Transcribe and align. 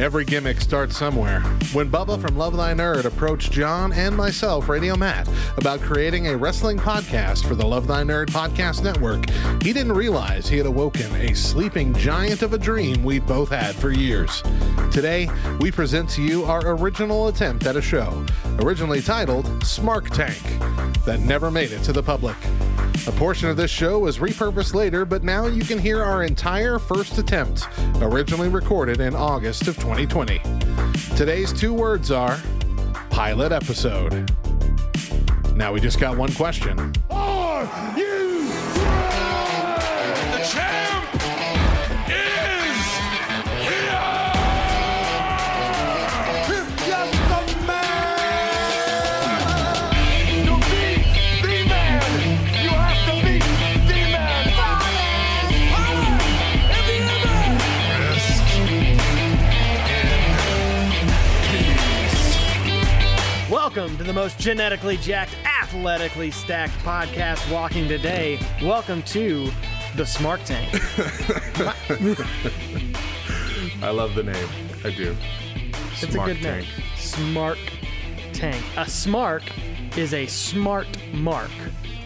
Every 0.00 0.24
gimmick 0.24 0.62
starts 0.62 0.96
somewhere. 0.96 1.40
When 1.74 1.90
Bubba 1.90 2.18
from 2.18 2.38
Love 2.38 2.56
Thy 2.56 2.72
Nerd 2.72 3.04
approached 3.04 3.52
John 3.52 3.92
and 3.92 4.16
myself, 4.16 4.66
Radio 4.70 4.96
Matt, 4.96 5.28
about 5.58 5.82
creating 5.82 6.28
a 6.28 6.36
wrestling 6.38 6.78
podcast 6.78 7.46
for 7.46 7.54
the 7.54 7.66
Love 7.66 7.86
Thy 7.86 8.02
Nerd 8.02 8.28
podcast 8.28 8.82
network, 8.82 9.28
he 9.62 9.74
didn't 9.74 9.92
realize 9.92 10.48
he 10.48 10.56
had 10.56 10.64
awoken 10.64 11.14
a 11.16 11.34
sleeping 11.34 11.92
giant 11.92 12.40
of 12.40 12.54
a 12.54 12.58
dream 12.58 13.04
we'd 13.04 13.26
both 13.26 13.50
had 13.50 13.74
for 13.74 13.90
years. 13.90 14.42
Today, 14.90 15.28
we 15.60 15.70
present 15.70 16.08
to 16.10 16.22
you 16.22 16.44
our 16.44 16.76
original 16.76 17.28
attempt 17.28 17.66
at 17.66 17.76
a 17.76 17.82
show, 17.82 18.24
originally 18.60 19.02
titled 19.02 19.44
Smark 19.60 20.08
Tank, 20.08 20.42
that 21.04 21.20
never 21.20 21.50
made 21.50 21.72
it 21.72 21.82
to 21.82 21.92
the 21.92 22.02
public. 22.02 22.36
A 23.06 23.12
portion 23.12 23.48
of 23.48 23.56
this 23.56 23.70
show 23.70 23.98
was 23.98 24.18
repurposed 24.18 24.74
later, 24.74 25.04
but 25.06 25.24
now 25.24 25.46
you 25.46 25.64
can 25.64 25.78
hear 25.78 26.02
our 26.02 26.22
entire 26.22 26.78
first 26.78 27.16
attempt, 27.16 27.66
originally 28.02 28.48
recorded 28.48 29.00
in 29.00 29.14
August 29.14 29.68
of 29.68 29.76
2020. 29.76 30.40
Today's 31.16 31.52
two 31.52 31.72
words 31.72 32.10
are 32.10 32.38
pilot 33.08 33.52
episode. 33.52 34.30
Now 35.54 35.72
we 35.72 35.80
just 35.80 35.98
got 35.98 36.16
one 36.16 36.32
question. 36.34 36.92
Are 37.10 37.64
you 37.96 38.09
Welcome 63.72 63.96
to 63.98 64.02
the 64.02 64.12
most 64.12 64.36
genetically 64.40 64.96
jacked, 64.96 65.36
athletically 65.44 66.32
stacked 66.32 66.72
podcast 66.78 67.48
walking 67.52 67.86
today. 67.86 68.40
Welcome 68.60 69.00
to 69.04 69.44
the 69.94 70.02
Smark 70.02 70.44
Tank. 70.44 70.68
I 73.80 73.90
love 73.90 74.16
the 74.16 74.24
name. 74.24 74.48
I 74.82 74.90
do. 74.90 75.16
It's 75.92 76.02
a 76.02 76.18
good 76.18 76.42
name. 76.42 76.64
Smark 76.96 77.58
Tank. 78.32 78.60
A 78.76 78.86
smark 78.86 79.42
is 79.96 80.14
a 80.14 80.26
smart 80.26 80.88
mark. 81.12 81.52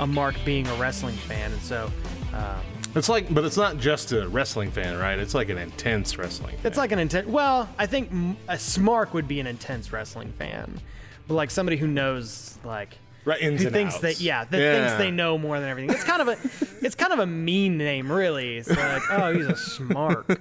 A 0.00 0.06
mark 0.06 0.34
being 0.44 0.66
a 0.66 0.74
wrestling 0.74 1.16
fan, 1.16 1.50
and 1.50 1.62
so 1.62 1.90
um, 2.34 2.60
It's 2.94 3.08
like, 3.08 3.32
but 3.32 3.42
it's 3.42 3.56
not 3.56 3.78
just 3.78 4.12
a 4.12 4.28
wrestling 4.28 4.70
fan, 4.70 4.98
right? 4.98 5.18
It's 5.18 5.32
like 5.32 5.48
an 5.48 5.56
intense 5.56 6.18
wrestling. 6.18 6.56
Fan. 6.58 6.66
it's 6.66 6.76
like 6.76 6.92
an 6.92 6.98
intense. 6.98 7.26
Well, 7.26 7.70
I 7.78 7.86
think 7.86 8.10
a 8.48 8.56
smark 8.56 9.14
would 9.14 9.26
be 9.26 9.40
an 9.40 9.46
intense 9.46 9.94
wrestling 9.94 10.30
fan, 10.32 10.78
but 11.26 11.34
like 11.34 11.50
somebody 11.50 11.76
who 11.76 11.86
knows 11.86 12.58
like 12.64 12.98
right, 13.24 13.40
ins 13.40 13.60
who 13.60 13.68
and 13.68 13.74
thinks 13.74 13.94
outs. 13.94 14.02
that 14.02 14.20
yeah 14.20 14.44
that 14.44 14.58
Yeah. 14.60 14.86
thinks 14.86 14.98
they 14.98 15.10
know 15.10 15.38
more 15.38 15.58
than 15.60 15.68
everything. 15.68 15.90
It's 15.94 16.04
kind 16.04 16.22
of 16.22 16.28
a 16.28 16.36
it's 16.84 16.94
kind 16.94 17.12
of 17.12 17.18
a 17.20 17.26
mean 17.26 17.78
name, 17.78 18.10
really. 18.10 18.58
It's 18.58 18.68
like 18.68 19.02
oh 19.10 19.32
he's 19.34 19.46
a 19.46 19.52
smark. 19.52 20.38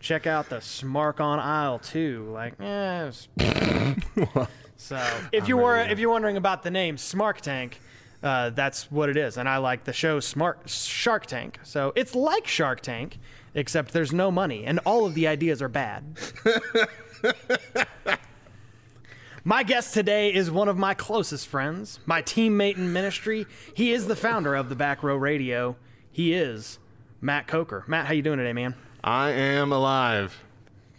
Check 0.00 0.26
out 0.26 0.48
the 0.48 0.56
smark 0.56 1.20
on 1.20 1.38
aisle 1.38 1.78
two. 1.78 2.28
Like 2.32 2.54
yeah. 2.60 3.10
so 4.76 5.06
if 5.32 5.48
you 5.48 5.56
were 5.56 5.78
if 5.78 5.98
you're 5.98 6.10
wondering 6.10 6.36
about 6.36 6.62
the 6.62 6.70
name 6.70 6.96
Smark 6.96 7.40
Tank. 7.40 7.80
Uh, 8.20 8.50
that's 8.50 8.90
what 8.90 9.08
it 9.08 9.16
is, 9.16 9.36
and 9.36 9.48
I 9.48 9.58
like 9.58 9.84
the 9.84 9.92
show 9.92 10.18
Smart 10.18 10.68
Shark 10.68 11.26
Tank. 11.26 11.60
So 11.62 11.92
it's 11.94 12.16
like 12.16 12.48
Shark 12.48 12.80
Tank, 12.80 13.16
except 13.54 13.92
there's 13.92 14.12
no 14.12 14.32
money, 14.32 14.64
and 14.64 14.80
all 14.84 15.06
of 15.06 15.14
the 15.14 15.28
ideas 15.28 15.62
are 15.62 15.68
bad. 15.68 16.02
My 19.48 19.62
guest 19.62 19.94
today 19.94 20.34
is 20.34 20.50
one 20.50 20.68
of 20.68 20.76
my 20.76 20.92
closest 20.92 21.46
friends, 21.48 22.00
my 22.04 22.20
teammate 22.20 22.76
in 22.76 22.92
ministry. 22.92 23.46
He 23.72 23.92
is 23.92 24.06
the 24.06 24.14
founder 24.14 24.54
of 24.54 24.68
the 24.68 24.74
Back 24.74 25.02
Row 25.02 25.16
Radio. 25.16 25.76
He 26.12 26.34
is 26.34 26.78
Matt 27.22 27.46
Coker. 27.46 27.82
Matt, 27.86 28.04
how 28.04 28.12
you 28.12 28.20
doing 28.20 28.36
today, 28.36 28.52
man? 28.52 28.74
I 29.02 29.30
am 29.30 29.72
alive. 29.72 30.44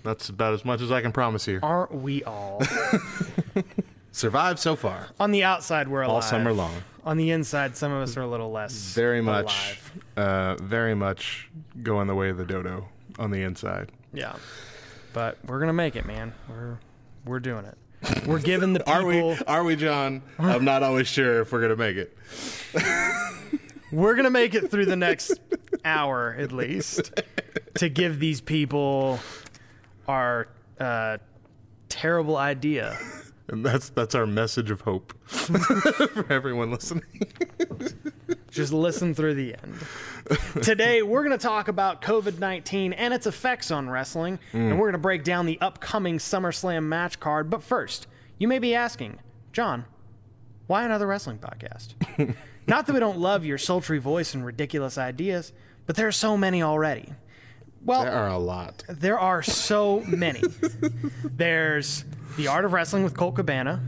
That's 0.02 0.30
about 0.30 0.56
as 0.56 0.66
much 0.66 0.82
as 0.82 0.92
I 0.92 1.00
can 1.00 1.12
promise 1.12 1.48
you. 1.48 1.60
Aren't 1.62 1.94
we 1.94 2.24
all? 2.24 2.64
Survived 4.12 4.58
so 4.58 4.76
far, 4.76 5.10
On 5.20 5.30
the 5.30 5.44
outside, 5.44 5.88
we're 5.88 6.02
alive. 6.02 6.16
all 6.16 6.22
summer 6.24 6.52
long. 6.52 6.74
On 7.06 7.18
the 7.18 7.30
inside, 7.30 7.78
some 7.78 7.92
of 7.92 8.02
us 8.02 8.18
are 8.18 8.22
a 8.22 8.28
little 8.28 8.52
less. 8.52 8.74
Very 8.96 9.22
much, 9.22 9.78
alive. 10.18 10.58
uh, 10.58 10.64
very 10.64 10.96
much 10.96 11.52
going 11.84 12.08
the 12.08 12.16
way 12.16 12.30
of 12.30 12.38
the 12.38 12.46
dodo 12.46 12.90
on 13.20 13.30
the 13.30 13.44
inside. 13.44 13.92
Yeah, 14.12 14.38
but 15.14 15.38
we're 15.46 15.60
gonna 15.60 15.72
make 15.72 15.96
it, 15.96 16.08
man. 16.08 16.34
We're 16.50 16.80
we're 17.26 17.40
doing 17.40 17.66
it. 17.66 17.78
We're 18.26 18.40
giving 18.40 18.74
the 18.74 18.80
people. 18.80 18.94
Are 18.94 19.06
we? 19.06 19.38
Are 19.48 19.64
we, 19.64 19.76
John? 19.76 20.22
I'm 20.38 20.66
not 20.66 20.84
always 20.84 21.08
sure 21.08 21.42
if 21.42 21.52
we're 21.52 21.62
gonna 21.62 21.76
make 21.76 21.98
it. 21.98 22.18
We're 23.92 24.16
gonna 24.16 24.30
make 24.30 24.54
it 24.54 24.70
through 24.70 24.86
the 24.86 24.96
next 24.96 25.40
hour 25.84 26.36
at 26.38 26.52
least 26.52 27.12
to 27.76 27.90
give 27.90 28.20
these 28.20 28.40
people 28.40 29.20
our 30.08 30.48
uh, 30.80 31.18
terrible 31.90 32.38
idea. 32.38 32.98
And 33.48 33.66
that's 33.66 33.90
that's 33.90 34.14
our 34.14 34.28
message 34.28 34.70
of 34.70 34.82
hope 34.82 35.14
for 35.28 36.32
everyone 36.32 36.70
listening. 36.72 37.32
Just 38.52 38.74
listen 38.74 39.14
through 39.14 39.36
the 39.36 39.56
end. 39.56 39.76
Today, 40.64 41.02
we're 41.02 41.24
going 41.24 41.38
to 41.38 41.42
talk 41.42 41.68
about 41.68 42.02
COVID 42.02 42.40
19 42.40 42.94
and 42.94 43.14
its 43.14 43.28
effects 43.28 43.72
on 43.72 43.90
wrestling, 43.90 44.40
and 44.54 44.72
we're 44.80 44.86
going 44.88 44.94
to 44.94 44.98
break 44.98 45.24
down 45.24 45.46
the 45.46 45.60
upcoming 45.62 46.18
SummerSlam 46.18 46.84
match 46.84 47.20
card. 47.20 47.50
But 47.50 47.64
first, 47.64 48.08
you 48.38 48.48
may 48.48 48.60
be 48.60 48.74
asking, 48.76 49.20
John, 49.54 49.86
why 50.68 50.84
another 50.84 51.08
wrestling 51.08 51.40
podcast? 51.40 51.94
Not 52.68 52.86
that 52.88 52.94
we 52.94 53.00
don't 53.00 53.18
love 53.20 53.46
your 53.46 53.58
sultry 53.58 53.98
voice 54.00 54.34
and 54.34 54.46
ridiculous 54.46 54.98
ideas, 54.98 55.54
but 55.86 55.96
there 55.96 56.08
are 56.08 56.12
so 56.12 56.38
many 56.38 56.62
already. 56.62 57.14
Well, 57.84 58.04
There 58.04 58.12
are 58.14 58.28
a 58.30 58.38
lot. 58.38 58.84
there 58.90 59.18
are 59.20 59.42
so 59.42 60.02
many. 60.02 60.42
There's 61.24 62.04
The 62.38 62.48
Art 62.48 62.66
of 62.66 62.74
Wrestling 62.74 63.04
with 63.04 63.16
Colt 63.16 63.36
Cabana. 63.36 63.82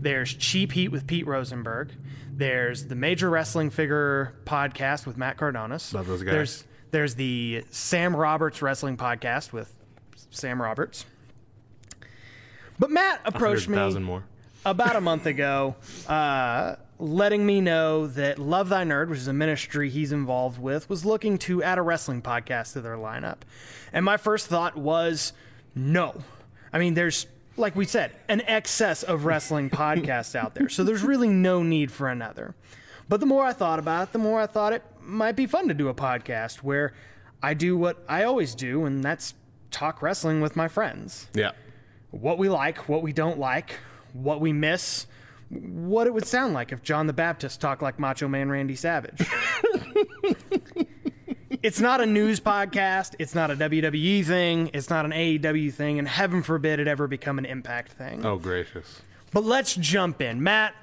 There's 0.00 0.34
Cheap 0.34 0.72
Heat 0.72 0.88
with 0.88 1.06
Pete 1.06 1.26
Rosenberg. 1.26 1.92
There's 2.34 2.86
the 2.86 2.94
Major 2.94 3.28
Wrestling 3.28 3.68
Figure 3.68 4.34
podcast 4.44 5.06
with 5.06 5.18
Matt 5.18 5.36
Cardonis. 5.36 5.92
Love 5.92 6.06
those 6.06 6.22
guys. 6.22 6.32
There's 6.32 6.64
there's 6.90 7.14
the 7.14 7.64
Sam 7.70 8.16
Roberts 8.16 8.62
Wrestling 8.62 8.96
podcast 8.96 9.52
with 9.52 9.72
Sam 10.30 10.60
Roberts. 10.60 11.04
But 12.78 12.90
Matt 12.90 13.20
approached 13.24 13.68
me 13.68 13.76
about 14.64 14.96
a 14.96 15.00
month 15.02 15.26
ago, 15.26 15.76
uh, 16.08 16.76
letting 16.98 17.44
me 17.44 17.60
know 17.60 18.06
that 18.08 18.38
Love 18.38 18.70
Thy 18.70 18.84
Nerd, 18.84 19.08
which 19.08 19.18
is 19.18 19.28
a 19.28 19.32
ministry 19.32 19.90
he's 19.90 20.12
involved 20.12 20.60
with, 20.60 20.88
was 20.88 21.04
looking 21.04 21.36
to 21.38 21.62
add 21.62 21.78
a 21.78 21.82
wrestling 21.82 22.22
podcast 22.22 22.72
to 22.72 22.80
their 22.80 22.96
lineup. 22.96 23.38
And 23.92 24.04
my 24.04 24.16
first 24.16 24.46
thought 24.46 24.76
was 24.76 25.32
no. 25.74 26.22
I 26.72 26.78
mean, 26.78 26.94
there's, 26.94 27.26
like 27.56 27.76
we 27.76 27.84
said, 27.84 28.12
an 28.28 28.40
excess 28.46 29.02
of 29.02 29.24
wrestling 29.24 29.70
podcasts 29.82 30.34
out 30.34 30.54
there. 30.54 30.68
So 30.68 30.84
there's 30.84 31.02
really 31.02 31.28
no 31.28 31.62
need 31.62 31.90
for 31.92 32.08
another. 32.08 32.54
But 33.08 33.20
the 33.20 33.26
more 33.26 33.44
I 33.44 33.52
thought 33.52 33.78
about 33.78 34.08
it, 34.08 34.12
the 34.12 34.18
more 34.18 34.40
I 34.40 34.46
thought 34.46 34.72
it 34.72 34.82
might 35.00 35.36
be 35.36 35.46
fun 35.46 35.68
to 35.68 35.74
do 35.74 35.88
a 35.88 35.94
podcast 35.94 36.58
where 36.58 36.94
I 37.42 37.54
do 37.54 37.76
what 37.76 38.02
I 38.08 38.24
always 38.24 38.54
do, 38.54 38.84
and 38.84 39.02
that's 39.04 39.34
talk 39.70 40.00
wrestling 40.02 40.40
with 40.40 40.54
my 40.54 40.68
friends 40.68 41.26
Yeah. 41.34 41.50
what 42.10 42.38
we 42.38 42.48
like, 42.48 42.88
what 42.88 43.02
we 43.02 43.12
don't 43.12 43.38
like, 43.38 43.72
what 44.12 44.40
we 44.40 44.52
miss, 44.52 45.06
what 45.50 46.06
it 46.06 46.14
would 46.14 46.26
sound 46.26 46.54
like 46.54 46.72
if 46.72 46.82
John 46.82 47.06
the 47.06 47.12
Baptist 47.12 47.60
talked 47.60 47.82
like 47.82 47.98
Macho 47.98 48.28
Man 48.28 48.48
Randy 48.50 48.76
Savage. 48.76 49.26
it's 51.62 51.80
not 51.80 52.00
a 52.00 52.06
news 52.06 52.40
podcast, 52.40 53.14
it's 53.18 53.34
not 53.34 53.50
a 53.50 53.56
WWE 53.56 54.24
thing, 54.24 54.70
it's 54.74 54.90
not 54.90 55.04
an 55.04 55.12
AEW 55.12 55.72
thing, 55.72 55.98
and 55.98 56.08
heaven 56.08 56.42
forbid 56.42 56.80
it 56.80 56.88
ever 56.88 57.06
become 57.06 57.38
an 57.38 57.44
impact 57.44 57.92
thing. 57.92 58.24
Oh 58.26 58.36
gracious. 58.36 59.00
But 59.32 59.44
let's 59.44 59.74
jump 59.76 60.20
in. 60.20 60.42
Matt, 60.42 60.74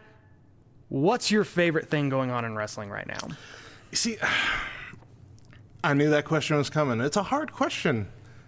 what's 0.87 1.31
your 1.31 1.43
favorite 1.43 1.89
thing 1.89 2.09
going 2.09 2.31
on 2.31 2.45
in 2.45 2.55
wrestling 2.55 2.89
right 2.89 3.07
now? 3.07 3.27
You 3.91 3.97
see, 3.97 4.17
I 5.83 5.93
knew 5.93 6.09
that 6.09 6.25
question 6.25 6.57
was 6.57 6.69
coming. 6.69 7.01
It's 7.01 7.17
a 7.17 7.23
hard 7.23 7.51
question 7.51 8.07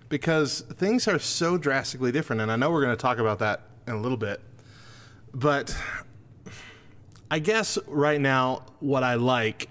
because 0.10 0.62
things 0.62 1.08
are 1.08 1.20
so 1.20 1.58
drastically 1.58 2.12
different, 2.12 2.42
and 2.42 2.52
I 2.52 2.56
know 2.56 2.72
we're 2.72 2.84
going 2.84 2.96
to 2.96 3.02
talk 3.02 3.18
about 3.18 3.40
that 3.40 3.62
in 3.88 3.94
a 3.94 4.00
little 4.02 4.18
bit. 4.18 4.42
But 5.34 5.76
I 7.30 7.40
guess 7.40 7.78
right 7.88 8.20
now, 8.20 8.64
what 8.80 9.04
I 9.04 9.16
like 9.16 9.70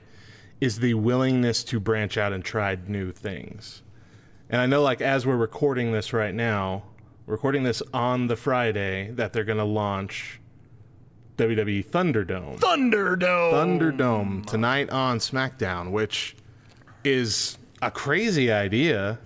is 0.60 0.80
the 0.80 0.94
willingness 0.94 1.64
to 1.64 1.80
branch 1.80 2.16
out 2.18 2.32
and 2.32 2.44
try 2.44 2.76
new 2.86 3.12
things. 3.12 3.82
And 4.48 4.60
I 4.60 4.66
know, 4.66 4.82
like, 4.82 5.00
as 5.00 5.26
we're 5.26 5.36
recording 5.36 5.92
this 5.92 6.12
right 6.12 6.34
now, 6.34 6.82
recording 7.26 7.62
this 7.62 7.82
on 7.94 8.26
the 8.26 8.36
Friday 8.36 9.10
that 9.12 9.32
they're 9.32 9.44
going 9.44 9.58
to 9.58 9.64
launch 9.64 10.40
WWE 11.36 11.86
Thunderdome. 11.86 12.58
Thunderdome. 12.58 13.52
Thunderdome 13.52 14.46
tonight 14.46 14.90
on 14.90 15.18
SmackDown, 15.18 15.90
which 15.92 16.36
is 17.04 17.56
a 17.80 17.90
crazy 17.90 18.52
idea, 18.52 19.18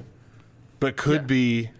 but 0.79 0.97
could 0.97 1.23
Yeah. 1.23 1.27
be 1.27 1.71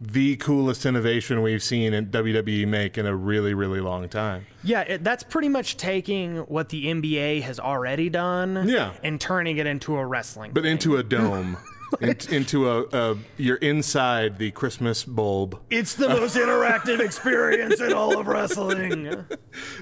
the 0.00 0.36
coolest 0.36 0.86
innovation 0.86 1.42
we've 1.42 1.62
seen 1.62 1.92
in 1.92 2.06
WWE 2.06 2.66
make 2.66 2.96
in 2.96 3.04
a 3.06 3.14
really, 3.14 3.52
really 3.52 3.80
long 3.80 4.08
time. 4.08 4.46
Yeah, 4.64 4.80
it, 4.82 5.04
that's 5.04 5.22
pretty 5.22 5.48
much 5.50 5.76
taking 5.76 6.38
what 6.38 6.70
the 6.70 6.86
NBA 6.86 7.42
has 7.42 7.60
already 7.60 8.08
done 8.08 8.64
Yeah. 8.66 8.92
and 9.02 9.20
turning 9.20 9.58
it 9.58 9.66
into 9.66 9.96
a 9.96 10.06
wrestling. 10.06 10.52
But 10.54 10.62
thing. 10.62 10.72
into 10.72 10.96
a 10.96 11.02
dome, 11.02 11.58
in, 12.00 12.16
into 12.30 12.70
a, 12.70 12.84
a 12.92 13.16
you're 13.36 13.56
inside 13.56 14.38
the 14.38 14.52
Christmas 14.52 15.04
bulb. 15.04 15.60
it's 15.68 15.94
the 15.96 16.08
most 16.08 16.34
interactive 16.44 17.00
experience 17.00 17.78
in 17.80 17.92
all 17.92 18.18
of 18.18 18.26
wrestling. 18.26 19.26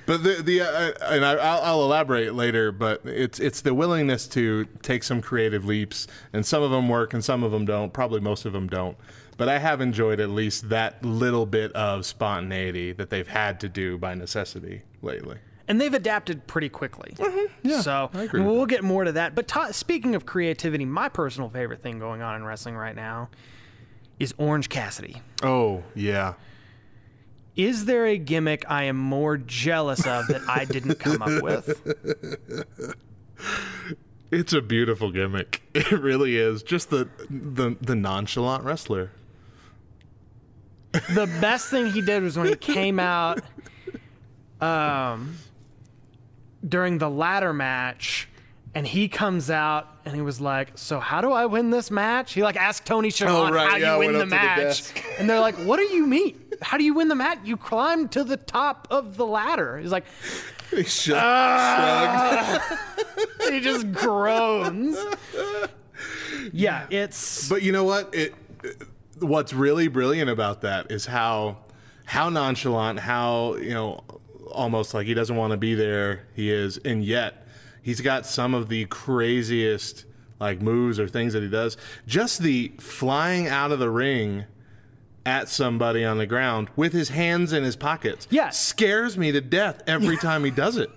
But 0.06 0.24
the 0.24 0.42
the 0.42 0.62
uh, 0.62 0.92
and 1.14 1.24
I, 1.24 1.34
I'll, 1.34 1.60
I'll 1.62 1.82
elaborate 1.84 2.34
later. 2.34 2.72
But 2.72 3.02
it's 3.04 3.38
it's 3.38 3.60
the 3.60 3.72
willingness 3.74 4.26
to 4.28 4.64
take 4.82 5.04
some 5.04 5.20
creative 5.22 5.64
leaps, 5.64 6.08
and 6.32 6.44
some 6.44 6.62
of 6.62 6.70
them 6.72 6.88
work, 6.88 7.14
and 7.14 7.24
some 7.24 7.44
of 7.44 7.52
them 7.52 7.64
don't. 7.66 7.92
Probably 7.92 8.20
most 8.20 8.44
of 8.46 8.52
them 8.52 8.66
don't. 8.66 8.96
But 9.38 9.48
I 9.48 9.58
have 9.58 9.80
enjoyed 9.80 10.20
at 10.20 10.28
least 10.30 10.68
that 10.68 11.02
little 11.04 11.46
bit 11.46 11.72
of 11.72 12.04
spontaneity 12.04 12.92
that 12.92 13.08
they've 13.08 13.26
had 13.28 13.60
to 13.60 13.68
do 13.68 13.96
by 13.96 14.12
necessity 14.14 14.82
lately. 15.00 15.38
and 15.68 15.80
they've 15.80 15.94
adapted 15.94 16.46
pretty 16.46 16.68
quickly. 16.68 17.14
Mm-hmm. 17.16 17.68
Yeah, 17.68 17.80
so 17.80 18.10
I 18.12 18.22
agree 18.24 18.40
with 18.40 18.50
we'll 18.50 18.66
get 18.66 18.82
more 18.84 19.04
to 19.04 19.12
that. 19.12 19.34
But 19.34 19.46
ta 19.48 19.70
speaking 19.70 20.14
of 20.14 20.26
creativity, 20.26 20.84
my 20.84 21.08
personal 21.08 21.48
favorite 21.50 21.82
thing 21.82 21.98
going 21.98 22.20
on 22.20 22.34
in 22.36 22.44
wrestling 22.44 22.74
right 22.76 22.96
now 22.96 23.30
is 24.18 24.34
Orange 24.38 24.68
Cassidy. 24.68 25.22
Oh 25.42 25.84
yeah, 25.94 26.34
Is 27.54 27.84
there 27.84 28.06
a 28.06 28.18
gimmick 28.18 28.64
I 28.68 28.84
am 28.84 28.96
more 28.96 29.36
jealous 29.36 30.00
of 30.06 30.26
that 30.28 30.42
I 30.48 30.64
didn't 30.64 30.96
come 30.98 31.22
up 31.22 31.42
with? 31.42 31.80
it's 34.32 34.52
a 34.52 34.60
beautiful 34.60 35.12
gimmick. 35.12 35.62
It 35.78 35.92
really 35.92 36.36
is. 36.36 36.64
Just 36.64 36.90
the 36.90 37.08
the 37.30 37.76
the 37.80 37.94
nonchalant 37.94 38.64
wrestler. 38.64 39.12
The 40.92 41.26
best 41.40 41.68
thing 41.68 41.90
he 41.92 42.00
did 42.00 42.22
was 42.22 42.36
when 42.38 42.48
he 42.48 42.56
came 42.56 42.98
out 42.98 43.40
um, 44.60 45.36
during 46.66 46.98
the 46.98 47.08
ladder 47.10 47.52
match. 47.52 48.28
And 48.74 48.86
he 48.86 49.08
comes 49.08 49.50
out 49.50 49.88
and 50.04 50.14
he 50.14 50.20
was 50.20 50.40
like, 50.42 50.72
"So 50.76 51.00
how 51.00 51.20
do 51.22 51.32
I 51.32 51.46
win 51.46 51.70
this 51.70 51.90
match?" 51.90 52.34
He 52.34 52.42
like 52.42 52.54
asked 52.56 52.84
Tony 52.84 53.08
Schiavone, 53.10 53.50
Oh, 53.50 53.52
right, 53.52 53.70
"How 53.70 53.76
yeah, 53.76 53.94
you 53.94 53.98
win 54.00 54.12
the 54.12 54.18
to 54.20 54.24
the 54.26 54.26
match?" 54.26 54.92
and 55.18 55.28
they're 55.28 55.40
like, 55.40 55.56
"What 55.56 55.78
do 55.78 55.84
you 55.84 56.06
mean? 56.06 56.38
How 56.62 56.76
do 56.76 56.84
you 56.84 56.92
win 56.94 57.08
the 57.08 57.14
match? 57.16 57.38
You 57.44 57.56
climb 57.56 58.08
to 58.10 58.22
the 58.22 58.36
top 58.36 58.86
of 58.90 59.16
the 59.16 59.24
ladder." 59.26 59.78
He's 59.78 59.90
like, 59.90 60.04
He 60.70 60.84
shrug- 60.84 61.18
Ah. 61.20 62.78
he 63.48 63.58
just 63.60 63.90
groans. 63.90 64.96
Yeah, 66.52 66.86
it's 66.90 67.48
But 67.48 67.62
you 67.62 67.72
know 67.72 67.84
what? 67.84 68.14
It 68.14 68.32
what's 69.20 69.52
really 69.52 69.88
brilliant 69.88 70.30
about 70.30 70.62
that 70.62 70.90
is 70.90 71.06
how 71.06 71.58
how 72.04 72.28
nonchalant, 72.30 72.98
how 73.00 73.54
you 73.56 73.74
know, 73.74 74.02
almost 74.50 74.94
like 74.94 75.06
he 75.06 75.14
doesn't 75.14 75.36
want 75.36 75.50
to 75.52 75.56
be 75.56 75.74
there. 75.74 76.26
He 76.34 76.50
is, 76.50 76.78
and 76.78 77.04
yet 77.04 77.46
he's 77.82 78.00
got 78.00 78.24
some 78.26 78.54
of 78.54 78.68
the 78.68 78.86
craziest 78.86 80.04
like 80.40 80.62
moves 80.62 80.98
or 81.00 81.08
things 81.08 81.32
that 81.32 81.42
he 81.42 81.48
does. 81.48 81.76
Just 82.06 82.40
the 82.42 82.72
flying 82.78 83.48
out 83.48 83.72
of 83.72 83.78
the 83.78 83.90
ring 83.90 84.44
at 85.26 85.48
somebody 85.48 86.04
on 86.04 86.16
the 86.16 86.26
ground 86.26 86.68
with 86.76 86.92
his 86.92 87.10
hands 87.10 87.52
in 87.52 87.62
his 87.64 87.76
pockets. 87.76 88.26
Yeah. 88.30 88.48
scares 88.50 89.18
me 89.18 89.32
to 89.32 89.40
death 89.42 89.82
every 89.86 90.16
time 90.18 90.44
he 90.44 90.50
does 90.50 90.76
it. 90.76 90.90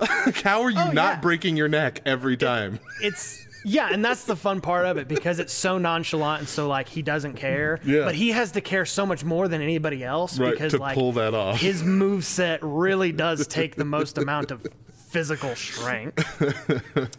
how 0.44 0.62
are 0.62 0.70
you 0.70 0.78
Oh, 0.80 0.92
not 0.92 1.14
yeah. 1.16 1.20
breaking 1.20 1.56
your 1.56 1.68
neck 1.68 2.00
every 2.06 2.36
time? 2.36 2.78
it's 3.02 3.46
yeah, 3.64 3.88
and 3.92 4.04
that's 4.04 4.24
the 4.24 4.36
fun 4.36 4.60
part 4.60 4.86
of 4.86 4.96
it 4.96 5.08
because 5.08 5.38
it's 5.38 5.52
so 5.52 5.78
nonchalant 5.78 6.40
and 6.40 6.48
so 6.48 6.68
like 6.68 6.88
he 6.88 7.02
doesn't 7.02 7.34
care. 7.34 7.80
Yeah. 7.84 8.04
But 8.04 8.14
he 8.14 8.30
has 8.30 8.52
to 8.52 8.60
care 8.60 8.84
so 8.84 9.04
much 9.06 9.24
more 9.24 9.48
than 9.48 9.60
anybody 9.62 10.02
else 10.04 10.38
Right, 10.38 10.50
because 10.52 10.72
to 10.72 10.78
like 10.78 10.94
pull 10.94 11.12
that 11.12 11.34
off. 11.34 11.60
his 11.60 11.82
move 11.82 12.24
set 12.24 12.60
really 12.62 13.12
does 13.12 13.46
take 13.48 13.76
the 13.76 13.84
most 13.84 14.18
amount 14.18 14.50
of 14.50 14.66
physical 15.10 15.54
strength. 15.54 16.24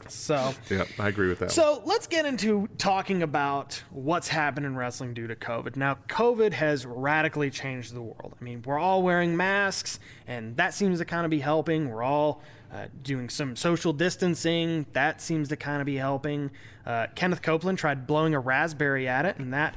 So 0.10 0.54
yeah, 0.70 0.86
I 1.00 1.08
agree 1.10 1.30
with 1.30 1.40
that. 1.40 1.46
one. 1.46 1.52
So 1.52 1.82
let's 1.86 2.08
get 2.08 2.26
into 2.26 2.68
talking 2.78 3.22
about 3.24 3.82
what's 3.92 4.28
happened 4.28 4.66
in 4.66 4.76
wrestling 4.76 5.14
due 5.14 5.28
to 5.28 5.36
COVID. 5.36 5.76
Now, 5.76 5.98
COVID 6.08 6.54
has 6.54 6.86
radically 6.86 7.50
changed 7.52 7.94
the 7.94 8.02
world. 8.02 8.36
I 8.40 8.44
mean, 8.44 8.64
we're 8.66 8.80
all 8.80 9.04
wearing 9.04 9.38
masks, 9.38 10.00
and 10.28 10.58
that 10.58 10.74
seems 10.74 11.00
to 11.00 11.06
kind 11.06 11.24
of 11.26 11.30
be 11.30 11.40
helping. 11.40 11.90
We're 11.90 12.04
all 12.04 12.42
uh, 12.74 12.88
doing 13.04 13.30
some 13.30 13.56
social 13.56 13.94
distancing. 13.94 14.86
That 14.94 15.22
seems 15.22 15.50
to 15.50 15.56
kind 15.56 15.82
of 15.82 15.86
be 15.86 15.98
helping. 15.98 16.52
Uh, 16.86 17.08
Kenneth 17.16 17.42
Copeland 17.42 17.78
tried 17.78 18.08
blowing 18.08 18.34
a 18.34 18.40
raspberry 18.40 19.08
at 19.08 19.26
it, 19.26 19.38
and 19.38 19.54
that, 19.54 19.76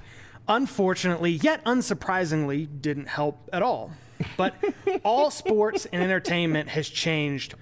unfortunately, 0.48 1.32
yet 1.32 1.64
unsurprisingly, 1.64 2.69
didn't 2.81 3.08
help 3.08 3.48
at 3.52 3.62
all. 3.62 3.90
But 4.37 4.54
all 5.04 5.31
sports 5.31 5.87
and 5.93 6.02
entertainment 6.02 6.70
has 6.70 6.88
changed 6.88 7.54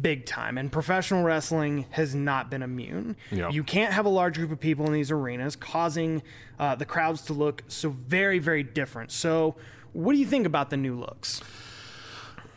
big 0.00 0.26
time, 0.26 0.58
and 0.58 0.70
professional 0.70 1.22
wrestling 1.22 1.86
has 1.90 2.14
not 2.14 2.50
been 2.50 2.62
immune. 2.62 3.16
Yeah. 3.30 3.50
You 3.50 3.64
can't 3.64 3.92
have 3.92 4.06
a 4.06 4.10
large 4.10 4.36
group 4.36 4.50
of 4.50 4.60
people 4.60 4.86
in 4.86 4.92
these 4.92 5.10
arenas, 5.10 5.56
causing 5.56 6.22
uh, 6.58 6.74
the 6.74 6.84
crowds 6.84 7.22
to 7.22 7.32
look 7.32 7.64
so 7.68 7.90
very, 7.90 8.38
very 8.38 8.62
different. 8.62 9.10
So, 9.12 9.56
what 9.92 10.12
do 10.12 10.18
you 10.18 10.26
think 10.26 10.46
about 10.46 10.70
the 10.70 10.76
new 10.76 10.96
looks? 10.96 11.42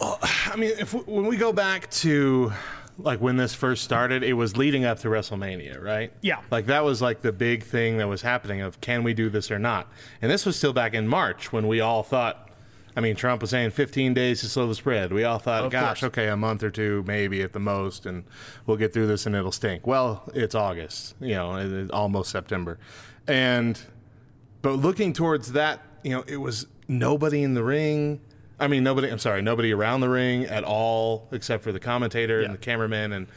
Oh, 0.04 0.20
I 0.52 0.56
mean, 0.56 0.72
if 0.78 0.94
when 0.94 1.26
we 1.28 1.38
go 1.38 1.54
back 1.54 1.90
to 1.92 2.52
like 3.00 3.20
when 3.22 3.38
this 3.38 3.54
first 3.56 3.84
started, 3.84 4.24
it 4.24 4.34
was 4.34 4.56
leading 4.56 4.86
up 4.86 5.00
to 5.00 5.08
WrestleMania, 5.08 5.82
right? 5.82 6.12
Yeah. 6.22 6.42
Like 6.52 6.68
that 6.68 6.84
was 6.84 7.02
like 7.02 7.22
the 7.22 7.32
big 7.32 7.64
thing 7.64 7.98
that 7.98 8.08
was 8.08 8.22
happening 8.22 8.62
of 8.62 8.80
can 8.82 9.04
we 9.04 9.14
do 9.14 9.30
this 9.30 9.50
or 9.50 9.58
not? 9.60 9.92
And 10.22 10.30
this 10.30 10.46
was 10.46 10.56
still 10.56 10.74
back 10.74 10.94
in 10.94 11.08
March 11.08 11.52
when 11.52 11.68
we 11.68 11.82
all 11.82 12.04
thought. 12.04 12.50
I 12.96 13.02
mean, 13.02 13.16
Trump 13.16 13.42
was 13.42 13.50
saying 13.50 13.72
15 13.72 14.14
days 14.14 14.42
to 14.42 14.48
slow 14.48 14.68
the 14.68 14.76
spread. 14.76 15.12
We 15.12 15.24
all 15.24 15.40
thought, 15.40 15.64
Of 15.64 15.72
gosh, 15.72 16.02
course. 16.02 16.10
okay, 16.10 16.28
a 16.28 16.38
month 16.38 16.62
or 16.62 16.70
two, 16.70 17.04
maybe 17.08 17.42
at 17.42 17.52
the 17.52 17.60
most, 17.60 18.06
and 18.06 18.24
we'll 18.68 18.78
get 18.78 18.94
through 18.94 19.08
this 19.08 19.26
and 19.26 19.36
it'll 19.36 19.52
stink. 19.52 19.88
Well, 19.88 20.22
it's 20.36 20.54
August, 20.54 21.16
you 21.20 21.34
know, 21.34 21.56
it's 21.56 21.90
almost 21.92 22.30
September. 22.30 22.78
And 23.26 23.82
but 24.62 24.74
looking 24.74 25.12
towards 25.14 25.54
that, 25.54 25.80
you 26.04 26.12
know, 26.12 26.24
it 26.28 26.38
was 26.38 26.68
nobody 26.88 27.42
in 27.42 27.56
the 27.56 27.64
ring. 27.64 28.22
I 28.64 28.68
mean, 28.68 28.84
nobody. 28.84 29.10
I'm 29.10 29.20
sorry, 29.20 29.42
nobody 29.42 29.72
around 29.74 30.02
the 30.02 30.10
ring 30.10 30.46
at 30.46 30.64
all, 30.64 31.28
except 31.32 31.64
for 31.64 31.72
the 31.72 31.80
commentator 31.80 32.40
Yeah. 32.40 32.46
and 32.46 32.54
the 32.54 32.60
cameraman 32.60 33.12
and 33.14 33.28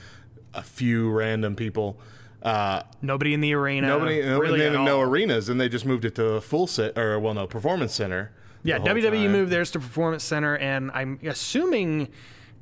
a 0.54 0.62
few 0.62 1.10
random 1.10 1.56
people. 1.56 1.98
Uh, 2.42 2.82
Nobody 3.02 3.34
in 3.34 3.40
the 3.40 3.54
arena. 3.54 3.88
nobody, 3.88 4.20
really 4.22 4.64
at 4.64 4.72
no 4.72 4.96
all. 4.96 5.02
arenas, 5.02 5.48
and 5.48 5.60
they 5.60 5.68
just 5.68 5.84
moved 5.84 6.04
it 6.04 6.14
to 6.14 6.24
a 6.34 6.40
full 6.40 6.66
set 6.68 6.96
or 6.96 7.18
well, 7.18 7.34
no 7.34 7.46
performance 7.46 7.92
center. 7.94 8.30
Yeah, 8.62 8.78
WWE 8.78 9.10
time. 9.24 9.32
moved 9.32 9.50
theirs 9.52 9.70
to 9.72 9.80
Performance 9.80 10.22
Center, 10.24 10.56
and 10.56 10.90
I'm 10.94 11.18
assuming 11.24 12.08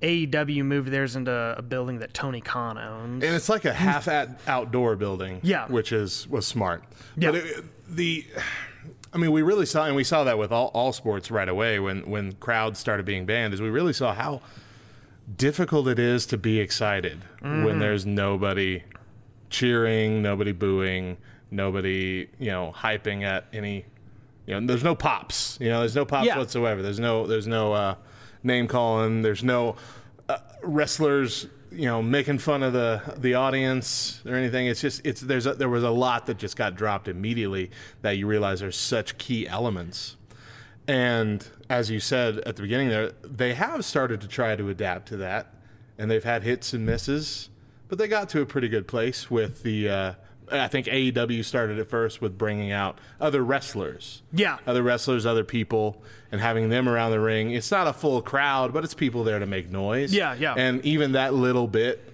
AEW 0.02 0.62
moved 0.64 0.90
theirs 0.90 1.16
into 1.16 1.54
a 1.56 1.62
building 1.62 1.99
that 2.00 2.12
Tony 2.14 2.40
Khan 2.40 2.76
owns. 2.78 3.25
and 3.25 3.35
it's 3.35 3.49
like 3.49 3.64
a 3.64 3.73
half 3.73 4.06
at 4.09 4.38
outdoor 4.47 4.97
building. 4.97 5.40
Yeah. 5.42 5.66
which 5.68 5.92
is 5.92 6.26
was 6.28 6.47
smart. 6.47 6.83
Yeah. 7.16 7.30
but 7.33 7.40
it, 7.40 7.64
the. 7.97 8.26
I 9.14 9.18
mean, 9.18 9.30
we 9.30 9.42
really 9.42 9.64
saw, 9.66 9.85
and 9.87 9.94
we 9.94 10.02
saw 10.04 10.25
that 10.25 10.38
with 10.38 10.50
all, 10.50 10.68
all 10.75 10.92
sports 10.92 11.30
right 11.30 11.49
away 11.49 11.78
when, 11.78 12.11
when 12.11 12.33
crowds 12.35 12.78
started 12.80 13.06
being 13.06 13.25
banned, 13.26 13.54
is 13.54 13.62
we 13.62 13.71
really 13.71 13.92
saw 13.92 14.12
how 14.12 14.40
difficult 15.37 15.88
it 15.88 15.99
is 15.99 16.26
to 16.26 16.37
be 16.37 16.59
excited 16.61 17.21
Mm-hmm. 17.42 17.64
when 17.64 17.78
there's 17.78 18.04
nobody 18.06 18.83
cheering, 19.50 20.23
nobody 20.23 20.52
booing, 20.52 21.16
nobody, 21.50 22.26
you 22.38 22.50
know, 22.50 22.73
hyping 22.75 23.23
at 23.23 23.44
any, 23.52 23.85
you 24.47 24.59
know, 24.59 24.66
there's 24.66 24.83
no 24.83 24.94
pops, 24.94 25.59
you 25.61 25.68
know, 25.68 25.80
there's 25.80 25.94
no 25.94 26.04
pops 26.06 26.26
Yeah. 26.26 26.38
whatsoever. 26.38 26.80
There's 26.83 26.99
no, 26.99 27.26
there's 27.26 27.47
no 27.47 27.73
uh, 27.75 27.94
name 28.42 28.66
calling. 28.66 29.21
There's 29.23 29.44
no 29.44 29.76
uh, 30.28 30.38
wrestlers, 30.62 31.47
you 31.75 31.87
know, 31.87 32.02
making 32.02 32.38
fun 32.38 32.62
of 32.62 32.73
the 32.73 33.02
the 33.16 33.35
audience 33.35 34.23
or 34.26 34.35
anything. 34.35 34.66
It's 34.66 34.81
just, 34.81 35.04
it's 35.04 35.21
there's 35.21 35.47
a, 35.47 35.54
there 35.54 35.69
was 35.69 35.83
a 35.83 35.90
lot 35.90 36.26
that 36.26 36.38
just 36.38 36.57
got 36.57 36.75
dropped 36.75 37.09
immediately 37.09 37.71
that 38.02 38.12
you 38.12 38.26
realize 38.26 38.61
there's 38.61 38.76
such 38.76 39.19
key 39.19 39.47
elements. 39.49 40.16
And 40.87 41.47
as 41.69 41.90
you 41.90 42.00
said 42.00 42.38
at 42.38 42.57
the 42.57 42.62
beginning 42.62 42.88
there, 42.88 43.12
they 43.23 43.54
have 43.54 43.85
started 43.85 44.21
to 44.21 44.28
try 44.28 44.54
to 44.57 44.69
adapt 44.69 45.09
to 45.09 45.16
that, 45.19 45.54
and 45.99 46.11
they've 46.11 46.25
had 46.25 46.43
hits 46.43 46.73
and 46.73 46.85
misses, 46.85 47.49
but 47.88 47.99
they 47.99 48.09
got 48.09 48.28
to 48.31 48.40
a 48.40 48.47
pretty 48.47 48.69
good 48.69 48.87
place 48.87 49.31
with 49.31 49.62
the. 49.62 49.88
Uh, 49.88 50.14
I 50.53 50.69
think 50.69 50.87
AEW 50.87 51.45
started 51.45 51.79
at 51.79 51.89
first 51.89 52.21
with 52.21 52.37
bringing 52.37 52.71
out 52.71 52.99
other 53.21 53.43
wrestlers, 53.43 54.23
Yeah. 54.33 54.59
other 54.67 54.83
wrestlers, 54.83 55.25
other 55.27 55.45
people, 55.45 56.03
and 56.31 56.41
having 56.41 56.69
them 56.69 56.89
around 56.89 57.13
the 57.13 57.21
ring. 57.21 57.53
It's 57.53 57.71
not 57.71 57.87
a 57.87 57.93
full 57.93 58.21
crowd, 58.23 58.73
but 58.73 58.85
it's 58.85 58.95
people 58.95 59.25
there 59.25 59.39
to 59.39 59.47
make 59.47 59.71
noise. 59.71 60.13
Yeah, 60.13 60.35
yeah. 60.35 60.55
And 60.57 60.85
even 60.85 61.13
that 61.13 61.33
little 61.35 61.67
bit, 61.67 62.13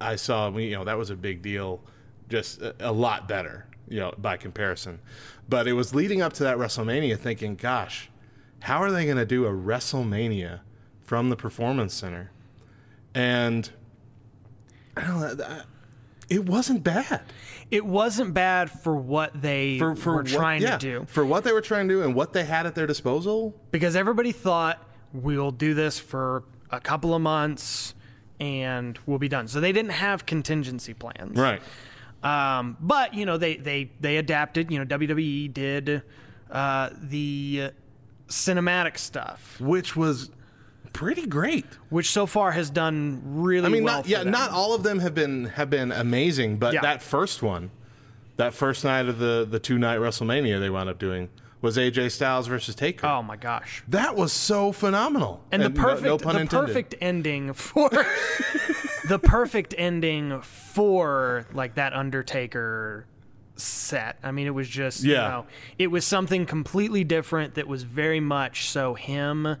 I 0.00 0.16
saw. 0.16 0.50
You 0.56 0.72
know, 0.76 0.84
that 0.84 0.96
was 0.98 1.10
a 1.10 1.16
big 1.16 1.42
deal. 1.42 1.80
Just 2.28 2.60
a, 2.62 2.74
a 2.80 2.92
lot 2.92 3.26
better, 3.28 3.66
you 3.88 3.98
know, 4.00 4.12
by 4.18 4.36
comparison. 4.36 5.00
But 5.48 5.66
it 5.66 5.72
was 5.74 5.94
leading 5.94 6.20
up 6.22 6.32
to 6.34 6.42
that 6.44 6.58
WrestleMania, 6.58 7.18
thinking, 7.18 7.56
"Gosh, 7.56 8.10
how 8.60 8.82
are 8.82 8.90
they 8.90 9.04
going 9.04 9.16
to 9.16 9.24
do 9.26 9.46
a 9.46 9.50
WrestleMania 9.50 10.60
from 11.02 11.30
the 11.30 11.36
Performance 11.36 11.94
Center?" 11.94 12.30
And 13.14 13.70
I 14.96 15.00
don't 15.06 15.20
know. 15.38 15.44
I- 15.44 15.62
it 16.28 16.44
wasn't 16.46 16.82
bad 16.84 17.22
It 17.70 17.84
wasn't 17.86 18.34
bad 18.34 18.70
for 18.70 18.94
what 18.96 19.40
they 19.40 19.78
for 19.78 19.94
for 19.96 20.10
were 20.12 20.16
what- 20.18 20.26
trying 20.26 20.62
yeah, 20.62 20.76
to 20.78 21.00
do 21.00 21.06
for 21.08 21.24
what 21.24 21.44
they 21.44 21.52
were 21.52 21.60
trying 21.60 21.88
to 21.88 21.94
do 21.94 22.02
and 22.02 22.14
what 22.14 22.32
they 22.32 22.44
had 22.44 22.66
at 22.66 22.74
their 22.74 22.86
disposal. 22.86 23.54
because 23.70 23.94
everybody 23.96 24.32
thought 24.32 24.82
we'll 25.12 25.50
do 25.52 25.74
this 25.74 25.98
for 25.98 26.44
a 26.70 26.80
couple 26.80 27.14
of 27.14 27.22
months 27.22 27.94
and 28.40 28.98
we'll 29.06 29.18
be 29.18 29.28
done. 29.28 29.48
So 29.48 29.60
they 29.60 29.72
didn't 29.72 29.92
have 29.92 30.26
contingency 30.26 30.92
plans. 30.94 31.38
Right. 31.38 31.62
Um, 32.22 32.76
but 32.80 33.14
you 33.14 33.24
know 33.24 33.38
they 33.38 33.56
they 33.56 33.90
they 34.00 34.16
adapted. 34.18 34.70
You 34.70 34.78
know 34.80 34.84
WWE 34.84 35.52
did 35.52 36.02
uh, 36.50 36.90
the 37.00 37.70
cinematic 38.28 38.98
stuff, 38.98 39.60
Which 39.60 39.94
was 39.96 40.30
pretty 40.96 41.26
great. 41.26 41.64
which 41.90 42.10
so 42.10 42.26
far 42.26 42.52
has 42.52 42.70
done 42.70 43.20
really 43.24 43.62
well. 43.62 43.70
I 43.70 43.72
mean, 43.72 43.84
well. 43.84 43.96
not 43.96 44.04
for 44.04 44.10
yeah, 44.10 44.24
them. 44.24 44.32
not 44.32 44.50
all 44.50 44.74
of 44.74 44.82
them 44.82 44.98
have 45.00 45.14
been 45.14 45.44
have 45.46 45.70
been 45.70 45.92
amazing, 45.92 46.56
but 46.58 46.74
Yeah. 46.74 46.80
that 46.82 47.02
first 47.02 47.42
one, 47.42 47.70
that 48.36 48.54
first 48.54 48.84
night 48.84 49.06
of 49.06 49.18
the 49.18 49.46
the 49.48 49.58
two 49.58 49.78
night 49.78 49.98
WrestleMania 50.00 50.58
they 50.60 50.70
wound 50.70 50.88
up 50.88 50.98
doing 50.98 51.28
was 51.62 51.76
AJ 51.78 52.10
Styles 52.12 52.46
versus 52.48 52.74
Taker. 52.74 53.06
Oh 53.06 53.22
my 53.22 53.36
gosh! 53.36 53.82
That 53.88 54.14
was 54.14 54.32
so 54.32 54.72
phenomenal. 54.72 55.42
And 55.50 55.62
the 55.62 55.70
perfect 55.70 56.04
no, 56.06 56.18
pun 56.18 56.34
the 56.36 56.40
intended. 56.42 56.66
perfect 56.66 56.94
ending 57.00 57.52
for 57.54 57.88
the 59.08 59.18
perfect 59.22 59.74
ending 59.76 60.40
for 60.42 61.46
like 61.52 61.74
that 61.76 61.92
Undertaker 61.94 63.06
set. 63.56 64.18
I 64.22 64.32
mean, 64.32 64.46
it 64.46 64.54
was 64.54 64.68
just 64.68 65.02
you 65.02 65.12
Yeah. 65.12 65.28
know, 65.28 65.46
it 65.78 65.86
was 65.86 66.04
something 66.04 66.44
completely 66.46 67.04
different 67.04 67.54
that 67.54 67.66
was 67.66 67.82
very 67.84 68.20
much 68.20 68.68
so 68.68 68.92
him. 68.94 69.56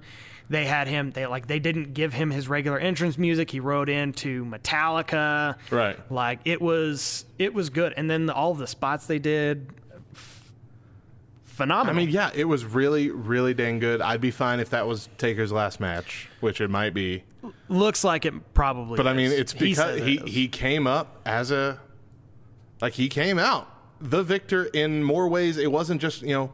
They 0.48 0.64
had 0.64 0.86
him. 0.86 1.10
They 1.10 1.26
like 1.26 1.46
they 1.46 1.58
didn't 1.58 1.94
give 1.94 2.12
him 2.12 2.30
his 2.30 2.48
regular 2.48 2.78
entrance 2.78 3.18
music. 3.18 3.50
He 3.50 3.58
rode 3.58 3.88
into 3.88 4.44
Metallica. 4.44 5.56
Right. 5.70 5.98
Like 6.10 6.40
it 6.44 6.60
was 6.60 7.24
it 7.38 7.52
was 7.52 7.70
good. 7.70 7.94
And 7.96 8.08
then 8.08 8.26
the, 8.26 8.34
all 8.34 8.54
the 8.54 8.68
spots 8.68 9.06
they 9.06 9.18
did, 9.18 9.68
f- 10.14 10.52
I 11.44 11.48
phenomenal. 11.48 11.94
I 11.94 11.96
mean, 11.96 12.10
yeah, 12.10 12.30
it 12.32 12.44
was 12.44 12.64
really, 12.64 13.10
really 13.10 13.54
dang 13.54 13.80
good. 13.80 14.00
I'd 14.00 14.20
be 14.20 14.30
fine 14.30 14.60
if 14.60 14.70
that 14.70 14.86
was 14.86 15.08
Taker's 15.18 15.50
last 15.50 15.80
match, 15.80 16.28
which 16.40 16.60
it 16.60 16.70
might 16.70 16.94
be. 16.94 17.24
looks 17.68 18.04
like 18.04 18.24
it 18.24 18.54
probably. 18.54 18.96
But 18.96 19.08
I 19.08 19.14
mean, 19.14 19.32
it's 19.32 19.52
because 19.52 19.76
said 19.78 19.98
it 19.98 20.04
he, 20.04 20.14
is. 20.18 20.32
he 20.32 20.48
came 20.48 20.86
up 20.86 21.20
as 21.26 21.50
a 21.50 21.80
like 22.80 22.92
he 22.92 23.08
came 23.08 23.38
out 23.40 23.68
the 24.00 24.22
victor 24.22 24.66
in 24.66 25.02
more 25.02 25.28
ways. 25.28 25.56
It 25.56 25.72
wasn't 25.72 26.00
just 26.00 26.22
you 26.22 26.34
know 26.34 26.52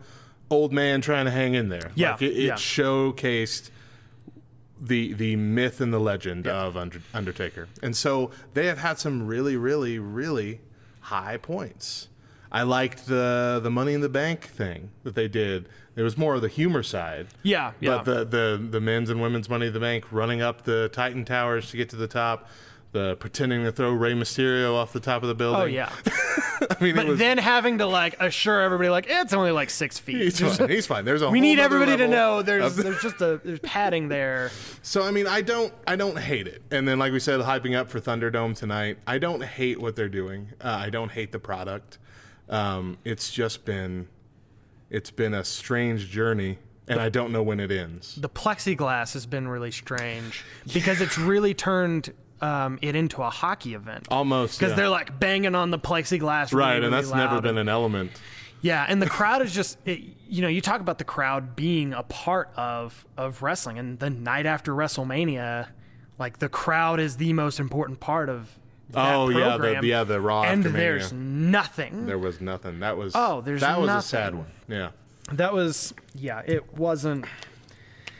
old 0.50 0.72
man 0.72 1.00
trying 1.02 1.26
to 1.26 1.30
hang 1.30 1.52
in 1.54 1.68
there. 1.68 1.90
Yeah, 1.94 2.12
like 2.12 2.22
it, 2.22 2.32
it 2.32 2.42
yeah. 2.44 2.54
showcased 2.54 3.70
the 4.82 5.12
the 5.12 5.36
myth 5.36 5.80
and 5.80 5.92
the 5.92 6.00
legend 6.00 6.46
of 6.46 6.76
Under, 6.76 7.00
Undertaker, 7.14 7.68
and 7.82 7.96
so 7.96 8.32
they 8.54 8.66
have 8.66 8.78
had 8.78 8.98
some 8.98 9.26
really, 9.26 9.56
really, 9.56 9.98
really 9.98 10.60
high 11.00 11.36
points. 11.36 12.08
I 12.50 12.62
liked 12.64 13.06
the 13.06 13.60
the 13.62 13.70
Money 13.70 13.94
in 13.94 14.00
the 14.00 14.08
Bank 14.08 14.48
thing 14.48 14.90
that 15.04 15.14
they 15.14 15.28
did. 15.28 15.68
It 15.94 16.02
was 16.02 16.18
more 16.18 16.34
of 16.34 16.42
the 16.42 16.48
humor 16.48 16.82
side. 16.82 17.28
Yeah, 17.42 17.72
yeah. 17.80 18.02
But 18.02 18.04
the, 18.04 18.24
the 18.24 18.68
the 18.70 18.80
men's 18.80 19.08
and 19.08 19.22
women's 19.22 19.48
Money 19.48 19.68
in 19.68 19.72
the 19.72 19.80
Bank 19.80 20.04
running 20.10 20.42
up 20.42 20.64
the 20.64 20.90
Titan 20.92 21.24
Towers 21.24 21.70
to 21.70 21.76
get 21.76 21.88
to 21.90 21.96
the 21.96 22.08
top, 22.08 22.48
the 22.92 23.16
pretending 23.16 23.64
to 23.64 23.72
throw 23.72 23.90
Rey 23.92 24.12
Mysterio 24.12 24.74
off 24.74 24.92
the 24.92 25.00
top 25.00 25.22
of 25.22 25.28
the 25.28 25.34
building. 25.34 25.62
Oh 25.62 25.64
yeah. 25.64 25.90
I 26.70 26.76
mean, 26.82 26.94
But 26.94 27.06
was, 27.06 27.18
then 27.18 27.38
having 27.38 27.78
to 27.78 27.86
like 27.86 28.16
assure 28.20 28.60
everybody 28.60 28.90
like 28.90 29.06
it's 29.08 29.32
only 29.32 29.50
like 29.50 29.70
six 29.70 29.98
feet. 29.98 30.16
he's 30.18 30.38
fine. 30.40 30.68
He's 30.68 30.86
fine. 30.86 31.04
There's 31.04 31.22
a 31.22 31.30
we 31.30 31.40
need 31.40 31.58
everybody 31.58 31.96
to 31.96 32.06
know 32.06 32.42
there's 32.42 32.76
there's 32.76 33.00
just 33.02 33.20
a 33.20 33.40
there's 33.42 33.58
padding 33.60 34.08
there. 34.08 34.50
So 34.82 35.02
I 35.02 35.10
mean, 35.10 35.26
I 35.26 35.40
don't 35.40 35.72
I 35.86 35.96
don't 35.96 36.18
hate 36.18 36.46
it. 36.46 36.62
And 36.70 36.86
then 36.86 36.98
like 36.98 37.12
we 37.12 37.18
said, 37.20 37.40
hyping 37.40 37.76
up 37.76 37.90
for 37.90 37.98
Thunderdome 38.00 38.56
tonight, 38.56 38.98
I 39.06 39.18
don't 39.18 39.42
hate 39.42 39.80
what 39.80 39.96
they're 39.96 40.08
doing. 40.08 40.50
Uh, 40.60 40.68
I 40.68 40.90
don't 40.90 41.10
hate 41.10 41.32
the 41.32 41.40
product. 41.40 41.98
Um, 42.48 42.98
it's 43.04 43.32
just 43.32 43.64
been 43.64 44.08
it's 44.90 45.10
been 45.10 45.32
a 45.32 45.42
strange 45.42 46.10
journey, 46.10 46.58
and 46.86 47.00
I 47.00 47.08
don't 47.08 47.32
know 47.32 47.42
when 47.42 47.58
it 47.58 47.70
ends. 47.72 48.16
The 48.16 48.28
plexiglass 48.28 49.14
has 49.14 49.24
been 49.24 49.48
really 49.48 49.70
strange 49.70 50.44
because 50.72 51.00
it's 51.00 51.16
really 51.16 51.54
turned 51.54 52.12
um, 52.42 52.78
it 52.82 52.94
into 52.96 53.22
a 53.22 53.30
hockey 53.30 53.74
event. 53.74 54.06
Almost 54.10 54.58
Because 54.58 54.72
yeah. 54.72 54.76
they're 54.76 54.88
like 54.88 55.18
banging 55.18 55.54
on 55.54 55.70
the 55.70 55.78
plexiglass, 55.78 56.52
really, 56.52 56.60
right, 56.64 56.74
and 56.82 56.92
really 56.92 57.02
that's 57.02 57.14
never 57.14 57.40
been 57.40 57.56
an 57.56 57.68
element. 57.68 58.10
Yeah, 58.60 58.84
and 58.86 59.00
the 59.00 59.08
crowd 59.18 59.42
is 59.42 59.54
just 59.54 59.78
it, 59.86 60.00
you 60.28 60.42
know 60.42 60.48
you 60.48 60.60
talk 60.60 60.80
about 60.80 60.98
the 60.98 61.04
crowd 61.04 61.56
being 61.56 61.92
a 61.92 62.02
part 62.02 62.50
of 62.56 63.06
of 63.16 63.42
wrestling, 63.42 63.78
and 63.78 63.98
the 63.98 64.10
night 64.10 64.44
after 64.46 64.72
WrestleMania, 64.72 65.68
like 66.18 66.38
the 66.38 66.48
crowd 66.48 67.00
is 67.00 67.16
the 67.16 67.32
most 67.32 67.60
important 67.60 68.00
part 68.00 68.28
of. 68.28 68.58
Oh, 68.94 69.30
yeah, 69.30 69.52
the- 69.52 69.58
program. 69.58 69.84
yeah, 69.86 70.04
the 70.04 70.20
Raw 70.20 70.42
and 70.42 70.62
there's 70.62 71.14
nothing. 71.14 72.04
There 72.04 72.18
was 72.18 72.42
nothing. 72.42 72.80
That 72.80 72.98
was 72.98 73.12
Oh, 73.14 73.40
there's 73.40 73.62
that 73.62 73.80
was 73.80 73.88
a 73.88 74.02
sad 74.02 74.34
one. 74.34 74.48
Yeah. 74.68 74.90
that 75.32 75.54
was 75.54 75.94
yeah, 76.14 76.42
it 76.44 76.76
wasn't 76.76 77.24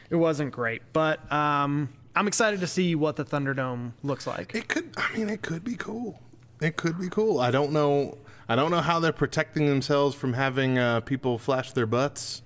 it 0.08 0.16
wasn't 0.16 0.50
great, 0.52 0.80
but 0.94 1.30
um, 1.30 1.90
I'm 2.14 2.26
excited 2.28 2.60
to 2.60 2.66
see 2.66 2.94
what 2.94 3.16
the 3.16 3.24
Thunderdome 3.24 3.92
looks 4.02 4.26
like. 4.26 4.54
It 4.54 4.68
could. 4.68 4.92
I 4.96 5.16
mean, 5.16 5.28
it 5.30 5.42
could 5.42 5.64
be 5.64 5.76
cool. 5.76 6.20
It 6.60 6.76
could 6.76 6.98
be 7.00 7.08
cool. 7.08 7.40
I 7.40 7.50
don't 7.50 7.72
know. 7.72 8.18
I 8.48 8.54
don't 8.56 8.70
know 8.70 8.80
how 8.80 9.00
they're 9.00 9.12
protecting 9.12 9.66
themselves 9.66 10.14
from 10.14 10.34
having 10.34 10.78
uh, 10.78 11.00
people 11.00 11.38
flash 11.38 11.72
their 11.72 11.86
butts 11.86 12.42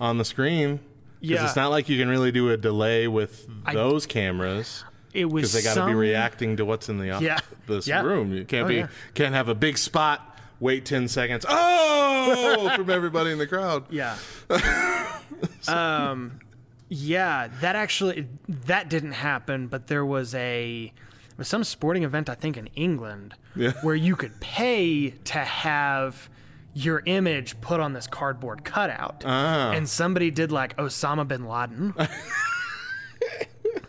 on 0.00 0.18
the 0.18 0.24
screen. 0.24 0.78
'Cause 0.78 1.30
Yeah. 1.30 1.44
it's 1.46 1.56
not 1.56 1.70
like 1.70 1.88
you 1.88 1.98
can 1.98 2.08
really 2.08 2.32
do 2.32 2.50
a 2.50 2.56
delay 2.56 3.06
with 3.08 3.46
I- 3.64 3.72
those 3.74 4.04
cameras 4.06 4.84
It 5.14 5.26
was 5.26 5.52
because 5.52 5.54
they 5.54 5.62
got 5.62 5.74
to 5.82 5.86
be 5.86 5.94
reacting 5.94 6.56
to 6.58 6.64
what's 6.64 6.88
in 6.88 6.98
the 6.98 7.06
Yeah. 7.20 7.38
this 7.66 7.86
Yeah. 7.86 8.02
room. 8.02 8.32
You 8.34 8.44
can't 8.44 8.64
Oh, 8.64 8.68
be 8.68 8.74
yeah. 8.76 8.86
can't 9.14 9.34
have 9.34 9.48
a 9.48 9.54
big 9.54 9.78
spot. 9.78 10.38
Wait 10.60 10.84
ten 10.84 11.08
seconds. 11.08 11.44
Oh, 11.48 12.72
from 12.76 12.90
everybody 12.90 13.30
in 13.30 13.38
the 13.38 13.46
crowd. 13.46 13.84
Yeah. 13.90 14.16
um, 15.68 16.40
yeah, 16.88 17.48
that 17.60 17.76
actually 17.76 18.26
that 18.48 18.88
didn't 18.88 19.12
happen, 19.12 19.66
but 19.68 19.86
there 19.88 20.04
was 20.04 20.34
a 20.34 20.92
was 21.36 21.48
some 21.48 21.64
sporting 21.64 22.04
event 22.04 22.28
I 22.30 22.34
think 22.34 22.56
in 22.56 22.66
England 22.76 23.34
Yeah. 23.56 23.72
where 23.82 23.94
you 23.96 24.14
could 24.16 24.40
pay 24.40 25.10
to 25.10 25.38
have 25.38 26.28
your 26.74 27.02
image 27.06 27.60
put 27.60 27.80
on 27.80 27.92
this 27.92 28.06
cardboard 28.06 28.64
cutout, 28.64 29.22
Ah. 29.26 29.70
and 29.72 29.88
somebody 29.88 30.30
did 30.30 30.50
like 30.52 30.76
Osama 30.76 31.26
bin 31.26 31.46
Laden. 31.46 31.94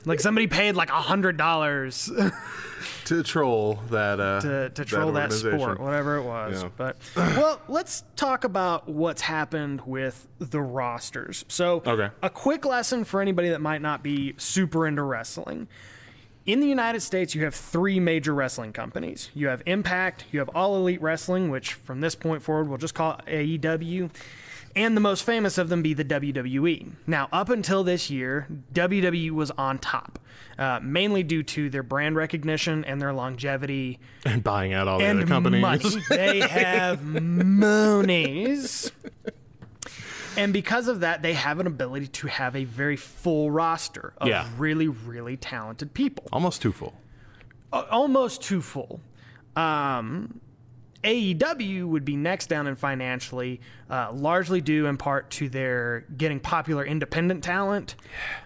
like 0.06 0.20
somebody 0.20 0.48
paid 0.48 0.76
like 0.76 0.90
a 0.90 1.02
hundred 1.02 1.38
dollars 1.38 2.12
To 3.06 3.24
troll 3.24 3.80
that. 3.92 4.20
Uh, 4.20 4.42
to, 4.42 4.70
to 4.72 4.86
troll 4.86 5.12
that, 5.14 5.32
organization. 5.32 5.60
sport, 5.60 5.80
whatever 5.80 6.18
it 6.18 6.24
was. 6.24 6.64
Yeah. 6.64 6.70
But 6.76 6.98
well, 7.16 7.62
let's 7.68 8.04
talk 8.16 8.44
about 8.44 8.88
what's 8.90 9.22
happened 9.22 9.82
with 9.86 10.28
the 10.40 10.62
rosters. 10.62 11.46
So, 11.48 11.82
Okay. 11.86 12.10
a 12.24 12.30
quick 12.30 12.66
lesson 12.66 13.04
for 13.04 13.22
anybody 13.22 13.50
that 13.50 13.62
might 13.62 13.82
not 13.82 14.02
be 14.04 14.34
super 14.38 14.86
into 14.88 15.04
wrestling. 15.04 15.68
In 16.46 16.60
the 16.60 16.68
United 16.68 17.02
States, 17.02 17.34
you 17.34 17.44
have 17.44 17.56
three 17.56 18.00
major 18.00 18.34
wrestling 18.34 18.72
companies. 18.74 19.30
You 19.34 19.48
have 19.48 19.64
Impact, 19.66 20.26
you 20.32 20.38
have 20.40 20.50
All 20.50 20.76
Elite 20.76 21.02
Wrestling, 21.02 21.50
which 21.50 21.74
from 21.74 22.02
this 22.02 22.14
point 22.14 22.44
forward 22.44 22.68
we'll 22.70 22.78
just 22.78 22.94
call 22.94 23.20
AEW, 23.28 24.12
and 24.76 24.96
the 24.98 25.02
most 25.02 25.24
famous 25.24 25.58
of 25.58 25.70
them 25.70 25.82
be 25.82 25.94
the 25.94 26.04
WWE. 26.06 26.92
Now, 27.08 27.30
up 27.32 27.50
until 27.50 27.84
this 27.84 28.10
year, 28.10 28.48
WWE 28.74 29.32
was 29.32 29.52
on 29.52 29.80
top, 29.80 30.20
uh, 30.60 30.80
mainly 30.82 31.24
due 31.24 31.44
to 31.44 31.70
their 31.70 31.84
brand 31.84 32.16
recognition 32.16 32.84
and 32.86 33.02
their 33.02 33.14
longevity 33.14 34.00
and 34.26 34.44
buying 34.44 34.74
out 34.74 34.88
all 34.88 35.00
the 35.00 35.06
other 35.08 35.26
companies. 35.26 35.62
money. 35.62 35.84
They 36.10 36.40
have 36.42 37.04
monies. 37.04 38.92
And 40.38 40.52
because 40.52 40.90
of 40.90 41.00
that, 41.00 41.22
they 41.22 41.34
have 41.34 41.60
an 41.62 41.68
ability 41.68 42.08
to 42.08 42.28
have 42.28 42.56
a 42.58 42.66
very 42.66 42.98
full 42.98 43.50
roster 43.52 44.12
of 44.18 44.28
Yeah. 44.28 44.50
really, 44.58 44.90
really 44.90 45.38
talented 45.38 45.94
people. 45.94 46.26
Almost 46.34 46.62
too 46.62 46.74
full. 46.74 46.94
A- 47.72 47.90
Almost 47.90 48.42
too 48.42 48.62
full. 48.62 49.00
Um, 49.56 50.42
AEW 51.06 51.86
would 51.88 52.04
be 52.04 52.16
next 52.16 52.48
down 52.48 52.68
in 52.68 52.76
financially, 52.76 53.62
uh, 53.90 54.12
largely 54.12 54.60
due 54.62 54.88
in 54.88 54.98
part 54.98 55.30
to 55.32 55.48
their 55.50 56.06
getting 56.18 56.40
popular 56.40 56.84
independent 56.86 57.44
talent 57.44 57.96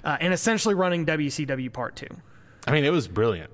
uh, 0.03 0.17
and 0.19 0.33
essentially 0.33 0.75
running 0.75 1.05
WCW 1.05 1.71
Part 1.71 1.95
2. 1.95 2.07
I 2.67 2.71
mean, 2.71 2.83
it 2.85 2.91
was 2.91 3.07
brilliant. 3.07 3.49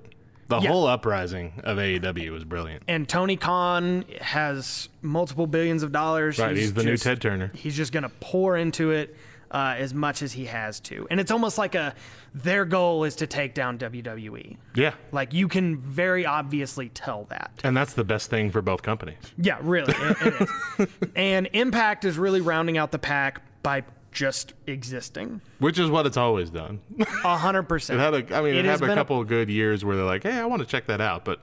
The 0.48 0.60
Yeah. 0.60 0.68
whole 0.68 0.86
uprising 0.86 1.60
of 1.64 1.78
AEW 1.78 2.30
was 2.30 2.44
brilliant. 2.44 2.82
and 2.86 3.08
Tony 3.08 3.36
Khan 3.36 4.04
has 4.20 4.88
multiple 5.02 5.46
billions 5.46 5.82
of 5.82 5.90
dollars. 5.92 6.38
Right, 6.38 6.56
he's 6.56 6.72
the 6.74 6.84
new 6.84 6.96
Ted 6.96 7.20
Turner. 7.20 7.50
He's 7.54 7.76
just 7.76 7.92
going 7.92 8.04
to 8.04 8.12
pour 8.20 8.56
into 8.56 8.90
it 8.92 9.16
uh, 9.56 9.74
as 9.78 9.94
much 9.94 10.20
as 10.20 10.34
he 10.34 10.44
has 10.44 10.80
to, 10.80 11.06
and 11.10 11.18
it's 11.18 11.30
almost 11.30 11.56
like 11.56 11.74
a 11.74 11.94
their 12.34 12.66
goal 12.66 13.04
is 13.04 13.16
to 13.16 13.26
take 13.26 13.54
down 13.54 13.78
WWE. 13.78 14.58
Yeah. 14.74 14.92
Like 15.12 15.32
you 15.32 15.48
can 15.48 15.78
very 15.78 16.26
obviously 16.26 16.90
tell 16.90 17.24
that. 17.30 17.50
And 17.64 17.74
that's 17.74 17.94
the 17.94 18.04
best 18.04 18.28
thing 18.28 18.50
for 18.50 18.60
both 18.60 18.82
companies. 18.82 19.16
Yeah, 19.38 19.56
really, 19.62 19.94
it, 19.96 20.16
it 20.20 20.48
is. 20.80 20.88
and 21.16 21.48
Impact 21.54 22.04
is 22.04 22.18
really 22.18 22.42
rounding 22.42 22.76
out 22.76 22.92
the 22.92 22.98
pack 22.98 23.40
by 23.62 23.82
just 24.12 24.52
existing. 24.66 25.40
Which 25.58 25.78
is 25.78 25.88
what 25.88 26.04
it's 26.04 26.18
always 26.18 26.50
done. 26.50 26.80
A 27.24 27.36
hundred 27.38 27.66
It 27.70 27.88
had 27.88 28.12
a, 28.12 28.36
I 28.36 28.42
mean, 28.42 28.56
it, 28.56 28.64
It 28.64 28.64
had 28.66 28.82
a 28.82 28.92
a- 28.92 28.94
couple 28.94 29.18
of 29.20 29.26
good 29.26 29.48
years 29.48 29.86
where 29.86 29.96
they're 29.96 30.04
like, 30.04 30.22
"Hey, 30.22 30.32
I 30.38 30.44
want 30.44 30.60
to 30.60 30.66
check 30.66 30.84
that 30.86 31.00
out," 31.00 31.24
but 31.24 31.40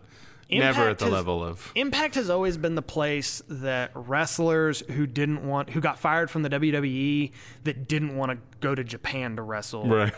Never 0.49 0.89
at 0.89 0.99
the 0.99 1.05
has- 1.05 1.13
level 1.13 1.43
of. 1.43 1.71
Impact 1.75 2.15
has 2.15 2.29
always 2.29 2.57
been 2.57 2.75
the 2.75 2.81
place 2.81 3.41
that 3.47 3.91
wrestlers 3.95 4.81
who 4.91 5.07
didn't 5.07 5.47
want, 5.47 5.71
who 5.71 5.79
got 5.81 5.97
fired 5.99 6.29
from 6.29 6.43
the 6.43 6.49
WWE, 6.49 7.31
that 7.63 7.87
didn't 7.87 8.15
want 8.15 8.31
to 8.31 8.37
go 8.59 8.75
to 8.75 8.83
Japan 8.83 9.35
to 9.37 9.41
wrestle, 9.41 9.87
Right. 9.87 10.13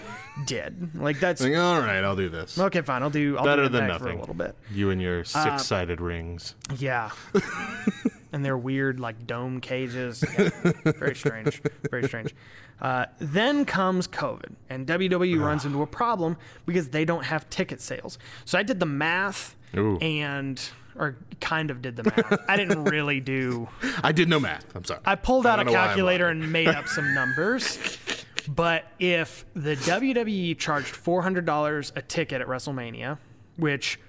did. 0.45 0.95
Like 0.95 1.19
that's 1.19 1.41
Like, 1.41 1.55
all 1.55 1.79
right, 1.79 2.03
I'll 2.03 2.15
do 2.15 2.29
this. 2.29 2.57
okay. 2.59 2.81
Fine, 2.81 3.01
I'll 3.03 3.09
do. 3.09 3.37
I'll 3.37 3.45
Better 3.45 3.63
do 3.63 3.69
than 3.69 3.83
Impact 3.85 3.99
for 3.99 4.05
nothing. 4.05 4.17
a 4.17 4.21
little 4.21 4.35
bit. 4.35 4.55
You 4.71 4.89
and 4.89 4.99
Uh, 4.99 5.03
your 5.03 5.23
six-sided 5.23 6.01
rings. 6.01 6.55
Yeah. 6.77 7.11
and 8.31 8.43
their 8.43 8.57
weird 8.57 8.99
like 8.99 9.25
dome 9.25 9.61
cages. 9.61 10.23
Yeah. 10.37 10.49
Very 10.93 11.15
strange. 11.15 11.61
Very 11.89 12.07
strange. 12.07 12.35
Uh, 12.81 13.05
then 13.19 13.63
comes 13.63 14.05
COVID, 14.07 14.53
and 14.69 14.85
WWE 14.85 15.39
runs 15.39 15.63
into 15.65 15.81
a 15.81 15.87
problem 15.87 16.35
because 16.65 16.89
they 16.89 17.05
don't 17.05 17.23
have 17.23 17.49
ticket 17.49 17.79
sales. 17.79 18.17
So 18.43 18.59
I 18.59 18.63
did 18.63 18.81
the 18.81 18.85
math, 18.85 19.55
Ooh. 19.77 19.97
and 19.99 20.61
or 20.97 21.17
kind 21.41 21.71
of 21.71 21.81
did 21.81 21.95
the 21.97 22.03
math. 22.03 22.39
I 22.47 22.55
didn't 22.55 22.83
really 22.85 23.19
do. 23.19 23.67
I 24.03 24.11
did 24.13 24.29
no 24.29 24.39
math. 24.39 24.65
I'm 24.75 24.85
sorry. 24.85 25.01
I 25.05 25.15
pulled 25.15 25.45
out 25.45 25.59
a 25.59 25.63
why 25.63 25.67
I'm 25.69 25.73
calculator 25.87 26.27
and 26.29 26.51
made 26.51 26.67
up 26.69 26.87
some 26.87 27.13
numbers. 27.13 27.77
But 28.47 28.85
if 28.99 29.43
the 29.55 29.75
WWE 29.75 30.55
charged 30.59 30.95
four 30.95 31.23
hundred 31.23 31.45
dollars 31.47 31.91
a 31.95 32.01
ticket 32.03 32.41
at 32.41 32.47
WrestleMania, 32.47 33.17
which 33.57 33.99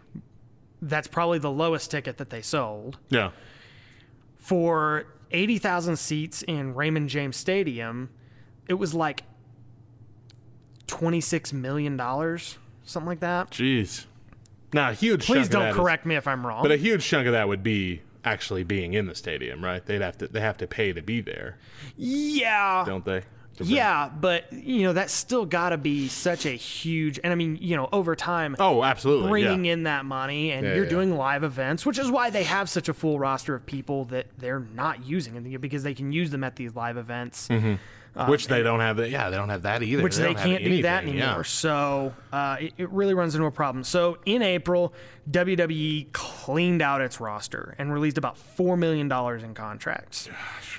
that's 0.82 1.08
probably 1.08 1.38
the 1.38 1.50
lowest 1.50 1.90
ticket 1.90 2.18
that 2.18 2.28
they 2.28 2.42
sold 2.42 2.98
Yeah. 3.08 3.30
for 4.36 5.06
80,000 5.30 5.96
seats 5.96 6.42
in 6.42 6.74
Raymond 6.74 7.08
James 7.08 7.34
Stadium, 7.38 8.10
it 8.68 8.74
was 8.74 8.92
like 8.92 9.22
$26 10.86 11.52
million, 11.52 11.98
something 12.84 13.06
like 13.06 13.20
that. 13.20 13.50
Jeez. 13.50 14.04
Now, 14.72 14.90
a 14.90 14.94
huge 14.94 15.26
Please 15.26 15.48
don't 15.48 15.62
that 15.62 15.70
is- 15.70 15.76
correct 15.76 16.06
me 16.06 16.16
if 16.16 16.26
I'm 16.26 16.46
wrong. 16.46 16.62
but 16.62 16.72
a 16.72 16.76
huge 16.76 17.04
chunk 17.06 17.26
of 17.26 17.32
that 17.32 17.48
would 17.48 17.62
be 17.62 18.02
actually 18.24 18.64
being 18.64 18.94
in 18.94 19.06
the 19.06 19.14
stadium, 19.14 19.64
right? 19.64 19.84
They'd 19.86 20.00
have 20.02 20.18
to 20.18 20.26
they 20.28 20.40
have 20.40 20.56
to 20.58 20.66
pay 20.66 20.92
to 20.92 21.00
be 21.02 21.20
there, 21.20 21.58
yeah. 21.96 22.84
don't 22.86 23.04
they? 23.04 23.22
Yeah, 23.58 24.10
but 24.10 24.52
you 24.52 24.82
know 24.82 24.92
that's 24.92 25.14
still 25.14 25.46
got 25.46 25.70
to 25.70 25.78
be 25.78 26.08
such 26.08 26.44
a 26.44 26.50
huge, 26.50 27.18
and 27.24 27.32
I 27.32 27.36
mean, 27.36 27.56
you 27.58 27.74
know, 27.74 27.88
over 27.90 28.14
time, 28.14 28.54
Oh, 28.58 28.84
absolutely. 28.84 29.30
bringing 29.30 29.64
yeah. 29.64 29.72
in 29.72 29.82
that 29.84 30.04
money, 30.04 30.50
and 30.52 30.66
Yeah, 30.66 30.74
you're 30.74 30.84
yeah. 30.84 30.90
doing 30.90 31.16
live 31.16 31.42
events, 31.42 31.86
which 31.86 31.98
is 31.98 32.10
why 32.10 32.28
they 32.28 32.42
have 32.42 32.68
such 32.68 32.90
a 32.90 32.92
full 32.92 33.18
roster 33.18 33.54
of 33.54 33.64
people 33.64 34.04
that 34.06 34.26
they're 34.36 34.60
not 34.74 35.06
using, 35.06 35.56
because 35.58 35.84
they 35.84 35.94
can 35.94 36.12
use 36.12 36.30
them 36.30 36.44
at 36.44 36.56
these 36.56 36.74
live 36.74 36.98
events. 36.98 37.48
Mm-hmm. 37.48 37.74
Which 38.28 38.46
they 38.48 38.62
don't 38.62 38.80
have. 38.80 38.96
That, 38.96 39.10
yeah, 39.10 39.30
they 39.30 39.36
don't 39.36 39.48
have 39.50 39.62
that 39.62 39.82
either. 39.82 40.02
which 40.02 40.16
they, 40.16 40.24
don't 40.24 40.38
can't 40.38 40.64
do 40.64 40.82
that 40.82 41.02
anymore. 41.04 41.18
yeah. 41.20 41.42
So 41.42 42.14
uh, 42.32 42.56
it, 42.60 42.72
it 42.78 42.90
really 42.90 43.14
runs 43.14 43.34
into 43.34 43.46
a 43.46 43.50
problem. 43.50 43.84
So 43.84 44.18
in 44.24 44.42
April, 44.42 44.94
WWE 45.30 46.12
cleaned 46.12 46.82
out 46.82 47.00
its 47.00 47.20
roster 47.20 47.74
and 47.78 47.92
released 47.92 48.18
about 48.18 48.38
four 48.38 48.76
million 48.76 49.08
dollars 49.08 49.42
in 49.42 49.54
contracts. 49.54 50.28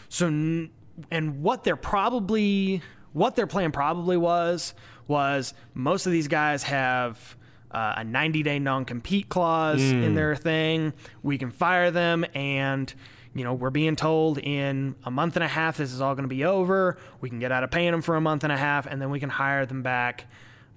So 0.10 0.28
n- 0.28 0.72
and 1.12 1.44
what 1.44 1.64
they're 1.64 1.76
probably 1.76 2.82
what 3.14 3.36
their 3.36 3.48
plan 3.48 3.72
probably 3.72 4.18
was 4.18 4.74
was 5.08 5.54
most 5.74 6.06
of 6.06 6.12
these 6.12 6.28
guys 6.28 6.64
have. 6.64 7.36
Uh, 7.70 7.96
a 7.98 8.04
90 8.06 8.44
day 8.44 8.60
non 8.60 8.86
compete 8.86 9.28
clause 9.28 9.82
Hmm. 9.82 10.02
in 10.02 10.16
their 10.16 10.38
thing. 10.38 10.94
We 11.22 11.38
can 11.38 11.52
fire 11.52 11.92
them, 11.92 12.26
and 12.34 12.92
you 13.38 13.44
know, 13.44 13.54
we're 13.54 13.70
being 13.70 13.96
told 13.96 14.40
in 14.40 14.96
a 15.06 15.12
month 15.12 15.36
and 15.36 15.44
a 15.44 15.48
half 15.48 15.78
this 15.78 15.94
is 15.94 16.02
all 16.02 16.16
going 16.16 16.24
to 16.24 16.28
be 16.36 16.44
over. 16.44 16.98
We 17.22 17.30
can 17.30 17.40
get 17.40 17.52
out 17.52 17.64
of 17.64 17.72
paying 17.72 17.92
them 17.92 18.02
for 18.02 18.16
a 18.16 18.22
month 18.22 18.44
and 18.44 18.52
a 18.52 18.58
half, 18.58 18.86
and 18.88 19.02
then 19.02 19.10
we 19.12 19.20
can 19.20 19.30
hire 19.30 19.66
them 19.66 19.84
back, 19.84 20.26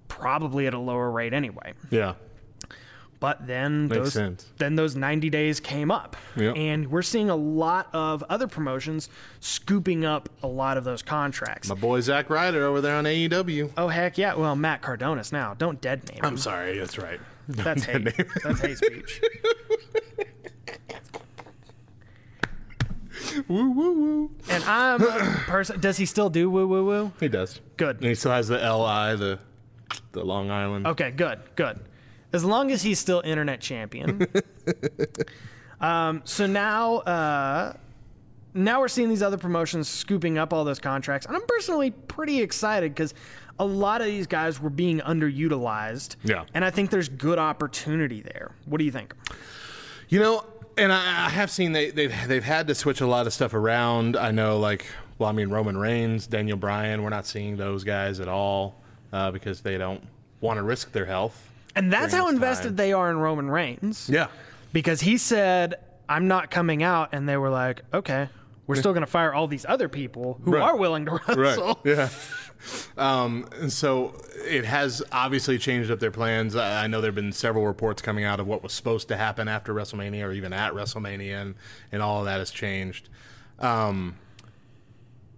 probably 0.09 0.67
at 0.67 0.75
a 0.75 0.79
lower 0.79 1.11
rate 1.11 1.33
anyway. 1.33 1.73
Yeah. 1.91 2.15
But 3.19 3.47
then 3.47 3.89
Makes 3.89 3.97
those 3.99 4.13
sense. 4.15 4.47
then 4.57 4.77
those 4.77 4.97
90 4.97 5.29
days 5.29 5.61
came 5.61 5.91
up, 5.91 6.17
Yep. 6.37 6.57
and 6.57 6.91
we're 6.91 7.03
seeing 7.03 7.29
a 7.29 7.37
lot 7.37 7.89
of 7.93 8.25
other 8.31 8.47
promotions 8.47 9.11
scooping 9.41 10.07
up 10.07 10.31
a 10.43 10.47
lot 10.47 10.79
of 10.79 10.85
those 10.85 11.03
contracts. 11.03 11.69
My 11.69 11.75
boy 11.75 12.01
Zack 12.01 12.31
Ryder 12.31 12.65
over 12.65 12.81
there 12.81 12.97
on 12.97 13.05
AEW. 13.05 13.73
oh 13.77 13.89
heck 13.89 14.17
yeah! 14.17 14.33
Well, 14.35 14.57
Matt 14.57 14.81
Cardona's 14.81 15.33
now. 15.33 15.53
Don't 15.53 15.83
dead 15.83 16.09
name 16.09 16.19
him. 16.21 16.25
I'm 16.25 16.39
sorry, 16.39 16.79
that's 16.79 16.97
right. 16.97 17.21
That's 17.47 17.85
hate. 17.85 18.05
That's 18.43 18.61
hate 18.61 18.79
speech. 18.79 19.21
woo 23.49 23.71
woo 23.71 23.93
woo. 23.93 24.31
And 24.49 24.65
I'm 24.65 25.03
a 25.03 25.43
person. 25.47 25.81
Does 25.81 25.97
he 25.97 26.07
still 26.07 26.31
do 26.31 26.51
woo 26.51 26.67
woo 26.67 26.85
woo? 26.85 27.13
He 27.21 27.29
does. 27.29 27.61
Good. 27.77 27.97
And 27.97 28.07
he 28.07 28.15
still 28.15 28.33
has 28.33 28.49
the 28.49 28.57
LI, 28.57 29.17
the 29.17 29.39
the 30.13 30.25
Long 30.25 30.51
Island. 30.51 30.87
Okay, 30.87 31.11
good, 31.11 31.41
good. 31.57 31.81
As 32.33 32.45
long 32.45 32.71
as 32.71 32.83
he's 32.83 32.99
still 32.99 33.21
internet 33.25 33.61
champion. 33.61 34.27
um, 35.81 36.23
so 36.25 36.47
now, 36.47 36.99
uh, 36.99 37.73
now 38.55 38.81
we're 38.81 38.89
seeing 38.89 39.09
these 39.09 39.23
other 39.23 39.37
promotions 39.39 39.89
scooping 39.89 40.39
up 40.39 40.53
all 40.53 40.65
those 40.65 40.79
contracts, 40.79 41.27
and 41.27 41.35
I'm 41.37 41.47
personally 41.47 41.91
pretty 41.91 42.41
excited 42.41 42.95
because 42.95 43.15
a 43.59 43.65
lot 43.65 44.01
of 44.01 44.07
these 44.07 44.27
guys 44.27 44.61
were 44.61 44.71
being 44.71 45.01
underutilized. 45.01 46.17
Yeah. 46.25 46.45
and 46.55 46.65
I 46.65 46.71
think 46.71 46.91
there's 46.91 47.09
good 47.09 47.39
opportunity 47.39 48.23
there. 48.23 48.53
What 48.65 48.79
do 48.79 48.85
you 48.85 48.93
think? 48.93 49.15
You 50.09 50.21
know, 50.21 50.45
and 50.81 50.93
I, 50.93 51.27
I 51.27 51.29
have 51.31 51.51
seen 51.51 51.73
they 51.73 51.91
they've 51.91 52.15
they've 52.27 52.45
had 52.45 52.67
to 52.69 52.75
switch 52.75 53.01
a 53.01 53.07
lot 53.07 53.27
of 53.27 53.33
stuff 53.33 53.55
around. 53.55 54.17
I 54.17 54.31
know, 54.31 54.59
like, 54.59 54.87
well, 55.19 55.29
I 55.29 55.33
mean, 55.33 55.49
Roman 55.51 55.77
Reigns, 55.77 56.27
Daniel 56.27 56.57
Bryan. 56.57 57.03
We're 57.03 57.11
not 57.11 57.27
seeing 57.27 57.57
those 57.57 57.85
guys 57.85 58.21
at 58.21 58.29
all 58.29 58.75
uh, 59.13 59.31
because 59.31 59.61
they 59.61 59.79
don't 59.79 60.03
want 60.41 60.57
to 60.59 60.63
risk 60.63 60.93
their 60.93 61.07
health. 61.07 61.49
And 61.77 61.93
that's 61.93 62.13
how 62.15 62.29
invested 62.29 62.69
time. 62.71 62.77
they 62.77 62.93
are 62.93 63.11
in 63.11 63.19
Roman 63.19 63.49
Reigns. 63.51 64.09
Yeah. 64.13 64.29
because 64.73 65.01
he 65.01 65.19
said, 65.19 65.77
"I'm 66.09 66.27
not 66.29 66.51
coming 66.51 66.83
out," 66.83 67.11
and 67.13 67.29
they 67.29 67.37
were 67.37 67.51
like, 67.51 67.83
"Okay." 67.95 68.29
We're 68.67 68.77
still 68.77 68.93
going 68.93 69.03
to 69.05 69.11
fire 69.11 69.35
all 69.35 69.49
these 69.49 69.67
other 69.69 69.89
people 69.89 70.39
who 70.45 70.53
Right. 70.53 70.63
are 70.63 70.77
willing 70.77 71.05
to 71.07 71.21
wrestle. 71.37 71.81
Yeah. 71.85 72.09
Um, 72.97 73.49
and 73.61 73.73
so 73.73 74.15
it 74.47 74.65
has 74.65 75.03
obviously 75.13 75.59
changed 75.59 75.91
up 75.91 76.01
their 76.01 76.11
plans. 76.11 76.57
I 76.57 76.85
I 76.85 76.87
know 76.87 77.01
there 77.01 77.09
have 77.09 77.15
been 77.15 77.33
several 77.33 77.67
reports 77.67 78.03
coming 78.03 78.25
out 78.25 78.41
of 78.41 78.47
what 78.47 78.63
was 78.63 78.73
supposed 78.73 79.09
to 79.09 79.17
happen 79.17 79.49
after 79.49 79.75
WrestleMania 79.75 80.25
or 80.25 80.33
even 80.33 80.53
at 80.53 80.73
WrestleMania, 80.73 81.41
and, 81.41 81.55
and 81.93 82.03
all 82.03 82.21
of 82.21 82.25
that 82.27 82.39
has 82.39 82.51
changed. 82.51 83.09
Um, 83.59 84.17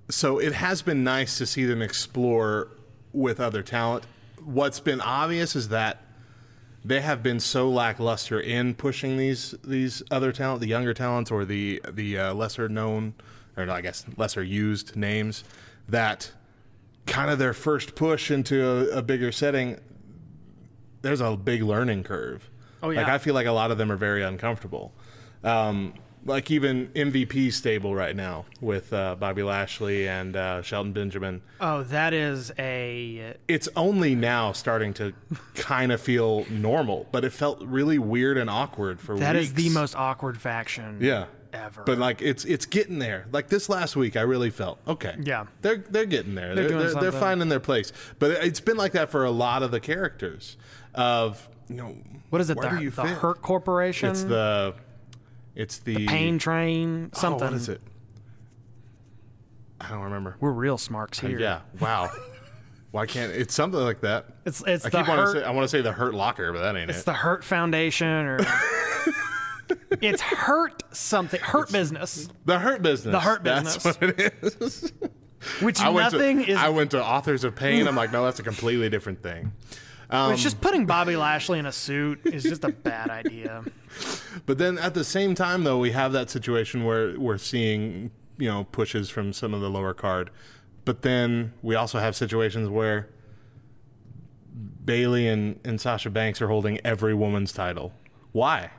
so 0.08 0.38
it 0.38 0.52
has 0.52 0.82
been 0.82 1.04
nice 1.04 1.38
to 1.38 1.46
see 1.46 1.64
them 1.64 1.82
explore 1.82 2.68
with 3.12 3.40
other 3.40 3.62
talent. 3.62 4.04
What's 4.44 4.80
been 4.80 5.00
obvious 5.00 5.56
is 5.56 5.68
that 5.68 6.02
they 6.84 7.00
have 7.00 7.22
been 7.22 7.40
so 7.40 7.68
lackluster 7.68 8.40
in 8.40 8.74
pushing 8.74 9.16
these 9.16 9.54
these 9.64 10.02
other 10.10 10.32
talent, 10.32 10.60
the 10.60 10.68
younger 10.68 10.94
talents 10.94 11.30
or 11.30 11.44
the 11.44 11.80
the 11.90 12.18
uh, 12.18 12.34
lesser 12.34 12.68
known 12.68 13.14
or 13.56 13.70
I 13.70 13.80
guess 13.80 14.04
lesser 14.16 14.42
used 14.42 14.96
names 14.96 15.44
that 15.88 16.32
kind 17.06 17.30
of 17.30 17.38
their 17.38 17.52
first 17.52 17.94
push 17.94 18.30
into 18.30 18.64
a, 18.92 18.98
a 18.98 19.02
bigger 19.02 19.32
setting. 19.32 19.78
There's 21.02 21.20
a 21.20 21.36
big 21.36 21.62
learning 21.62 22.04
curve. 22.04 22.48
Oh, 22.82 22.90
yeah. 22.90 23.00
Like 23.02 23.08
I 23.08 23.18
feel 23.18 23.34
like 23.34 23.46
a 23.46 23.52
lot 23.52 23.70
of 23.70 23.78
them 23.78 23.90
are 23.90 23.96
very 23.96 24.22
uncomfortable. 24.22 24.92
Um, 25.44 25.94
like 26.24 26.50
even 26.50 26.88
MVP 26.88 27.52
stable 27.52 27.94
right 27.94 28.14
now 28.14 28.44
with 28.60 28.92
uh, 28.92 29.16
Bobby 29.16 29.42
Lashley 29.42 30.08
and 30.08 30.36
uh, 30.36 30.62
Shelton 30.62 30.92
Benjamin 30.92 31.42
Oh, 31.60 31.82
that 31.84 32.12
is 32.12 32.52
a 32.58 33.34
it's 33.48 33.68
only 33.74 34.14
now 34.14 34.52
starting 34.52 34.94
to 34.94 35.12
kind 35.54 35.90
of 35.90 36.00
feel 36.00 36.46
normal, 36.48 37.08
but 37.10 37.24
it 37.24 37.30
felt 37.32 37.60
really 37.62 37.98
weird 37.98 38.38
and 38.38 38.48
awkward 38.48 39.00
for 39.00 39.18
that 39.18 39.34
weeks. 39.34 39.48
is 39.48 39.54
the 39.54 39.68
most 39.70 39.96
awkward 39.96 40.40
faction. 40.40 40.98
yeah 41.00 41.26
ever. 41.52 41.82
But 41.84 41.98
like 41.98 42.22
it's 42.22 42.44
it's 42.44 42.66
getting 42.66 42.98
there. 42.98 43.26
Like 43.32 43.48
this 43.48 43.68
last 43.68 43.96
week, 43.96 44.16
I 44.16 44.22
really 44.22 44.50
felt 44.50 44.78
okay. 44.86 45.16
Yeah. 45.22 45.46
they're 45.60 45.78
they're 45.78 46.06
getting 46.06 46.34
there. 46.34 46.54
They're 46.54 46.68
doing 46.68 46.92
they're, 46.92 47.00
they're, 47.00 47.12
finding 47.12 47.48
their 47.48 47.60
place. 47.60 47.92
But 48.18 48.32
it's 48.44 48.60
been 48.60 48.76
like 48.76 48.92
that 48.92 49.10
for 49.10 49.24
a 49.24 49.30
lot 49.30 49.62
of 49.62 49.70
the 49.70 49.80
characters. 49.80 50.56
Of 50.94 51.48
you 51.68 51.76
know 51.76 51.96
What 52.30 52.40
is 52.40 52.50
it? 52.50 52.56
Where 52.56 52.70
The, 52.70 52.76
do 52.76 52.82
you 52.84 52.90
the 52.90 53.02
fit? 53.02 53.10
Hurt 53.12 53.42
Corporation. 53.42 54.10
It's 54.10 54.24
the 54.24 54.74
it's 55.54 55.78
the, 55.78 56.06
Pain 56.06 56.38
Train. 56.38 57.10
Oh, 57.14 57.18
Something. 57.18 57.48
what 57.48 57.54
is 57.54 57.68
it? 57.68 57.80
I 59.80 59.88
don't 59.90 60.02
remember. 60.02 60.36
We're 60.40 60.52
real 60.52 60.78
smarks 60.78 61.22
uh, 61.22 61.28
here. 61.28 61.38
Yeah. 61.38 61.60
Wow. 61.80 62.10
Why 62.90 63.06
can't 63.06 63.32
it's 63.32 63.54
something 63.54 63.80
like 63.80 64.02
that? 64.02 64.26
It's 64.44 64.62
it's 64.66 64.84
I 64.84 64.90
the 64.90 64.98
keep 64.98 65.06
Hurt. 65.06 65.34
to 65.34 65.40
say 65.40 65.44
I 65.46 65.50
want 65.50 65.64
to 65.64 65.68
say 65.68 65.80
the 65.80 65.92
Hurt 65.92 66.14
Locker, 66.14 66.52
but 66.52 66.60
that 66.60 66.76
ain't 66.76 66.90
it's 66.90 66.98
it. 66.98 67.00
It's 67.00 67.04
the 67.04 67.14
Hurt 67.14 67.42
Foundation 67.42 68.06
or. 68.06 68.40
it's 70.00 70.22
Hurt 70.22 70.82
something. 70.94 71.40
Hurt 71.40 71.70
Business, 71.72 72.28
The 72.44 72.58
Hurt 72.58 72.82
Business. 72.82 73.12
The 73.12 73.20
Hurt 73.20 73.42
business. 73.42 73.82
That's 73.82 74.00
what 74.00 74.20
it 74.20 74.34
is. 74.42 74.92
which 75.60 75.80
I 75.80 75.88
went 75.88 76.12
nothing 76.12 76.44
to 76.44 76.50
is. 76.52 76.56
I 76.56 76.68
went 76.68 76.92
to 76.92 77.04
Authors 77.04 77.44
of 77.44 77.54
Pain. 77.56 77.86
I'm 77.86 77.96
like, 77.96 78.12
no, 78.12 78.24
that's 78.24 78.38
a 78.40 78.42
completely 78.42 78.88
different 78.88 79.22
thing. 79.22 79.52
Um, 80.10 80.32
it's 80.32 80.42
just 80.42 80.60
putting 80.60 80.84
Bobby 80.84 81.16
Lashley 81.16 81.58
in 81.58 81.64
a 81.64 81.72
suit 81.72 82.20
is 82.26 82.42
just 82.42 82.64
a 82.64 82.68
bad 82.68 83.10
idea. 83.10 83.64
But 84.46 84.56
then 84.56 84.78
at 84.78 84.94
the 84.94 85.04
same 85.04 85.34
time, 85.34 85.64
though, 85.64 85.78
we 85.78 85.90
have 85.90 86.12
that 86.12 86.30
situation 86.30 86.84
where 86.84 87.20
we're 87.20 87.36
seeing 87.36 88.10
you 88.38 88.48
know 88.48 88.64
pushes 88.72 89.10
from 89.10 89.34
some 89.34 89.52
of 89.52 89.60
the 89.60 89.68
lower 89.68 89.92
card, 89.92 90.30
but 90.86 91.02
then 91.02 91.52
we 91.60 91.74
also 91.74 91.98
have 91.98 92.16
situations 92.16 92.70
where 92.70 93.10
Bayley 94.84 95.28
and, 95.28 95.60
and 95.64 95.78
Sasha 95.78 96.08
Banks 96.08 96.40
are 96.40 96.48
holding 96.48 96.80
every 96.84 97.12
woman's 97.12 97.52
title. 97.52 97.92
Why? 98.32 98.70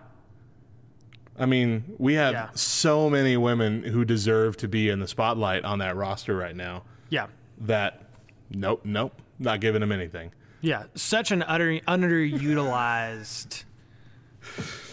I 1.37 1.45
mean, 1.45 1.95
we 1.97 2.13
have 2.13 2.33
Yeah. 2.33 2.49
so 2.53 3.09
many 3.09 3.37
women 3.37 3.83
who 3.83 4.05
deserve 4.05 4.55
to 4.57 4.67
be 4.67 4.89
in 4.89 4.99
the 4.99 5.07
spotlight 5.07 5.63
on 5.65 5.79
that 5.79 5.95
roster 5.95 6.35
right 6.35 6.55
now 6.55 6.83
Yeah. 7.09 7.27
that 7.61 8.03
nope, 8.51 8.81
nope, 8.83 9.13
not 9.39 9.59
giving 9.59 9.81
them 9.81 9.91
anything. 9.91 10.31
Yeah, 10.61 10.83
such 10.95 11.31
an 11.31 11.43
utter, 11.43 11.79
underutilized 11.87 13.63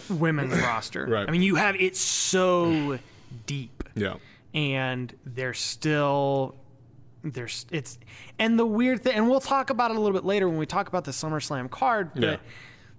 women's 0.09 0.59
roster. 0.61 1.05
Right. 1.05 1.27
I 1.27 1.31
mean, 1.31 1.41
you 1.41 1.55
have 1.55 1.75
it's 1.75 1.99
so 2.01 2.99
deep, 3.45 3.83
Yeah. 3.95 4.15
and 4.53 5.13
they're 5.25 5.53
still 5.53 6.55
there's 7.23 7.67
it's 7.71 7.99
and 8.39 8.57
the 8.57 8.65
weird 8.65 9.03
thing, 9.03 9.13
and 9.15 9.29
we'll 9.29 9.39
talk 9.39 9.69
about 9.69 9.91
it 9.91 9.97
a 9.97 9.99
little 9.99 10.15
bit 10.17 10.25
later 10.25 10.49
when 10.49 10.57
we 10.57 10.65
talk 10.65 10.87
about 10.87 11.03
the 11.03 11.11
SummerSlam 11.11 11.69
card. 11.69 12.11
But 12.15 12.23
Yeah. 12.23 12.37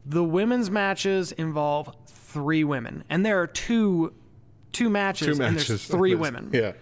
The 0.05 0.25
women's 0.25 0.71
matches 0.71 1.33
involve 1.33 1.95
three 2.07 2.65
women, 2.65 3.05
and 3.09 3.25
there 3.25 3.41
are 3.41 3.47
two 3.47 4.13
two 4.73 4.89
matches, 4.91 5.37
Two 5.39 5.45
and 5.45 5.57
there's 5.59 5.85
three 5.87 6.15
women. 6.15 6.51
Yeah. 6.53 6.73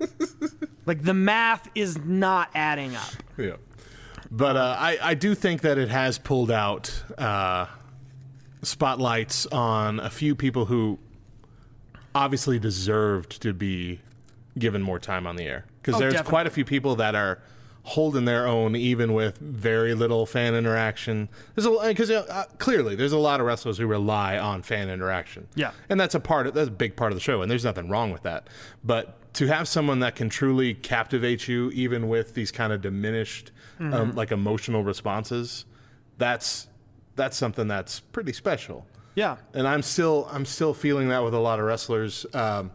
Like 0.86 1.02
the 1.02 1.12
math 1.12 1.68
is 1.74 1.98
not 1.98 2.48
adding 2.54 2.96
up. 2.96 3.10
Yeah. 3.36 3.56
But 4.30 4.56
uh, 4.56 4.76
I, 4.78 4.98
I 5.02 5.14
do 5.14 5.34
think 5.34 5.60
that 5.60 5.76
it 5.76 5.90
has 5.90 6.16
pulled 6.18 6.50
out 6.50 7.02
uh, 7.18 7.66
spotlights 8.62 9.44
on 9.46 10.00
a 10.00 10.08
few 10.08 10.34
people 10.34 10.64
who 10.64 10.98
obviously 12.14 12.58
deserved 12.58 13.42
to 13.42 13.52
be 13.52 14.00
given 14.58 14.80
more 14.82 14.98
time 14.98 15.26
on 15.26 15.36
the 15.36 15.44
air. 15.44 15.66
Because 15.82 15.96
Oh, 15.96 15.98
there's 15.98 16.14
definitely. 16.14 16.30
quite 16.30 16.46
a 16.46 16.50
few 16.50 16.64
people 16.64 16.96
that 16.96 17.14
are 17.14 17.38
holding 17.88 18.24
their 18.24 18.46
own 18.46 18.76
even 18.76 19.12
with 19.14 19.38
very 19.38 19.94
little 19.94 20.26
fan 20.26 20.54
interaction. 20.54 21.28
There's 21.54 21.66
a 21.66 21.70
because 21.88 22.10
uh, 22.10 22.44
clearly 22.58 22.94
there's 22.94 23.12
a 23.12 23.18
lot 23.18 23.40
of 23.40 23.46
wrestlers 23.46 23.78
who 23.78 23.86
rely 23.86 24.38
on 24.38 24.62
fan 24.62 24.88
interaction. 24.90 25.48
Yeah. 25.54 25.72
and 25.88 25.98
that's 25.98 26.14
a 26.14 26.20
part 26.20 26.46
of 26.46 26.54
that's 26.54 26.68
a 26.68 26.72
big 26.72 26.96
part 26.96 27.12
of 27.12 27.16
the 27.16 27.20
show, 27.22 27.42
and 27.42 27.50
there's 27.50 27.64
nothing 27.64 27.88
wrong 27.88 28.10
with 28.12 28.22
that. 28.22 28.48
But 28.84 29.14
to 29.34 29.46
have 29.46 29.68
someone 29.68 30.00
that 30.00 30.16
can 30.16 30.28
truly 30.28 30.74
captivate 30.74 31.48
you, 31.48 31.70
even 31.70 32.08
with 32.08 32.34
these 32.34 32.50
kind 32.50 32.72
of 32.72 32.80
diminished, 32.80 33.52
Mm-hmm. 33.78 33.94
um, 33.94 34.14
like 34.16 34.32
emotional 34.32 34.82
responses, 34.82 35.64
that's 36.18 36.66
that's 37.14 37.36
something 37.36 37.68
that's 37.68 38.00
pretty 38.00 38.32
special. 38.32 38.84
Yeah. 39.14 39.36
And 39.54 39.68
I'm 39.68 39.82
still 39.82 40.28
I'm 40.32 40.44
still 40.44 40.74
feeling 40.74 41.10
that 41.10 41.22
with 41.22 41.32
a 41.32 41.38
lot 41.38 41.60
of 41.60 41.64
wrestlers. 41.64 42.26
Um, 42.34 42.72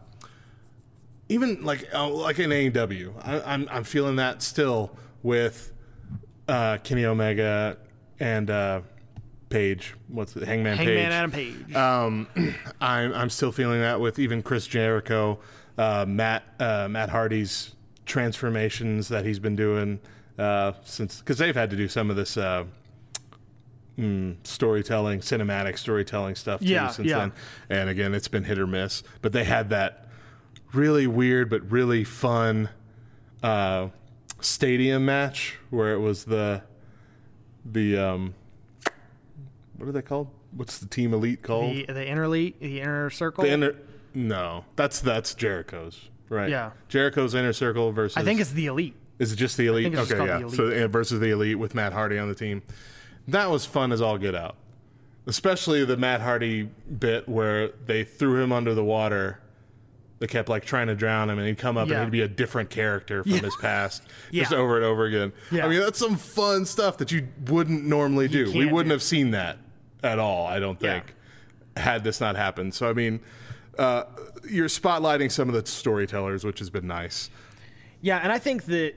even 1.28 1.62
like 1.64 1.88
uh, 1.94 2.08
like 2.08 2.38
in 2.38 2.50
AEW, 2.50 3.12
I, 3.22 3.40
I'm 3.54 3.68
I'm 3.70 3.84
feeling 3.84 4.16
that 4.16 4.42
still 4.42 4.96
with 5.24 5.72
uh, 6.46 6.78
Kenny 6.84 7.04
Omega 7.06 7.76
and 8.20 8.48
uh, 8.48 8.82
Page. 9.48 9.94
What's 10.08 10.36
it? 10.36 10.44
Hangman, 10.44 10.76
Hangman 10.76 10.96
Page. 10.96 11.12
Adam 11.12 11.30
Page. 11.32 11.74
Um, 11.74 12.54
I'm 12.80 13.12
I'm 13.12 13.30
still 13.30 13.50
feeling 13.50 13.80
that 13.80 14.00
with 14.00 14.20
even 14.20 14.42
Chris 14.42 14.66
Jericho, 14.68 15.40
uh, 15.78 16.04
Matt 16.06 16.44
uh, 16.60 16.86
Matt 16.88 17.08
Hardy's 17.08 17.74
transformations 18.06 19.08
that 19.08 19.24
he's 19.24 19.38
been 19.38 19.56
doing 19.56 19.98
uh, 20.38 20.72
since 20.84 21.18
because 21.18 21.38
they've 21.38 21.54
had 21.54 21.70
to 21.70 21.76
do 21.76 21.88
some 21.88 22.10
of 22.10 22.16
this 22.16 22.36
uh, 22.36 22.64
mm, 23.98 24.34
storytelling, 24.44 25.20
cinematic 25.20 25.78
storytelling 25.78 26.34
stuff 26.34 26.60
too 26.60 26.66
Yeah, 26.66 26.88
since 26.88 27.08
yeah. 27.08 27.18
then. 27.18 27.32
And 27.70 27.88
again, 27.90 28.14
it's 28.14 28.28
been 28.28 28.44
hit 28.44 28.58
or 28.58 28.66
miss. 28.66 29.02
But 29.22 29.32
they 29.32 29.44
had 29.44 29.70
that 29.70 30.08
really 30.72 31.06
weird 31.06 31.48
but 31.48 31.70
really 31.70 32.02
fun 32.02 32.68
uh, 33.42 33.88
stadium 34.44 35.04
match 35.04 35.56
where 35.70 35.92
it 35.92 35.98
was 35.98 36.24
the 36.24 36.62
the 37.64 37.96
um, 37.98 38.34
what 39.76 39.88
are 39.88 39.92
they 39.92 40.02
called? 40.02 40.28
What's 40.52 40.78
the 40.78 40.86
team 40.86 41.12
elite 41.14 41.42
called? 41.42 41.70
the 41.74 41.86
the 41.86 42.06
inner 42.06 42.24
elite, 42.24 42.60
the 42.60 42.80
inner 42.80 43.10
circle. 43.10 43.44
The 43.44 43.50
inner 43.50 43.74
no, 44.14 44.64
that's 44.76 45.00
that's 45.00 45.34
Jericho's 45.34 46.08
right. 46.28 46.48
Yeah. 46.50 46.70
Jericho's 46.88 47.34
inner 47.34 47.52
circle 47.52 47.90
versus. 47.92 48.16
I 48.16 48.22
think 48.22 48.40
it's 48.40 48.52
the 48.52 48.66
elite. 48.66 48.94
is 49.18 49.32
it 49.32 49.36
just 49.36 49.56
the 49.56 49.66
elite? 49.66 49.94
okay, 49.94 50.26
yeah. 50.26 50.38
the 50.38 50.50
So 50.50 50.64
Elite. 50.64 50.82
uh, 50.82 50.88
versus 50.88 51.20
the 51.20 51.30
elite 51.30 51.58
with 51.58 51.74
Matt 51.74 51.92
Hardy 51.92 52.18
on 52.18 52.28
the 52.28 52.34
team, 52.34 52.62
that 53.28 53.50
was 53.50 53.64
fun 53.66 53.92
as 53.92 54.00
all 54.00 54.18
get 54.18 54.34
out. 54.34 54.56
Especially 55.26 55.84
the 55.86 55.96
Matt 55.96 56.20
Hardy 56.20 56.64
bit 56.98 57.28
where 57.28 57.68
they 57.86 58.04
threw 58.04 58.42
him 58.42 58.52
under 58.52 58.74
the 58.74 58.84
water. 58.84 59.40
They 60.24 60.28
kept 60.28 60.48
like 60.48 60.64
trying 60.64 60.86
to 60.86 60.94
drown 60.94 61.28
him, 61.28 61.38
and 61.38 61.46
he'd 61.46 61.58
come 61.58 61.76
up 61.76 61.86
Yeah. 61.86 61.96
and 61.96 62.04
he'd 62.06 62.10
be 62.10 62.22
a 62.22 62.28
different 62.28 62.70
character 62.70 63.22
from 63.24 63.32
his 63.40 63.54
past, 63.56 64.02
just 64.32 64.52
Yeah. 64.52 64.56
over 64.56 64.76
and 64.76 64.84
over 64.86 65.04
again. 65.04 65.34
Yeah. 65.50 65.66
I 65.66 65.68
mean, 65.68 65.80
that's 65.80 65.98
some 65.98 66.16
fun 66.16 66.64
stuff 66.64 66.96
that 66.96 67.12
you 67.12 67.28
wouldn't 67.48 67.84
normally 67.84 68.26
do. 68.26 68.50
We 68.50 68.64
wouldn't 68.64 68.88
do. 68.88 68.92
have 68.94 69.02
seen 69.02 69.32
that 69.32 69.58
at 70.02 70.18
all. 70.18 70.46
I 70.46 70.60
don't 70.60 70.80
Yeah. 70.80 71.00
think 71.00 71.14
had 71.76 72.04
this 72.04 72.22
not 72.22 72.36
happened. 72.36 72.72
So 72.72 72.88
I 72.88 72.94
mean, 72.94 73.20
uh, 73.78 74.04
you're 74.48 74.68
spotlighting 74.68 75.30
some 75.30 75.50
of 75.50 75.54
the 75.62 75.70
storytellers, 75.70 76.42
which 76.42 76.58
has 76.58 76.70
been 76.70 76.86
nice. 76.86 77.28
Yeah, 78.00 78.16
and 78.22 78.32
I 78.32 78.38
think 78.38 78.64
that 78.64 78.94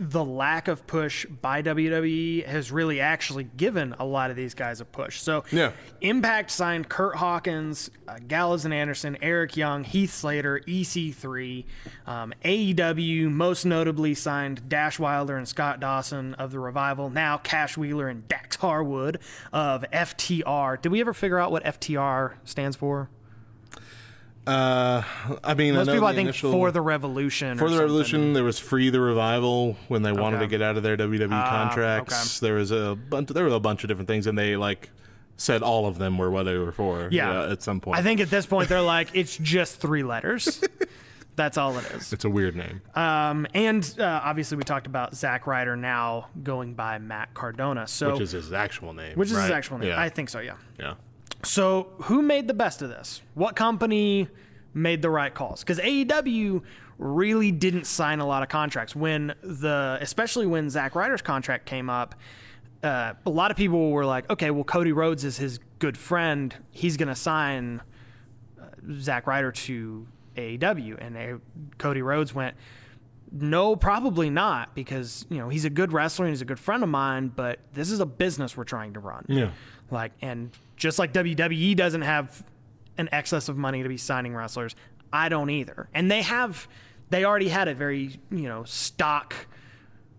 the 0.00 0.24
lack 0.24 0.68
of 0.68 0.86
push 0.86 1.26
by 1.26 1.60
WWE 1.62 2.46
has 2.46 2.70
really 2.70 3.00
actually 3.00 3.44
given 3.56 3.94
a 3.98 4.04
lot 4.04 4.30
of 4.30 4.36
these 4.36 4.54
guys 4.54 4.80
a 4.80 4.84
push. 4.84 5.20
So, 5.20 5.44
Yeah. 5.50 5.72
Impact 6.00 6.50
signed 6.52 6.88
Kurt 6.88 7.16
Hawkins, 7.16 7.90
uh, 8.06 8.18
Gallows 8.26 8.64
and 8.64 8.72
Anderson, 8.72 9.16
Eric 9.20 9.56
Young, 9.56 9.82
Heath 9.82 10.12
Slater, 10.14 10.60
EC3. 10.66 11.64
Um, 12.06 12.32
AEW 12.44 13.28
most 13.30 13.64
notably 13.64 14.14
signed 14.14 14.68
Dash 14.68 14.98
Wilder 14.98 15.36
and 15.36 15.48
Scott 15.48 15.80
Dawson 15.80 16.34
of 16.34 16.52
the 16.52 16.60
Revival. 16.60 17.10
Now 17.10 17.38
Cash 17.38 17.76
Wheeler 17.76 18.08
and 18.08 18.26
Dax 18.28 18.56
Harwood 18.56 19.18
of 19.52 19.84
FTR. 19.92 20.80
Did 20.80 20.92
we 20.92 21.00
ever 21.00 21.12
figure 21.12 21.38
out 21.38 21.50
what 21.50 21.64
FTR 21.64 22.34
stands 22.44 22.76
for? 22.76 23.08
Uh, 24.48 25.02
I 25.44 25.54
mean, 25.54 25.74
Most 25.74 25.82
I 25.88 25.92
know 25.92 25.96
people, 25.96 26.08
I 26.08 26.14
think, 26.14 26.26
initial- 26.28 26.52
for 26.52 26.70
the 26.70 26.80
Revolution. 26.80 27.58
for 27.58 27.66
or 27.66 27.70
the 27.70 27.78
revolution, 27.78 28.32
there 28.32 28.44
was 28.44 28.58
free 28.58 28.88
the 28.90 29.00
revival 29.00 29.76
when 29.88 30.02
they 30.02 30.12
wanted 30.12 30.36
Okay. 30.36 30.46
to 30.46 30.50
get 30.50 30.62
out 30.62 30.76
of 30.76 30.82
their 30.82 30.96
WWE 30.96 31.28
contracts. 31.48 32.40
There 32.40 32.54
was 32.54 32.70
a 32.70 32.96
bunch. 33.10 33.28
There 33.28 33.44
were 33.44 33.50
a 33.54 33.60
bunch 33.60 33.84
of 33.84 33.88
different 33.88 34.08
things, 34.08 34.26
and 34.26 34.38
they 34.38 34.56
like 34.56 34.90
said 35.36 35.62
all 35.62 35.86
of 35.86 35.98
them 35.98 36.18
were 36.18 36.30
what 36.30 36.44
they 36.44 36.56
were 36.56 36.72
for. 36.72 37.08
Yeah. 37.12 37.30
uh, 37.42 37.52
at 37.52 37.62
some 37.62 37.80
point. 37.80 37.98
I 37.98 38.02
think 38.02 38.20
at 38.20 38.30
this 38.30 38.46
point 38.46 38.68
they're 38.68 38.80
like, 38.80 39.08
it's 39.14 39.36
just 39.36 39.80
three 39.80 40.02
letters. 40.02 40.62
That's 41.36 41.56
all 41.56 41.78
it 41.78 41.84
is. 41.92 42.12
it's 42.12 42.24
a 42.24 42.30
weird 42.30 42.56
name. 42.56 42.80
Um, 42.96 43.46
and 43.54 43.94
uh, 44.00 44.20
obviously, 44.24 44.56
we 44.56 44.64
talked 44.64 44.88
about 44.88 45.14
Zack 45.14 45.46
Ryder 45.46 45.76
now 45.76 46.26
going 46.42 46.74
by 46.74 46.98
Matt 46.98 47.32
Cardona. 47.34 47.86
So, 47.86 48.10
which 48.12 48.22
is 48.22 48.32
his 48.32 48.52
actual 48.52 48.92
name. 48.92 49.14
which 49.14 49.30
is 49.30 49.36
his 49.40 49.50
actual 49.50 49.78
name. 49.78 49.90
Yeah. 49.90 50.00
I 50.00 50.08
think 50.08 50.30
so, 50.30 50.40
yeah. 50.40 50.54
yeah. 50.80 50.94
So, 51.44 51.88
who 52.02 52.22
made 52.22 52.48
the 52.48 52.54
best 52.54 52.82
of 52.82 52.88
this? 52.88 53.22
What 53.34 53.54
company 53.54 54.28
made 54.74 55.02
the 55.02 55.10
right 55.10 55.32
calls? 55.32 55.60
Because 55.60 55.78
AEW 55.78 56.62
really 56.98 57.52
didn't 57.52 57.84
sign 57.84 58.18
a 58.18 58.26
lot 58.26 58.42
of 58.42 58.48
contracts 58.48 58.94
when 58.96 59.34
the, 59.42 59.98
especially 60.00 60.46
when 60.46 60.68
Zack 60.68 60.94
Ryder's 60.94 61.22
contract 61.22 61.64
came 61.64 61.88
up. 61.88 62.16
Uh, 62.82 63.14
a 63.24 63.30
lot 63.30 63.50
of 63.50 63.56
people 63.56 63.90
were 63.90 64.04
like, 64.04 64.28
okay, 64.30 64.50
well, 64.50 64.64
Cody 64.64 64.92
Rhodes 64.92 65.24
is 65.24 65.36
his 65.36 65.58
good 65.78 65.96
friend. 65.96 66.54
He's 66.70 66.96
going 66.96 67.08
to 67.08 67.14
sign 67.14 67.82
uh, 68.60 68.64
Zack 69.00 69.26
Ryder 69.26 69.52
to 69.52 70.06
AEW. 70.36 70.96
And 71.00 71.16
uh, 71.16 71.38
Cody 71.78 72.02
Rhodes 72.02 72.34
went, 72.34 72.56
no, 73.30 73.76
probably 73.76 74.30
not, 74.30 74.74
because 74.74 75.26
you 75.28 75.38
know 75.38 75.48
he's 75.50 75.66
a 75.66 75.70
good 75.70 75.92
wrestler 75.92 76.24
and 76.24 76.32
he's 76.32 76.40
a 76.40 76.46
good 76.46 76.58
friend 76.58 76.82
of 76.82 76.88
mine. 76.88 77.30
But 77.34 77.58
this 77.74 77.90
is 77.90 78.00
a 78.00 78.06
business 78.06 78.56
we're 78.56 78.64
trying 78.64 78.94
to 78.94 79.00
run. 79.00 79.26
Yeah. 79.28 79.50
Like, 79.90 80.12
and 80.22 80.50
just 80.78 80.98
like 80.98 81.12
WWE 81.12 81.76
doesn't 81.76 82.02
have 82.02 82.42
an 82.96 83.08
excess 83.12 83.48
of 83.48 83.56
money 83.56 83.82
to 83.82 83.88
be 83.88 83.96
signing 83.96 84.34
wrestlers, 84.34 84.74
I 85.12 85.28
don't 85.28 85.50
either. 85.50 85.88
And 85.94 86.10
they 86.10 86.22
have, 86.22 86.66
they 87.10 87.24
already 87.24 87.48
had 87.48 87.68
a 87.68 87.74
very 87.74 88.18
you 88.30 88.48
know 88.48 88.64
stock, 88.64 89.34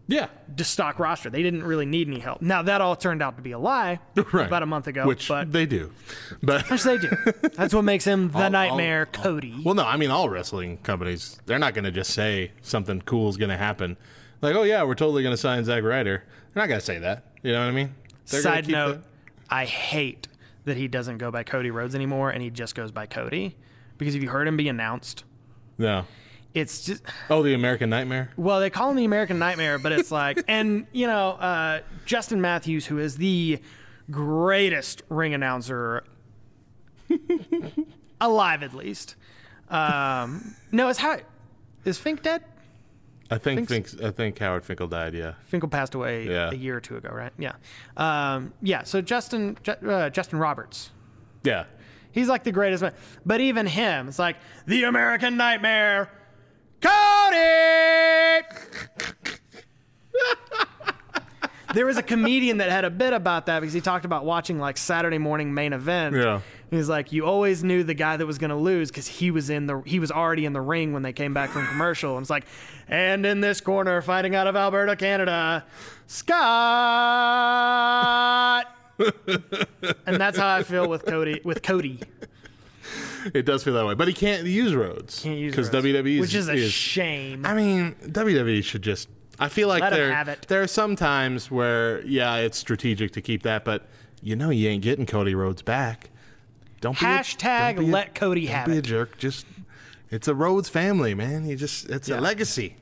Yeah. 0.07 0.27
stock 0.57 0.97
roster. 0.99 1.29
They 1.29 1.43
didn't 1.43 1.63
really 1.63 1.85
need 1.85 2.07
any 2.07 2.19
help. 2.19 2.41
Now 2.41 2.61
that 2.63 2.81
all 2.81 2.95
turned 2.95 3.21
out 3.21 3.35
to 3.37 3.41
be 3.41 3.51
a 3.51 3.59
lie 3.59 3.99
Right. 4.31 4.47
about 4.47 4.63
a 4.63 4.65
month 4.65 4.87
ago. 4.87 5.05
Which 5.05 5.27
but 5.27 5.51
they 5.51 5.65
do. 5.65 5.91
But 6.41 6.65
Yes, 6.69 6.83
they 6.83 6.97
do. 6.97 7.09
That's 7.53 7.73
what 7.73 7.83
makes 7.83 8.05
him 8.05 8.29
the 8.31 8.43
All- 8.45 8.49
Nightmare 8.49 9.07
all- 9.15 9.23
Cody. 9.23 9.61
Well, 9.63 9.75
no, 9.75 9.85
I 9.85 9.97
mean 9.97 10.09
all 10.11 10.29
wrestling 10.29 10.77
companies. 10.79 11.39
They're 11.45 11.59
not 11.59 11.73
going 11.73 11.85
to 11.85 11.91
just 11.91 12.11
say 12.11 12.51
something 12.61 13.01
cool 13.01 13.29
is 13.29 13.37
going 13.37 13.49
to 13.51 13.57
happen. 13.57 13.97
Like, 14.41 14.55
oh 14.55 14.63
yeah, 14.63 14.83
we're 14.83 14.95
totally 14.95 15.21
going 15.21 15.33
to 15.33 15.37
sign 15.37 15.63
Zack 15.65 15.83
Ryder. 15.83 16.23
They're 16.53 16.61
not 16.63 16.67
going 16.67 16.79
to 16.79 16.85
say 16.85 16.97
that. 16.99 17.25
You 17.43 17.51
know 17.51 17.59
what 17.59 17.67
I 17.67 17.71
mean? 17.71 17.93
They're 18.27 18.41
Side 18.41 18.67
note: 18.67 19.01
the- 19.03 19.07
I 19.53 19.65
hate 19.65 20.27
that 20.69 20.77
he 20.77 20.87
doesn't 20.87 21.17
go 21.17 21.29
by 21.29 21.43
Cody 21.43 21.69
Rhodes 21.71 21.93
anymore, 21.93 22.29
and 22.31 22.41
he 22.41 22.49
just 22.49 22.73
goes 22.73 22.91
by 22.91 23.05
Cody. 23.05 23.57
Because 23.97 24.15
if 24.15 24.23
you 24.23 24.29
heard 24.29 24.47
him 24.47 24.55
be 24.57 24.69
announced, 24.69 25.25
no. 25.77 26.05
it's 26.53 26.85
just 26.85 27.03
Oh, 27.29 27.43
the 27.43 27.53
American 27.53 27.89
Nightmare. 27.89 28.31
well, 28.37 28.59
they 28.61 28.69
call 28.69 28.89
him 28.89 28.95
the 28.95 29.03
American 29.05 29.37
Nightmare, 29.39 29.77
but 29.77 29.91
it's 29.91 30.09
like, 30.11 30.41
and 30.47 30.87
you 30.93 31.05
know, 31.05 31.31
uh, 31.31 31.81
Justin 32.05 32.39
Matthews, 32.41 32.85
who 32.85 32.97
is 32.97 33.17
the 33.17 33.59
greatest 34.09 35.03
ring 35.09 35.33
announcer 35.33 36.03
alive, 38.21 38.63
at 38.63 38.73
least. 38.73 39.15
Um, 39.69 40.55
no, 40.71 40.87
is 40.89 40.97
how 40.97 41.17
is 41.85 41.97
Fink 41.97 42.21
dead? 42.23 42.43
I 43.31 43.37
think 43.37 43.67
think 43.69 44.01
I 44.03 44.11
think 44.11 44.37
Howard 44.39 44.65
Finkel 44.65 44.87
died. 44.87 45.13
Yeah. 45.13 45.33
Finkel 45.45 45.69
passed 45.69 45.93
away 45.95 46.27
Yeah. 46.27 46.49
a 46.51 46.55
year 46.55 46.77
or 46.77 46.81
two 46.81 46.97
ago, 46.97 47.09
right? 47.11 47.31
Yeah, 47.37 47.53
um, 47.97 48.53
yeah. 48.61 48.83
So 48.83 49.01
Justin 49.01 49.57
uh, 49.67 50.09
Justin 50.09 50.39
Roberts, 50.39 50.91
Yeah. 51.43 51.65
He's 52.11 52.27
like 52.27 52.43
the 52.43 52.51
greatest 52.51 52.81
man. 52.81 52.93
But 53.23 53.39
even 53.39 53.67
him, 53.67 54.07
it's 54.07 54.17
like 54.17 54.37
the 54.65 54.83
American 54.85 55.37
Nightmare, 55.37 56.09
Cody. 56.81 58.47
there 61.75 61.85
was 61.85 61.97
a 61.97 62.03
comedian 62.03 62.57
that 62.57 62.69
had 62.71 62.83
a 62.83 62.89
bit 62.89 63.13
about 63.13 63.45
that 63.45 63.59
because 63.59 63.73
he 63.73 63.81
talked 63.81 64.05
about 64.05 64.25
watching 64.25 64.57
like 64.59 64.75
Saturday 64.77 65.19
morning 65.19 65.53
main 65.53 65.73
event. 65.73 66.15
Yeah. 66.15 66.41
He's 66.71 66.87
like, 66.87 67.11
you 67.11 67.25
always 67.25 67.63
knew 67.63 67.83
the 67.83 67.95
guy 67.95 68.15
that 68.17 68.25
was 68.25 68.37
going 68.37 68.51
to 68.51 68.55
lose 68.55 68.91
because 68.91 69.07
he 69.07 69.31
was 69.31 69.49
in 69.49 69.65
the 69.65 69.81
he 69.85 69.99
was 69.99 70.11
already 70.11 70.45
in 70.45 70.53
the 70.53 70.61
ring 70.61 70.93
when 70.93 71.01
they 71.01 71.13
came 71.13 71.33
back 71.33 71.49
from 71.49 71.65
commercial. 71.67 72.15
And 72.15 72.23
it's 72.23 72.29
like, 72.29 72.45
and 72.87 73.25
in 73.25 73.41
this 73.41 73.59
corner, 73.59 74.01
fighting 74.01 74.35
out 74.35 74.45
of 74.45 74.55
Alberta, 74.55 74.95
Canada, 74.95 75.65
Scott. 76.07 76.35
and 80.05 80.17
that's 80.17 80.37
how 80.37 80.55
I 80.55 80.63
feel 80.63 80.87
with 80.87 81.05
Cody. 81.05 81.41
With 81.43 81.63
Cody, 81.63 82.01
It 83.33 83.45
does 83.45 83.63
feel 83.63 83.73
that 83.73 83.85
way, 83.85 83.93
but 83.95 84.07
he 84.07 84.13
can't 84.13 84.45
use 84.45 84.73
Rhodes 84.73 85.21
Can't 85.21 85.37
use 85.37 85.55
because 85.55 85.69
WWE 85.69 86.19
which 86.19 86.35
is 86.35 86.49
a 86.49 86.69
shame. 86.69 87.45
I 87.45 87.53
mean, 87.53 87.95
WWE 88.03 88.63
should 88.63 88.81
just. 88.81 89.09
I 89.39 89.47
feel 89.49 89.67
like 89.69 89.81
Let 89.81 89.93
there 89.93 90.37
there 90.47 90.61
are 90.61 90.67
some 90.67 90.95
times 90.95 91.49
where 91.49 92.05
yeah, 92.05 92.35
it's 92.35 92.57
strategic 92.57 93.11
to 93.13 93.21
keep 93.21 93.43
that, 93.43 93.63
but 93.63 93.87
you 94.21 94.35
know 94.35 94.49
you 94.49 94.67
ain't 94.69 94.83
getting 94.83 95.05
Cody 95.05 95.33
Rhodes 95.33 95.61
back. 95.61 96.09
Don't 96.81 96.97
be 96.99 97.05
a- 97.05 97.09
don't 97.75 97.85
be 97.85 97.91
a- 97.91 98.05
Cody 98.15 98.45
have 98.47 98.67
be 98.67 98.77
a 98.77 98.81
jerk. 98.81 99.17
Just 99.17 99.45
it's 100.09 100.27
a 100.27 100.35
Rhodes 100.35 100.69
family, 100.69 101.13
man. 101.13 101.45
You 101.45 101.55
just 101.55 101.89
it's 101.89 102.07
Yeah. 102.09 102.19
a 102.19 102.21
legacy. 102.21 102.75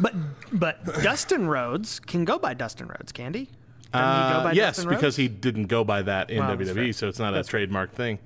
But 0.00 0.14
but 0.52 0.84
Dustin 1.02 1.46
Rhodes 1.46 2.00
can 2.00 2.24
go 2.24 2.38
by 2.38 2.54
Dustin 2.54 2.88
Rhodes, 2.88 3.12
Candy. 3.12 3.50
Doesn't 3.92 4.26
he 4.26 4.32
go 4.32 4.38
Uh, 4.40 4.44
by 4.44 4.52
yes, 4.52 4.76
Dustin 4.76 4.88
because 4.90 5.02
Rhodes? 5.04 5.16
he 5.16 5.28
didn't 5.28 5.66
go 5.66 5.84
by 5.84 6.02
that 6.02 6.30
in 6.30 6.38
that's 6.38 6.50
WWE, 6.70 6.92
so 6.94 7.06
it's 7.08 7.18
not 7.18 7.32
a 7.32 7.36
That's 7.36 7.48
fair. 7.48 7.60
trademark 7.60 7.92
thing. 7.94 8.18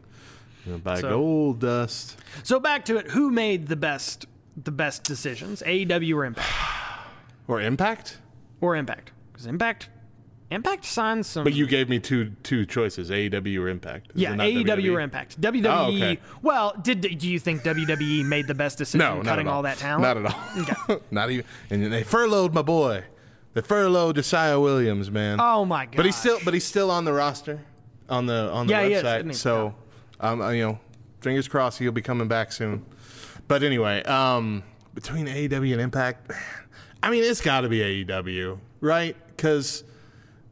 You 0.64 0.72
know, 0.72 0.78
By 0.78 1.00
So- 1.00 1.09
gold 1.11 1.61
dust. 1.61 2.16
So 2.42 2.59
back 2.61 2.85
to 2.87 2.96
it. 2.96 3.11
Who 3.11 3.31
made 3.31 3.68
the 3.68 3.76
best 3.76 4.26
the 4.62 4.70
best 4.72 5.04
decisions? 5.04 5.62
AEW 5.66 6.16
or 6.18 6.24
Impact 6.24 6.48
Or 7.46 7.61
Impact? 7.61 8.18
or 8.61 8.76
Impact? 8.76 9.12
Because 9.33 9.46
Impact 9.46 9.88
Impact 10.50 10.84
signed 10.87 11.26
some. 11.26 11.44
But 11.44 11.52
you 11.52 11.66
gave 11.66 11.88
me 11.90 11.98
two 11.98 12.30
two 12.42 12.64
choices, 12.64 13.11
AEW 13.11 13.61
or 13.61 13.68
Impact. 13.68 14.12
Is 14.14 14.22
yeah, 14.22 14.34
AEW 14.34 14.64
or 14.64 14.98
WWE? 14.98 15.02
Impact. 15.02 15.40
WWE. 15.40 15.66
Oh, 15.66 15.87
okay. 15.94 16.18
Well, 16.40 16.74
did 16.80 17.02
do 17.02 17.28
you 17.28 17.38
think 17.38 17.62
WWE 17.62 18.24
made 18.24 18.46
the 18.46 18.54
best 18.54 18.78
decision 18.78 18.98
No, 19.00 19.16
not 19.16 19.26
cutting 19.26 19.46
all. 19.46 19.56
all 19.56 19.62
that 19.62 19.76
talent? 19.76 20.02
Not 20.02 20.16
at 20.16 20.88
all. 20.90 21.00
not 21.11 21.30
even. 21.30 21.44
And 21.70 21.92
they 21.92 22.02
furloughed 22.02 22.54
my 22.54 22.62
boy. 22.62 23.04
They 23.52 23.61
furloughed 23.61 24.16
Josiah 24.16 24.58
Williams, 24.58 25.11
man. 25.11 25.38
Oh 25.40 25.64
my 25.66 25.84
god! 25.87 25.96
But 25.96 26.06
he's 26.06 26.16
still, 26.16 26.38
but 26.44 26.54
he's 26.54 26.64
still 26.64 26.90
on 26.90 27.04
the 27.04 27.12
roster, 27.12 27.61
on 28.08 28.24
the 28.26 28.50
on 28.50 28.66
the 28.66 28.72
Yeah, 28.72 28.84
he 28.84 28.92
is, 28.94 29.02
website. 29.02 29.26
he? 29.26 29.32
so, 29.34 29.74
um, 30.20 30.40
uh, 30.40 30.50
you 30.50 30.62
know, 30.66 30.78
fingers 31.20 31.46
crossed 31.48 31.78
he'll 31.78 31.92
be 31.92 32.02
coming 32.02 32.28
back 32.28 32.52
soon. 32.52 32.87
But 33.48 33.62
anyway, 33.62 34.02
um, 34.04 34.62
between 34.94 35.26
AEW 35.26 35.72
and 35.72 35.80
Impact, 35.80 36.30
I 37.02 37.11
mean, 37.11 37.24
it's 37.24 37.40
got 37.40 37.62
to 37.62 37.68
be 37.68 38.04
AEW, 38.04 38.58
right? 38.80 39.16
Because 39.28 39.84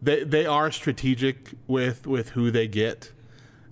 they 0.02 0.24
they 0.24 0.46
are 0.46 0.70
strategic 0.70 1.52
with 1.66 2.06
with 2.06 2.30
who 2.30 2.50
they 2.50 2.68
get. 2.68 3.12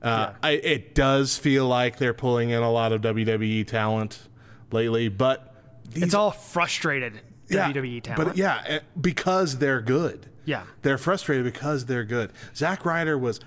Uh, 0.02 0.34
I, 0.42 0.50
it 0.50 0.94
does 0.94 1.38
feel 1.38 1.66
like 1.66 1.96
they're 1.96 2.12
pulling 2.12 2.50
in 2.50 2.62
a 2.62 2.70
lot 2.70 2.92
of 2.92 3.00
WWE 3.00 3.66
talent 3.66 4.28
lately, 4.70 5.08
but 5.08 5.54
these 5.88 6.02
It's 6.02 6.14
all 6.14 6.30
frustrated 6.30 7.20
yeah, 7.48 7.72
WWE 7.72 8.02
talent. 8.02 8.28
But 8.28 8.36
yeah, 8.36 8.62
eh, 8.66 8.78
because 9.00 9.58
they're 9.58 9.80
good. 9.80 10.26
Yeah. 10.44 10.64
They're 10.82 10.98
frustrated 10.98 11.44
because 11.44 11.86
they're 11.86 12.04
good. 12.04 12.32
Zack 12.54 12.84
Ryder 12.84 13.16
was 13.16 13.40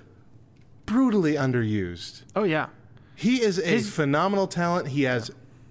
brutally 0.87 1.33
underused. 1.33 2.23
Oh 2.35 2.43
yeah. 2.43 2.67
He 3.15 3.41
is 3.41 3.59
a 3.59 3.65
His- 3.65 3.93
phenomenal 3.93 4.47
talent. 4.47 4.89
He 4.89 5.03
has 5.03 5.29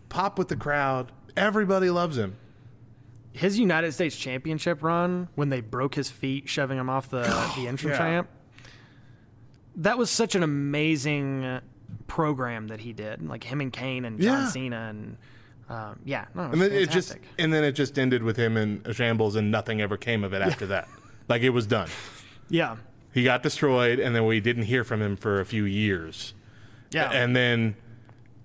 pop 0.08 0.38
with 0.38 0.48
the 0.48 0.56
crowd. 0.56 1.10
Everybody 1.36 1.90
loves 1.90 2.16
him. 2.16 2.36
His 3.36 3.58
United 3.58 3.92
States 3.92 4.16
Championship 4.16 4.82
run 4.82 5.28
when 5.34 5.50
they 5.50 5.60
broke 5.60 5.94
his 5.94 6.10
feet 6.10 6.48
shoving 6.48 6.78
him 6.78 6.88
off 6.88 7.10
the 7.10 7.22
the 7.56 7.68
entrance 7.68 7.98
yeah. 7.98 8.04
ramp. 8.04 8.28
That 9.76 9.98
was 9.98 10.10
such 10.10 10.34
an 10.34 10.42
amazing 10.42 11.60
program 12.06 12.68
that 12.68 12.80
he 12.80 12.92
did. 12.92 13.26
Like 13.26 13.44
him 13.44 13.60
and 13.60 13.72
Kane 13.72 14.04
and 14.04 14.20
John 14.20 14.42
Yeah. 14.42 14.48
Cena 14.48 14.86
and 14.90 15.16
um, 15.68 15.98
yeah, 16.04 16.26
no, 16.34 16.44
it 16.44 16.52
And 16.52 16.62
then 16.62 16.72
it 16.72 16.90
just 16.90 17.16
and 17.38 17.52
then 17.52 17.64
it 17.64 17.72
just 17.72 17.98
ended 17.98 18.22
with 18.22 18.36
him 18.36 18.56
in 18.56 18.80
a 18.84 18.94
shambles 18.94 19.34
and 19.36 19.50
nothing 19.50 19.80
ever 19.80 19.96
came 19.96 20.22
of 20.24 20.32
it 20.32 20.40
after 20.40 20.66
that. 20.68 20.88
Like 21.28 21.42
it 21.42 21.50
was 21.50 21.66
done. 21.66 21.88
yeah, 22.48 22.76
He 23.12 23.24
got 23.24 23.42
destroyed 23.42 23.98
and 23.98 24.14
then 24.14 24.24
we 24.26 24.38
didn't 24.40 24.62
hear 24.64 24.84
from 24.84 25.02
him 25.02 25.16
for 25.16 25.40
a 25.40 25.44
few 25.44 25.64
years. 25.64 26.34
yeah. 26.92 27.10
And 27.10 27.34
then 27.34 27.74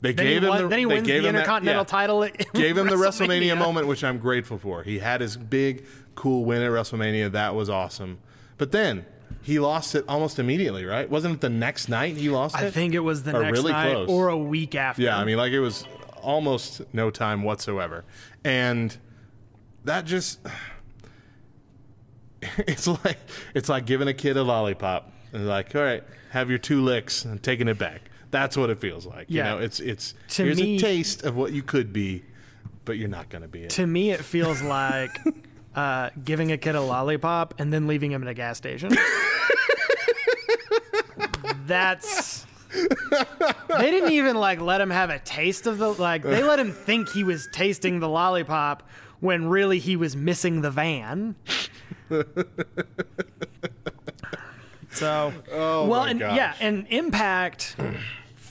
they 0.02 0.14
then 0.14 0.26
gave 0.26 0.44
him 0.44 0.50
won, 0.50 0.62
the 0.64 0.68
then 0.68 0.80
he 0.80 0.86
they 0.86 0.94
wins 0.96 1.08
gave 1.08 1.22
the 1.24 1.30
him 1.30 1.36
that- 1.36 1.40
Intercontinental 1.42 1.82
yeah. 1.82 1.86
title. 1.86 2.24
at 2.24 2.38
gave 2.54 2.78
him 2.78 2.88
the 2.88 2.96
WrestleMania 2.96 3.58
moment, 3.58 3.88
which 3.88 4.04
I'm 4.04 4.18
grateful 4.18 4.58
for. 4.58 4.84
He 4.84 5.00
had 5.00 5.22
his 5.22 5.38
big, 5.38 5.86
cool 6.16 6.44
win 6.46 6.62
at 6.62 6.72
WrestleMania. 6.72 7.32
That 7.32 7.56
was 7.56 7.70
awesome. 7.70 8.20
But 8.58 8.72
then 8.72 9.06
he 9.44 9.60
lost 9.60 9.96
it 9.96 10.04
almost 10.08 10.40
immediately, 10.40 10.86
right? 10.86 11.10
Wasn't 11.10 11.36
it 11.36 11.42
the 11.42 11.50
next 11.50 11.88
night 11.90 12.18
he 12.18 12.30
lost 12.30 12.56
it? 12.56 12.62
I 12.62 12.72
think 12.72 12.94
it 12.94 13.00
was 13.00 13.24
the 13.24 13.36
Or 13.36 13.44
next 13.44 13.58
really 13.60 13.72
night 13.72 13.94
close. 13.94 14.10
or 14.10 14.28
a 14.30 14.38
week 14.38 14.76
after. 14.76 15.02
Yeah, 15.02 15.18
I 15.18 15.24
mean, 15.26 15.38
like 15.38 15.52
it 15.52 15.60
was 15.60 15.86
almost 16.22 16.82
no 16.94 17.10
time 17.10 17.44
whatsoever. 17.44 18.04
And 18.44 18.96
that 19.86 20.06
just. 20.06 20.40
It's 22.58 22.88
like 22.88 23.20
it's 23.54 23.70
like 23.70 23.86
giving 23.86 24.08
a 24.08 24.14
kid 24.16 24.36
a 24.36 24.42
lollipop 24.44 25.12
and 25.32 25.48
like, 25.48 25.76
all 25.76 25.84
right, 25.84 26.04
have 26.32 26.50
your 26.50 26.58
two 26.58 26.82
licks 26.82 27.24
and 27.24 27.42
taking 27.42 27.68
it 27.68 27.78
back. 27.78 28.02
That's 28.32 28.56
what 28.58 28.70
it 28.70 28.80
feels 28.80 29.06
like. 29.06 29.28
Yeah. 29.30 29.54
You 29.54 29.60
know, 29.60 29.64
it's 29.66 29.80
it's 29.80 30.16
To 30.30 30.44
here's 30.46 30.58
me- 30.60 30.78
a 30.78 30.80
taste 30.80 31.24
of 31.24 31.36
what 31.36 31.52
you 31.52 31.62
could 31.64 31.92
be, 31.94 32.24
but 32.86 32.98
you're 32.98 33.10
not 33.10 33.30
gonna 33.30 33.48
be 33.48 33.64
it. 33.64 33.70
to 33.72 33.86
me, 33.86 34.12
it 34.12 34.24
feels 34.24 34.62
like 34.80 35.18
uh, 35.76 36.10
giving 36.24 36.52
a 36.52 36.58
kid 36.58 36.76
a 36.76 36.82
lollipop 36.82 37.54
and 37.60 37.72
then 37.74 37.88
leaving 37.88 38.12
him 38.12 38.22
at 38.24 38.30
a 38.30 38.34
gas 38.34 38.58
station. 38.58 38.92
That's. 41.66 42.46
They 42.74 43.92
didn't 43.92 44.12
even 44.14 44.38
like 44.38 44.62
let 44.62 44.80
him 44.80 44.90
have 44.90 45.10
a 45.10 45.20
taste 45.20 45.68
of 45.68 45.78
the 45.78 45.90
like. 45.94 46.24
They 46.24 46.42
let 46.44 46.58
him 46.60 46.72
think 46.72 47.10
he 47.10 47.24
was 47.26 47.48
tasting 47.52 48.00
the 48.00 48.08
lollipop 48.10 48.88
when 49.20 49.48
really 49.50 49.78
he 49.80 49.96
was 49.98 50.16
missing 50.16 50.62
the 50.62 50.72
van. 50.72 51.36
So, 54.94 55.34
Oh 55.52 55.88
well, 55.88 56.04
and 56.04 56.20
gosh. 56.20 56.36
yeah, 56.36 56.54
and 56.60 56.86
Impact, 56.90 57.78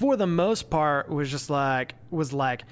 for 0.01 0.17
the 0.17 0.27
most 0.27 0.71
part, 0.71 1.11
was 1.11 1.31
just 1.31 1.51
like 1.51 1.95
was 2.11 2.33
like 2.33 2.65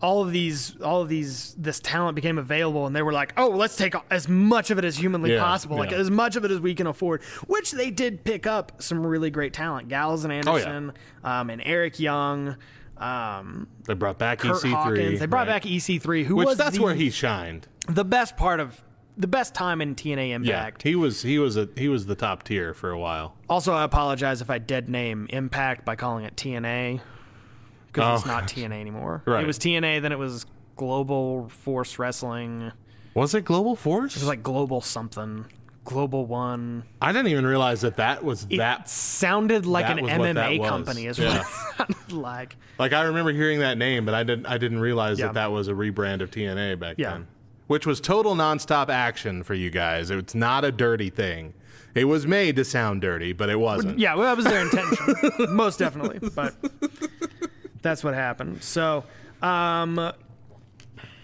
all 0.00 0.22
of 0.22 0.30
these 0.30 0.80
all 0.80 1.02
of 1.02 1.08
these 1.08 1.54
this 1.58 1.80
talent 1.80 2.14
became 2.14 2.38
available 2.38 2.86
and 2.86 2.94
they 2.94 3.02
were 3.02 3.12
like 3.12 3.32
oh 3.36 3.48
let's 3.48 3.74
take 3.74 3.94
as 4.10 4.28
much 4.28 4.70
of 4.70 4.78
it 4.78 4.84
as 4.84 4.96
humanly 4.96 5.32
Yeah, 5.34 5.42
possible 5.42 5.76
like 5.76 5.90
yeah. 5.90 5.96
as 5.96 6.08
much 6.08 6.36
of 6.36 6.44
it 6.44 6.52
as 6.52 6.60
we 6.60 6.72
can 6.76 6.86
afford 6.86 7.20
which 7.48 7.72
they 7.72 7.90
did 7.90 8.22
pick 8.22 8.46
up 8.46 8.80
some 8.80 9.04
really 9.04 9.28
great 9.30 9.52
talent 9.52 9.88
Gallows 9.88 10.22
and 10.24 10.32
Oh, 10.32 10.36
yeah. 10.36 10.62
Anderson 10.62 10.92
um, 11.24 11.50
and 11.50 11.60
Eric 11.64 11.98
Young 11.98 12.56
um, 12.96 13.66
They 13.86 13.94
brought 13.94 14.18
back 14.18 14.38
Kurt 14.38 14.62
EC3. 14.62 14.70
Hawkins 14.70 15.18
they 15.18 15.26
brought 15.26 15.48
right. 15.48 15.62
back 15.62 15.62
EC3 15.64 16.24
who 16.24 16.36
which 16.36 16.46
was 16.46 16.58
that's 16.58 16.76
the, 16.76 16.82
where 16.84 16.94
he 16.94 17.10
shined. 17.10 17.66
the 17.88 18.04
best 18.04 18.36
part 18.36 18.60
of 18.60 18.80
the 19.18 19.26
best 19.26 19.52
time 19.54 19.80
in 19.82 19.94
TNA 19.94 20.30
Impact. 20.30 20.84
Yeah, 20.84 20.88
he 20.90 20.94
was 20.96 21.20
he 21.22 21.38
was 21.38 21.56
a 21.56 21.68
he 21.76 21.88
was 21.88 22.06
the 22.06 22.14
top 22.14 22.44
tier 22.44 22.72
for 22.72 22.90
a 22.90 22.98
while. 22.98 23.34
also 23.48 23.72
I 23.74 23.82
apologize 23.84 24.40
if 24.40 24.48
I 24.50 24.58
dead 24.58 24.88
name 24.88 25.26
Impact 25.30 25.84
by 25.84 25.96
calling 25.96 26.24
it 26.24 26.36
TNA 26.36 27.00
because 27.88 28.20
it's 28.20 28.28
Oh. 28.30 28.32
not 28.32 28.44
TNA 28.48 28.80
anymore 28.80 29.22
Right. 29.26 29.42
it 29.42 29.46
was 29.46 29.58
TNA 29.58 30.00
then 30.02 30.12
it 30.12 30.18
was 30.18 30.46
Global 30.76 31.48
Force 31.48 31.98
Wrestling 31.98 32.70
Was 33.14 33.34
it 33.34 33.44
Global 33.44 33.74
Force? 33.76 34.14
It 34.16 34.20
was 34.20 34.28
like 34.28 34.42
Global 34.42 34.80
something. 34.80 35.44
Global 35.84 36.26
One. 36.26 36.84
I 37.00 37.12
didn't 37.12 37.28
even 37.28 37.46
realize 37.46 37.80
that 37.80 37.96
that 37.96 38.22
was 38.22 38.46
It 38.50 38.58
that. 38.58 38.88
sounded 38.90 39.64
like 39.64 39.86
that 39.86 39.98
an 39.98 40.04
was 40.04 40.12
what 40.18 40.34
that 40.34 40.50
MMA 40.50 40.68
company, 40.68 41.06
is 41.06 41.18
Yeah. 41.18 41.38
what 41.38 41.40
it 41.40 41.96
sounded 41.96 42.12
like. 42.12 42.56
Like 42.78 42.92
I 42.92 43.02
remember 43.04 43.32
hearing 43.32 43.60
that 43.60 43.78
name, 43.78 44.04
but 44.04 44.14
I 44.14 44.22
didn't 44.22 44.46
I 44.46 44.58
didn't 44.58 44.80
realize 44.80 45.18
Yeah. 45.18 45.26
that 45.26 45.34
that 45.34 45.50
was 45.50 45.66
a 45.68 45.72
rebrand 45.72 46.20
of 46.20 46.30
TNA 46.30 46.78
back 46.78 46.96
Yeah. 46.98 47.12
then. 47.12 47.26
Which 47.68 47.86
was 47.86 48.00
total 48.00 48.34
nonstop 48.34 48.88
action 48.88 49.42
for 49.44 49.54
you 49.54 49.70
guys. 49.70 50.10
It's 50.10 50.34
not 50.34 50.64
a 50.64 50.72
dirty 50.72 51.10
thing. 51.10 51.54
It 51.94 52.04
was 52.04 52.26
made 52.26 52.56
to 52.56 52.64
sound 52.64 53.00
dirty, 53.00 53.32
but 53.32 53.48
it 53.50 53.60
wasn't. 53.60 53.98
Yeah, 53.98 54.14
well, 54.14 54.24
that 54.24 54.36
was 54.36 54.44
their 54.46 54.62
intention, 54.62 55.54
most 55.54 55.78
definitely. 55.78 56.28
But 56.34 56.54
that's 57.82 58.02
what 58.04 58.14
happened. 58.14 58.62
So, 58.62 59.04
um, 59.42 60.12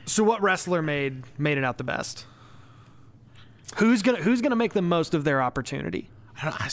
so 0.07 0.23
what 0.25 0.43
wrestler 0.43 0.83
made 0.83 1.23
made 1.39 1.59
it 1.59 1.65
out 1.65 1.79
the 1.79 1.85
best? 1.85 2.27
Who's 3.77 4.03
gonna 4.03 4.23
Who's 4.23 4.41
gonna 4.41 4.57
make 4.57 4.73
the 4.73 4.83
most 4.83 5.15
of 5.15 5.25
their 5.25 5.43
opportunity? 5.43 6.09
I, 6.41 6.45
don't- 6.45 6.61
I 6.61 6.69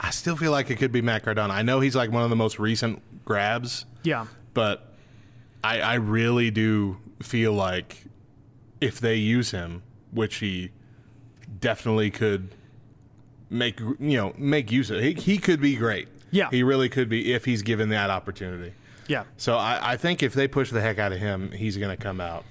I 0.00 0.10
still 0.10 0.36
feel 0.36 0.52
like 0.52 0.70
it 0.70 0.76
could 0.76 0.92
be 0.92 1.02
Matt 1.02 1.24
Cardona. 1.24 1.52
I 1.52 1.62
know 1.62 1.80
he's 1.80 1.96
like 1.96 2.10
one 2.10 2.22
of 2.22 2.30
the 2.30 2.36
most 2.36 2.58
recent 2.58 3.02
grabs, 3.24 3.86
Yeah, 4.04 4.26
but 4.54 4.92
I, 5.64 5.80
I 5.80 5.94
really 5.94 6.50
do 6.50 6.98
feel 7.22 7.52
like 7.52 8.04
if 8.80 9.00
they 9.00 9.16
use 9.16 9.50
him, 9.50 9.82
which 10.10 10.36
he 10.36 10.70
definitely 11.60 12.10
could 12.10 12.54
make 13.48 13.78
you 13.80 14.16
know 14.16 14.34
make 14.36 14.72
use 14.72 14.90
of, 14.90 15.00
he, 15.00 15.12
he 15.12 15.38
could 15.38 15.60
be 15.60 15.76
great. 15.76 16.08
Yeah. 16.30 16.50
he 16.50 16.62
really 16.62 16.88
could 16.88 17.08
be 17.08 17.32
if 17.32 17.44
he's 17.44 17.62
given 17.62 17.88
that 17.90 18.10
opportunity. 18.10 18.72
Yeah. 19.08 19.24
So 19.36 19.56
I, 19.56 19.92
I 19.92 19.96
think 19.96 20.22
if 20.22 20.34
they 20.34 20.48
push 20.48 20.70
the 20.70 20.80
heck 20.80 20.98
out 20.98 21.12
of 21.12 21.18
him, 21.18 21.52
he's 21.52 21.76
going 21.76 21.96
to 21.96 22.02
come 22.02 22.20
out. 22.20 22.44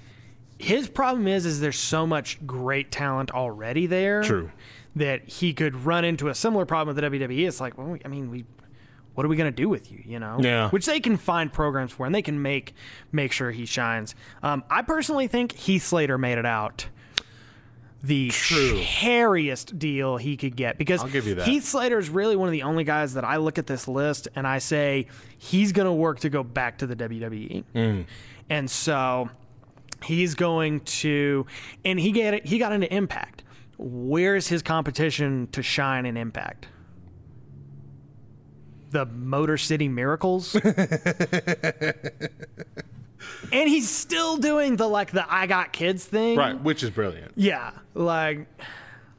His 0.58 0.88
problem 0.88 1.28
is, 1.28 1.44
is 1.44 1.60
there's 1.60 1.78
so 1.78 2.06
much 2.06 2.44
great 2.46 2.90
talent 2.90 3.30
already 3.30 3.86
there. 3.86 4.22
True. 4.22 4.50
That 4.96 5.28
he 5.28 5.52
could 5.52 5.84
run 5.84 6.06
into 6.06 6.28
a 6.28 6.34
similar 6.34 6.64
problem 6.64 6.96
with 6.96 7.04
the 7.04 7.10
WWE. 7.10 7.46
It's 7.46 7.60
like, 7.60 7.76
well, 7.76 7.98
I 8.02 8.08
mean, 8.08 8.30
we, 8.30 8.46
what 9.16 9.24
are 9.24 9.28
we 9.28 9.36
going 9.36 9.50
to 9.50 9.56
do 9.56 9.68
with 9.68 9.90
you? 9.90 10.02
You 10.04 10.20
know. 10.20 10.38
Yeah. 10.40 10.68
Which 10.70 10.86
they 10.86 11.00
can 11.00 11.16
find 11.16 11.52
programs 11.52 11.92
for, 11.92 12.06
and 12.06 12.14
they 12.14 12.22
can 12.22 12.40
make 12.42 12.74
make 13.10 13.32
sure 13.32 13.50
he 13.50 13.66
shines. 13.66 14.14
Um, 14.42 14.62
I 14.70 14.82
personally 14.82 15.26
think 15.26 15.52
Heath 15.52 15.82
Slater 15.82 16.18
made 16.18 16.38
it 16.38 16.46
out. 16.46 16.86
The 18.02 18.28
True. 18.28 18.78
hairiest 18.78 19.78
deal 19.78 20.16
he 20.18 20.36
could 20.36 20.54
get 20.54 20.78
because 20.78 21.00
I'll 21.00 21.08
give 21.08 21.26
you 21.26 21.34
that. 21.36 21.48
Heath 21.48 21.64
Slater 21.64 21.98
is 21.98 22.08
really 22.08 22.36
one 22.36 22.46
of 22.46 22.52
the 22.52 22.62
only 22.62 22.84
guys 22.84 23.14
that 23.14 23.24
I 23.24 23.38
look 23.38 23.58
at 23.58 23.66
this 23.66 23.88
list 23.88 24.28
and 24.36 24.46
I 24.46 24.58
say 24.58 25.08
he's 25.38 25.72
going 25.72 25.86
to 25.86 25.92
work 25.92 26.20
to 26.20 26.28
go 26.28 26.44
back 26.44 26.78
to 26.78 26.86
the 26.86 26.94
WWE. 26.94 27.64
Mm. 27.74 28.04
And 28.48 28.70
so 28.70 29.30
he's 30.04 30.34
going 30.34 30.80
to 30.80 31.46
and 31.84 31.98
he 31.98 32.12
get 32.12 32.34
it, 32.34 32.46
he 32.46 32.58
got 32.58 32.72
into 32.72 32.92
impact 32.94 33.42
where's 33.78 34.46
his 34.46 34.62
competition 34.62 35.48
to 35.52 35.62
shine 35.62 36.06
in 36.06 36.16
impact 36.16 36.68
the 38.96 39.04
motor 39.04 39.58
city 39.58 39.88
miracles 39.88 40.54
and 43.52 43.68
he's 43.68 43.88
still 43.90 44.36
doing 44.38 44.76
the 44.76 44.86
like 44.86 45.10
the 45.12 45.24
i 45.32 45.46
got 45.46 45.70
kids 45.72 46.04
thing 46.04 46.36
Right, 46.38 46.58
which 46.62 46.82
is 46.82 46.88
brilliant. 46.90 47.32
yeah 47.36 47.72
like 47.94 48.46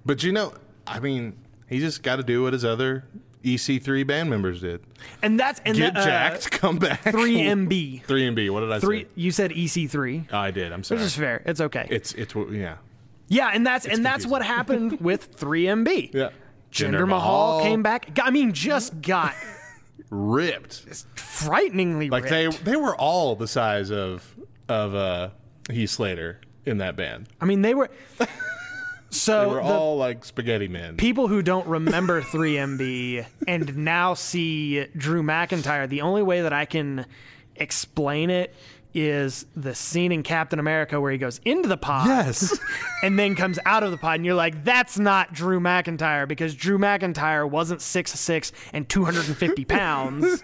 But 0.05 0.23
you 0.23 0.31
know, 0.31 0.53
I 0.87 0.99
mean, 0.99 1.35
he 1.67 1.79
just 1.79 2.01
got 2.01 2.15
to 2.15 2.23
do 2.23 2.41
what 2.43 2.53
his 2.53 2.63
other 2.65 3.03
EC3 3.43 4.07
band 4.07 4.29
members 4.29 4.61
did. 4.61 4.81
and 5.21 5.39
that's 5.39 5.61
and 5.65 5.77
Get 5.77 5.93
that, 5.93 6.01
uh, 6.01 6.05
jacked, 6.05 6.49
come 6.59 6.77
back. 6.79 7.03
3mb 7.03 8.05
3MB. 8.05 8.49
What 8.49 8.61
did 8.61 8.71
I 8.71 8.79
three 8.79 9.03
say? 9.03 9.07
you 9.15 9.31
said 9.31 9.51
ec3 9.51 10.25
Oh, 10.33 10.37
I 10.37 10.51
did. 10.51 10.71
I'm 10.73 10.83
sorry. 10.83 10.99
which 10.99 11.05
is 11.07 11.15
fair 11.15 11.43
it's 11.45 11.61
okay 11.61 11.87
It's 11.91 12.13
it's 12.13 12.33
yeah. 12.51 12.77
yeah 13.27 13.51
and 13.53 13.65
that's 13.67 13.85
and 13.85 14.03
that's 14.05 14.25
what 14.25 14.41
happened 14.43 14.99
with 15.01 15.37
3mb 15.37 16.13
Yeah. 16.13 16.29
Jinder 16.69 17.07
Mahal 17.07 17.61
came 17.61 17.81
back. 17.81 18.19
I 18.21 18.29
mean, 18.29 18.51
just 18.51 19.01
got 19.01 19.33
ripped. 20.09 20.83
It's 20.87 21.05
frighteningly 21.15 22.09
Like 22.09 22.29
they 22.29 22.47
ripped. 22.47 22.63
they 22.65 22.75
were 22.75 22.95
all 22.95 23.35
the 23.35 23.47
size 23.47 23.91
of 23.91 24.35
of 24.69 24.95
uh 24.95 25.29
Heath 25.71 25.89
Slater 25.91 26.39
in 26.65 26.77
that 26.79 26.95
band. 26.95 27.27
I 27.41 27.45
mean, 27.45 27.61
they 27.61 27.73
were. 27.73 27.89
So 29.09 29.39
They 29.47 29.53
were 29.55 29.61
all 29.61 29.95
like 29.97 30.25
spaghetti 30.25 30.67
men. 30.67 30.97
people 30.97 31.29
who 31.29 31.41
don't 31.41 31.65
remember 31.65 32.21
3MB 32.21 33.25
and 33.47 33.77
now 33.77 34.13
see 34.15 34.85
Drew 34.97 35.23
McIntyre, 35.23 35.87
the 35.87 36.01
only 36.01 36.21
way 36.23 36.41
that 36.41 36.51
I 36.51 36.65
can 36.65 37.05
explain 37.55 38.29
it 38.29 38.53
is 38.93 39.45
the 39.55 39.75
scene 39.75 40.11
in 40.11 40.23
Captain 40.23 40.59
America 40.59 40.99
where 40.99 41.11
he 41.11 41.17
goes 41.17 41.39
into 41.45 41.69
the 41.69 41.77
pod. 41.77 42.07
Yes. 42.07 42.57
and 43.03 43.17
then 43.19 43.35
comes 43.35 43.59
out 43.65 43.83
of 43.83 43.91
the 43.91 43.97
pod, 43.97 44.15
and 44.15 44.25
you're 44.25 44.33
like, 44.33 44.63
that's 44.63 44.97
not 44.97 45.33
Drew 45.33 45.59
McIntyre 45.59 46.27
because 46.27 46.55
Drew 46.55 46.77
McIntyre 46.79 47.47
wasn't 47.49 47.79
6'6 47.81 48.51
and 48.73 48.87
250 48.89 49.65
pounds. 49.65 50.43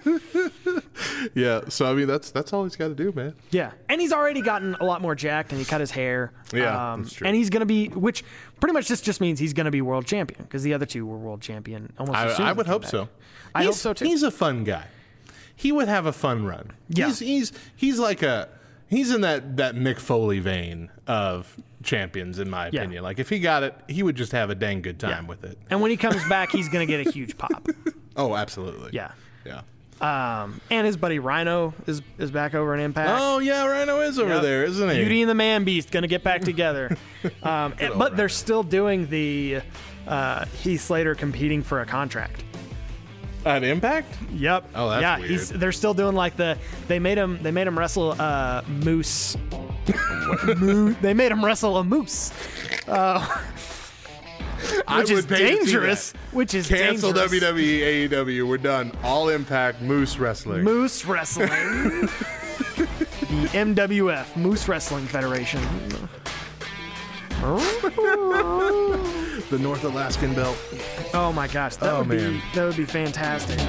yeah. 1.34 1.62
So 1.70 1.90
I 1.90 1.94
mean, 1.94 2.08
that's 2.08 2.32
that's 2.32 2.54
all 2.54 2.64
he's 2.64 2.76
got 2.76 2.90
to 2.90 2.96
do, 2.96 3.12
man. 3.12 3.34
Yeah, 3.52 3.72
and 3.90 4.00
he's 4.00 4.12
already 4.14 4.42
gotten 4.42 4.76
a 4.76 4.84
lot 4.86 5.02
more 5.02 5.16
jacked, 5.16 5.52
and 5.52 5.60
he 5.60 5.66
cut 5.66 5.80
his 5.82 5.92
hair. 5.92 6.32
Um, 6.54 6.60
Yeah, 6.60 6.96
that's 7.00 7.14
true. 7.14 7.28
And 7.28 7.36
he's 7.36 7.50
gonna 7.50 7.66
be, 7.66 7.88
which 7.88 8.24
pretty 8.60 8.74
much 8.74 8.88
just 8.88 9.04
just 9.04 9.22
means 9.22 9.40
he's 9.40 9.54
gonna 9.54 9.72
be 9.72 9.82
world 9.82 10.06
champion 10.06 10.44
because 10.44 10.64
the 10.64 10.74
other 10.74 10.86
two 10.86 11.06
were 11.06 11.18
world 11.18 11.42
champion 11.42 11.92
almost. 11.98 12.18
I, 12.40 12.50
I 12.50 12.52
would 12.54 12.68
hope 12.68 12.84
back. 12.84 12.92
so. 12.92 13.10
I 13.56 13.64
hope 13.66 13.76
so, 13.76 13.94
too. 13.94 14.06
He's 14.06 14.24
a 14.24 14.32
fun 14.32 14.64
guy. 14.64 14.86
He 15.56 15.72
would 15.72 15.88
have 15.88 16.06
a 16.06 16.14
fun 16.14 16.46
run. 16.46 16.72
Yeah. 16.90 17.08
He's 17.08 17.20
he's 17.20 17.52
he's 17.76 18.00
like 18.00 18.22
a 18.24 18.50
he's 18.88 19.12
in 19.14 19.22
that 19.22 19.58
that 19.58 19.76
Mick 19.76 20.00
Foley 20.00 20.40
vein 20.40 20.90
of 21.08 21.56
champions, 21.84 22.40
in 22.40 22.50
my 22.50 22.70
Yeah. 22.72 22.82
opinion. 22.82 23.04
Like 23.04 23.20
if 23.20 23.30
he 23.30 23.40
got 23.40 23.64
it, 23.64 23.76
he 23.88 24.04
would 24.04 24.16
just 24.16 24.32
have 24.32 24.50
a 24.50 24.56
dang 24.56 24.82
good 24.82 25.00
time 25.00 25.28
with 25.28 25.44
it. 25.44 25.58
And 25.70 25.82
when 25.82 25.92
he 25.92 25.98
comes 25.98 26.24
back, 26.28 26.52
he's 26.52 26.70
gonna 26.70 26.86
get 26.86 27.06
a 27.06 27.12
huge 27.12 27.38
pop. 27.38 27.68
Oh, 28.16 28.36
absolutely. 28.36 28.92
Yeah. 28.94 29.12
Yeah. 29.44 29.62
Um, 30.00 30.62
and 30.70 30.86
his 30.86 30.98
buddy 30.98 31.18
Rhyno 31.20 31.74
is 31.88 32.02
is 32.20 32.30
back 32.30 32.54
over 32.54 32.74
in 32.76 32.80
Impact. 32.80 33.10
Oh 33.20 33.40
yeah, 33.40 33.66
Rhyno 33.66 34.08
is 34.08 34.20
over 34.20 34.34
Yep. 34.36 34.42
there, 34.44 34.64
isn't 34.66 34.90
he? 34.90 34.98
Beauty 34.98 35.22
and 35.22 35.30
the 35.32 35.36
Man 35.36 35.64
Beast 35.64 35.90
gonna 35.92 36.08
get 36.08 36.24
back 36.24 36.42
together. 36.42 36.96
um, 37.44 37.74
and- 37.80 37.98
but 37.98 38.16
they're 38.18 38.30
still 38.30 38.62
doing 38.62 39.08
the 39.08 39.62
uh, 40.08 40.46
Heath 40.62 40.82
Slater 40.82 41.16
competing 41.16 41.64
for 41.64 41.82
a 41.82 41.86
contract. 41.88 42.44
At 43.46 43.64
Impact? 43.64 44.08
Yep. 44.32 44.70
Oh, 44.76 44.90
that's 44.90 45.02
yeah. 45.02 45.18
weird. 45.18 45.32
He's, 45.32 45.50
they're 45.50 45.72
still 45.72 45.94
doing 45.94 46.16
like 46.16 46.38
the 46.38 46.58
they 46.88 47.00
made 47.00 47.18
him 47.18 47.42
they 47.44 47.52
made 47.52 47.68
him 47.68 47.78
wrestle 47.78 48.16
uh, 48.20 48.62
moose. 48.68 49.36
Moo- 50.58 50.94
they 51.02 51.14
made 51.14 51.32
him 51.32 51.44
wrestle 51.44 51.78
a 51.78 51.84
moose, 51.84 52.32
I 52.88 53.20
which 55.00 55.12
is 55.12 55.28
would 55.28 55.28
pay 55.28 55.40
to 55.40 55.52
see 55.52 55.58
dangerous. 55.66 56.14
Which 56.32 56.54
is 56.54 56.70
Cancel 56.70 57.12
dangerous. 57.12 57.44
WWE, 57.44 58.10
AEW. 58.10 58.48
We're 58.48 58.58
done. 58.58 58.94
All 59.04 59.28
Impact 59.28 59.82
Moose 59.82 60.18
Wrestling. 60.18 60.64
Moose 60.64 61.04
Wrestling. 61.06 61.50
the 61.50 62.10
MWF 63.52 64.38
Moose 64.38 64.70
Wrestling 64.70 65.06
Federation. 65.06 65.62
the 69.54 69.60
North 69.60 69.84
Alaskan 69.84 70.34
Belt. 70.34 70.58
Oh 71.14 71.32
my 71.32 71.48
gosh, 71.48 71.76
that 71.76 71.94
Oh, 71.94 72.00
would 72.00 72.08
man. 72.08 72.34
be 72.34 72.42
that 72.56 72.66
would 72.66 72.76
be 72.76 72.86
fantastic. 72.86 73.60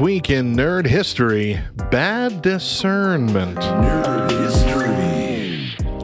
Week 0.00 0.30
in 0.30 0.54
nerd 0.54 0.86
history, 0.86 1.58
bad 1.90 2.40
discernment. 2.40 3.58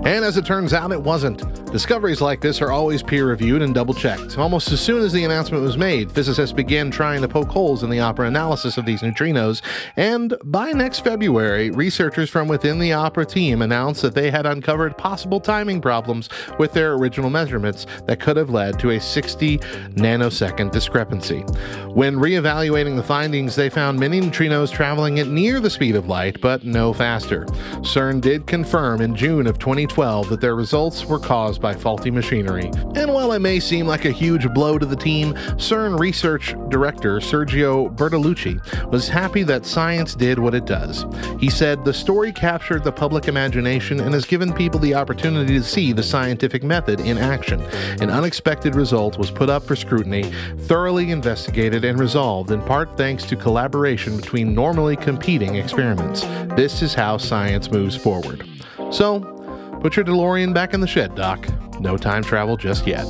And 0.06 0.24
as 0.24 0.36
it 0.36 0.46
turns 0.46 0.72
out, 0.72 0.92
it 0.92 1.02
wasn't. 1.02 1.42
Discoveries 1.72 2.20
like 2.20 2.40
this 2.40 2.62
are 2.62 2.70
always 2.70 3.02
peer 3.02 3.26
reviewed 3.26 3.60
and 3.60 3.74
double 3.74 3.92
checked. 3.92 4.38
Almost 4.38 4.70
as 4.70 4.80
soon 4.80 5.02
as 5.02 5.12
the 5.12 5.24
announcement 5.24 5.64
was 5.64 5.76
made, 5.76 6.12
physicists 6.12 6.52
began 6.54 6.92
trying 6.92 7.22
to 7.22 7.28
poke 7.28 7.48
holes 7.48 7.82
in 7.82 7.90
the 7.90 7.98
Opera 7.98 8.28
analysis 8.28 8.78
of 8.78 8.86
these 8.86 9.02
neutrinos, 9.02 9.62
and 9.96 10.32
by 10.44 10.70
next 10.70 11.00
February, 11.00 11.72
researchers 11.72 12.30
from 12.30 12.46
within 12.46 12.78
the 12.78 12.92
Opera 12.92 13.26
team 13.26 13.62
announced 13.62 14.00
that 14.02 14.14
they 14.14 14.30
had 14.30 14.46
uncovered 14.46 14.96
possible 14.96 15.40
timing 15.40 15.80
problems 15.80 16.28
with 16.56 16.72
their 16.72 16.94
original 16.94 17.28
measurements 17.28 17.86
that 18.06 18.20
could 18.20 18.36
have 18.36 18.50
led 18.50 18.78
to 18.78 18.90
a 18.90 19.00
60 19.00 19.58
nanosecond 19.58 20.70
discrepancy. 20.70 21.40
When 21.88 22.14
reevaluating 22.14 22.94
the 22.94 23.02
findings, 23.02 23.56
they 23.56 23.68
found 23.68 23.98
many 23.98 24.20
neutrinos 24.20 24.72
traveling 24.72 25.18
at 25.18 25.26
near 25.26 25.58
the 25.58 25.68
speed 25.68 25.96
of 25.96 26.06
light, 26.06 26.40
but 26.40 26.64
no 26.64 26.92
faster. 26.92 27.44
CERN 27.80 28.20
did 28.20 28.46
confirm 28.46 29.00
in 29.00 29.16
June 29.16 29.48
of 29.48 29.58
2012 29.96 30.28
that 30.28 30.40
their 30.42 30.54
results 30.54 31.06
were 31.06 31.18
caused 31.18 31.58
by 31.62 31.72
faulty 31.72 32.10
machinery. 32.10 32.70
And 32.96 33.14
while 33.14 33.32
it 33.32 33.38
may 33.38 33.58
seem 33.58 33.86
like 33.86 34.04
a 34.04 34.10
huge 34.10 34.46
blow 34.52 34.76
to 34.76 34.84
the 34.84 34.94
team, 34.94 35.32
CERN 35.56 35.98
research 35.98 36.54
director 36.68 37.18
Sergio 37.18 37.88
Bertolucci 37.96 38.60
was 38.90 39.08
happy 39.08 39.42
that 39.44 39.64
science 39.64 40.14
did 40.14 40.38
what 40.38 40.54
it 40.54 40.66
does. 40.66 41.06
He 41.40 41.48
said, 41.48 41.82
The 41.82 41.94
story 41.94 42.30
captured 42.30 42.84
the 42.84 42.92
public 42.92 43.26
imagination 43.26 44.00
and 44.00 44.12
has 44.12 44.26
given 44.26 44.52
people 44.52 44.78
the 44.78 44.94
opportunity 44.94 45.54
to 45.54 45.64
see 45.64 45.94
the 45.94 46.02
scientific 46.02 46.62
method 46.62 47.00
in 47.00 47.16
action. 47.16 47.62
An 48.02 48.10
unexpected 48.10 48.74
result 48.74 49.16
was 49.16 49.30
put 49.30 49.48
up 49.48 49.62
for 49.62 49.76
scrutiny, 49.76 50.24
thoroughly 50.68 51.10
investigated, 51.10 51.86
and 51.86 51.98
resolved 51.98 52.50
in 52.50 52.60
part 52.60 52.98
thanks 52.98 53.24
to 53.24 53.34
collaboration 53.34 54.16
between 54.16 54.52
normally 54.52 54.96
competing 54.96 55.54
experiments. 55.54 56.20
This 56.54 56.82
is 56.82 56.92
how 56.92 57.16
science 57.16 57.70
moves 57.70 57.96
forward. 57.96 58.46
So, 58.90 59.35
put 59.80 59.96
your 59.96 60.04
DeLorean 60.04 60.52
back 60.52 60.74
in 60.74 60.80
the 60.80 60.86
shed, 60.86 61.14
Doc. 61.14 61.46
No 61.80 61.96
time 61.96 62.22
travel 62.22 62.56
just 62.56 62.86
yet. 62.86 63.06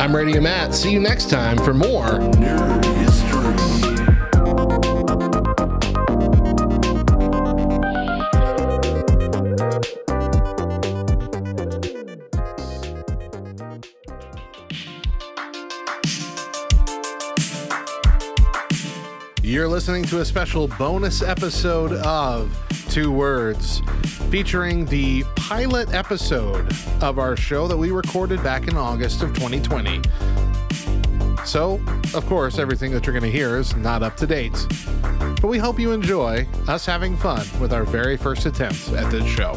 I'm 0.00 0.14
Radio 0.14 0.40
Matt. 0.40 0.74
See 0.74 0.92
you 0.92 1.00
next 1.00 1.30
time 1.30 1.58
for 1.58 1.74
more 1.74 2.04
Nerd 2.04 2.84
history. 2.96 3.76
You're 19.42 19.68
listening 19.68 20.04
to 20.04 20.20
a 20.20 20.24
special 20.24 20.68
bonus 20.68 21.22
episode 21.22 21.92
of 21.92 22.65
Two 22.96 23.12
Words, 23.12 23.82
featuring 24.30 24.86
the 24.86 25.22
pilot 25.36 25.92
episode 25.92 26.72
of 27.02 27.18
our 27.18 27.36
show 27.36 27.68
that 27.68 27.76
we 27.76 27.90
recorded 27.90 28.42
back 28.42 28.68
in 28.68 28.76
August 28.78 29.22
of 29.22 29.34
2020. 29.34 30.00
So, 31.44 31.78
of 32.14 32.24
course, 32.24 32.58
everything 32.58 32.92
that 32.92 33.04
you're 33.04 33.12
going 33.12 33.30
to 33.30 33.38
hear 33.38 33.58
is 33.58 33.76
not 33.76 34.02
up 34.02 34.16
to 34.16 34.26
date. 34.26 34.66
But 35.42 35.48
we 35.48 35.58
hope 35.58 35.78
you 35.78 35.92
enjoy 35.92 36.48
us 36.68 36.86
having 36.86 37.18
fun 37.18 37.46
with 37.60 37.74
our 37.74 37.84
very 37.84 38.16
first 38.16 38.46
attempt 38.46 38.88
at 38.92 39.10
this 39.10 39.26
show. 39.26 39.52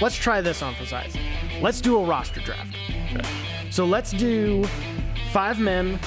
Let's 0.00 0.16
try 0.16 0.40
this 0.40 0.62
on 0.62 0.74
for 0.76 0.86
size. 0.86 1.14
Let's 1.60 1.82
do 1.82 1.98
a 1.98 2.04
roster 2.06 2.40
draft. 2.40 2.77
So 3.70 3.84
let's 3.84 4.10
do 4.12 4.64
five 5.32 5.58
men. 5.60 5.98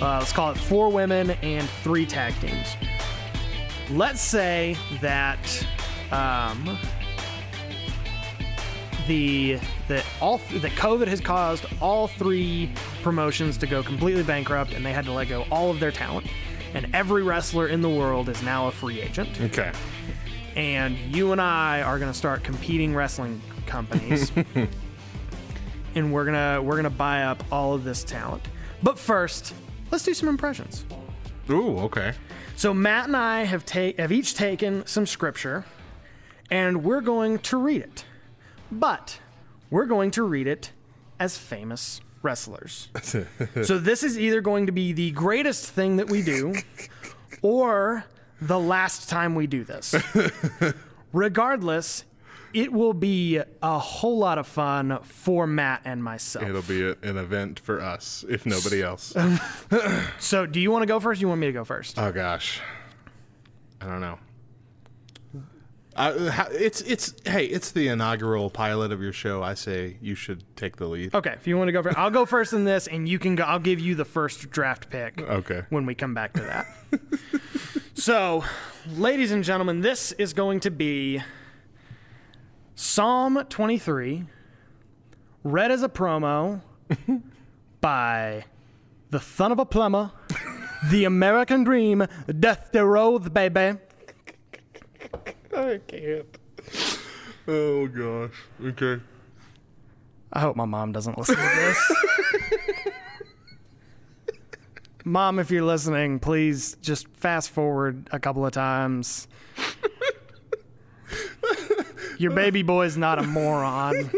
Uh, 0.00 0.18
let's 0.18 0.32
call 0.32 0.50
it 0.52 0.58
four 0.58 0.88
women 0.90 1.30
and 1.42 1.68
three 1.82 2.06
tag 2.06 2.34
teams. 2.40 2.76
Let's 3.90 4.20
say 4.20 4.76
that 5.00 5.38
um, 6.12 6.78
the 9.06 9.58
that 9.88 10.04
all 10.20 10.38
that 10.60 10.72
COVID 10.72 11.06
has 11.06 11.20
caused 11.20 11.64
all 11.80 12.08
three 12.08 12.70
promotions 13.02 13.56
to 13.58 13.66
go 13.66 13.82
completely 13.82 14.22
bankrupt, 14.22 14.72
and 14.72 14.84
they 14.84 14.92
had 14.92 15.04
to 15.04 15.12
let 15.12 15.28
go 15.28 15.46
all 15.50 15.70
of 15.70 15.78
their 15.80 15.92
talent. 15.92 16.26
And 16.74 16.88
every 16.92 17.22
wrestler 17.22 17.68
in 17.68 17.80
the 17.80 17.88
world 17.88 18.28
is 18.28 18.42
now 18.42 18.66
a 18.66 18.70
free 18.70 19.00
agent 19.00 19.40
Okay. 19.40 19.72
and 20.56 20.98
you 21.14 21.32
and 21.32 21.40
I 21.40 21.80
are 21.82 21.98
gonna 21.98 22.12
start 22.12 22.42
competing 22.42 22.94
wrestling 22.94 23.40
companies, 23.66 24.30
and 25.96 26.12
we're 26.12 26.24
gonna 26.24 26.62
we're 26.62 26.76
gonna 26.76 26.90
buy 26.90 27.24
up 27.24 27.42
all 27.50 27.74
of 27.74 27.82
this 27.82 28.04
talent. 28.04 28.42
But 28.82 28.98
first, 28.98 29.54
let's 29.90 30.04
do 30.04 30.14
some 30.14 30.28
impressions. 30.28 30.84
Ooh, 31.50 31.78
okay. 31.78 32.12
So 32.54 32.72
Matt 32.72 33.06
and 33.06 33.16
I 33.16 33.44
have 33.44 33.64
ta- 33.66 33.92
have 33.98 34.12
each 34.12 34.34
taken 34.34 34.86
some 34.86 35.06
scripture, 35.06 35.64
and 36.50 36.84
we're 36.84 37.00
going 37.00 37.38
to 37.40 37.56
read 37.56 37.82
it. 37.82 38.04
But 38.70 39.18
we're 39.70 39.86
going 39.86 40.10
to 40.12 40.22
read 40.22 40.46
it 40.46 40.70
as 41.18 41.38
famous 41.38 42.00
wrestlers. 42.22 42.88
so 43.62 43.78
this 43.78 44.02
is 44.02 44.18
either 44.18 44.40
going 44.40 44.66
to 44.66 44.72
be 44.72 44.92
the 44.92 45.10
greatest 45.12 45.70
thing 45.70 45.96
that 45.96 46.10
we 46.10 46.22
do, 46.22 46.54
or 47.42 48.04
the 48.40 48.58
last 48.58 49.08
time 49.08 49.34
we 49.34 49.46
do 49.46 49.64
this. 49.64 49.94
Regardless, 51.12 52.04
it 52.56 52.72
will 52.72 52.94
be 52.94 53.38
a 53.62 53.78
whole 53.78 54.16
lot 54.16 54.38
of 54.38 54.46
fun 54.46 54.98
for 55.02 55.46
Matt 55.46 55.82
and 55.84 56.02
myself. 56.02 56.48
It'll 56.48 56.62
be 56.62 56.82
a, 56.82 56.92
an 57.02 57.18
event 57.18 57.60
for 57.60 57.82
us, 57.82 58.24
if 58.30 58.46
nobody 58.46 58.82
else. 58.82 59.14
so, 60.18 60.46
do 60.46 60.58
you 60.58 60.70
want 60.70 60.82
to 60.82 60.86
go 60.86 60.98
first? 60.98 61.18
Or 61.18 61.20
you 61.20 61.28
want 61.28 61.42
me 61.42 61.48
to 61.48 61.52
go 61.52 61.64
first? 61.64 61.98
oh 61.98 62.10
gosh, 62.10 62.62
I 63.78 63.86
don't 63.86 64.00
know. 64.00 64.18
Uh, 65.94 66.46
it's 66.52 66.80
it's 66.82 67.14
hey, 67.26 67.44
it's 67.44 67.72
the 67.72 67.88
inaugural 67.88 68.48
pilot 68.48 68.90
of 68.90 69.02
your 69.02 69.12
show. 69.12 69.42
I 69.42 69.52
say 69.52 69.98
you 70.00 70.14
should 70.14 70.42
take 70.56 70.76
the 70.76 70.86
lead. 70.86 71.14
Okay, 71.14 71.32
if 71.32 71.46
you 71.46 71.58
want 71.58 71.68
to 71.68 71.72
go 71.72 71.82
first, 71.82 71.98
I'll 71.98 72.10
go 72.10 72.24
first 72.24 72.54
in 72.54 72.64
this, 72.64 72.86
and 72.86 73.06
you 73.06 73.18
can 73.18 73.34
go. 73.34 73.44
I'll 73.44 73.58
give 73.58 73.80
you 73.80 73.94
the 73.94 74.04
first 74.06 74.50
draft 74.50 74.88
pick. 74.88 75.20
Okay. 75.20 75.62
When 75.68 75.84
we 75.84 75.94
come 75.94 76.14
back 76.14 76.32
to 76.34 76.40
that. 76.40 77.00
so, 77.94 78.44
ladies 78.94 79.30
and 79.30 79.44
gentlemen, 79.44 79.82
this 79.82 80.12
is 80.12 80.32
going 80.32 80.60
to 80.60 80.70
be 80.70 81.22
Psalm 82.78 83.42
23, 83.48 84.24
read 85.44 85.70
as 85.70 85.82
a 85.82 85.88
promo 85.88 86.60
by 87.80 88.44
the 89.08 89.18
son 89.18 89.50
of 89.50 89.58
a 89.58 89.64
plumber, 89.64 90.12
the 90.90 91.04
American 91.04 91.64
Dream, 91.64 92.06
Dusty 92.38 92.78
Rhodes, 92.80 93.30
baby. 93.30 93.78
I 95.56 95.80
can't. 95.86 96.26
Oh 97.48 97.86
gosh. 97.86 98.36
Okay. 98.62 99.02
I 100.34 100.40
hope 100.40 100.54
my 100.54 100.66
mom 100.66 100.92
doesn't 100.92 101.16
listen 101.16 101.36
to 101.36 101.42
this. 101.42 101.92
mom, 105.06 105.38
if 105.38 105.50
you're 105.50 105.64
listening, 105.64 106.18
please 106.18 106.76
just 106.82 107.08
fast 107.16 107.48
forward 107.48 108.10
a 108.12 108.18
couple 108.18 108.44
of 108.44 108.52
times. 108.52 109.28
Your 112.18 112.32
baby 112.32 112.62
boy's 112.62 112.96
not 112.96 113.18
a 113.18 113.22
moron, 113.22 114.10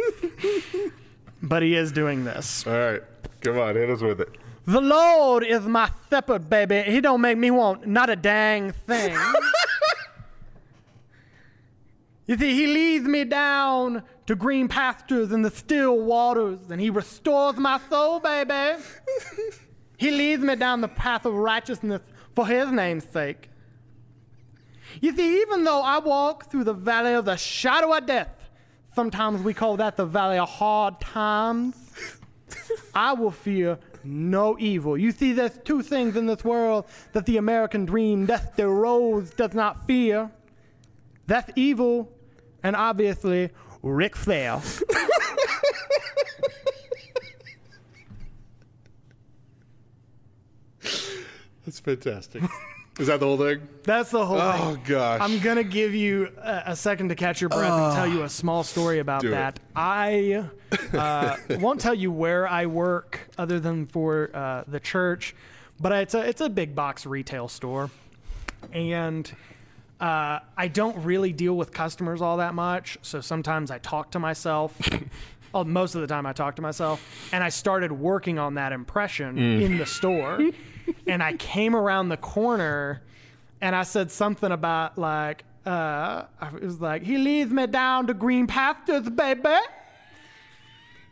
but 1.43 1.63
he 1.63 1.75
is 1.75 1.93
doing 1.93 2.25
this. 2.25 2.67
All 2.67 2.73
right. 2.73 3.03
Come 3.41 3.59
on, 3.59 3.75
hit 3.75 3.91
us 3.91 4.01
with 4.01 4.21
it. 4.21 4.37
The 4.67 4.81
Lord 4.81 5.45
is 5.45 5.63
my 5.63 5.91
shepherd, 6.11 6.51
baby. 6.51 6.83
He 6.83 7.01
don't 7.01 7.21
make 7.21 7.39
me 7.39 7.51
want 7.51 7.87
not 7.87 8.11
a 8.11 8.17
dang 8.17 8.73
thing. 8.73 9.17
you 12.27 12.37
see, 12.37 12.55
he 12.55 12.67
leads 12.67 13.07
me 13.07 13.25
down 13.25 14.03
to 14.27 14.37
green 14.37 14.69
pastures 14.69 15.33
and 15.33 15.43
the 15.43 15.51
still 15.51 15.99
waters, 15.99 16.59
and 16.71 16.81
he 16.81 16.91
restores 16.91 17.57
my 17.57 17.81
soul, 17.89 18.21
baby. 18.21 18.83
he 19.97 20.11
leads 20.11 20.43
me 20.43 20.55
down 20.55 20.83
the 20.83 20.89
path 20.89 21.25
of 21.25 21.33
righteousness 21.33 22.03
for 22.37 22.47
his 22.47 22.71
name's 22.71 23.09
sake. 23.09 23.49
You 25.01 25.15
see, 25.15 25.43
even 25.43 25.65
though 25.65 25.83
I 25.83 25.99
walk 25.99 26.51
through 26.51 26.65
the 26.65 26.75
valley 26.75 27.15
of 27.15 27.25
the 27.25 27.37
shadow 27.37 27.97
of 27.97 28.07
death, 28.07 28.51
sometimes 28.95 29.43
we 29.43 29.55
call 29.55 29.77
that 29.77 29.97
the 29.97 30.07
valley 30.07 30.39
of 30.39 30.49
hard 30.49 31.01
times. 31.01 31.77
I 32.95 33.13
will 33.13 33.31
fear 33.31 33.79
no 34.05 34.57
evil. 34.59 34.97
You 34.97 35.13
see, 35.13 35.33
there's 35.33 35.59
two 35.65 35.83
things 35.83 36.17
in 36.17 36.27
this 36.27 36.45
world 36.45 36.87
that 37.13 37.27
the 37.27 37.37
American 37.37 37.85
dream, 37.85 38.27
Dusty 38.27 38.63
Rhodes, 38.63 39.31
does 39.31 39.55
not 39.55 39.87
fear. 39.87 40.31
That's 41.27 41.51
evil, 41.57 42.11
and 42.63 42.75
obviously 42.75 43.51
Ric 43.83 44.17
Flair. 44.17 44.61
That's 51.65 51.81
fantastic. 51.81 52.43
Is 52.99 53.07
that 53.07 53.21
the 53.21 53.27
whole 53.27 53.37
thing? 53.37 53.67
That's 53.85 54.11
the 54.11 54.27
whole 54.27 54.39
thing. 54.39 54.61
Oh, 54.63 54.75
thing. 54.75 54.83
gosh. 54.87 55.21
I'm 55.23 55.39
gonna 55.39 55.63
give 55.63 55.95
you 55.95 56.33
a, 56.39 56.63
a 56.67 56.77
second 56.77 57.11
to 57.11 57.15
catch 57.15 57.41
your 57.41 57.49
breath 57.49 57.71
and 57.71 57.95
tell 57.95 58.07
you 58.09 58.23
a 58.25 58.29
small 58.29 58.65
story 58.65 58.99
about 58.99 59.23
Do 59.23 59.29
it. 59.29 59.31
that. 59.33 59.61
I 59.77 60.45
uh, 60.93 61.37
won't 61.61 61.81
tell 61.81 61.95
you 61.95 62.11
where 62.11 62.49
I 62.49 62.67
work, 62.67 63.21
other 63.39 63.61
than 63.61 63.87
for 63.87 64.31
uh, 64.35 64.65
the 64.67 64.81
church, 64.81 65.35
but 65.81 65.93
it's 65.93 66.15
a 66.15 66.29
it's 66.29 66.41
a 66.41 66.49
big 66.49 66.75
box 66.75 67.07
retail 67.07 67.47
store, 67.47 67.91
and 68.73 69.31
uh, 70.01 70.41
I 70.57 70.69
don't 70.69 70.97
really 71.05 71.33
deal 71.33 71.57
with 71.57 71.73
customers 71.73 72.21
all 72.21 72.39
that 72.39 72.55
much. 72.55 72.99
So 73.03 73.21
sometimes 73.21 73.71
I 73.71 73.79
talk 73.79 74.11
to 74.13 74.19
myself. 74.19 74.77
Oh, 75.55 75.65
most 75.65 75.95
of 75.95 76.03
the 76.03 76.07
time 76.07 76.27
I 76.27 76.35
talk 76.35 76.57
to 76.57 76.63
myself, 76.63 77.03
and 77.33 77.43
I 77.43 77.49
started 77.49 77.91
working 77.91 78.39
on 78.39 78.57
that 78.57 78.71
impression 78.71 79.39
in 79.39 79.79
the 79.79 79.87
store, 79.87 80.39
and 81.09 81.23
I 81.23 81.33
came 81.35 81.75
around 81.75 82.09
the 82.11 82.17
corner, 82.17 83.03
and 83.61 83.75
I 83.75 83.83
said 83.83 84.11
something 84.11 84.53
about 84.53 84.99
like, 84.99 85.45
uh, 85.67 86.25
I 86.41 86.51
was 86.63 86.81
like, 86.81 87.03
he 87.03 87.19
leads 87.19 87.51
me 87.51 87.67
down 87.67 88.07
to 88.07 88.15
green 88.15 88.47
pastures, 88.47 89.09
baby. 89.09 89.57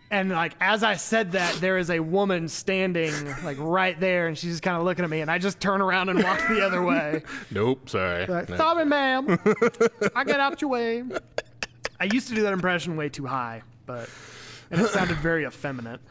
And 0.08 0.30
like 0.30 0.52
as 0.60 0.84
I 0.84 0.94
said 0.94 1.32
that, 1.32 1.54
there 1.56 1.78
is 1.78 1.90
a 1.90 1.98
woman 1.98 2.46
standing 2.48 3.12
like 3.42 3.56
right 3.58 3.98
there, 3.98 4.28
and 4.28 4.38
she's 4.38 4.52
just 4.52 4.62
kind 4.62 4.76
of 4.76 4.84
looking 4.84 5.04
at 5.04 5.10
me, 5.10 5.20
and 5.20 5.30
I 5.30 5.38
just 5.38 5.58
turn 5.58 5.80
around 5.82 6.10
and 6.10 6.22
walk 6.22 6.46
the 6.48 6.64
other 6.64 6.82
way. 6.82 7.22
Nope. 7.50 7.88
Sorry. 7.88 8.24
Like, 8.26 8.48
No. 8.48 8.56
sorry, 8.56 8.84
ma'am. 8.84 9.36
I 10.14 10.22
get 10.24 10.38
out 10.38 10.60
your 10.60 10.70
way. 10.70 11.02
I 11.98 12.04
used 12.04 12.28
to 12.28 12.34
do 12.36 12.42
that 12.42 12.52
impression 12.52 12.96
way 12.96 13.08
too 13.08 13.26
high, 13.26 13.62
but 13.84 14.08
and 14.70 14.80
it 14.80 14.88
sounded 14.90 15.16
very 15.18 15.44
effeminate. 15.46 16.00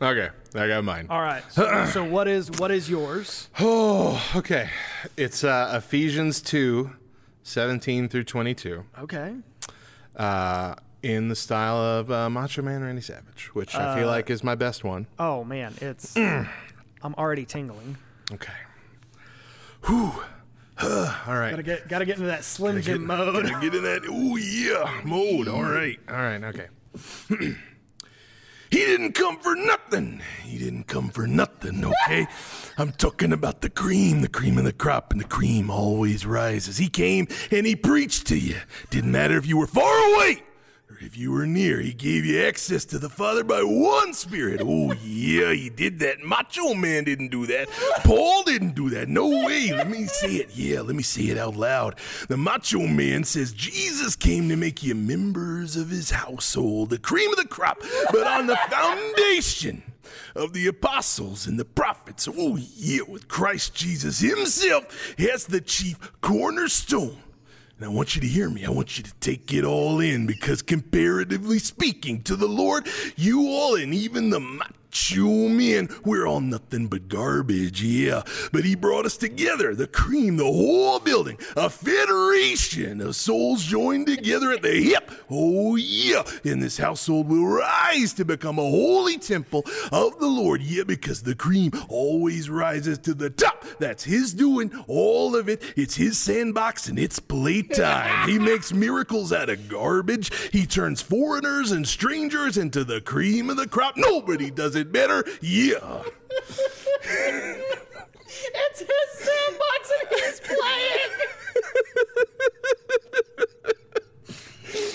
Okay, 0.00 0.28
I 0.54 0.68
got 0.68 0.84
mine. 0.84 1.06
All 1.10 1.20
right. 1.20 1.42
So, 1.50 1.86
so 1.92 2.04
what 2.04 2.28
is 2.28 2.50
what 2.52 2.70
is 2.70 2.88
yours? 2.88 3.48
Oh, 3.60 4.20
okay. 4.36 4.70
It's 5.16 5.44
uh, 5.44 5.72
Ephesians 5.76 6.40
2, 6.40 6.90
17 7.42 8.08
through 8.08 8.24
22, 8.24 8.84
Okay. 9.00 9.34
uh, 10.16 10.74
in 11.02 11.28
the 11.28 11.36
style 11.36 11.76
of 11.76 12.10
uh, 12.10 12.28
Macho 12.30 12.62
Man 12.62 12.82
Randy 12.82 13.02
Savage, 13.02 13.50
which 13.54 13.74
I 13.74 13.84
Uh, 13.84 13.96
feel 13.96 14.06
like 14.08 14.30
is 14.30 14.42
my 14.44 14.54
best 14.54 14.82
one. 14.84 15.06
Oh 15.18 15.44
man, 15.44 15.74
it's 15.80 16.16
I'm 16.16 16.48
already 17.16 17.44
tingling. 17.44 17.96
Okay. 18.32 18.52
Whew. 19.86 20.12
All 20.82 20.88
right. 21.26 21.50
Gotta 21.50 21.62
get 21.62 21.88
gotta 21.88 22.04
get 22.04 22.16
into 22.16 22.28
that 22.28 22.44
Slim 22.44 22.80
Jim 22.80 23.06
mode. 23.06 23.46
Gotta 23.48 23.60
get 23.60 23.74
in 23.74 23.82
that 23.82 24.02
oh 24.08 24.36
yeah 24.36 25.00
mode. 25.04 25.48
All 25.48 25.62
right. 25.62 25.98
All 26.08 26.16
right. 26.16 26.42
Okay. 26.44 26.68
He 28.70 28.80
didn't 28.80 29.12
come 29.12 29.38
for 29.38 29.56
nothing. 29.56 30.20
He 30.42 30.58
didn't 30.58 30.84
come 30.84 31.08
for 31.08 31.26
nothing, 31.26 31.82
okay? 31.82 32.26
I'm 32.76 32.92
talking 32.92 33.32
about 33.32 33.62
the 33.62 33.70
cream, 33.70 34.20
the 34.20 34.28
cream 34.28 34.58
of 34.58 34.64
the 34.64 34.74
crop, 34.74 35.10
and 35.10 35.18
the 35.18 35.24
cream 35.24 35.70
always 35.70 36.26
rises. 36.26 36.76
He 36.76 36.88
came 36.88 37.28
and 37.50 37.66
he 37.66 37.74
preached 37.74 38.26
to 38.26 38.36
you. 38.36 38.56
Didn't 38.90 39.10
matter 39.10 39.38
if 39.38 39.46
you 39.46 39.56
were 39.56 39.66
far 39.66 40.14
away 40.14 40.42
if 41.00 41.16
you 41.16 41.32
were 41.32 41.46
near. 41.46 41.80
He 41.80 41.92
gave 41.92 42.24
you 42.24 42.42
access 42.44 42.84
to 42.86 42.98
the 42.98 43.08
Father 43.08 43.44
by 43.44 43.60
one 43.62 44.12
Spirit. 44.12 44.60
Oh, 44.62 44.92
yeah, 45.04 45.52
he 45.52 45.70
did 45.70 45.98
that. 46.00 46.20
Macho 46.20 46.74
Man 46.74 47.04
didn't 47.04 47.28
do 47.28 47.46
that. 47.46 47.68
Paul 48.04 48.42
didn't 48.42 48.74
do 48.74 48.90
that. 48.90 49.08
No 49.08 49.28
way. 49.28 49.72
Let 49.72 49.88
me 49.88 50.06
say 50.06 50.34
it. 50.34 50.50
Yeah, 50.54 50.80
let 50.80 50.96
me 50.96 51.02
say 51.02 51.24
it 51.24 51.38
out 51.38 51.56
loud. 51.56 51.98
The 52.28 52.36
Macho 52.36 52.86
Man 52.86 53.24
says 53.24 53.52
Jesus 53.52 54.16
came 54.16 54.48
to 54.48 54.56
make 54.56 54.82
you 54.82 54.94
members 54.94 55.76
of 55.76 55.90
his 55.90 56.10
household, 56.10 56.90
the 56.90 56.98
cream 56.98 57.30
of 57.30 57.36
the 57.36 57.46
crop, 57.46 57.78
but 58.10 58.26
on 58.26 58.46
the 58.46 58.56
foundation 58.68 59.82
of 60.34 60.52
the 60.52 60.66
apostles 60.66 61.46
and 61.46 61.58
the 61.58 61.64
prophets. 61.64 62.28
Oh, 62.28 62.56
yeah, 62.56 63.02
with 63.06 63.28
Christ 63.28 63.74
Jesus 63.74 64.20
himself 64.20 65.14
as 65.18 65.46
the 65.46 65.60
chief 65.60 65.98
cornerstone. 66.20 67.18
And 67.78 67.86
I 67.86 67.88
want 67.88 68.16
you 68.16 68.20
to 68.20 68.26
hear 68.26 68.50
me. 68.50 68.64
I 68.64 68.70
want 68.70 68.98
you 68.98 69.04
to 69.04 69.14
take 69.20 69.52
it 69.52 69.64
all 69.64 70.00
in 70.00 70.26
because, 70.26 70.62
comparatively 70.62 71.60
speaking 71.60 72.22
to 72.22 72.34
the 72.34 72.48
Lord, 72.48 72.88
you 73.14 73.48
all 73.48 73.76
and 73.76 73.94
even 73.94 74.30
the 74.30 74.40
macho 74.88 75.48
men, 75.48 75.88
we're 76.04 76.26
all 76.26 76.40
nothing 76.40 76.86
but 76.86 77.08
garbage, 77.08 77.82
yeah. 77.82 78.22
But 78.52 78.64
He 78.64 78.74
brought 78.74 79.06
us 79.06 79.16
together, 79.16 79.74
the 79.74 79.86
cream, 79.86 80.36
the 80.36 80.44
whole 80.44 80.98
building, 81.00 81.38
a 81.56 81.70
federation 81.70 83.00
of 83.00 83.16
souls 83.16 83.64
joined 83.64 84.06
together 84.06 84.52
at 84.52 84.62
the 84.62 84.82
hip. 84.82 85.10
Oh, 85.30 85.76
yeah. 85.76 86.22
And 86.44 86.62
this 86.62 86.78
household 86.78 87.28
will 87.28 87.46
rise 87.46 88.12
to 88.14 88.24
become 88.24 88.58
a 88.58 88.62
holy 88.62 89.18
temple 89.18 89.64
of 89.92 90.18
the 90.18 90.26
Lord, 90.26 90.62
yeah, 90.62 90.84
because 90.84 91.22
the 91.22 91.34
cream 91.34 91.72
always 91.88 92.48
rises 92.50 92.98
to 92.98 93.14
the 93.14 93.30
top. 93.30 93.64
That's 93.78 94.04
His 94.04 94.32
doing, 94.32 94.72
all 94.86 95.36
of 95.36 95.48
it. 95.48 95.62
It's 95.76 95.96
His 95.96 96.18
sandbox 96.18 96.88
and 96.88 96.98
it's 96.98 97.18
playtime. 97.18 98.28
He 98.28 98.38
makes 98.48 98.72
miracles 98.72 99.32
out 99.32 99.50
of 99.50 99.68
garbage. 99.68 100.32
He 100.50 100.66
turns 100.66 101.02
foreigners 101.02 101.72
and 101.72 101.86
strangers 101.86 102.56
into 102.56 102.84
the 102.84 103.00
cream 103.00 103.50
of 103.50 103.56
the 103.56 103.66
crop. 103.66 103.96
Nobody 103.96 104.50
does 104.50 104.76
it 104.76 104.77
better. 104.84 105.24
Yeah. 105.40 106.02
it's 108.54 108.80
his 108.80 109.08
sandbox 109.14 109.92
and 110.00 110.08
he's 110.10 110.40
playing. 110.40 111.10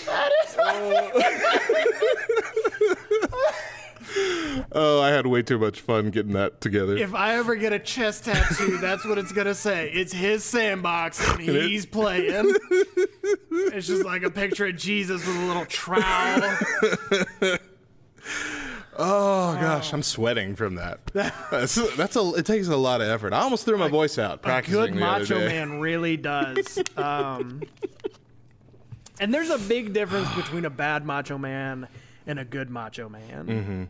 that 0.05 0.31
is 0.45 0.55
oh. 0.59 1.11
oh, 4.73 5.01
I 5.01 5.09
had 5.09 5.27
way 5.27 5.41
too 5.41 5.57
much 5.57 5.81
fun 5.81 6.09
getting 6.11 6.34
that 6.34 6.61
together. 6.61 6.95
If 6.97 7.13
I 7.15 7.36
ever 7.36 7.55
get 7.55 7.73
a 7.73 7.79
chest 7.79 8.25
tattoo, 8.25 8.77
that's 8.77 9.05
what 9.05 9.17
it's 9.17 9.31
gonna 9.31 9.55
say. 9.55 9.89
It's 9.91 10.13
his 10.13 10.43
sandbox 10.43 11.25
and 11.27 11.39
he's 11.39 11.86
playing. 11.86 12.55
It's 13.51 13.88
just 13.88 14.05
like 14.05 14.23
a 14.23 14.29
picture 14.29 14.67
of 14.67 14.75
Jesus 14.75 15.25
with 15.25 15.36
a 15.36 15.45
little 15.45 15.65
trowel. 15.65 16.57
oh 18.98 19.54
gosh, 19.60 19.94
I'm 19.94 20.04
sweating 20.04 20.56
from 20.56 20.76
that. 20.76 21.00
That's, 21.52 21.76
that's 21.96 22.16
a. 22.16 22.34
It 22.36 22.46
takes 22.46 22.68
a 22.68 22.76
lot 22.78 23.02
of 23.02 23.08
effort. 23.10 23.34
I 23.34 23.39
almost 23.41 23.66
threw 23.66 23.78
my 23.78 23.88
voice 23.89 24.18
out 24.18 24.36
A 24.36 24.38
practicing 24.38 24.80
good 24.80 24.94
the 24.96 25.06
other 25.06 25.20
macho 25.22 25.39
day. 25.39 25.48
man 25.48 25.80
really 25.80 26.18
does. 26.18 26.80
Um, 26.98 27.62
and 29.20 29.34
there's 29.34 29.50
a 29.50 29.58
big 29.60 29.94
difference 29.94 30.32
between 30.36 30.66
a 30.66 30.70
bad 30.70 31.06
macho 31.06 31.38
man 31.38 31.88
and 32.28 32.39
a 32.39 32.46
good 32.46 32.70
macho 32.70 33.10
man. 33.10 33.89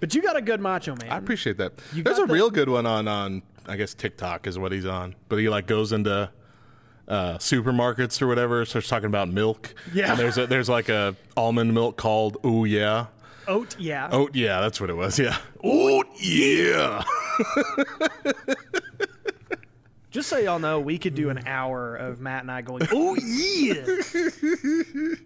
But 0.00 0.14
you 0.14 0.22
got 0.22 0.36
a 0.36 0.42
good 0.42 0.60
macho 0.60 0.92
man. 0.92 1.00
Mm-hmm. 1.02 1.12
I 1.12 1.16
appreciate 1.18 1.58
that. 1.58 1.72
You 1.92 2.02
There's 2.02 2.16
a 2.18 2.22
got 2.22 2.28
the- 2.28 2.34
real 2.34 2.50
good 2.50 2.68
one 2.68 2.86
on 2.86 3.06
on 3.08 3.42
I 3.66 3.76
guess 3.76 3.94
TikTok 3.94 4.46
is 4.46 4.58
what 4.58 4.72
he's 4.72 4.86
on, 4.86 5.14
but 5.28 5.36
he 5.38 5.48
like 5.48 5.66
goes 5.66 5.92
into 5.92 6.30
uh, 7.06 7.34
supermarkets 7.38 8.22
or 8.22 8.26
whatever, 8.26 8.64
starts 8.64 8.88
talking 8.88 9.06
about 9.06 9.28
milk. 9.28 9.74
Yeah. 9.92 10.10
and 10.12 10.18
there's 10.18 10.38
a, 10.38 10.46
there's 10.46 10.68
like 10.68 10.88
a 10.88 11.14
almond 11.36 11.74
milk 11.74 11.96
called 11.96 12.38
Oh 12.42 12.64
yeah, 12.64 13.06
Oat, 13.50 13.76
yeah. 13.78 14.08
oh 14.12 14.28
yeah, 14.32 14.60
that's 14.60 14.80
what 14.80 14.90
it 14.90 14.94
was. 14.94 15.18
Yeah, 15.18 15.36
Oh, 15.64 16.04
yeah. 16.20 17.02
Just 20.10 20.28
so 20.28 20.38
y'all 20.38 20.58
know, 20.58 20.80
we 20.80 20.98
could 20.98 21.14
do 21.14 21.30
an 21.30 21.46
hour 21.46 21.94
of 21.94 22.20
Matt 22.20 22.42
and 22.42 22.50
I 22.50 22.62
going, 22.62 22.82
oh 22.92 23.14
yeah, 23.16 23.84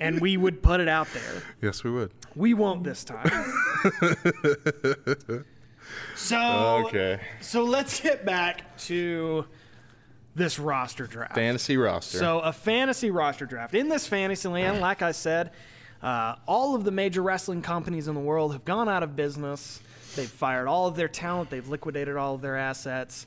and 0.01 0.21
we 0.21 0.37
would 0.37 0.63
put 0.63 0.81
it 0.81 0.89
out 0.89 1.09
there. 1.15 1.43
yes 1.63 1.83
we 1.85 1.91
would. 1.91 2.11
We 2.37 2.53
won't 2.55 2.85
this 2.85 3.05
time. 3.05 3.27
so 6.17 6.85
Okay, 6.87 7.21
so 7.41 7.63
let's 7.65 8.01
get 8.01 8.25
back 8.27 8.77
to 8.79 9.47
this 10.35 10.59
roster 10.59 11.07
draft. 11.07 11.35
fantasy 11.35 11.77
roster. 11.77 12.19
So 12.19 12.41
a 12.41 12.53
fantasy 12.53 13.11
roster 13.11 13.47
draft. 13.47 13.75
In 13.75 13.89
this 13.89 14.07
fantasy 14.07 14.49
land, 14.49 14.81
like 14.81 15.01
I 15.01 15.13
said, 15.13 15.53
uh, 16.05 16.37
all 16.47 16.75
of 16.75 16.85
the 16.85 16.91
major 16.91 17.23
wrestling 17.23 17.63
companies 17.63 18.09
in 18.09 18.15
the 18.15 18.21
world 18.21 18.53
have 18.53 18.65
gone 18.65 18.89
out 18.89 19.03
of 19.03 19.17
business. 19.17 19.81
They've 20.15 20.29
fired 20.29 20.69
all 20.69 20.87
of 20.87 20.97
their 20.97 21.09
talent. 21.09 21.49
They've 21.51 21.67
liquidated 21.67 22.17
all 22.17 22.35
of 22.35 22.43
their 22.43 22.57
assets. 22.57 23.27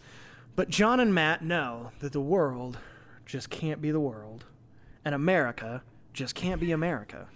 But 0.55 0.69
John 0.69 0.99
and 0.99 1.13
Matt 1.13 1.43
know 1.43 1.91
that 1.99 2.13
the 2.13 2.21
world 2.21 2.77
just 3.25 3.49
can't 3.49 3.81
be 3.81 3.91
the 3.91 3.99
world, 3.99 4.45
and 5.03 5.13
America 5.15 5.81
just 6.13 6.35
can't 6.35 6.61
be 6.61 6.71
America 6.71 7.27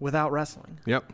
without 0.00 0.32
wrestling. 0.32 0.78
yep, 0.86 1.12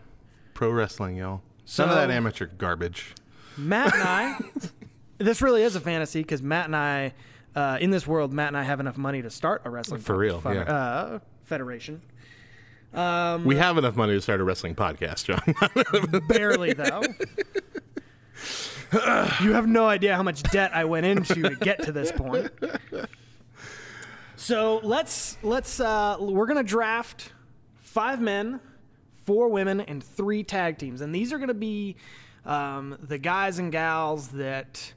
pro 0.54 0.70
wrestling, 0.70 1.16
y'all. 1.16 1.42
None 1.78 1.88
of 1.88 1.94
that 1.96 2.10
amateur 2.10 2.46
garbage. 2.46 3.14
Matt 3.56 3.92
and 3.94 4.02
I, 4.02 4.38
this 5.18 5.42
really 5.42 5.62
is 5.62 5.74
a 5.74 5.80
fantasy 5.80 6.20
because 6.22 6.42
Matt 6.42 6.66
and 6.66 6.76
I, 6.76 7.12
uh, 7.54 7.78
in 7.80 7.90
this 7.90 8.06
world, 8.06 8.32
Matt 8.32 8.48
and 8.48 8.56
I 8.56 8.62
have 8.62 8.80
enough 8.80 8.96
money 8.96 9.20
to 9.20 9.30
start 9.30 9.62
a 9.64 9.70
wrestling 9.70 10.00
For 10.00 10.16
real, 10.16 10.40
yeah. 10.44 10.62
uh, 10.62 11.18
federation. 11.44 12.00
We 13.44 13.56
have 13.56 13.78
enough 13.78 13.96
money 13.96 14.14
to 14.14 14.20
start 14.20 14.40
a 14.40 14.44
wrestling 14.44 14.74
podcast, 14.74 15.24
John. 15.24 16.22
Barely 16.28 16.72
though. 16.72 17.02
you 19.42 19.52
have 19.52 19.66
no 19.66 19.86
idea 19.86 20.16
how 20.16 20.22
much 20.22 20.42
debt 20.44 20.70
I 20.74 20.84
went 20.84 21.06
into 21.06 21.42
to 21.42 21.56
get 21.56 21.82
to 21.84 21.92
this 21.92 22.10
point. 22.12 22.50
So 24.36 24.80
let's 24.82 25.36
let's 25.42 25.80
uh, 25.80 26.16
we're 26.20 26.46
gonna 26.46 26.62
draft 26.62 27.32
five 27.80 28.20
men, 28.20 28.60
four 29.26 29.48
women, 29.48 29.80
and 29.80 30.02
three 30.02 30.42
tag 30.42 30.78
teams, 30.78 31.00
and 31.00 31.14
these 31.14 31.32
are 31.32 31.38
gonna 31.38 31.54
be 31.54 31.96
um, 32.46 32.96
the 33.02 33.18
guys 33.18 33.58
and 33.58 33.70
gals 33.70 34.28
that 34.28 34.92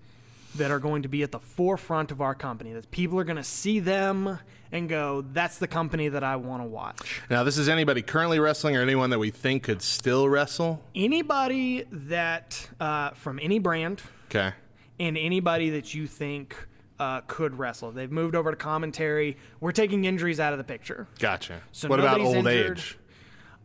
that 0.55 0.71
are 0.71 0.79
going 0.79 1.01
to 1.03 1.07
be 1.07 1.23
at 1.23 1.31
the 1.31 1.39
forefront 1.39 2.11
of 2.11 2.21
our 2.21 2.35
company. 2.35 2.73
That 2.73 2.89
people 2.91 3.19
are 3.19 3.23
going 3.23 3.37
to 3.37 3.43
see 3.43 3.79
them 3.79 4.39
and 4.72 4.88
go, 4.89 5.24
"That's 5.34 5.57
the 5.57 5.67
company 5.67 6.09
that 6.09 6.24
I 6.24 6.36
want 6.38 6.61
to 6.63 6.67
watch." 6.67 7.22
Now, 7.30 7.43
this 7.43 7.57
is 7.57 7.67
anybody 7.69 8.01
currently 8.01 8.39
wrestling 8.39 8.76
or 8.78 8.82
anyone 8.82 9.09
that 9.09 9.19
we 9.19 9.30
think 9.32 9.63
could 9.63 9.82
still 9.82 10.28
wrestle. 10.30 10.82
Anybody 10.95 11.86
that 11.91 12.69
uh, 12.80 13.11
from 13.11 13.39
any 13.41 13.59
brand 13.59 14.01
Okay. 14.28 14.53
and 14.99 15.17
anybody 15.17 15.69
that 15.72 15.93
you 15.93 16.07
think 16.07 16.55
uh, 16.99 17.22
could 17.28 17.57
wrestle. 17.57 17.91
They've 17.91 18.11
moved 18.11 18.36
over 18.36 18.51
to 18.51 18.57
commentary. 18.57 19.38
We're 19.59 19.72
taking 19.72 20.05
injuries 20.05 20.39
out 20.39 20.53
of 20.53 20.57
the 20.59 20.63
picture. 20.63 21.07
Gotcha. 21.19 21.61
So 21.72 21.88
what 21.89 21.99
about 21.99 22.22
old 22.22 22.36
injured. 22.47 22.78
age? 22.78 22.97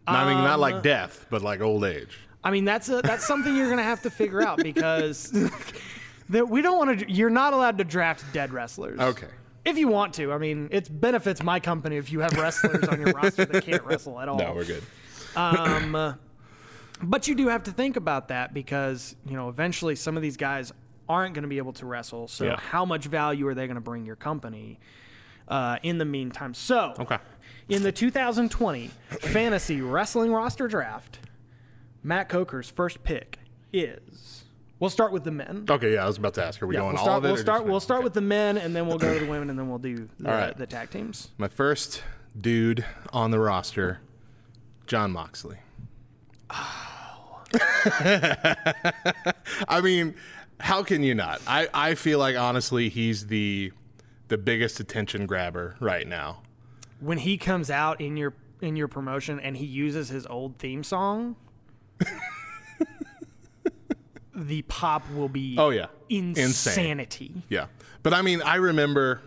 I 0.07 0.25
mean, 0.33 0.43
not 0.43 0.55
Um, 0.55 0.61
like 0.61 0.83
death, 0.83 1.27
but 1.31 1.43
like 1.43 1.61
old 1.61 1.85
age. 1.85 2.19
I 2.43 2.51
mean, 2.51 2.65
that's 2.65 2.89
a, 2.89 3.03
that's 3.03 3.27
something 3.27 3.55
you're 3.57 3.67
going 3.67 3.77
to 3.79 3.83
have 3.83 4.03
to 4.03 4.11
figure 4.11 4.41
out 4.41 4.63
because 4.63 5.33
that 6.31 6.49
we 6.49 6.63
don't 6.63 6.79
want 6.79 7.01
to. 7.01 7.13
You're 7.13 7.29
not 7.29 7.53
allowed 7.53 7.77
to 7.79 7.85
draft 7.85 8.25
dead 8.33 8.53
wrestlers. 8.53 8.99
Okay. 9.01 9.27
If 9.67 9.77
you 9.77 9.89
want 9.89 10.15
to, 10.15 10.33
I 10.33 10.39
mean, 10.39 10.69
it 10.71 10.89
benefits 11.01 11.43
my 11.43 11.59
company 11.61 11.97
if 11.97 12.11
you 12.13 12.21
have 12.21 12.33
wrestlers 12.39 12.87
on 12.89 13.01
your 13.01 13.13
roster 13.15 13.45
that 13.45 13.65
can't 13.65 13.83
wrestle 13.85 14.19
at 14.21 14.29
all. 14.29 14.39
No, 14.39 14.55
we're 14.55 14.65
good. 14.65 14.83
Um, 15.35 15.95
uh, 15.95 16.15
but 17.03 17.27
you 17.29 17.35
do 17.35 17.49
have 17.49 17.65
to 17.65 17.73
think 17.73 17.97
about 17.97 18.29
that 18.29 18.55
because 18.55 19.17
you 19.27 19.35
know 19.37 19.49
eventually 19.49 19.97
some 19.97 20.17
of 20.17 20.23
these 20.23 20.37
guys 20.37 20.73
aren't 21.09 21.35
going 21.35 21.43
to 21.43 21.49
be 21.49 21.59
able 21.59 21.73
to 21.75 21.87
wrestle. 21.87 22.27
So 22.29 22.45
Yeah. 22.45 22.57
how 22.59 22.85
much 22.85 23.05
value 23.07 23.47
are 23.49 23.55
they 23.55 23.67
going 23.67 23.75
to 23.77 23.81
bring 23.81 24.07
your 24.07 24.17
company? 24.17 24.79
Uh, 25.49 25.79
in 25.85 25.99
the 25.99 26.05
meantime, 26.05 26.53
so 26.55 26.93
Okay. 26.99 27.19
in 27.69 27.85
the 27.85 27.93
2020 27.93 28.89
fantasy 29.21 29.81
wrestling 29.81 30.33
roster 30.33 30.67
draft, 30.67 31.21
Matt 32.03 32.29
Coker's 32.29 32.69
first 32.69 33.05
pick 33.05 33.39
is. 33.73 34.43
We'll 34.79 34.91
start 34.91 35.11
with 35.13 35.25
the 35.25 35.31
men. 35.31 35.65
Okay, 35.71 35.95
yeah, 35.95 36.05
I 36.05 36.07
was 36.07 36.19
about 36.19 36.35
to 36.35 36.45
ask. 36.45 36.63
Are 36.63 36.67
we 36.67 36.75
Yeah, 36.75 36.81
going 36.83 36.93
we'll 36.93 36.99
all 37.01 37.05
start. 37.07 37.19
of 37.19 37.25
it? 37.25 37.29
We'll 37.29 37.37
start. 37.39 37.65
We'll 37.67 37.81
start 37.81 37.99
Okay. 37.99 38.05
with 38.05 38.13
the 38.15 38.21
men, 38.21 38.59
and 38.59 38.77
then 38.77 38.87
we'll 38.87 38.99
go 38.99 39.15
to 39.15 39.21
the 39.25 39.31
women, 39.31 39.49
and 39.49 39.59
then 39.59 39.69
we'll 39.71 39.79
do 39.79 40.09
the, 40.21 40.31
All 40.31 40.37
right. 40.39 40.57
the 40.57 40.67
tag 40.67 40.91
teams. 40.91 41.31
My 41.39 41.49
first 41.49 42.03
dude 42.39 42.85
on 43.13 43.31
the 43.31 43.39
roster, 43.39 44.01
Jon 44.87 45.13
Moxley. 45.13 45.57
Oh. 46.51 47.43
I 49.69 49.81
mean, 49.83 50.15
how 50.61 50.83
can 50.83 51.03
you 51.03 51.15
not? 51.15 51.41
I, 51.47 51.69
I 51.73 51.95
feel 51.95 52.19
like 52.19 52.37
honestly 52.37 52.89
he's 52.89 53.27
the 53.29 53.73
the 54.29 54.37
biggest 54.39 54.81
attention 54.81 55.27
grabber 55.27 55.77
right 55.81 56.07
now. 56.07 56.43
when 56.99 57.19
he 57.19 57.37
comes 57.39 57.71
out 57.71 58.01
in 58.01 58.17
your 58.17 58.35
in 58.61 58.75
your 58.77 58.89
promotion 58.89 59.39
and 59.39 59.57
he 59.57 59.65
uses 59.67 60.09
his 60.09 60.27
old 60.27 60.59
theme 60.59 60.83
song, 60.83 61.37
the 64.37 64.63
pop 64.63 65.03
will 65.15 65.29
be 65.29 65.57
Oh 65.59 65.71
yeah. 65.71 65.87
insanity. 66.09 67.33
Yeah. 67.49 67.67
But 68.03 68.15
I 68.15 68.23
mean, 68.23 68.43
I 68.43 68.57
remember 68.57 69.21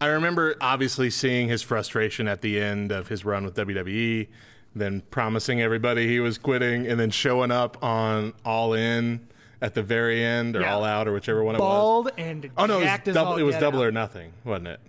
I 0.00 0.06
remember 0.08 0.56
obviously 0.60 1.08
seeing 1.10 1.48
his 1.48 1.62
frustration 1.62 2.28
at 2.28 2.42
the 2.42 2.60
end 2.60 2.92
of 2.92 3.08
his 3.08 3.24
run 3.24 3.44
with 3.44 3.54
WWE, 3.54 4.28
then 4.74 5.00
promising 5.10 5.62
everybody 5.62 6.06
he 6.06 6.20
was 6.20 6.36
quitting 6.38 6.86
and 6.86 7.00
then 7.00 7.10
showing 7.10 7.50
up 7.50 7.82
on 7.82 8.34
All 8.44 8.74
In 8.74 9.26
at 9.62 9.72
the 9.74 9.82
very 9.82 10.22
end 10.22 10.54
or 10.54 10.60
Yeah. 10.60 10.74
All 10.74 10.84
Out 10.84 11.08
or 11.08 11.12
whichever 11.14 11.42
one 11.42 11.54
it 11.54 11.60
was. 11.60 11.66
Bald 11.66 12.10
and 12.18 12.50
Oh 12.58 12.66
no, 12.66 12.76
it 12.78 12.80
was 12.82 12.88
as 13.08 13.14
double 13.14 13.36
it 13.36 13.42
was 13.42 13.56
double 13.56 13.80
out. 13.80 13.86
or 13.86 13.92
nothing, 13.92 14.32
wasn't 14.44 14.68
it? 14.68 14.80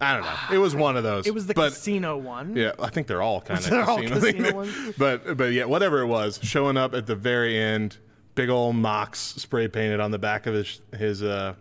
I 0.00 0.14
don't 0.14 0.24
know. 0.24 0.34
It 0.52 0.58
was 0.58 0.74
one 0.74 0.96
of 0.96 1.04
those. 1.04 1.28
It 1.28 1.32
was 1.32 1.46
the 1.46 1.54
but, 1.54 1.70
casino 1.72 2.16
one. 2.18 2.56
Yeah, 2.56 2.72
I 2.80 2.90
think 2.90 3.06
they're 3.06 3.22
all 3.22 3.40
kind 3.40 3.60
of 3.60 3.66
They're 3.70 3.84
all 3.84 3.98
casino 4.02 4.20
casino 4.20 4.52
ones. 4.56 4.74
But 4.98 5.36
but 5.36 5.52
yeah, 5.52 5.64
whatever 5.64 6.00
it 6.00 6.06
was, 6.06 6.40
showing 6.42 6.76
up 6.76 6.92
at 6.92 7.06
the 7.06 7.14
very 7.14 7.56
end, 7.56 7.98
big 8.34 8.48
old 8.48 8.76
Mox 8.76 9.18
spray 9.18 9.68
painted 9.68 10.00
on 10.00 10.10
the 10.10 10.18
back 10.18 10.46
of 10.46 10.54
his 10.54 10.80
his 10.96 11.22
uh, 11.22 11.54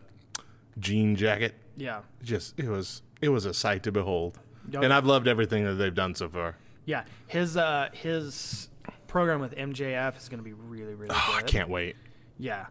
jean 0.80 1.16
jacket. 1.16 1.56
Yeah. 1.78 2.02
Just 2.24 2.58
it 2.60 2.68
was 2.68 3.02
it 3.22 3.30
was 3.30 3.46
a 3.46 3.54
sight 3.54 3.84
to 3.84 3.92
behold. 3.92 4.38
Yep. 4.70 4.84
And 4.84 4.94
I've 4.94 5.06
loved 5.06 5.28
everything 5.28 5.64
that 5.66 5.74
they've 5.74 5.94
done 5.94 6.16
so 6.16 6.30
far. 6.30 6.56
Yeah. 6.86 7.04
His 7.28 7.58
uh 7.58 7.90
his 7.94 8.70
program 9.08 9.40
with 9.42 9.56
MJF 9.56 10.18
is 10.18 10.30
going 10.30 10.40
to 10.40 10.44
be 10.44 10.54
really 10.54 10.94
really 10.96 11.12
Oh, 11.14 11.36
I 11.38 11.42
can't 11.42 11.70
wait. 11.70 11.96
Yeah. 12.38 12.66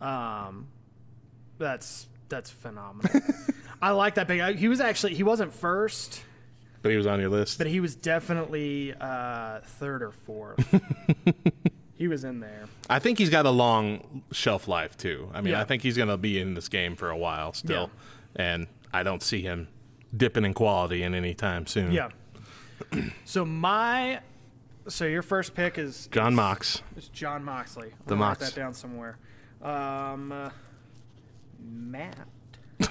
Um 0.00 0.66
that's 1.58 2.06
that's 2.28 2.50
phenomenal. 2.50 3.20
I 3.82 3.90
like 3.90 4.16
that 4.16 4.26
big. 4.28 4.40
I- 4.40 4.52
He 4.54 4.68
was 4.68 4.80
actually 4.80 5.14
he 5.14 5.22
wasn't 5.22 5.52
first, 5.52 6.22
But 6.82 6.90
he 6.90 6.96
was 6.96 7.06
on 7.06 7.20
your 7.20 7.28
list. 7.30 7.58
but 7.58 7.66
he 7.66 7.80
was 7.80 7.94
definitely 7.94 8.94
uh 9.00 9.60
third 9.60 10.02
or 10.02 10.10
fourth. 10.12 10.58
he 11.96 12.08
was 12.08 12.24
in 12.24 12.40
there. 12.40 12.64
I 12.88 12.98
think 12.98 13.18
he's 13.18 13.30
got 13.30 13.46
a 13.46 13.50
long 13.50 14.22
shelf 14.32 14.68
life 14.68 14.96
too. 14.96 15.30
I 15.34 15.40
mean, 15.40 15.52
Yeah. 15.52 15.60
I 15.60 15.64
think 15.64 15.82
he's 15.82 15.96
going 15.96 16.08
to 16.08 16.16
be 16.16 16.38
in 16.38 16.54
this 16.54 16.68
game 16.68 16.94
for 16.96 17.10
a 17.10 17.16
while 17.16 17.52
still, 17.52 17.90
and 18.34 18.66
I 18.92 19.02
don't 19.02 19.22
see 19.22 19.42
him 19.42 19.68
dipping 20.16 20.44
in 20.44 20.54
quality 20.54 21.02
in 21.02 21.14
any 21.14 21.34
time 21.34 21.66
soon. 21.66 21.92
Yeah. 21.92 22.08
so 23.24 23.44
my 23.44 24.20
so 24.88 25.04
your 25.04 25.22
first 25.22 25.54
pick 25.54 25.78
is 25.78 26.06
Jon 26.12 26.34
Mox. 26.34 26.82
is 26.96 27.08
Jon 27.08 27.42
Moxley. 27.44 27.92
The 28.06 28.14
I'll 28.14 28.18
Mox. 28.18 28.40
Write 28.40 28.50
that 28.54 28.60
down 28.60 28.74
somewhere. 28.74 29.18
Um, 29.62 30.30
uh, 30.32 30.50
Matt. 31.60 32.28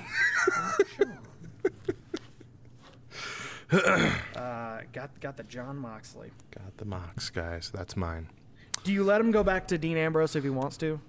uh, 3.71 4.81
got 4.93 5.19
got 5.19 5.37
the 5.37 5.43
Jon 5.43 5.77
Moxley. 5.77 6.31
Got 6.51 6.77
the 6.77 6.85
Mox, 6.85 7.29
guys. 7.29 7.71
That's 7.73 7.95
mine. 7.95 8.27
Do 8.85 8.93
you 8.93 9.03
let 9.03 9.19
him 9.19 9.31
go 9.31 9.43
back 9.43 9.67
to 9.69 9.77
Dean 9.77 9.97
Ambrose 9.97 10.35
if 10.37 10.43
he 10.43 10.49
wants 10.49 10.77
to? 10.77 10.99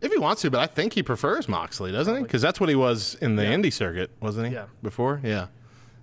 If 0.00 0.10
he 0.10 0.18
wants 0.18 0.42
to, 0.42 0.50
but 0.50 0.60
I 0.60 0.66
think 0.66 0.94
he 0.94 1.02
prefers 1.02 1.48
Moxley, 1.48 1.92
doesn't 1.92 2.16
he? 2.16 2.22
Because 2.22 2.42
that's 2.42 2.58
what 2.58 2.68
he 2.68 2.74
was 2.74 3.14
in 3.20 3.36
the 3.36 3.42
indie 3.44 3.72
circuit, 3.72 4.10
wasn't 4.20 4.48
he? 4.48 4.54
Yeah. 4.54 4.66
Before, 4.82 5.20
yeah. 5.22 5.46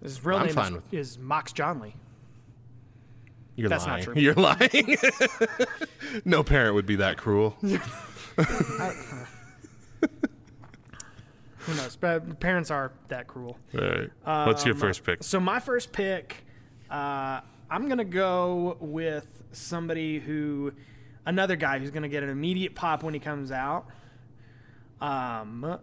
His 0.02 0.24
real 0.24 0.38
I'm 0.38 0.46
name 0.46 0.56
fine 0.56 0.68
is, 0.68 0.72
with- 0.74 0.94
is 0.94 1.18
Mox 1.20 1.52
Johnley. 1.52 1.96
You're 3.56 3.70
That's 3.70 3.86
not 3.86 3.94
lying. 3.94 4.04
true. 4.06 4.14
You're 4.16 4.34
lying. 4.36 4.96
no 6.26 6.44
parent 6.44 6.76
would 6.76 6.86
be 6.86 6.96
that 6.98 7.18
cruel. 7.18 7.56
Who 7.62 7.78
knows? 11.76 11.96
But 11.96 12.40
parents 12.40 12.72
are 12.72 12.92
that 13.10 13.28
cruel. 13.28 13.58
All 13.76 13.82
right. 13.82 14.10
What's 14.48 14.66
your 14.66 14.76
Um, 14.76 14.82
first 14.82 15.04
pick? 15.04 15.24
So 15.24 15.40
my 15.40 15.60
first 15.60 15.92
pick, 15.92 16.44
uh, 16.90 17.42
I'm 17.70 17.88
gonna 17.88 18.04
go 18.06 18.78
with 18.80 19.44
somebody 19.52 20.20
who, 20.20 20.74
another 21.26 21.56
guy 21.56 21.80
who's 21.80 21.92
gonna 21.92 22.10
get 22.10 22.24
an 22.24 22.30
immediate 22.30 22.76
pop 22.76 23.04
when 23.04 23.14
he 23.14 23.20
comes 23.20 23.52
out, 23.52 23.86
um, 25.00 25.80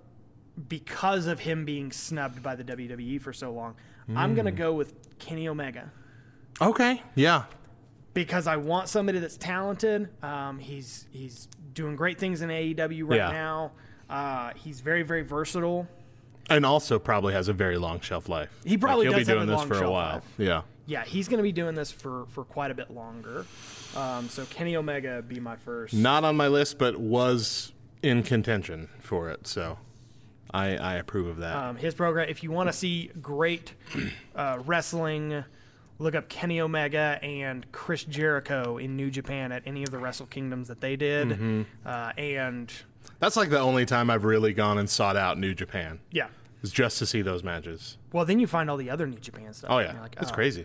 because 0.68 1.26
of 1.26 1.41
him 1.41 1.64
being 1.64 1.93
snubbed 1.93 2.43
by 2.43 2.55
the 2.57 2.64
WWE 2.64 3.20
for 3.20 3.32
so 3.32 3.53
long. 3.53 3.74
I'm 4.14 4.30
Hmm. 4.30 4.36
gonna 4.36 4.53
go 4.53 4.72
with 4.72 4.95
Kenny 5.18 5.49
Omega 5.49 5.91
Okay. 6.61 7.03
Yeah. 7.14 7.45
because 8.14 8.47
I 8.47 8.57
want 8.57 8.89
somebody 8.89 9.18
that's 9.20 9.36
talented. 9.36 10.09
Um, 10.24 10.59
he's 10.59 11.07
he's 11.11 11.47
doing 11.74 11.95
great 11.95 12.18
things 12.18 12.41
in 12.43 12.51
AEW 12.51 13.05
right 13.07 13.16
Yeah. 13.18 13.30
now. 13.30 13.72
Uh, 14.11 14.53
he's 14.57 14.80
very 14.80 15.03
very 15.03 15.22
versatile. 15.22 15.86
And 16.51 16.64
also 16.64 16.99
probably 16.99 17.34
has 17.34 17.49
a 17.49 17.53
very 17.53 17.76
long 17.76 18.01
shelf 18.01 18.28
life. 18.28 18.49
He 18.64 18.78
probably 18.78 19.07
like, 19.07 19.11
he'll 19.14 19.18
does 19.18 19.26
be 19.26 19.32
have 19.32 19.39
doing 19.41 19.49
this 19.49 19.59
long 19.59 19.68
for 19.68 19.84
a 19.84 19.91
while. 19.91 20.14
life. 20.14 20.24
Yeah. 20.39 20.62
Yeah, 20.89 21.05
he's 21.05 21.28
going 21.28 21.36
to 21.36 21.43
be 21.43 21.53
doing 21.53 21.74
this 21.74 21.93
for, 21.93 22.24
for 22.30 22.45
quite 22.45 22.70
a 22.70 22.74
bit 22.74 22.91
longer. 22.91 23.45
Um, 23.95 24.30
so 24.30 24.47
Kenny 24.47 24.74
Omega 24.74 25.22
be 25.22 25.39
my 25.39 25.55
first. 25.57 25.93
Not 25.93 26.24
on 26.24 26.34
my 26.34 26.49
list, 26.49 26.78
but 26.78 26.99
was 26.99 27.72
in 28.03 28.22
contention 28.22 28.89
for 28.99 29.28
it. 29.28 29.47
So 29.47 29.76
I, 30.51 30.78
I 30.78 30.95
approve 30.95 31.26
of 31.26 31.36
that. 31.39 31.55
Um, 31.55 31.76
his 31.76 31.95
program. 31.95 32.30
If 32.30 32.43
you 32.43 32.51
want 32.51 32.70
to 32.70 32.72
see 32.72 33.11
great 33.20 33.74
uh, 34.34 34.61
wrestling, 34.64 35.45
look 35.99 36.14
up 36.14 36.30
Kenny 36.30 36.59
Omega 36.59 37.18
and 37.22 37.70
Chris 37.70 38.05
Jericho 38.05 38.78
in 38.78 38.97
New 38.97 39.11
Japan 39.11 39.53
at 39.53 39.62
any 39.66 39.82
of 39.82 39.91
the 39.91 39.99
Wrestle 39.99 40.26
Kingdoms 40.26 40.68
that 40.68 40.80
they 40.80 40.97
did. 40.97 41.28
Mm-hmm. 41.28 41.62
Uh, 41.84 42.12
and 42.16 42.72
That's 43.18 43.36
like 43.36 43.51
the 43.51 43.61
only 43.61 43.84
time 43.84 44.09
I've 44.09 44.24
really 44.24 44.55
gone 44.55 44.78
and 44.78 44.89
sought 44.89 45.16
out 45.16 45.39
New 45.39 45.53
Japan. 45.53 46.01
yeah, 46.11 46.28
Is 46.62 46.72
just 46.72 46.99
to 47.01 47.05
see 47.07 47.20
those 47.20 47.45
matches. 47.45 47.99
well 48.12 48.24
then 48.24 48.41
you 48.41 48.47
find 48.47 48.70
all 48.70 48.78
the 48.78 48.89
other 48.89 49.07
New 49.07 49.18
Japan 49.18 49.53
stuff. 49.53 49.70
Oh 49.70 49.80
yeah, 49.80 50.01
like, 50.01 50.16
it's 50.18 50.30
oh, 50.30 50.34
crazy. 50.34 50.64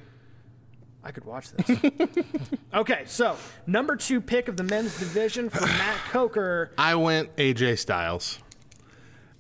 I 1.04 1.12
could 1.12 1.26
watch 1.26 1.52
this. 1.52 1.78
okay, 2.74 3.04
so 3.06 3.36
number 3.68 3.96
two 3.96 4.22
pick 4.22 4.48
of 4.48 4.58
the 4.58 4.64
men's 4.64 4.98
division 4.98 5.50
for 5.50 5.62
Matt 5.68 5.98
Coker. 6.10 6.72
I 6.78 6.96
went 6.96 7.36
AJ 7.36 7.80
Styles. 7.80 8.40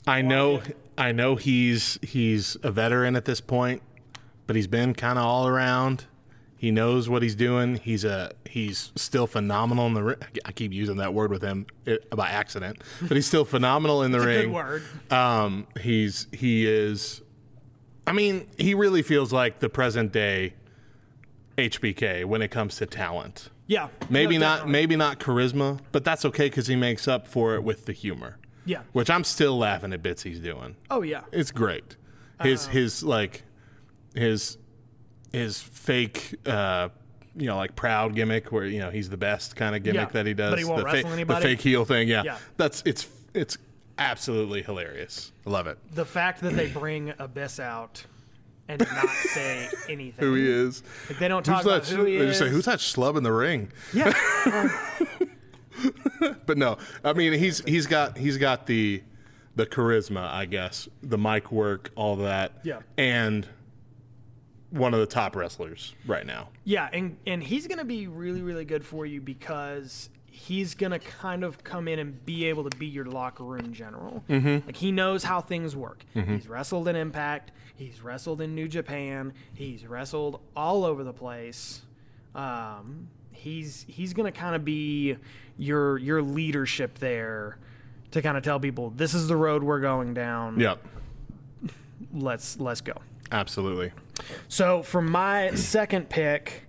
I 0.05 0.22
know 0.22 0.61
I 0.97 1.11
know 1.11 1.36
he's 1.36 1.97
he's 2.01 2.57
a 2.64 2.72
veteran 2.72 3.16
at 3.16 3.26
this 3.26 3.39
point, 3.39 3.82
but 4.45 4.55
he's 4.55 4.68
been 4.68 4.93
kind 4.93 5.18
of 5.18 5.26
all 5.26 5.47
around. 5.47 6.05
He 6.57 6.72
knows 6.72 7.09
what 7.09 7.24
he's 7.24 7.36
doing. 7.36 7.76
He's 7.78 8.03
a 8.03 8.32
he's 8.49 8.91
still 8.95 9.28
phenomenal 9.28 9.88
in 9.88 9.93
the 9.93 10.03
ring. 10.03 10.18
I 10.45 10.51
keep 10.51 10.74
using 10.74 10.97
that 10.97 11.14
word 11.14 11.32
with 11.32 11.41
him 11.41 11.66
it, 11.86 12.09
by 12.09 12.30
accident, 12.30 12.82
but 13.01 13.16
he's 13.16 13.28
still 13.28 13.45
phenomenal 13.45 14.03
in 14.03 14.11
the 14.11 14.20
ring. 14.20 14.45
good 14.47 14.53
word. 14.53 14.84
Um, 15.11 15.68
he's 15.80 16.28
he 16.32 16.66
is. 16.68 17.22
I 18.05 18.11
mean, 18.11 18.47
he 18.57 18.76
really 18.76 19.01
feels 19.01 19.32
like 19.32 19.59
the 19.59 19.70
present 19.70 20.11
day 20.11 20.53
HBK 21.58 22.26
when 22.26 22.41
it 22.41 22.49
comes 22.49 22.76
to 22.78 22.86
talent. 22.86 23.49
Yeah, 23.68 23.88
Maybe 24.10 24.38
no, 24.38 24.47
not 24.47 24.70
maybe 24.70 24.95
not 24.95 25.20
charisma, 25.20 25.80
but 25.91 26.04
that's 26.04 26.26
okay 26.26 26.47
because 26.47 26.68
he 26.68 26.76
makes 26.76 27.08
up 27.08 27.28
for 27.28 27.56
it 27.56 27.64
with 27.64 27.86
the 27.86 27.93
humor. 27.93 28.38
Yeah. 28.66 28.82
which 28.93 29.10
I'm 29.10 29.24
still 29.26 29.58
laughing 29.58 29.91
at 29.93 30.01
bits 30.01 30.24
he's 30.24 30.39
doing. 30.39 30.76
Oh 30.89 31.01
yeah. 31.01 31.22
It's 31.32 31.51
great. 31.51 31.95
His 32.41 32.66
his 32.68 33.04
like 33.04 33.43
his 34.16 34.58
his 35.32 35.60
fake 35.60 36.36
uh 36.45 36.89
you 37.36 37.47
know 37.47 37.56
like 37.58 37.76
proud 37.76 38.16
gimmick 38.16 38.51
where 38.51 38.66
you 38.66 38.80
know 38.80 38.89
he's 38.89 39.10
the 39.10 39.18
best 39.18 39.56
kind 39.56 39.76
of 39.76 39.84
gimmick 39.84 40.10
Yeah, 40.10 40.14
that 40.14 40.26
he 40.28 40.34
does. 40.34 40.51
but 40.51 40.60
he 40.60 40.66
won't 40.66 40.80
the, 40.80 40.86
wrestle 40.86 41.10
the 41.10 41.16
anybody? 41.16 41.41
fake 41.45 41.62
heel 41.62 41.84
thing. 41.86 42.08
Yeah. 42.08 42.24
Yeah. 42.24 42.38
That's 42.58 42.84
it's 42.86 43.08
it's 43.34 43.58
absolutely 43.97 44.62
hilarious. 44.62 45.32
I 45.45 45.49
love 45.49 45.68
it. 45.68 45.78
The 45.93 46.06
fact 46.06 46.41
that 46.41 46.54
they 46.54 46.68
bring 46.68 47.14
Abyss 47.20 47.60
out 47.60 48.06
and 48.82 48.91
not 48.93 49.09
say 49.09 49.69
anything. 49.89 50.26
Who 50.26 50.34
he 50.36 50.49
is. 50.49 50.84
Like 51.09 51.19
they 51.19 51.28
don't 51.28 51.43
talk 51.43 51.63
Who's 51.63 51.65
about 51.65 51.84
that? 51.84 51.95
who 51.95 52.05
he 52.05 52.17
they 52.17 52.26
is. 52.26 52.30
just 52.32 52.39
say, 52.39 52.49
"Who's 52.49 52.65
that 52.65 52.80
schlub 52.80 53.17
in 53.17 53.24
the 53.24 53.32
ring?" 53.32 53.71
Yeah. 53.93 54.13
But 56.45 56.57
no, 56.57 56.78
I 57.03 57.13
mean 57.13 57.34
he's 57.34 57.59
he's 57.65 57.88
got 57.88 58.17
he's 58.17 58.38
got 58.38 58.67
the 58.67 59.01
the 59.55 59.65
charisma, 59.65 60.32
I 60.32 60.45
guess, 60.45 60.88
the 61.01 61.17
mic 61.17 61.51
work, 61.51 61.91
all 61.95 62.15
that. 62.17 62.53
Yeah. 62.63 62.80
And 62.97 63.47
one 64.69 64.93
of 64.93 64.99
the 64.99 65.05
top 65.05 65.36
wrestlers 65.36 65.93
right 66.05 66.26
now. 66.26 66.49
Yeah, 66.63 66.89
and 66.93 67.17
and 67.28 67.43
he's 67.43 67.67
gonna 67.67 67.84
be 67.86 68.07
really 68.07 68.41
really 68.41 68.65
good 68.65 68.86
for 68.86 69.05
you 69.05 69.19
because 69.19 70.09
he's 70.43 70.75
gonna 70.75 70.99
kind 70.99 71.43
of 71.43 71.63
come 71.63 71.87
in 71.87 71.99
and 71.99 72.25
be 72.25 72.45
able 72.45 72.69
to 72.69 72.77
be 72.77 72.85
your 72.85 73.05
locker 73.05 73.43
room 73.43 73.71
general. 73.73 74.23
Mm-hmm. 74.29 74.65
Like 74.65 74.75
he 74.75 74.91
knows 74.91 75.23
how 75.23 75.39
things 75.39 75.75
work. 75.75 76.03
He's 76.13 76.47
wrestled 76.47 76.87
in 76.87 76.95
Impact. 76.95 77.51
He's 77.75 78.01
wrestled 78.01 78.41
in 78.41 78.53
New 78.53 78.67
Japan. 78.67 79.33
He's 79.53 79.85
wrestled 79.85 80.41
all 80.55 80.83
over 80.83 81.03
the 81.03 81.13
place. 81.13 81.81
Um, 82.35 83.07
he's 83.31 83.85
he's 83.87 84.13
gonna 84.13 84.31
kind 84.31 84.55
of 84.55 84.65
be 84.65 85.15
your 85.57 85.97
your 85.97 86.21
leadership 86.21 86.99
there 86.99 87.57
to 88.11 88.21
kind 88.21 88.37
of 88.37 88.43
tell 88.43 88.59
people 88.59 88.89
this 88.91 89.13
is 89.13 89.27
the 89.27 89.37
road 89.37 89.63
we're 89.63 89.79
going 89.79 90.13
down. 90.13 90.59
Yep. 90.59 90.85
Let's 92.13 92.59
let's 92.59 92.81
go. 92.81 92.93
Absolutely. 93.31 93.91
So 94.49 94.83
for 94.83 95.01
my 95.01 95.55
second 95.55 96.09
pick 96.09 96.67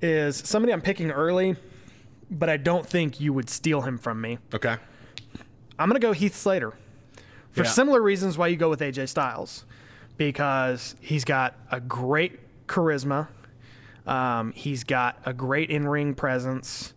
is 0.00 0.36
somebody 0.36 0.72
I'm 0.72 0.80
picking 0.80 1.10
early, 1.10 1.56
but 2.30 2.48
I 2.48 2.56
don't 2.56 2.86
think 2.86 3.20
you 3.20 3.32
would 3.32 3.48
steal 3.50 3.82
him 3.82 3.98
from 3.98 4.20
me. 4.20 4.38
Okay. 4.54 4.76
I'm 5.78 5.88
gonna 5.88 6.00
go 6.00 6.12
Heath 6.12 6.34
Slater 6.34 6.72
for 7.50 7.62
Yeah. 7.64 7.68
similar 7.70 8.00
reasons 8.02 8.36
why 8.38 8.48
you 8.48 8.56
go 8.56 8.68
with 8.70 8.80
AJ 8.80 9.06
Styles, 9.06 9.64
because 10.16 10.96
he's 11.00 11.24
got 11.24 11.54
a 11.70 11.80
great 11.80 12.66
charisma, 12.66 13.28
um, 14.06 14.52
he's 14.52 14.84
got 14.84 15.18
a 15.26 15.32
great 15.32 15.70
in-ring 15.70 16.14
presence, 16.14 16.94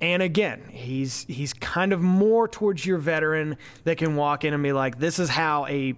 and 0.00 0.22
again, 0.22 0.62
he's 0.70 1.24
he's 1.28 1.52
kind 1.52 1.92
of 1.92 2.00
more 2.00 2.46
towards 2.48 2.84
your 2.86 2.98
veteran 2.98 3.56
that 3.84 3.98
can 3.98 4.16
walk 4.16 4.44
in 4.44 4.54
and 4.54 4.62
be 4.62 4.72
like, 4.72 4.98
"This 4.98 5.18
is 5.18 5.30
how 5.30 5.66
a 5.66 5.94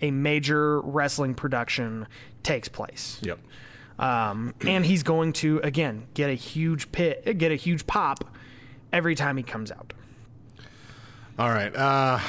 a 0.00 0.10
major 0.10 0.80
wrestling 0.82 1.34
production 1.34 2.06
takes 2.42 2.68
place." 2.68 3.18
Yep. 3.22 3.38
Um, 3.98 4.54
and 4.66 4.84
he's 4.86 5.02
going 5.02 5.32
to 5.34 5.58
again 5.60 6.06
get 6.14 6.30
a 6.30 6.34
huge 6.34 6.90
pit, 6.92 7.38
get 7.38 7.52
a 7.52 7.56
huge 7.56 7.86
pop 7.86 8.24
every 8.92 9.14
time 9.14 9.36
he 9.36 9.42
comes 9.42 9.70
out. 9.70 9.92
All 11.38 11.50
right. 11.50 11.74
Uh, 11.74 12.20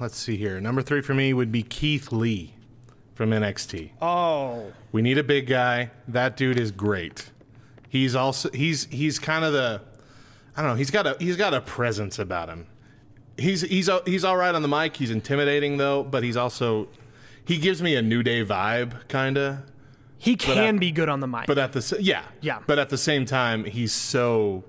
let's 0.00 0.16
see 0.16 0.36
here. 0.36 0.60
Number 0.60 0.82
three 0.82 1.02
for 1.02 1.14
me 1.14 1.32
would 1.32 1.52
be 1.52 1.62
Keith 1.62 2.10
Lee 2.10 2.54
from 3.14 3.30
NXT. 3.30 3.90
Oh, 4.00 4.72
We 4.92 5.02
need 5.02 5.18
a 5.18 5.22
big 5.22 5.46
guy. 5.46 5.90
That 6.08 6.36
dude 6.36 6.58
is 6.58 6.70
great. 6.70 7.30
He's 7.88 8.14
also 8.14 8.50
he's 8.52 8.84
he's 8.86 9.18
kind 9.18 9.44
of 9.44 9.52
the 9.52 9.82
I 10.56 10.62
don't 10.62 10.70
know. 10.70 10.76
He's 10.76 10.90
got 10.90 11.06
a 11.06 11.16
he's 11.18 11.36
got 11.36 11.52
a 11.54 11.60
presence 11.60 12.18
about 12.18 12.48
him. 12.48 12.66
He's 13.36 13.62
he's 13.62 13.90
he's 14.06 14.24
all 14.24 14.36
right 14.36 14.54
on 14.54 14.62
the 14.62 14.68
mic. 14.68 14.96
He's 14.96 15.10
intimidating 15.10 15.76
though, 15.76 16.02
but 16.02 16.22
he's 16.22 16.36
also 16.36 16.88
he 17.44 17.58
gives 17.58 17.82
me 17.82 17.96
a 17.96 18.02
New 18.02 18.22
Day 18.22 18.44
vibe, 18.44 19.08
kind 19.08 19.36
of. 19.36 19.58
He 20.20 20.36
can 20.36 20.76
I- 20.76 20.78
be 20.78 20.92
good 20.92 21.08
on 21.08 21.18
the 21.20 21.26
mic. 21.26 21.46
But 21.46 21.58
at 21.58 21.72
the 21.72 21.96
yeah 22.00 22.22
Yeah. 22.40 22.58
But 22.66 22.78
at 22.78 22.88
the 22.90 22.98
same 22.98 23.24
time, 23.24 23.64
he's 23.64 23.92
so 23.92 24.62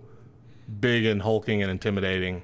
big 0.79 1.05
and 1.05 1.21
hulking 1.21 1.61
and 1.61 1.69
intimidating 1.69 2.43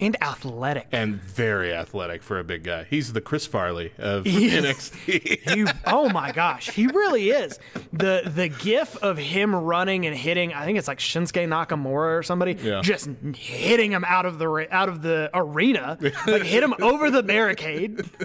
and 0.00 0.20
athletic. 0.22 0.88
and 0.92 1.14
very 1.22 1.72
athletic 1.72 2.22
for 2.22 2.38
a 2.40 2.44
big 2.44 2.64
guy. 2.64 2.84
He's 2.90 3.12
the 3.12 3.20
Chris 3.20 3.46
Farley 3.46 3.92
of 3.96 4.24
He. 4.26 4.50
NXT. 4.50 5.56
You, 5.56 5.66
oh 5.86 6.08
my 6.10 6.32
gosh, 6.32 6.68
he 6.70 6.88
really 6.88 7.30
is. 7.30 7.58
The 7.92 8.22
the 8.26 8.48
gif 8.48 8.96
of 9.02 9.16
him 9.16 9.54
running 9.54 10.04
and 10.04 10.14
hitting, 10.14 10.52
I 10.52 10.64
think 10.66 10.78
it's 10.78 10.88
like 10.88 10.98
Shinsuke 10.98 11.46
Nakamura 11.48 12.18
or 12.18 12.22
somebody, 12.24 12.56
Yeah. 12.60 12.80
just 12.82 13.08
hitting 13.36 13.92
him 13.92 14.04
out 14.04 14.26
of 14.26 14.38
the 14.38 14.66
out 14.70 14.88
of 14.88 15.00
the 15.00 15.30
arena, 15.32 15.96
like 16.26 16.42
hit 16.42 16.62
him 16.62 16.74
over 16.82 17.10
the 17.10 17.22
barricade. 17.22 18.02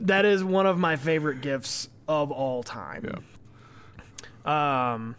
That 0.00 0.26
is 0.26 0.44
one 0.44 0.66
of 0.66 0.78
my 0.78 0.96
favorite 0.96 1.40
gifs 1.40 1.88
of 2.08 2.30
all 2.30 2.62
time. 2.62 3.24
Um, 4.44 5.16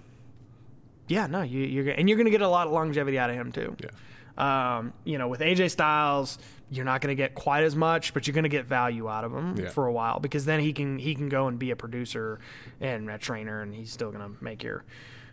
yeah, 1.07 1.27
no, 1.27 1.41
you, 1.41 1.61
you're 1.61 1.89
and 1.89 2.07
you're 2.09 2.17
gonna 2.17 2.29
get 2.29 2.41
a 2.41 2.47
lot 2.47 2.67
of 2.67 2.73
longevity 2.73 3.17
out 3.19 3.29
of 3.29 3.35
him 3.35 3.51
too. 3.51 3.75
yeah. 3.81 3.89
Um, 4.37 4.91
you 5.05 5.17
know, 5.17 5.29
with 5.29 5.39
AJ 5.39 5.71
Styles, 5.71 6.39
you're 6.69 6.83
not 6.83 6.99
going 6.99 7.15
to 7.15 7.15
get 7.15 7.35
quite 7.35 7.63
as 7.63 7.73
much, 7.73 8.13
but 8.13 8.27
you're 8.27 8.33
going 8.33 8.43
to 8.43 8.49
get 8.49 8.65
value 8.65 9.07
out 9.07 9.23
of 9.23 9.31
him 9.33 9.55
Yeah. 9.57 9.69
for 9.69 9.85
a 9.87 9.93
while 9.93 10.19
because 10.19 10.43
then 10.43 10.59
he 10.59 10.73
can 10.73 10.99
he 10.99 11.15
can 11.15 11.29
go 11.29 11.47
and 11.47 11.57
be 11.57 11.71
a 11.71 11.75
producer 11.77 12.39
and 12.81 13.09
a 13.09 13.17
trainer, 13.17 13.61
and 13.61 13.73
he's 13.73 13.93
still 13.93 14.11
going 14.11 14.29
to 14.35 14.43
make 14.43 14.61
your 14.61 14.83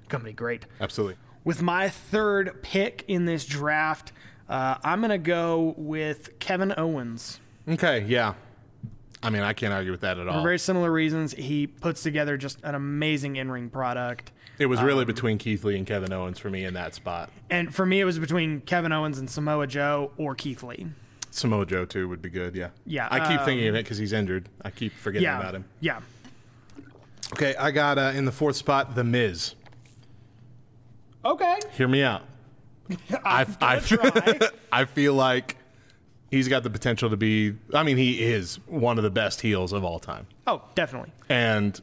company 0.09 0.33
great. 0.33 0.67
Absolutely. 0.81 1.17
With 1.43 1.63
my 1.63 1.89
third 1.89 2.63
pick 2.63 3.05
in 3.09 3.25
this 3.25 3.45
draft, 3.45 4.13
uh, 4.49 4.77
I'm 4.85 5.01
going 5.01 5.11
to 5.11 5.19
go 5.19 5.75
with 5.77 6.39
Kevin 6.39 6.73
Owens. 6.77 7.41
Okay. 7.69 8.05
Yeah. 8.07 8.35
I 9.23 9.31
mean, 9.31 9.43
I 9.43 9.53
can't 9.53 9.73
argue 9.73 9.93
with 9.93 10.01
that 10.01 10.19
at 10.19 10.27
all. 10.29 10.41
For 10.41 10.43
very 10.43 10.59
similar 10.59 10.91
reasons, 10.91 11.33
he 11.33 11.67
puts 11.67 12.03
together 12.03 12.37
just 12.37 12.59
an 12.65 12.75
amazing 12.75 13.37
in-ring 13.37 13.71
product. 13.71 14.33
It 14.59 14.67
was 14.67 14.81
Um, 14.81 14.87
really 14.87 15.05
between 15.05 15.39
Keith 15.39 15.63
Lee 15.65 15.77
and 15.77 15.87
Kevin 15.87 16.13
Owens 16.13 16.39
for 16.39 16.51
me 16.51 16.65
in 16.65 16.75
that 16.75 16.95
spot. 16.95 17.31
And 17.49 17.75
for 17.75 17.87
me, 17.87 18.01
it 18.01 18.05
was 18.05 18.19
between 18.19 18.61
Kevin 18.63 18.93
Owens 18.93 19.19
and 19.19 19.31
Samoa 19.31 19.67
Joe 19.67 20.11
or 20.17 20.35
Keith 20.35 20.63
Lee. 20.63 20.87
Samoa 21.31 21.65
Joe 21.65 21.85
too 21.85 22.09
would 22.09 22.21
be 22.21 22.29
good. 22.31 22.55
Yeah. 22.55 22.69
Yeah, 22.85 23.09
I 23.11 23.21
keep 23.21 23.41
um, 23.41 23.47
thinking 23.47 23.69
of 23.69 23.75
it 23.75 23.85
because 23.85 23.97
he's 23.99 24.13
injured. 24.13 24.49
I 24.65 24.71
keep 24.71 24.93
forgetting 24.93 25.25
Yeah, 25.25 25.39
about 25.39 25.55
him. 25.55 25.65
yeah. 25.81 26.01
Okay, 27.33 27.55
I 27.57 27.71
got 27.71 27.97
uh, 27.99 28.13
in 28.15 28.25
the 28.27 28.33
fourth 28.33 28.57
spot 28.57 28.95
the 28.95 29.05
Miz. 29.05 29.55
Okay. 31.25 31.59
Hear 31.77 31.89
me 31.89 32.03
out. 32.03 32.23
I, 33.25 33.47
I, 33.61 33.79
try. 33.79 34.41
I 34.73 34.85
feel 34.85 35.15
like 35.15 35.57
he's 36.33 36.49
got 36.49 36.65
the 36.65 36.71
potential 36.71 37.09
to 37.11 37.17
be. 37.17 37.55
I 37.73 37.85
mean, 37.85 37.97
he 37.97 38.21
is 38.25 38.57
one 38.67 38.99
of 38.99 39.05
the 39.05 39.11
best 39.11 39.41
heels 39.41 39.73
of 39.73 39.85
all 39.85 40.01
time, 40.01 40.27
Oh, 40.49 40.63
definitely. 40.75 41.13
and 41.29 41.81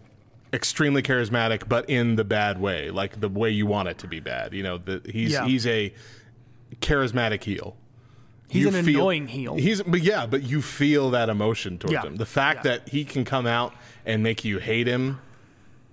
extremely 0.51 1.01
charismatic, 1.01 1.69
but 1.69 1.89
in 1.89 2.15
the 2.17 2.23
bad 2.25 2.59
way, 2.59 2.89
like 2.89 3.21
the 3.21 3.29
way 3.29 3.49
you 3.51 3.65
want 3.65 3.87
it 3.87 3.99
to 3.99 4.07
be 4.07 4.19
bad. 4.19 4.53
You 4.53 4.63
know, 4.63 4.77
the, 4.79 5.01
he's 5.09 5.31
Yeah. 5.31 5.45
he's 5.45 5.65
a 5.67 5.93
charismatic 6.81 7.43
heel. 7.43 7.75
He's 8.49 8.63
You 8.63 8.69
an 8.75 8.83
feel- 8.85 8.99
annoying 9.01 9.27
heel. 9.27 9.55
He's 9.55 9.81
but 9.83 10.01
yeah, 10.01 10.25
but 10.25 10.41
you 10.43 10.61
feel 10.61 11.11
that 11.11 11.29
emotion 11.29 11.77
towards 11.77 11.93
Yeah. 11.93 12.01
him. 12.03 12.15
The 12.15 12.25
fact 12.25 12.65
Yeah. 12.65 12.71
that 12.77 12.89
he 12.89 13.05
can 13.05 13.23
come 13.25 13.45
out 13.45 13.73
and 14.05 14.23
make 14.23 14.43
you 14.43 14.57
hate 14.57 14.87
him, 14.87 15.19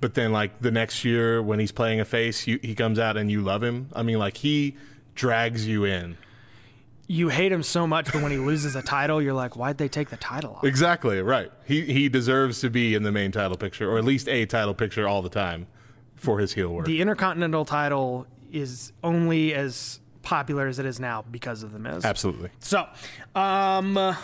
but 0.00 0.14
then 0.14 0.32
like 0.32 0.61
the 0.62 0.70
next 0.70 1.04
year 1.04 1.42
when 1.42 1.59
he's 1.59 1.72
playing 1.72 2.00
a 2.00 2.04
face, 2.07 2.46
you, 2.46 2.59
he 2.62 2.74
comes 2.74 2.98
out 2.98 3.16
and 3.18 3.30
you 3.30 3.42
love 3.42 3.62
him. 3.62 3.88
I 3.94 4.02
mean, 4.02 4.18
like 4.18 4.38
he 4.38 4.74
drags 5.14 5.66
you 5.66 5.84
in. 5.84 6.16
You 7.09 7.28
hate 7.28 7.52
him 7.52 7.62
so 7.62 7.86
much, 7.86 8.12
but 8.12 8.22
when 8.22 8.32
he 8.32 8.38
loses 8.38 8.74
a 8.74 8.82
title, 8.82 9.22
you're 9.22 9.32
like, 9.34 9.57
why'd 9.57 9.78
they 9.78 9.88
take 9.88 10.11
the 10.11 10.16
title 10.16 10.54
off? 10.54 10.64
Exactly 10.64 11.20
right. 11.22 11.50
He 11.64 11.82
he 11.82 12.09
deserves 12.09 12.61
to 12.61 12.70
be 12.70 12.94
in 12.94 13.02
the 13.02 13.12
main 13.12 13.32
title 13.32 13.57
picture, 13.57 13.90
or 13.90 13.98
at 13.98 14.04
least 14.04 14.28
a 14.28 14.46
title 14.46 14.74
picture 14.74 15.07
all 15.07 15.22
the 15.22 15.28
time 15.30 15.66
for 16.16 16.38
his 16.38 16.52
heel 16.52 16.68
work. 16.72 16.86
The 16.86 17.00
Intercontinental 17.00 17.64
title 17.64 18.26
is 18.50 18.92
only 19.04 19.54
as 19.54 20.00
popular 20.22 20.66
as 20.66 20.78
it 20.78 20.86
is 20.86 20.98
now 20.98 21.24
because 21.30 21.62
of 21.62 21.72
the 21.72 21.78
Miz. 21.78 22.04
Absolutely. 22.04 22.50
So, 22.59 22.86
um, 23.34 24.16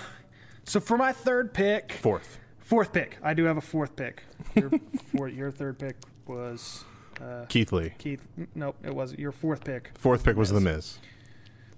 so 0.64 0.80
for 0.80 0.96
my 0.96 1.12
third 1.12 1.54
pick, 1.54 1.92
Fourth. 1.92 2.38
fourth 2.58 2.92
pick, 2.92 3.18
I 3.22 3.34
do 3.34 3.44
have 3.44 3.56
a 3.56 3.60
fourth 3.60 3.94
pick. 3.94 4.24
Your, 4.56 5.28
your 5.28 5.50
third 5.52 5.78
pick 5.78 5.96
was 6.26 6.84
Keith 7.48 7.72
Lee. 7.72 7.92
Keith. 7.98 8.26
Nope, 8.54 8.76
it 8.82 8.94
wasn't. 8.94 9.20
Your 9.20 9.32
fourth 9.32 9.62
pick. 9.64 9.90
Fourth 9.96 10.24
pick 10.24 10.36
was 10.36 10.50
the 10.50 10.60
Miz. 10.60 10.98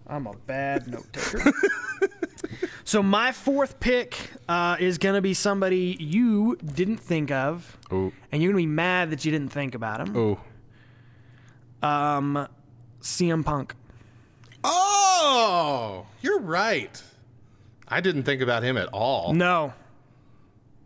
I'm 0.06 0.26
a 0.26 0.34
bad 0.46 0.86
note 0.92 1.12
taker. 1.12 1.52
so 2.84 3.02
my 3.02 3.32
fourth 3.32 3.80
pick 3.80 4.16
uh, 4.48 4.76
is 4.78 4.98
gonna 4.98 5.22
be 5.22 5.34
somebody 5.34 5.96
you 5.98 6.56
didn't 6.56 6.98
think 6.98 7.30
of, 7.30 7.78
Oh 7.90 8.12
and 8.30 8.42
you're 8.42 8.52
gonna 8.52 8.62
be 8.62 8.66
mad 8.66 9.10
that 9.10 9.24
you 9.24 9.30
didn't 9.32 9.50
think 9.52 9.74
about 9.74 10.00
him. 10.06 10.16
oh 10.16 10.38
Um, 11.86 12.48
CM 13.00 13.44
Punk. 13.44 13.74
oh! 14.62 16.06
You're 16.22 16.40
right. 16.40 17.02
I 17.88 18.00
didn't 18.00 18.22
think 18.24 18.40
about 18.40 18.62
him 18.62 18.76
at 18.76 18.88
all. 18.88 19.34
No, 19.34 19.72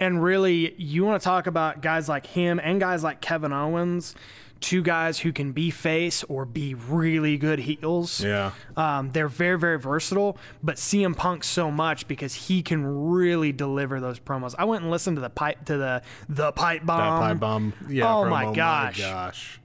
And 0.00 0.22
really, 0.22 0.74
you 0.80 1.04
want 1.04 1.20
to 1.20 1.24
talk 1.24 1.46
about 1.46 1.80
guys 1.80 2.08
like 2.08 2.26
him 2.26 2.60
and 2.62 2.80
guys 2.80 3.02
like 3.04 3.20
Kevin 3.20 3.52
Owens, 3.52 4.14
two 4.60 4.82
guys 4.82 5.20
who 5.20 5.32
can 5.32 5.52
be 5.52 5.70
face 5.70 6.24
or 6.24 6.44
be 6.44 6.74
really 6.74 7.36
good 7.36 7.58
heels. 7.60 8.22
Yeah. 8.22 8.52
Um, 8.76 9.10
they're 9.12 9.28
very, 9.28 9.58
very 9.58 9.78
versatile, 9.78 10.36
but 10.62 10.76
CM 10.76 11.16
Punk 11.16 11.44
so 11.44 11.70
much 11.70 12.08
because 12.08 12.34
he 12.34 12.62
can 12.62 12.84
really 13.10 13.52
deliver 13.52 14.00
those 14.00 14.18
promos. 14.18 14.54
I 14.58 14.64
went 14.64 14.82
and 14.82 14.90
listened 14.90 15.16
to 15.16 15.20
the 15.20 15.30
pipe 15.30 15.64
to 15.66 15.76
the 15.76 16.02
the 16.28 16.52
pipe 16.52 16.80
That 16.82 16.86
bomb, 16.86 17.20
pipe 17.20 17.40
bomb. 17.40 17.72
Yeah. 17.88 18.04
oh 18.12 18.24
promo, 18.24 18.30
my 18.30 18.52
gosh. 18.54 18.98
gosh. 19.00 19.60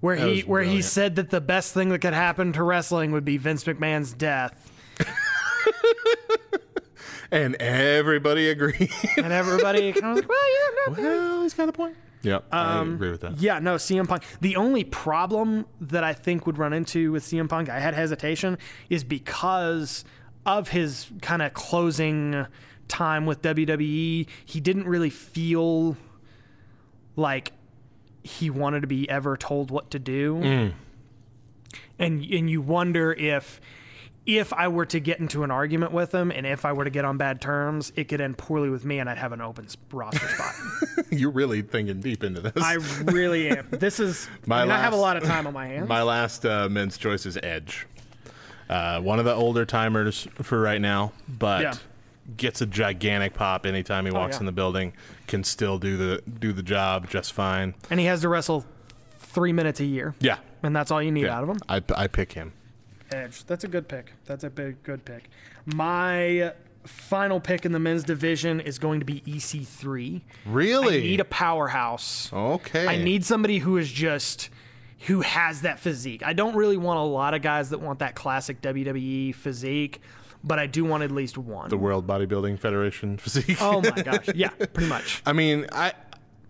where 0.00 0.16
That 0.16 0.28
he 0.28 0.40
where 0.42 0.62
he 0.62 0.82
said 0.82 1.16
that 1.16 1.30
the 1.30 1.40
best 1.40 1.72
thing 1.74 1.88
that 1.90 2.00
could 2.00 2.14
happen 2.14 2.52
to 2.54 2.62
wrestling 2.62 3.12
would 3.12 3.24
be 3.24 3.36
Vince 3.38 3.64
McMahon's 3.64 4.12
death, 4.12 4.70
And 7.32 7.54
everybody 7.56 8.48
agreed. 8.50 8.90
and 9.16 9.32
everybody 9.32 9.92
kind 9.92 10.04
of 10.06 10.10
was 10.16 10.20
like, 10.22 10.28
well, 10.28 10.50
yeah, 10.50 11.02
no, 11.02 11.02
well, 11.02 11.42
he's 11.42 11.54
got 11.54 11.68
a 11.68 11.72
point. 11.72 11.96
Yep. 12.22 12.44
I 12.52 12.78
um, 12.78 12.94
agree 12.94 13.10
with 13.10 13.22
that. 13.22 13.40
Yeah, 13.40 13.58
no, 13.58 13.76
CM 13.76 14.06
Punk. 14.06 14.24
The 14.40 14.56
only 14.56 14.84
problem 14.84 15.66
that 15.80 16.04
I 16.04 16.12
think 16.12 16.46
would 16.46 16.58
run 16.58 16.72
into 16.72 17.12
with 17.12 17.24
CM 17.24 17.48
Punk, 17.48 17.68
I 17.68 17.80
had 17.80 17.94
hesitation, 17.94 18.58
is 18.88 19.04
because 19.04 20.04
of 20.44 20.68
his 20.68 21.10
kind 21.22 21.42
of 21.42 21.54
closing 21.54 22.46
time 22.88 23.26
with 23.26 23.40
WWE. 23.42 24.26
He 24.44 24.60
didn't 24.60 24.86
really 24.86 25.10
feel 25.10 25.96
like 27.16 27.52
he 28.22 28.50
wanted 28.50 28.80
to 28.80 28.86
be 28.86 29.08
ever 29.08 29.36
told 29.36 29.70
what 29.70 29.90
to 29.90 29.98
do. 29.98 30.36
Mm. 30.36 30.72
And 31.98 32.24
and 32.24 32.50
you 32.50 32.60
wonder 32.60 33.12
if 33.12 33.60
if 34.26 34.52
I 34.52 34.68
were 34.68 34.86
to 34.86 35.00
get 35.00 35.18
into 35.18 35.42
an 35.44 35.50
argument 35.50 35.92
with 35.92 36.14
him 36.14 36.30
and 36.30 36.46
if 36.46 36.64
I 36.64 36.72
were 36.72 36.84
to 36.84 36.90
get 36.90 37.04
on 37.04 37.16
bad 37.16 37.40
terms, 37.40 37.92
it 37.96 38.04
could 38.08 38.20
end 38.20 38.38
poorly 38.38 38.68
with 38.68 38.84
me 38.84 38.98
and 38.98 39.08
I'd 39.08 39.18
have 39.18 39.32
an 39.32 39.40
open 39.40 39.66
roster 39.92 40.28
spot. 40.28 40.54
You're 41.10 41.30
really 41.30 41.62
thinking 41.62 42.00
deep 42.00 42.22
into 42.22 42.40
this. 42.40 42.52
I 42.62 42.74
really 43.04 43.48
am. 43.50 43.66
This 43.70 43.98
is. 43.98 44.28
My 44.46 44.60
I, 44.60 44.64
mean, 44.64 44.72
I 44.72 44.78
have 44.80 44.92
a 44.92 44.96
lot 44.96 45.16
of 45.16 45.24
time 45.24 45.46
on 45.46 45.54
my 45.54 45.66
hands. 45.66 45.88
My 45.88 46.02
last 46.02 46.44
uh, 46.44 46.68
men's 46.68 46.98
choice 46.98 47.24
is 47.26 47.38
Edge. 47.42 47.86
Uh, 48.68 49.00
one 49.00 49.18
of 49.18 49.24
the 49.24 49.34
older 49.34 49.64
timers 49.64 50.28
for 50.34 50.60
right 50.60 50.80
now, 50.80 51.12
but 51.28 51.62
Yeah. 51.62 51.74
gets 52.36 52.60
a 52.60 52.66
gigantic 52.66 53.34
pop 53.34 53.66
anytime 53.66 54.04
he 54.04 54.12
walks 54.12 54.36
yeah. 54.36 54.40
in 54.40 54.46
the 54.46 54.52
building. 54.52 54.92
Can 55.26 55.42
still 55.44 55.78
do 55.78 55.96
the 55.96 56.22
do 56.38 56.52
the 56.52 56.62
job 56.62 57.08
just 57.10 57.32
fine. 57.32 57.74
and 57.90 57.98
he 57.98 58.06
has 58.06 58.20
to 58.20 58.28
wrestle 58.28 58.64
three 59.18 59.52
minutes 59.52 59.80
a 59.80 59.84
year, 59.84 60.14
Yeah, 60.20 60.38
and 60.62 60.74
that's 60.76 60.90
all 60.90 61.02
you 61.02 61.10
need 61.10 61.24
yeah. 61.24 61.36
out 61.36 61.42
of 61.44 61.48
him. 61.48 61.58
I 61.68 61.82
I 61.96 62.06
pick 62.06 62.32
him. 62.32 62.52
Edge. 63.12 63.44
That's 63.44 63.64
a 63.64 63.68
good 63.68 63.88
pick. 63.88 64.12
That's 64.26 64.44
a 64.44 64.50
big 64.50 64.82
good 64.82 65.04
pick. 65.04 65.28
My 65.66 66.52
final 66.84 67.40
pick 67.40 67.66
in 67.66 67.72
the 67.72 67.78
men's 67.78 68.04
division 68.04 68.60
is 68.60 68.78
going 68.78 69.00
to 69.00 69.06
be 69.06 69.20
EC3. 69.22 70.22
Really? 70.46 70.96
I 70.98 71.00
need 71.00 71.20
a 71.20 71.24
powerhouse. 71.24 72.30
okay. 72.32 72.86
I 72.86 72.96
need 72.96 73.24
somebody 73.24 73.58
who 73.58 73.76
is 73.76 73.90
just 73.90 74.48
who 75.06 75.22
has 75.22 75.62
that 75.62 75.78
physique. 75.80 76.22
I 76.24 76.32
don't 76.34 76.54
really 76.54 76.76
want 76.76 76.98
a 76.98 77.02
lot 77.02 77.32
of 77.34 77.42
guys 77.42 77.70
that 77.70 77.80
want 77.80 78.00
that 78.00 78.14
classic 78.14 78.60
WWE 78.60 79.34
physique, 79.34 80.00
but 80.44 80.58
I 80.58 80.66
do 80.66 80.84
want 80.84 81.02
at 81.02 81.10
least 81.10 81.38
one. 81.38 81.70
the 81.70 81.76
World 81.78 82.06
Bodybuilding 82.06 82.58
Federation 82.58 83.16
physique. 83.18 83.58
oh 83.60 83.80
my 83.82 83.90
gosh. 84.02 84.28
Yeah, 84.34 84.48
pretty 84.50 84.88
much. 84.88 85.22
I 85.26 85.32
mean, 85.32 85.66
I 85.72 85.92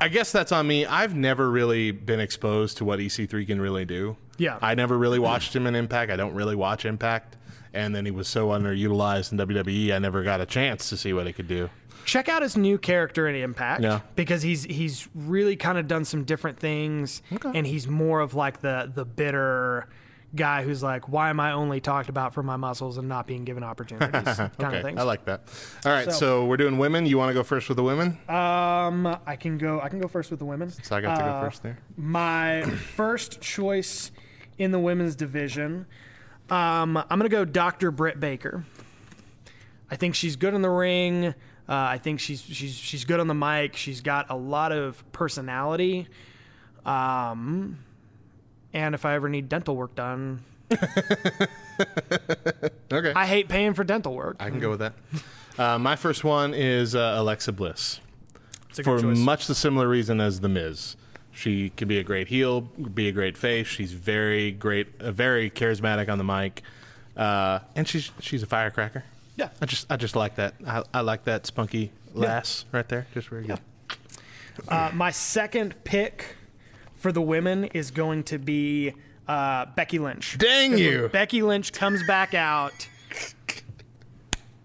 I 0.01 0.09
guess 0.09 0.33
that's 0.33 0.53
on 0.53 0.67
me. 0.67 0.87
I've 0.87 1.15
never 1.15 1.51
really 1.51 1.91
been 1.91 2.21
exposed 2.21 2.79
to 2.79 2.85
what 2.85 2.99
EC3 3.01 3.47
can 3.47 3.61
really 3.61 3.85
do. 3.85 4.17
Yeah. 4.39 4.59
I 4.63 4.75
never 4.75 4.97
really 4.97 5.19
watched 5.19 5.55
him 5.55 5.67
in 5.67 5.75
Impact. 5.75 6.11
I 6.11 6.17
don't 6.17 6.35
really 6.35 6.57
watch 6.57 6.85
Impact. 6.85 7.37
And 7.75 7.95
then 7.95 8.05
he 8.05 8.11
was 8.11 8.27
so 8.27 8.49
underutilized 8.49 9.33
in 9.33 9.39
WWE, 9.39 9.93
I 9.93 9.99
never 9.99 10.23
got 10.25 10.41
a 10.41 10.47
chance 10.47 10.89
to 10.91 10.97
see 10.97 11.13
what 11.13 11.27
he 11.27 11.33
could 11.33 11.47
do. 11.49 11.69
check 12.07 12.29
out 12.29 12.43
his 12.43 12.57
new 12.57 12.79
character 12.79 13.29
in 13.29 13.37
Impact 13.37 13.83
Yeah. 13.83 14.01
because 14.17 14.43
he's 14.43 14.65
he's 14.65 15.07
really 15.15 15.55
kind 15.55 15.77
of 15.79 15.87
done 15.87 16.05
some 16.07 16.25
different 16.25 16.59
things 16.59 17.21
and 17.55 17.67
he's 17.67 17.87
more 17.87 18.21
of 18.21 18.35
like 18.35 18.61
the 18.63 18.91
the 18.93 19.05
bitter 19.05 19.87
guy 20.35 20.63
who's 20.63 20.83
like 20.83 21.09
why 21.09 21.29
am 21.31 21.41
I 21.41 21.53
only 21.53 21.81
talked 21.81 22.09
about 22.09 22.35
for 22.35 22.43
my 22.43 22.57
muscles 22.57 22.99
and 22.99 23.09
not 23.09 23.27
being 23.27 23.45
given 23.45 23.65
opportunities 23.65 24.23
kind 24.37 24.51
okay, 24.61 24.77
of 24.79 24.83
things. 24.85 25.01
I 25.01 25.03
like 25.03 25.25
that. 25.25 25.43
All 25.85 25.91
right, 25.93 26.05
so, 26.05 26.11
So- 26.19 26.45
we're 26.47 26.57
doing 26.57 26.79
women. 26.79 27.05
You 27.07 27.19
want 27.19 27.31
to 27.31 27.35
go 27.35 27.43
first 27.43 27.69
with 27.69 27.77
the 27.77 27.83
women? 27.83 28.19
um 28.29 29.07
I 29.27 29.37
can 29.37 29.59
go 29.59 29.81
I 29.81 29.89
can 29.89 30.01
go 30.01 30.07
first 30.09 30.31
with 30.31 30.39
the 30.39 30.45
women. 30.47 30.71
so 30.71 30.95
I 30.97 31.01
got 31.01 31.17
to 31.17 31.25
go 31.25 31.31
uh, 31.31 31.41
first 31.43 31.63
there. 31.63 31.79
My 31.97 32.63
first 32.97 33.41
choice 33.41 34.13
in 34.59 34.71
the 34.73 34.79
women's 34.79 35.17
division, 35.17 35.87
um, 36.51 36.97
I'm 36.97 37.07
going 37.19 37.23
to 37.23 37.29
go 37.29 37.45
Dr. 37.45 37.91
Britt 37.91 38.21
Baker. 38.21 38.65
I 39.91 39.97
think 39.97 40.15
she's 40.15 40.37
good 40.37 40.55
in 40.55 40.63
the 40.63 40.71
ring. 40.71 41.27
Uh, 41.27 41.33
I 41.69 41.99
think 41.99 42.21
she's 42.21 42.41
she's 42.43 42.75
she's 42.75 43.05
good 43.05 43.21
on 43.21 43.27
the 43.27 43.35
mic. 43.35 43.75
She's 43.77 44.01
got 44.01 44.27
a 44.31 44.37
lot 44.37 44.71
of 44.73 45.03
personality. 45.13 46.07
Um, 46.85 47.79
and 48.73 48.95
if 48.95 49.05
I 49.05 49.15
ever 49.15 49.29
need 49.29 49.49
dental 49.49 49.77
work 49.77 49.95
done, 49.95 50.41
Okay. 52.93 53.13
I 53.15 53.27
hate 53.27 53.49
paying 53.49 53.75
for 53.75 53.85
dental 53.85 54.15
work. 54.15 54.37
I 54.41 54.51
can 54.51 54.61
go 54.61 54.71
with 54.71 54.81
that. 54.81 54.95
Uh, 55.59 55.79
my 55.79 55.97
first 55.97 56.25
one 56.25 56.55
is 56.55 56.95
uh, 56.95 57.15
Alexa 57.17 57.53
Bliss. 57.53 58.01
It's 58.69 58.79
a 58.79 58.83
for 58.83 58.97
good 58.97 59.03
choice. 59.15 59.19
much 59.19 59.47
the 59.47 59.55
similar 59.55 59.89
reason 59.89 60.21
as 60.21 60.41
the 60.41 60.49
Miz. 60.49 60.97
She 61.33 61.71
can 61.71 61.87
be 61.89 61.99
a 61.99 62.03
great 62.03 62.29
heel, 62.29 62.61
be 62.63 63.09
a 63.09 63.13
great 63.13 63.37
face. 63.37 63.67
She's 63.67 63.93
very 63.93 64.51
great, 64.51 64.89
uh, 65.01 65.13
very 65.13 65.51
charismatic 65.51 66.09
on 66.09 66.19
the 66.19 66.25
mic, 66.25 66.63
uh, 67.17 67.61
and 67.77 67.87
she's 67.87 68.11
she's 68.21 68.43
a 68.43 68.47
firecracker. 68.47 69.05
Yeah. 69.37 69.49
I 69.61 69.67
just 69.67 69.91
I 69.91 69.97
just 69.97 70.17
like 70.17 70.35
that. 70.37 70.55
I, 70.67 70.83
I 70.93 71.01
like 71.01 71.25
that 71.25 71.47
spunky 71.47 71.93
lass 72.15 72.65
right 72.73 72.89
there. 72.89 73.07
Just 73.15 73.29
very 73.29 73.47
good. 73.47 73.61
Uh, 74.69 74.91
my 74.93 75.11
second 75.11 75.75
pick 75.85 76.37
for 77.01 77.11
the 77.13 77.21
women 77.23 77.65
is 77.65 77.91
going 77.91 78.23
to 78.25 78.39
be 78.39 78.93
uh, 79.27 79.67
Becky 79.75 79.99
Lynch. 79.99 80.39
Dang 80.39 80.79
you! 80.79 81.09
Becky 81.13 81.43
Lynch 81.43 81.73
comes 81.73 82.03
back 82.07 82.35
out. 82.35 82.89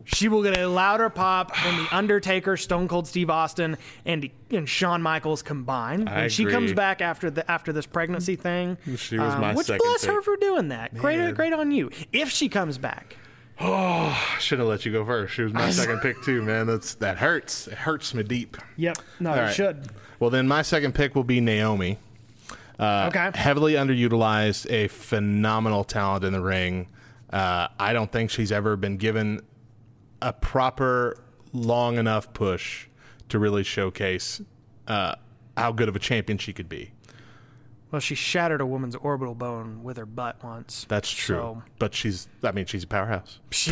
She 0.08 0.28
will 0.28 0.44
get 0.44 0.56
a 0.58 0.68
louder 0.68 1.10
pop 1.10 1.52
than 1.64 1.78
The 1.78 1.88
Undertaker, 1.96 2.58
Stone 2.58 2.88
Cold 2.88 3.08
Steve 3.08 3.30
Austin, 3.32 3.76
and 4.06 4.30
and 4.52 4.70
Shawn 4.70 5.02
Michaels 5.02 5.42
combined. 5.42 6.08
I 6.08 6.22
When 6.22 6.30
she 6.30 6.44
agree. 6.44 6.54
comes 6.54 6.74
back 6.74 7.02
after 7.02 7.32
the 7.32 7.50
after 7.52 7.74
this 7.74 7.88
pregnancy 7.88 8.36
thing, 8.36 8.78
She 8.98 9.18
was 9.18 9.36
my 9.38 9.54
which 9.56 9.66
second 9.68 9.82
bless 9.84 10.06
her 10.06 10.22
for 10.22 10.38
doing 10.38 10.68
that. 10.70 10.96
Great, 10.96 11.18
Man. 11.18 11.34
great 11.34 11.54
on 11.54 11.72
you. 11.72 11.90
If 12.14 12.30
she 12.30 12.50
comes 12.50 12.78
back, 12.78 13.18
Oh, 13.60 13.66
I 14.36 14.40
should 14.40 14.60
have 14.60 14.68
let 14.68 14.86
you 14.86 14.92
go 14.92 15.04
first. 15.06 15.34
She 15.34 15.42
was 15.42 15.54
my 15.54 15.70
second 15.72 16.02
pick 16.02 16.22
too, 16.24 16.44
man. 16.44 16.68
That's 16.68 16.94
that 16.96 17.18
hurts. 17.18 17.68
It 17.68 17.74
hurts 17.74 18.14
me 18.14 18.22
deep. 18.22 18.58
yep, 18.78 18.98
no, 19.20 19.32
All 19.32 19.36
you 19.38 19.42
right. 19.44 19.54
should. 19.56 19.88
Well, 20.20 20.30
then 20.30 20.48
my 20.48 20.62
second 20.62 20.94
pick 20.94 21.16
will 21.16 21.24
be 21.24 21.42
Naomi. 21.42 21.98
Uh, 22.80 23.10
Okay. 23.14 23.32
Heavily 23.38 23.74
underutilized, 23.74 24.70
a 24.72 24.88
phenomenal 24.90 25.84
talent 25.84 26.24
in 26.26 26.34
the 26.34 26.42
ring. 26.42 26.88
Uh, 27.32 27.68
I 27.80 27.94
don't 27.94 28.12
think 28.12 28.30
she's 28.30 28.52
ever 28.52 28.76
been 28.76 28.98
given 28.98 29.42
a 30.22 30.34
proper, 30.34 31.18
long 31.54 31.98
enough 31.98 32.34
push 32.34 32.88
to 33.30 33.40
really 33.40 33.64
showcase 33.64 34.42
uh, 34.88 35.16
how 35.58 35.72
good 35.72 35.90
of 35.90 35.96
a 35.96 36.00
champion 36.00 36.38
she 36.38 36.54
could 36.54 36.70
be. 36.70 36.92
Well, 37.92 38.00
she 38.02 38.16
shattered 38.16 38.62
a 38.62 38.66
woman's 38.66 38.96
orbital 38.96 39.36
bone 39.36 39.84
with 39.84 39.98
her 39.98 40.06
butt 40.06 40.44
once. 40.44 40.86
That's 40.90 41.10
true. 41.10 41.36
So- 41.38 41.64
But 41.80 41.94
she's, 41.94 42.28
I 42.44 42.52
mean, 42.52 42.66
she's 42.66 42.84
a 42.84 42.88
powerhouse. 42.88 43.40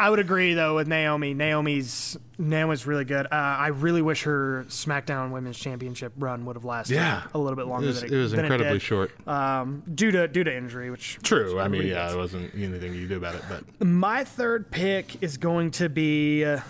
I 0.00 0.10
would 0.10 0.20
agree 0.20 0.54
though 0.54 0.76
with 0.76 0.86
Naomi. 0.86 1.34
Naomi's 1.34 2.16
Naomi's 2.38 2.86
really 2.86 3.04
good. 3.04 3.26
Uh, 3.26 3.28
I 3.32 3.68
really 3.68 4.00
wish 4.00 4.22
her 4.22 4.64
SmackDown 4.68 5.32
Women's 5.32 5.58
Championship 5.58 6.12
run 6.18 6.44
would 6.44 6.54
have 6.54 6.64
lasted 6.64 6.94
Yeah. 6.94 7.22
a 7.34 7.38
little 7.38 7.56
bit 7.56 7.62
It 7.62 7.68
longer. 7.68 7.86
was, 7.88 8.00
than 8.02 8.12
it 8.14 8.16
was 8.16 8.30
than 8.30 8.40
incredibly 8.44 8.74
did, 8.74 8.82
short. 8.82 9.10
um, 9.28 9.82
due 9.92 10.10
to 10.12 10.28
due 10.28 10.44
to 10.44 10.56
injury. 10.56 10.90
Which 10.90 11.18
True. 11.22 11.58
I 11.58 11.66
mean, 11.68 11.82
yeah, 11.82 11.94
gets. 12.04 12.14
it 12.14 12.16
wasn't 12.16 12.54
anything 12.54 12.94
you 12.94 13.08
do 13.08 13.16
about 13.16 13.34
it. 13.34 13.42
But 13.48 13.84
My 13.84 14.22
third 14.22 14.70
pick 14.70 15.20
is 15.22 15.36
going 15.36 15.72
to 15.72 15.88
be 15.88 16.44
uh, 16.44 16.60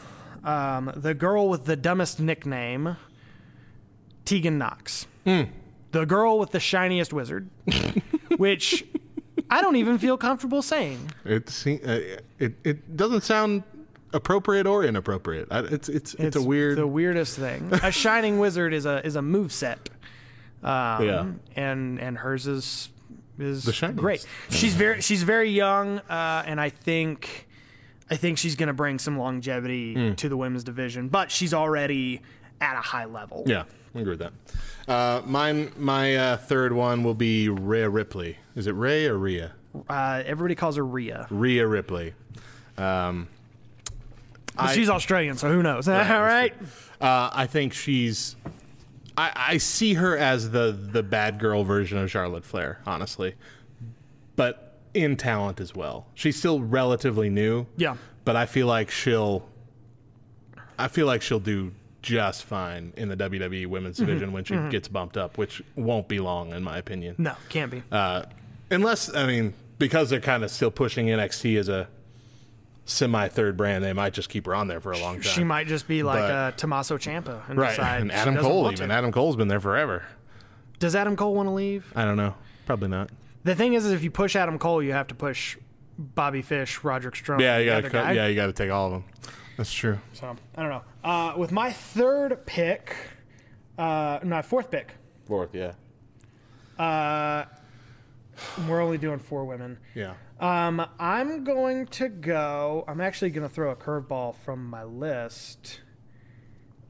um, 0.43 0.91
the 0.97 1.12
girl 1.12 1.49
with 1.51 1.66
the 1.66 1.76
dumbest 1.76 2.20
nickname, 2.20 2.97
Tegan 4.24 4.59
Nox. 4.59 5.07
Hmm. 5.24 5.43
The 5.91 6.05
girl 6.07 6.39
with 6.39 6.51
the 6.51 6.61
shiniest 6.61 7.12
wizard, 7.12 7.49
which 8.37 8.85
I 9.51 9.61
don't 9.62 9.76
even 9.76 9.99
feel 9.99 10.16
comfortable 10.16 10.62
saying. 10.62 11.11
it 11.24 11.49
se- 11.49 11.80
uh, 11.84 12.20
it 12.38 12.55
it 12.64 12.96
doesn't 12.96 13.22
sound 13.22 13.62
appropriate 14.12 14.66
or 14.66 14.84
inappropriate. 14.84 15.49
I, 15.51 15.61
it's, 15.61 15.88
it's 15.88 16.14
it's 16.14 16.36
a 16.36 16.42
weird. 16.42 16.78
the 16.78 16.86
weirdest 16.86 17.38
thing. 17.38 17.70
A 17.82 17.90
shining 17.92 18.38
wizard 18.38 18.72
is 18.74 18.86
a 18.86 19.05
is 19.07 19.16
a 19.16 19.22
move 19.22 19.53
set. 19.53 19.88
Um, 20.62 21.05
Yeah. 21.07 21.26
and 21.57 22.01
and 22.01 22.18
hers 22.18 22.46
is 22.46 22.88
is 23.38 23.64
The 23.64 23.72
shiniest. 23.72 24.01
great. 24.01 24.26
She's 24.51 24.74
very 24.74 25.01
she's 25.01 25.22
very 25.22 25.51
young, 25.51 25.99
uh, 26.11 26.42
and 26.46 26.61
I 26.61 26.70
think 26.70 27.46
I 28.11 28.16
think 28.16 28.38
she's 28.38 28.57
going 28.57 28.66
to 28.68 28.72
bring 28.72 28.99
some 28.99 29.18
longevity 29.18 29.94
Hmm. 29.94 30.14
to 30.14 30.28
the 30.28 30.36
women's 30.36 30.64
division. 30.64 31.09
But 31.09 31.30
she's 31.30 31.55
already 31.55 32.20
at 32.61 32.76
a 32.76 32.80
high 32.80 33.05
level. 33.05 33.44
Yeah, 33.46 33.64
I 33.94 34.01
agree 34.01 34.16
with 34.16 34.20
that. 34.20 34.32
Uh, 34.88 35.20
mine, 35.26 35.70
my 35.76 36.16
uh, 36.16 36.36
third 36.38 36.72
one 36.72 37.05
will 37.05 37.14
be 37.14 37.49
Rhea 37.51 37.88
Ripley. 37.90 38.38
Is 38.59 38.66
it 38.66 38.72
Ray 38.72 39.06
or 39.06 39.16
Rhea? 39.16 39.52
Uh, 39.88 40.22
everybody 40.26 40.56
calls 40.56 40.74
her 40.76 40.84
Rhea. 40.84 41.28
Rhea 41.30 41.64
Ripley. 41.66 42.12
Um, 42.76 43.28
She's 44.74 44.88
Australian, 44.90 45.36
so 45.36 45.48
who 45.48 45.62
knows? 45.62 45.86
All 45.88 45.94
right. 45.94 46.52
Uh, 47.00 47.30
I 47.32 47.46
think 47.46 47.72
she's. 47.72 48.34
I, 49.16 49.30
I 49.36 49.59
see 49.59 49.94
her 49.94 50.18
as 50.18 50.50
the 50.50 50.72
the 50.72 51.04
bad 51.04 51.38
girl 51.38 51.62
version 51.62 51.98
of 51.98 52.11
Charlotte 52.11 52.44
Flair, 52.44 52.80
honestly, 52.84 53.36
but 54.34 54.76
in 54.94 55.16
talent 55.16 55.61
as 55.61 55.76
well. 55.76 56.06
She's 56.14 56.36
still 56.36 56.61
relatively 56.61 57.30
new. 57.30 57.66
Yeah. 57.76 57.96
but 58.24 58.34
I 58.34 58.46
feel 58.46 58.66
like 58.66 58.90
she'll. 58.90 59.48
I 60.76 60.88
feel 60.88 61.06
like 61.06 61.22
she'll 61.22 61.38
do 61.38 61.70
just 62.02 62.42
fine 62.44 62.92
in 62.96 63.09
the 63.09 63.16
WWE 63.16 63.66
Women's 63.68 63.98
Mm-hmm. 63.98 64.06
Division 64.06 64.32
when 64.32 64.42
she 64.42 64.56
gets 64.70 64.88
bumped 64.88 65.16
up, 65.16 65.38
which 65.38 65.62
won't 65.76 66.09
be 66.09 66.18
long, 66.18 66.52
in 66.52 66.64
my 66.64 66.78
opinion. 66.78 67.14
No, 67.18 67.34
can't 67.48 67.70
be. 67.70 67.82
Uh, 67.92 68.24
unless 68.70 69.14
I 69.14 69.26
mean, 69.26 69.54
because 69.78 70.10
they're 70.10 70.20
kind 70.20 70.44
of 70.44 70.50
still 70.50 70.70
pushing 70.70 71.06
NXT 71.06 71.58
as 71.58 71.68
a 71.68 71.88
semi 72.84 73.28
third 73.28 73.56
brand, 73.56 73.84
they 73.84 73.92
might 73.92 74.12
just 74.14 74.28
keep 74.28 74.46
her 74.46 74.54
on 74.54 74.66
there 74.68 74.80
for 74.80 74.92
a 74.92 74.98
long 74.98 75.14
time. 75.16 75.22
She 75.22 75.44
might 75.44 75.66
just 75.66 75.86
be 75.88 76.02
like 76.02 76.20
But- 76.20 76.30
uh, 76.30 76.50
Tommaso 76.52 76.96
Ciampa 76.98 77.48
and 77.48 77.58
right, 77.58 77.70
decide 77.70 78.00
and 78.02 78.12
Adam 78.12 78.36
Cole 78.38 78.70
even. 78.72 78.88
to. 78.88 78.94
Adam 78.94 79.12
Cole's 79.12 79.36
been 79.36 79.48
there 79.48 79.60
forever. 79.60 80.04
Does 80.78 80.94
Adam 80.96 81.16
Cole 81.16 81.34
want 81.34 81.48
to 81.48 81.52
leave? 81.52 81.92
I 81.96 82.04
don't 82.04 82.16
know. 82.16 82.34
Probably 82.66 82.88
not. 82.88 83.10
The 83.44 83.54
thing 83.54 83.74
is, 83.74 83.84
is 83.84 83.92
if 83.92 84.02
you 84.04 84.10
push 84.10 84.36
Adam 84.36 84.58
Cole, 84.58 84.82
you 84.82 84.92
have 84.92 85.06
to 85.08 85.14
push 85.14 85.56
Bobby 85.98 86.42
Fish, 86.42 86.84
Roderick 86.84 87.16
Strong. 87.16 87.40
Yeah, 87.40 87.58
you 87.58 87.66
gotta 87.66 87.78
other 87.78 87.90
cut, 87.90 88.02
guy. 88.04 88.12
yeah, 88.12 88.26
you 88.26 88.36
gotta 88.36 88.52
take 88.52 88.70
all 88.70 88.86
of 88.86 88.92
them. 88.92 89.04
That's 89.56 89.72
true. 89.72 89.98
So 90.12 90.36
I 90.56 90.62
don't 90.62 90.70
know. 90.70 90.82
Uh, 91.02 91.34
with 91.36 91.50
my 91.50 91.72
third 91.72 92.46
pick, 92.46 92.94
uh, 93.76 94.20
no, 94.22 94.40
fourth 94.42 94.70
pick. 94.70 94.92
Fourth, 95.26 95.50
yeah, 95.54 95.72
Uh, 96.78 97.44
we're 98.68 98.80
only 98.80 98.99
doing 98.99 99.18
four 99.18 99.45
women. 99.45 99.78
yeah. 99.95 100.14
Um, 100.41 100.86
I'm 101.01 101.43
going 101.43 101.86
to 101.86 102.09
go. 102.09 102.84
I'm 102.86 103.01
actually 103.01 103.30
going 103.30 103.49
to 103.49 103.53
throw 103.53 103.72
a 103.72 103.76
curveball 103.76 104.36
from 104.45 104.68
my 104.70 104.84
list, 104.84 105.80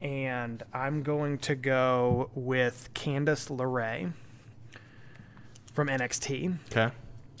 and 0.01 0.61
I'm 0.71 1.01
going 1.01 1.39
to 1.39 1.55
go 1.55 2.29
with 2.35 2.89
Candice 2.93 3.49
LeRae 3.49 4.13
from 5.73 5.87
NXT. 5.87 6.57
Okay. 6.71 6.93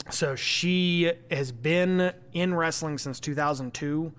So 0.09 0.35
she 0.35 1.11
has 1.29 1.51
been 1.51 2.11
in 2.33 2.55
wrestling 2.55 2.97
since 2.97 3.19
2002, 3.19 4.11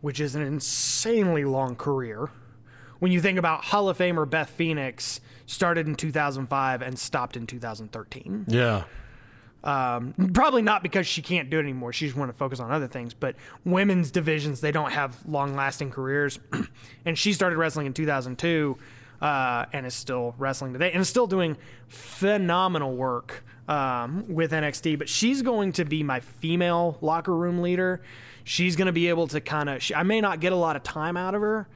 which 0.00 0.18
is 0.18 0.34
an 0.34 0.42
insanely 0.42 1.44
long 1.44 1.76
career. 1.76 2.30
When 2.98 3.12
you 3.12 3.20
think 3.20 3.38
about 3.38 3.64
Hall 3.66 3.88
of 3.88 3.98
Famer 3.98 4.28
Beth 4.28 4.50
Phoenix 4.50 5.20
started 5.46 5.86
in 5.86 5.94
2005 5.94 6.82
and 6.82 6.98
stopped 6.98 7.36
in 7.36 7.46
2013. 7.46 8.46
Yeah. 8.48 8.84
Um, 9.66 10.14
probably 10.32 10.62
not 10.62 10.84
because 10.84 11.08
she 11.08 11.22
can't 11.22 11.50
do 11.50 11.58
it 11.58 11.62
anymore. 11.62 11.92
She 11.92 12.06
just 12.06 12.16
want 12.16 12.30
to 12.30 12.36
focus 12.36 12.60
on 12.60 12.70
other 12.70 12.86
things. 12.86 13.14
But 13.14 13.34
women's 13.64 14.12
divisions, 14.12 14.60
they 14.60 14.70
don't 14.70 14.92
have 14.92 15.18
long 15.26 15.56
lasting 15.56 15.90
careers. 15.90 16.38
and 17.04 17.18
she 17.18 17.32
started 17.32 17.58
wrestling 17.58 17.86
in 17.86 17.92
2002 17.92 18.78
uh, 19.20 19.66
and 19.72 19.84
is 19.84 19.94
still 19.94 20.36
wrestling 20.38 20.72
today 20.72 20.92
and 20.92 21.00
is 21.00 21.08
still 21.08 21.26
doing 21.26 21.56
phenomenal 21.88 22.94
work 22.94 23.42
um, 23.66 24.24
with 24.28 24.52
NXT. 24.52 24.98
But 24.98 25.08
she's 25.08 25.42
going 25.42 25.72
to 25.72 25.84
be 25.84 26.04
my 26.04 26.20
female 26.20 26.96
locker 27.00 27.34
room 27.34 27.60
leader. 27.60 28.00
She's 28.44 28.76
going 28.76 28.86
to 28.86 28.92
be 28.92 29.08
able 29.08 29.26
to 29.28 29.40
kind 29.40 29.68
of, 29.68 29.82
I 29.96 30.04
may 30.04 30.20
not 30.20 30.38
get 30.38 30.52
a 30.52 30.56
lot 30.56 30.76
of 30.76 30.84
time 30.84 31.16
out 31.16 31.34
of 31.34 31.40
her. 31.40 31.66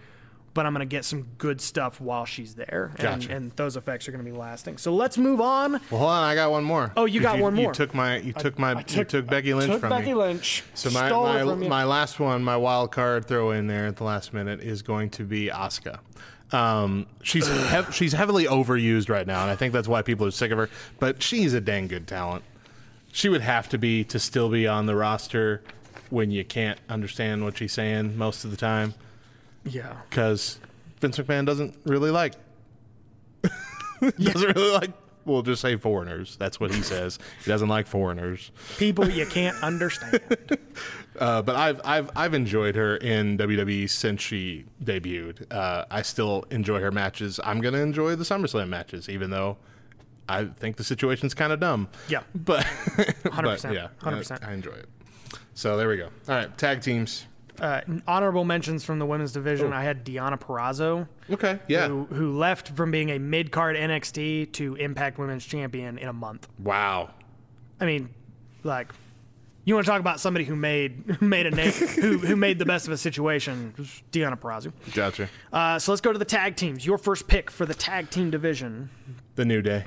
But 0.53 0.67
I'm 0.67 0.73
going 0.73 0.81
to 0.81 0.87
get 0.87 1.05
some 1.05 1.29
good 1.39 1.61
stuff 1.61 2.01
while 2.01 2.25
she's 2.25 2.57
there, 2.57 2.91
and, 2.99 2.99
Gotcha. 2.99 3.33
and 3.33 3.53
those 3.53 3.77
effects 3.77 4.09
are 4.09 4.13
going 4.13 4.25
to 4.25 4.29
be 4.29 4.37
lasting. 4.37 4.79
So 4.79 4.93
let's 4.93 5.17
move 5.17 5.41
on. 5.41 5.73
Well, 5.73 5.81
hold 6.01 6.03
on. 6.11 6.25
I 6.25 6.35
got 6.35 6.51
one 6.51 6.65
more. 6.65 6.93
Oh, 6.97 7.05
you 7.05 7.21
got 7.21 7.39
one 7.39 7.55
more. 7.55 7.67
You 7.67 7.73
took 7.73 7.95
my. 7.95 8.17
You 8.19 8.33
took 8.33 8.59
my. 8.59 8.77
you 8.79 8.83
took- 8.83 9.09
took 9.09 9.27
Becky 9.29 9.55
Lynch 9.55 9.71
Took 9.71 9.81
from 9.81 9.91
Becky 9.91 10.07
me. 10.07 10.15
Lynch. 10.15 10.65
So 10.75 10.91
my 10.91 11.07
stole 11.07 11.25
my, 11.25 11.41
from 11.45 11.63
you. 11.63 11.69
my 11.69 11.85
last 11.85 12.19
one, 12.19 12.43
my 12.43 12.57
wild 12.57 12.91
card 12.91 13.27
throw 13.27 13.53
in 13.53 13.69
there 13.69 13.87
at 13.87 13.97
the 13.97 14.05
last 14.05 14.33
minute 14.33 14.61
is 14.61 14.83
going 14.83 15.11
to 15.11 15.25
be 15.25 15.47
Asuka. 15.49 16.01
Um, 16.53 17.07
she's 17.23 17.47
hev- 17.47 17.95
she's 17.95 18.13
heavily 18.13 18.47
overused 18.47 19.09
right 19.09 19.27
now, 19.27 19.43
and 19.43 19.51
I 19.53 19.57
think 19.57 19.73
that's 19.73 19.87
why 19.89 20.03
people 20.03 20.27
are 20.27 20.33
sick 20.33 20.51
of 20.51 20.59
her. 20.59 20.69
But 20.99 21.23
she's 21.23 21.55
a 21.55 21.61
dang 21.61 21.87
good 21.87 22.09
talent. 22.09 22.43
She 23.13 23.29
would 23.29 23.43
have 23.43 23.69
to 23.69 23.79
be 23.79 24.03
to 24.05 24.19
still 24.19 24.49
be 24.49 24.67
on 24.67 24.87
the 24.87 24.97
roster 24.97 25.63
when 26.11 26.33
you 26.33 26.45
can't 26.45 26.81
understand 26.89 27.45
what 27.45 27.57
she's 27.59 27.73
saying 27.73 28.17
most 28.19 28.45
of 28.45 28.51
the 28.51 28.57
time 28.57 28.95
yeah. 29.65 29.97
because 30.09 30.59
Vince 31.01 31.19
McMahon 31.19 31.47
doesn't 31.47 31.77
really 31.85 32.11
like 32.11 32.35
doesn't 34.19 34.57
really 34.57 34.73
like. 34.73 34.91
We'll 35.27 35.43
just 35.43 35.61
say 35.61 35.77
foreigners. 35.77 36.37
That's 36.39 36.59
what 36.59 36.75
he 36.75 36.83
says. 36.83 37.19
He 37.45 37.51
doesn't 37.51 37.69
like 37.69 37.87
foreigners. 37.87 38.51
People 38.79 39.09
you 39.09 39.27
can't 39.27 39.57
understand. 39.63 40.21
Uh, 41.19 41.43
but 41.43 41.57
I've 41.57 41.81
I've 41.85 42.11
I've 42.17 42.35
enjoyed 42.35 42.75
her 42.77 42.97
in 42.97 43.37
WWE 43.37 43.89
since 43.91 44.23
she 44.23 44.65
debuted. 44.83 45.53
Uh, 45.53 45.85
I 45.91 46.03
still 46.03 46.45
enjoy 46.51 46.81
her 46.81 46.91
matches. 46.91 47.39
I'm 47.45 47.61
gonna 47.61 47.79
enjoy 47.79 48.17
the 48.17 48.25
SummerSlam 48.25 48.69
matches, 48.69 49.09
even 49.09 49.31
though 49.31 49.59
I 50.29 50.45
think 50.47 50.77
the 50.77 50.85
situation's 50.85 51.35
kind 51.35 51.53
of 51.53 51.61
dumb. 51.61 51.89
Yeah. 52.09 52.23
but, 52.35 52.67
but 52.97 53.07
100%, 53.25 53.75
yeah, 53.75 53.89
100%. 54.01 54.45
I, 54.45 54.51
I 54.51 54.55
enjoy 54.55 54.71
it. 54.71 54.89
So 55.55 55.77
there 55.77 55.89
we 55.89 55.97
go. 55.97 56.07
All 56.29 56.37
right, 56.37 56.57
tag 56.57 56.81
teams. 56.81 57.27
Uh, 57.61 57.81
honorable 58.07 58.45
mentions 58.45 58.85
from 58.85 58.99
the 58.99 59.07
women's 59.07 59.33
division. 59.33 59.73
I 59.73 59.83
had 59.83 60.05
Deonna 60.05 60.41
Purrazzo, 60.41 61.07
Okay, 61.31 61.59
yeah. 61.69 61.89
who, 61.89 62.05
who 62.07 62.39
left 62.39 62.69
from 62.71 62.91
being 62.91 63.11
a 63.11 63.19
mid 63.19 63.53
card 63.53 63.77
NXT 63.77 64.53
to 64.53 64.77
Impact 64.77 65.19
Women's 65.19 65.45
Champion 65.45 65.99
in 65.99 66.09
a 66.09 66.13
month. 66.13 66.49
Wow. 66.59 67.11
I 67.81 67.87
mean, 67.87 68.09
like, 68.65 68.93
you 69.65 69.75
want 69.75 69.85
to 69.85 69.91
talk 69.91 70.01
about 70.01 70.21
somebody 70.21 70.45
who 70.47 70.57
made 70.57 71.17
who 71.21 71.27
made 71.27 71.47
a 71.47 71.51
name, 71.51 71.71
who 72.01 72.19
who 72.19 72.35
made 72.35 72.59
the 72.59 72.65
best 72.65 72.87
of 72.87 72.93
a 72.93 72.97
situation? 72.97 73.75
Deonna 74.11 74.39
Purrazzo. 74.39 74.73
Gotcha. 74.95 75.29
Uh, 75.53 75.79
so 75.79 75.93
let's 75.93 76.01
go 76.01 76.13
to 76.13 76.19
the 76.19 76.25
tag 76.25 76.57
teams. 76.57 76.85
Your 76.87 76.97
first 76.99 77.29
pick 77.29 77.51
for 77.51 77.67
the 77.67 77.75
tag 77.75 78.09
team 78.11 78.31
division. 78.31 78.89
The 79.37 79.45
New 79.45 79.61
Day. 79.63 79.85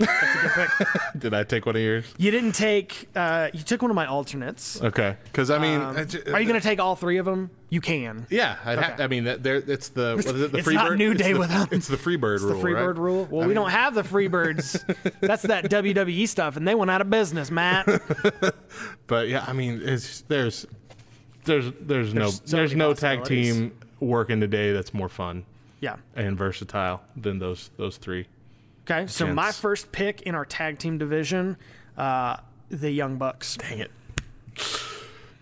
That's 0.00 0.34
a 0.36 0.38
good 0.42 0.68
pick. 0.88 0.88
Did 1.20 1.34
I 1.34 1.44
take 1.44 1.66
one 1.66 1.76
of 1.76 1.82
yours? 1.82 2.12
You 2.18 2.30
didn't 2.30 2.52
take. 2.52 3.08
Uh, 3.14 3.50
you 3.52 3.62
took 3.62 3.82
one 3.82 3.90
of 3.90 3.94
my 3.94 4.06
alternates. 4.06 4.80
Okay, 4.82 5.16
because 5.24 5.50
I 5.50 5.58
mean, 5.58 5.80
Um, 5.80 5.96
I 5.96 6.04
ju- 6.04 6.22
are 6.32 6.40
you 6.40 6.48
going 6.48 6.60
to 6.60 6.66
take 6.66 6.80
all 6.80 6.96
three 6.96 7.18
of 7.18 7.26
them? 7.26 7.50
You 7.68 7.80
can. 7.80 8.26
Yeah, 8.30 8.56
I'd 8.64 8.78
ha- 8.78 8.90
Okay. 8.94 9.04
I 9.04 9.06
mean, 9.06 9.24
that 9.24 9.42
there. 9.42 9.56
It's 9.56 9.88
the 9.90 10.14
what 10.16 10.24
is 10.34 10.40
it? 10.42 10.52
The 10.52 10.58
It's 10.58 10.64
free 10.66 10.74
not 10.74 10.88
bird. 10.88 10.98
New 10.98 11.12
it's 11.12 11.22
Day 11.22 11.32
the, 11.34 11.38
without- 11.38 11.72
It's 11.72 11.86
the 11.86 11.96
Freebird 11.96 12.40
rule. 12.40 12.48
the 12.60 12.66
Freebird 12.66 12.86
right? 12.88 12.96
rule. 12.98 13.28
Well, 13.30 13.46
we 13.46 13.54
don't 13.54 13.70
have 13.70 13.94
the 13.94 14.02
Freebirds. 14.02 14.82
That's 15.20 15.42
that 15.42 15.64
WWE 15.70 16.26
stuff, 16.26 16.56
and 16.56 16.66
they 16.66 16.74
went 16.74 16.90
out 16.90 17.00
of 17.00 17.10
business, 17.10 17.50
Matt. 17.50 17.86
But 19.06 19.28
yeah, 19.28 19.44
I 19.46 19.52
mean, 19.52 19.80
it's 19.82 20.22
there's 20.22 20.66
there's 21.44 21.72
there's, 21.80 22.14
no 22.14 22.30
so 22.30 22.56
there's 22.56 22.70
many 22.70 22.78
no 22.78 22.94
tag 22.94 23.20
possibilities. 23.20 23.56
team 23.56 23.72
working 23.98 24.40
today 24.40 24.72
that's 24.72 24.94
more 24.94 25.08
fun 25.08 25.44
Yeah. 25.80 25.96
and 26.14 26.36
versatile 26.38 27.02
than 27.16 27.38
those 27.38 27.70
those 27.76 27.96
three. 27.96 28.26
Okay. 28.90 29.06
So 29.06 29.26
Chance. 29.26 29.36
my 29.36 29.52
first 29.52 29.92
pick 29.92 30.22
in 30.22 30.34
our 30.34 30.44
tag 30.44 30.78
team 30.78 30.98
division, 30.98 31.56
uh, 31.96 32.36
the 32.70 32.90
Young 32.90 33.16
Bucks. 33.16 33.56
Dang 33.56 33.78
it. 33.78 33.90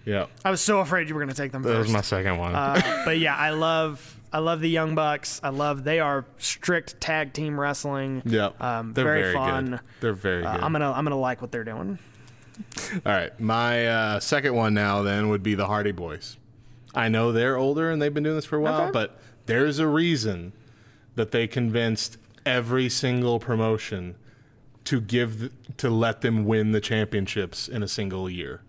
Yeah, 0.05 0.27
I 0.45 0.51
was 0.51 0.61
so 0.63 0.81
afraid 0.81 1.09
you 1.09 1.15
were 1.15 1.21
going 1.21 1.35
to 1.35 1.41
take 1.41 1.53
them 1.53 1.63
that 1.63 1.77
was 1.79 1.91
my 1.91 2.01
second 2.01 2.39
one. 2.39 2.55
Uh, 2.55 3.03
but 3.05 3.19
yeah, 3.19 3.37
I 3.37 3.51
love 3.51 4.19
I 4.33 4.39
love 4.39 4.61
the 4.61 4.69
Young 4.71 4.95
Bucks. 4.95 5.39
I 5.43 5.51
love 5.51 5.85
they 5.85 6.01
are 6.01 6.25
strict 6.39 6.99
tag 7.01 7.33
team 7.35 7.59
wrestling. 7.61 8.23
yeah, 8.25 8.51
Um, 8.61 8.93
they're 8.95 9.05
very, 9.05 9.23
very, 9.23 9.35
fun. 9.35 9.71
good. 9.73 9.81
They're 10.01 10.13
very 10.15 10.45
Uh, 10.45 10.53
good. 10.53 10.61
I'm 10.65 10.73
gonna 10.73 10.91
I'm 10.93 11.05
gonna 11.05 11.19
like 11.19 11.43
what 11.43 11.53
they're 11.53 11.65
doing. 11.65 11.99
All 13.07 13.13
right, 13.13 13.39
my 13.39 13.87
uh, 13.87 14.21
second 14.21 14.55
one 14.55 14.73
now 14.75 15.03
then 15.03 15.29
would 15.29 15.43
be 15.43 15.55
the 15.55 15.67
Hardy 15.67 15.93
Boys. 15.93 16.39
I 16.95 17.09
know 17.09 17.31
they're 17.31 17.57
older 17.57 17.91
and 17.91 18.01
they've 18.01 18.13
been 18.13 18.25
doing 18.25 18.35
this 18.37 18.47
for 18.47 18.57
a 18.57 18.61
while, 18.61 18.83
Okay. 18.85 18.91
but 18.93 19.21
there's 19.47 19.79
a 19.79 19.87
reason 19.87 20.53
that 21.17 21.31
they 21.33 21.47
convinced 21.47 22.17
every 22.49 22.89
single 22.89 23.39
promotion 23.39 24.17
to 24.85 25.01
give 25.01 25.39
th- 25.41 25.53
to 25.77 25.91
let 25.91 26.23
them 26.23 26.45
win 26.47 26.73
the 26.73 26.81
championships 26.81 27.69
in 27.69 27.83
a 27.83 27.89
single 27.89 28.29
year. 28.31 28.63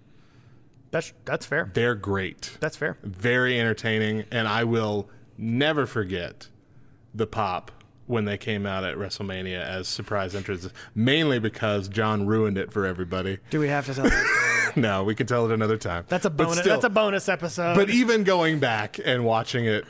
That's 0.92 1.14
that's 1.26 1.46
fair. 1.46 1.72
They're 1.74 1.96
great. 1.96 2.58
That's 2.60 2.76
fair. 2.78 2.98
very 3.04 3.60
entertaining, 3.60 4.26
and 4.32 4.48
I 4.48 4.64
will 4.64 5.10
never 5.38 5.86
forget 5.86 6.50
the 7.14 7.28
pop 7.28 7.72
when 8.08 8.26
they 8.26 8.38
came 8.38 8.66
out 8.66 8.84
at 8.84 8.98
WrestleMania 8.98 9.62
as 9.62 9.88
surprise 9.88 10.34
entrants, 10.36 10.68
mainly 10.96 11.38
because 11.40 11.88
John 11.88 12.26
ruined 12.26 12.58
it 12.58 12.74
for 12.74 12.86
everybody. 12.86 13.38
Do 13.52 13.60
we 13.60 13.68
have 13.70 13.86
to 13.86 13.94
tell 13.94 14.06
that? 14.06 14.46
No, 14.76 15.04
we 15.04 15.16
can 15.16 15.26
tell 15.26 15.46
it 15.50 15.52
another 15.52 15.78
time. 15.78 16.06
That's 16.10 16.26
a 16.26 16.30
bonus. 16.30 16.60
still- 16.60 16.74
that's 16.76 16.86
a 16.86 16.90
bonus 16.92 17.28
episode. 17.28 17.74
But 17.76 17.90
even 17.90 18.24
going 18.24 18.60
back 18.60 19.00
and 19.04 19.26
watching 19.26 19.66
it, 19.66 19.84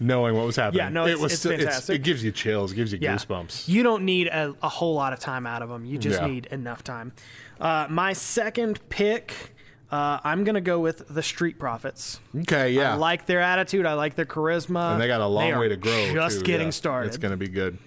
knowing 0.00 0.34
what 0.36 0.46
was 0.46 0.56
happening, 0.56 0.80
Yeah, 0.84 0.88
no, 0.90 1.04
it 1.04 1.10
it's- 1.10 1.22
was 1.22 1.32
it's 1.32 1.40
still, 1.40 1.56
fantastic. 1.56 1.96
it 1.96 2.02
gives 2.02 2.22
you 2.24 2.30
chills, 2.32 2.72
it 2.72 2.76
gives 2.76 2.92
you 2.92 2.98
yeah. 3.00 3.14
goosebumps. 3.16 3.68
You 3.68 3.82
don't 3.82 4.04
need 4.04 4.28
a, 4.28 4.54
a 4.62 4.68
whole 4.68 4.94
lot 4.94 5.12
of 5.12 5.18
time 5.20 5.46
out 5.46 5.62
of 5.62 5.68
them. 5.68 5.84
You 5.84 5.98
just 5.98 6.20
Yeah. 6.20 6.26
need 6.28 6.46
enough 6.46 6.84
time. 6.84 7.12
Uh, 7.60 7.86
my 7.90 8.12
second 8.12 8.78
pick, 8.88 9.54
uh, 9.90 10.20
I'm 10.22 10.44
gonna 10.44 10.60
go 10.60 10.78
with 10.78 11.08
the 11.08 11.22
Street 11.22 11.58
Profits. 11.58 12.20
Okay, 12.42 12.72
yeah, 12.72 12.92
I 12.92 12.96
like 12.96 13.26
their 13.26 13.40
attitude. 13.40 13.86
I 13.86 13.94
like 13.94 14.14
their 14.14 14.26
charisma. 14.26 14.92
and 14.92 15.00
they 15.00 15.06
got 15.08 15.20
a 15.20 15.26
long 15.26 15.58
way 15.58 15.68
to 15.68 15.76
grow. 15.76 16.12
Just 16.14 16.40
too, 16.40 16.44
getting 16.44 16.68
yeah. 16.68 16.72
started. 16.72 17.08
It's 17.08 17.16
going 17.16 17.32
to 17.32 17.36
be 17.36 17.48
good. 17.48 17.78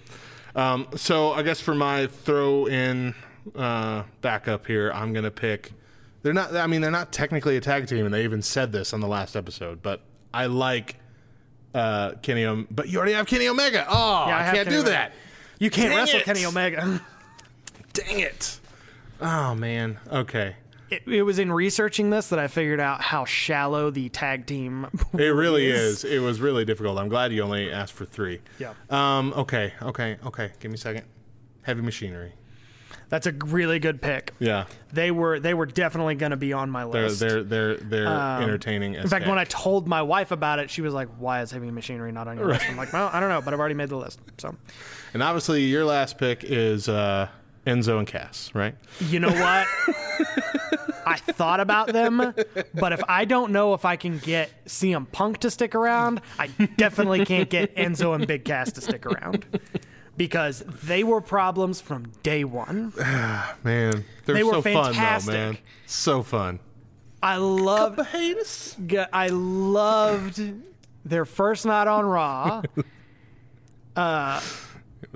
Um, 0.54 0.88
so 0.96 1.32
I 1.32 1.42
guess 1.42 1.60
for 1.60 1.74
my 1.74 2.08
throw 2.08 2.66
in 2.66 3.14
uh, 3.56 4.02
backup 4.20 4.66
here, 4.66 4.90
I'm 4.92 5.12
going 5.14 5.24
to 5.24 5.30
pick 5.30 5.72
They're 6.22 6.34
not. 6.34 6.54
I 6.54 6.66
mean, 6.66 6.82
they're 6.82 6.90
not 6.90 7.10
technically 7.12 7.56
a 7.56 7.60
tag 7.60 7.86
team, 7.88 8.04
and 8.04 8.12
they 8.12 8.24
even 8.24 8.42
said 8.42 8.70
this 8.72 8.92
on 8.92 9.00
the 9.00 9.08
last 9.08 9.34
episode. 9.34 9.80
But 9.82 10.02
I 10.34 10.46
like 10.46 10.96
uh, 11.74 12.12
Kenny. 12.22 12.44
Om- 12.44 12.66
but 12.70 12.88
you 12.88 12.98
already 12.98 13.12
have 13.14 13.26
Kenny 13.26 13.48
Omega. 13.48 13.86
Oh, 13.88 14.26
Yeah, 14.28 14.36
I 14.36 14.40
I, 14.40 14.44
can't 14.52 14.56
Kenny 14.56 14.70
do 14.70 14.80
Omega. 14.80 14.90
that. 14.90 15.12
You 15.58 15.70
can't 15.70 15.90
Dang 15.90 15.98
wrestle 15.98 16.20
it. 16.20 16.24
Kenny 16.24 16.44
Omega. 16.44 17.00
Dang 17.92 18.20
it. 18.20 18.58
Oh 19.20 19.54
man. 19.54 19.98
Okay. 20.10 20.56
It, 20.90 21.02
it 21.06 21.22
was 21.22 21.38
in 21.38 21.50
researching 21.50 22.10
this 22.10 22.28
that 22.28 22.38
I 22.38 22.48
figured 22.48 22.80
out 22.80 23.00
how 23.00 23.24
shallow 23.24 23.90
the 23.90 24.08
tag 24.10 24.46
team. 24.46 24.86
It 25.14 25.28
really 25.34 25.66
is. 25.66 26.04
It 26.04 26.18
was 26.20 26.40
really 26.40 26.64
difficult. 26.64 26.98
I'm 26.98 27.08
glad 27.08 27.32
you 27.32 27.42
only 27.42 27.70
asked 27.72 27.92
for 27.94 28.04
three. 28.04 28.40
Yeah. 28.58 28.74
Um. 28.90 29.32
Okay. 29.34 29.72
Okay. 29.82 30.16
Okay. 30.26 30.50
Give 30.60 30.70
me 30.70 30.74
a 30.74 30.78
second. 30.78 31.04
Heavy 31.62 31.80
machinery. 31.82 32.32
That's 33.12 33.26
a 33.26 33.32
really 33.32 33.78
good 33.78 34.00
pick. 34.00 34.32
Yeah. 34.38 34.64
They 34.90 35.10
were 35.10 35.38
they 35.38 35.52
were 35.52 35.66
definitely 35.66 36.14
going 36.14 36.30
to 36.30 36.36
be 36.38 36.54
on 36.54 36.70
my 36.70 36.86
They're 36.86 37.02
list. 37.10 37.20
they're 37.20 37.42
they're 37.44 37.76
they're 37.76 38.06
entertaining. 38.06 38.94
in 38.94 39.06
fact, 39.06 39.26
when 39.26 39.38
I 39.38 39.44
told 39.44 39.86
my 39.86 40.00
wife 40.00 40.30
about 40.30 40.60
it, 40.60 40.70
she 40.70 40.80
was 40.80 40.94
like, 40.94 41.08
"Why 41.18 41.42
is 41.42 41.50
heavy 41.50 41.70
machinery 41.70 42.10
not 42.10 42.26
on 42.26 42.38
your 42.38 42.46
list?" 42.46 42.66
I'm 42.70 42.76
like, 42.78 42.90
"Well, 42.90 43.10
I 43.12 43.20
don't 43.20 43.28
know, 43.28 43.42
but 43.42 43.52
I've 43.52 43.60
already 43.60 43.74
made 43.74 43.90
the 43.90 43.98
list." 43.98 44.18
So, 44.38 44.56
and 45.12 45.22
obviously 45.22 45.64
your 45.64 45.84
last 45.84 46.16
pick 46.16 46.42
is 46.42 46.88
uh, 46.88 47.28
Enzo 47.66 47.98
and 47.98 48.06
Cass, 48.06 48.50
right? 48.54 48.76
you 49.00 49.20
know 49.20 49.28
what? 49.28 49.66
I 51.04 51.16
thought 51.18 51.60
about 51.60 51.88
them, 51.88 52.16
but 52.72 52.92
if 52.94 53.02
I 53.10 53.26
don't 53.26 53.52
know 53.52 53.74
if 53.74 53.84
I 53.84 53.96
can 53.96 54.16
get 54.20 54.50
CM 54.64 55.04
Punk 55.12 55.36
to 55.40 55.50
stick 55.50 55.74
around, 55.74 56.22
I 56.38 56.46
definitely 56.78 57.26
can't 57.26 57.50
get 57.50 57.76
Enzo 57.76 58.14
and 58.14 58.26
Big 58.26 58.46
Cass 58.46 58.72
to 58.72 58.80
stick 58.80 59.04
around 59.04 59.44
because 60.16 60.60
they 60.82 61.02
were 61.04 61.20
problems 61.20 61.80
from 61.80 62.06
day 62.22 62.44
one. 62.44 62.92
Man, 63.64 64.04
they're 64.24 64.34
They 64.34 64.42
were 64.44 64.52
so 64.54 64.62
fantastic. 64.62 64.94
fun 65.32 65.40
though, 65.40 65.52
man. 65.52 65.58
So 65.86 66.22
fun. 66.22 66.58
I 67.22 67.36
love 67.36 67.98
G- 68.86 68.98
I 69.12 69.28
loved 69.28 70.40
their 71.04 71.24
first 71.24 71.64
night 71.66 71.86
on 71.88 72.04
Raw. 72.04 72.62
Uh, 73.94 74.40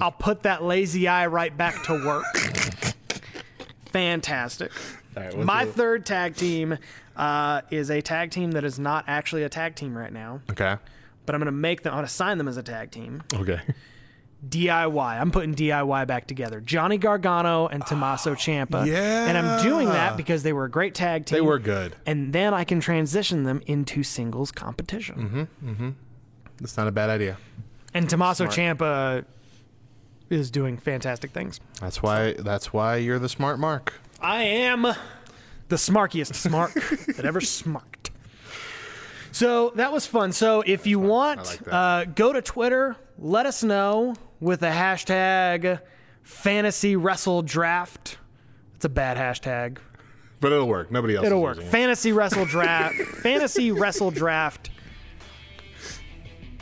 I'll 0.03 0.13
put 0.13 0.43
that 0.43 0.63
lazy 0.63 1.09
eye 1.09 1.29
right 1.29 1.57
back 1.57 1.83
to 1.85 1.95
work. 2.05 2.27
Fantastic. 3.93 4.71
All 5.17 5.23
right, 5.23 5.35
what's 5.35 5.47
My 5.47 5.65
the- 5.65 5.73
third 5.73 6.05
tag 6.07 6.37
team 6.37 6.77
uh, 7.17 7.63
is 7.71 7.91
a 7.91 8.03
tag 8.03 8.31
team 8.31 8.51
that 8.53 8.65
is 8.65 8.79
not 8.79 9.05
actually 9.07 9.45
a 9.45 9.49
tag 9.49 9.75
team 9.77 9.97
right 9.97 10.13
now, 10.13 10.41
Okay. 10.51 10.77
but 11.25 11.35
I'm 11.35 11.41
going 11.41 11.47
to 11.47 11.53
make 11.53 11.83
them. 11.83 11.93
I'm 11.95 11.99
going 12.01 12.07
to 12.07 12.13
sign 12.13 12.37
them 12.39 12.49
as 12.49 12.59
a 12.59 12.63
tag 12.63 12.91
team. 12.91 13.23
Okay. 13.33 13.61
DIY. 14.47 15.21
I'm 15.21 15.31
putting 15.31 15.55
DIY 15.55 16.07
back 16.07 16.27
together. 16.27 16.61
Johnny 16.61 16.99
Gargano 16.99 17.67
and 17.69 17.85
Tommaso 17.87 18.35
Ciampa. 18.35 18.87
yeah. 18.87 19.27
And 19.27 19.37
I'm 19.37 19.63
doing 19.63 19.89
that 19.89 20.17
because 20.17 20.43
they 20.43 20.53
were 20.53 20.65
a 20.65 20.71
great 20.71 20.95
tag 20.95 21.27
team. 21.27 21.37
They 21.37 21.41
were 21.41 21.59
good. 21.59 21.97
And 22.07 22.33
then 22.33 22.55
I 22.55 22.65
can 22.65 22.81
transition 22.81 23.45
them 23.45 23.63
into 23.67 24.03
singles 24.03 24.53
competition. 24.53 25.49
Mm-hmm. 25.65 25.91
That's 26.59 26.77
not 26.77 26.87
a 26.89 26.93
bad 26.93 27.11
idea. 27.11 27.39
And 27.95 28.09
Tommaso 28.09 28.47
Ciampa 28.47 29.25
is 30.29 30.51
doing 30.51 30.77
fantastic 30.77 31.31
things. 31.31 31.61
That's 31.81 32.03
why. 32.03 32.35
That's 32.35 32.73
why 32.73 32.97
you're 32.97 33.19
the 33.19 33.29
smart 33.29 33.59
Mark. 33.59 33.95
I 34.21 34.43
am 34.43 34.83
the 35.69 35.77
smarkiest 35.77 36.35
smart 36.35 36.75
that 37.17 37.25
ever 37.25 37.41
smarked. 37.41 38.11
So 39.33 39.73
that 39.77 39.93
was 39.93 40.07
fun. 40.07 40.33
So 40.33 40.63
if 40.67 40.87
you 40.87 40.99
want, 40.99 41.45
like 41.45 41.61
uh, 41.71 42.05
go 42.07 42.33
to 42.33 42.41
Twitter, 42.41 42.97
let 43.19 43.45
us 43.47 43.63
know 43.63 44.15
with 44.41 44.61
the 44.61 44.67
hashtag 44.67 45.81
fantasy 46.23 46.97
wrestle 46.97 47.43
draft. 47.43 48.19
It's 48.75 48.85
a 48.85 48.89
bad 48.89 49.17
hashtag. 49.17 49.79
But 50.41 50.53
it'll 50.53 50.69
work. 50.69 50.91
Nobody 50.91 51.17
else. 51.17 51.27
It'll 51.27 51.41
work. 51.41 51.59
it. 51.59 51.65
Fantasy 51.65 52.13
wrestle 52.13 52.45
draft. 52.45 52.97
fantasy 53.23 53.73
wrestle 53.73 54.11
draft. 54.11 54.71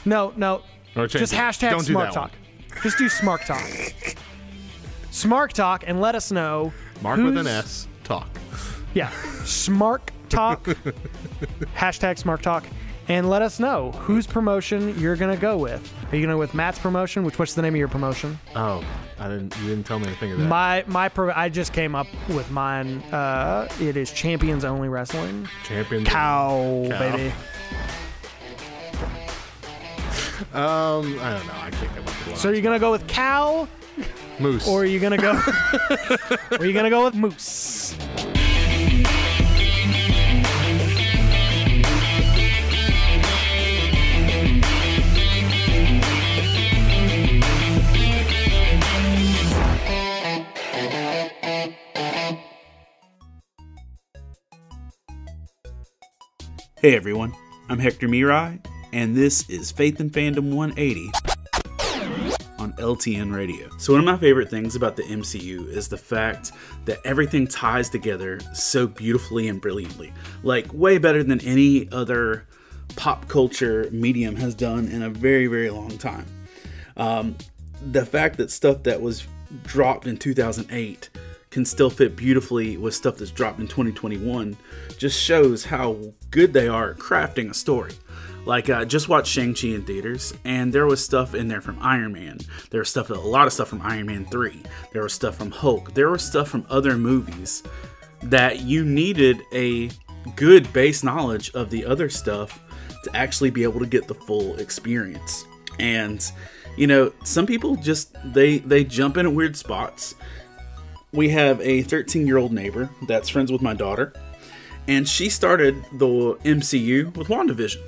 No, 0.05 0.33
no. 0.37 0.63
Just 0.95 1.33
it. 1.33 1.37
hashtag 1.37 1.71
Don't 1.71 1.87
do 1.87 1.93
smart 1.93 2.13
talk. 2.13 2.31
one. 2.31 2.81
Just 2.83 2.99
do 2.99 3.09
smart 3.09 3.43
talk. 3.43 3.67
Smart 5.11 5.55
talk 5.55 5.85
and 5.87 6.01
let 6.01 6.15
us 6.15 6.31
know. 6.31 6.73
Mark 7.03 7.19
with 7.19 7.37
an 7.37 7.47
S. 7.47 7.89
Talk. 8.05 8.29
Yeah. 8.95 9.11
Smart 9.45 10.11
talk. 10.29 10.63
hashtag 11.77 12.19
smart 12.19 12.43
talk. 12.43 12.65
And 13.09 13.29
let 13.29 13.43
us 13.43 13.61
know 13.61 13.93
whose 13.93 14.27
promotion 14.27 14.99
you're 14.99 15.17
gonna 15.17 15.37
go 15.37 15.59
with. 15.59 15.93
Are 16.11 16.17
you 16.17 16.23
gonna 16.23 16.35
go 16.35 16.39
with 16.39 16.55
Matt's 16.55 16.79
promotion? 16.79 17.23
Which 17.25 17.39
what's 17.39 17.53
the 17.55 17.61
name 17.63 17.75
of 17.75 17.79
your 17.79 17.89
promotion? 17.89 18.39
Oh, 18.57 18.83
I 19.19 19.29
didn't. 19.29 19.55
You 19.59 19.69
didn't 19.69 19.85
tell 19.85 19.99
me 19.99 20.07
anything 20.07 20.33
of 20.33 20.39
that. 20.39 20.49
My 20.49 20.85
my 20.87 21.09
pro, 21.11 21.31
I 21.35 21.51
just 21.51 21.73
came 21.75 21.95
up 21.95 22.07
with 22.31 22.51
mine. 22.51 22.99
Uh, 23.13 23.69
it 23.81 23.97
is 23.99 24.11
Champions 24.11 24.65
Only 24.65 24.89
Wrestling. 24.89 25.47
Champions. 25.65 26.09
Cow, 26.09 26.87
Cow. 26.89 26.99
baby. 26.99 27.33
Um, 30.53 31.19
I 31.21 31.33
don't 31.37 31.47
know. 31.47 31.53
I 31.57 31.71
can't 31.71 31.89
come 31.95 31.99
up 32.01 32.07
with 32.07 32.27
one. 32.29 32.37
So 32.37 32.49
are 32.49 32.55
you 32.55 32.61
gonna 32.63 32.79
go 32.79 32.91
with 32.93 33.07
cow, 33.09 33.69
Moose. 34.39 34.67
or 34.69 34.83
are 34.83 34.85
you 34.85 34.99
gonna 35.01 35.17
go? 35.17 35.33
or 36.53 36.59
are 36.59 36.65
you 36.65 36.73
gonna 36.73 36.91
go 36.91 37.05
with 37.05 37.15
moose? 37.15 37.97
Hey 56.85 56.95
everyone, 56.95 57.33
I'm 57.71 57.79
Hector 57.79 58.09
Mirai, 58.09 58.63
and 58.93 59.17
this 59.17 59.49
is 59.49 59.73
Faith 59.73 60.01
and 60.01 60.13
Fandom 60.13 60.53
180 60.53 61.11
on 62.59 62.75
LTN 62.75 63.35
Radio. 63.35 63.71
So, 63.79 63.95
one 63.95 64.01
of 64.01 64.05
my 64.05 64.19
favorite 64.19 64.51
things 64.51 64.77
about 64.77 64.95
the 64.95 65.03
MCU 65.05 65.67
is 65.67 65.89
the 65.89 65.97
fact 65.97 66.53
that 66.85 66.99
everything 67.07 67.47
ties 67.47 67.89
together 67.89 68.39
so 68.53 68.87
beautifully 68.87 69.49
and 69.49 69.63
brilliantly. 69.63 70.13
Like, 70.43 70.75
way 70.75 70.99
better 70.99 71.23
than 71.23 71.41
any 71.41 71.91
other 71.91 72.47
pop 72.97 73.29
culture 73.29 73.89
medium 73.91 74.37
has 74.37 74.55
done 74.55 74.89
in 74.89 75.05
a 75.05 75.09
very, 75.09 75.47
very 75.47 75.71
long 75.71 75.97
time. 75.97 76.27
Um, 76.99 77.35
the 77.93 78.05
fact 78.05 78.37
that 78.37 78.51
stuff 78.51 78.83
that 78.83 79.01
was 79.01 79.27
dropped 79.63 80.07
in 80.07 80.19
2008 80.19 81.09
can 81.55 81.65
still 81.65 81.89
fit 81.89 82.17
beautifully 82.17 82.77
with 82.77 82.93
stuff 82.93 83.17
that's 83.17 83.31
dropped 83.31 83.61
in 83.61 83.69
2021 83.69 84.57
just 84.99 85.23
shows 85.23 85.65
how 85.65 85.97
good 86.33 86.53
they 86.53 86.67
are 86.67 86.91
at 86.91 86.99
crafting 86.99 87.49
a 87.49 87.55
story. 87.55 87.93
Like, 88.45 88.69
uh, 88.69 88.85
just 88.85 89.09
watched 89.09 89.29
Shang-Chi 89.33 89.69
in 89.69 89.85
theaters, 89.85 90.35
and 90.45 90.73
there 90.73 90.85
was 90.87 91.03
stuff 91.03 91.33
in 91.33 91.47
there 91.47 91.61
from 91.61 91.79
Iron 91.81 92.13
Man. 92.13 92.39
There 92.71 92.81
was 92.81 92.89
stuff, 92.89 93.09
a 93.09 93.15
lot 93.15 93.47
of 93.47 93.53
stuff 93.53 93.69
from 93.69 93.83
Iron 93.83 94.07
Man 94.07 94.27
3. 94.27 94.63
There 94.93 95.05
was 95.05 95.15
stuff 95.15 95.37
from 95.37 95.53
Hulk. 95.53 95.95
There 95.95 96.11
was 96.11 96.25
stuff 96.25 96.49
from 96.49 96.67
other 96.69 96.99
movies 96.99 97.63
that 98.25 98.63
you 98.63 98.85
needed 98.85 99.41
a 99.53 99.91
good 100.35 100.71
base 100.73 101.05
knowledge 101.05 101.53
of 101.55 101.71
the 101.71 101.87
other 101.87 102.11
stuff 102.11 102.61
to 103.05 103.17
actually 103.17 103.51
be 103.51 103.63
able 103.63 103.79
to 103.79 103.87
get 103.87 104.09
the 104.09 104.15
full 104.15 104.57
experience. 104.57 105.47
And 105.79 106.21
you 106.77 106.89
know, 106.89 107.13
some 107.23 107.47
people 107.47 107.77
just 107.77 108.17
they 108.33 108.59
they 108.59 108.83
jump 108.83 109.17
in 109.19 109.27
at 109.27 109.33
weird 109.33 109.57
spots. 109.57 110.17
We 111.15 111.29
have 111.29 111.61
a 111.61 111.85
13-year-old 111.85 112.53
neighbor 112.53 112.91
that's 113.07 113.29
friends 113.29 113.53
with 113.53 113.63
my 113.63 113.73
daughter, 113.73 114.13
and 114.89 115.09
she 115.09 115.29
started 115.29 115.77
the 115.93 116.35
MCU 116.45 117.17
with 117.17 117.29
WandaVision. 117.29 117.81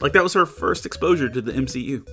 Like 0.00 0.14
that 0.14 0.24
was 0.24 0.32
her 0.32 0.46
first 0.46 0.84
exposure 0.84 1.28
to 1.28 1.40
the 1.40 1.52
MCU. 1.52 2.04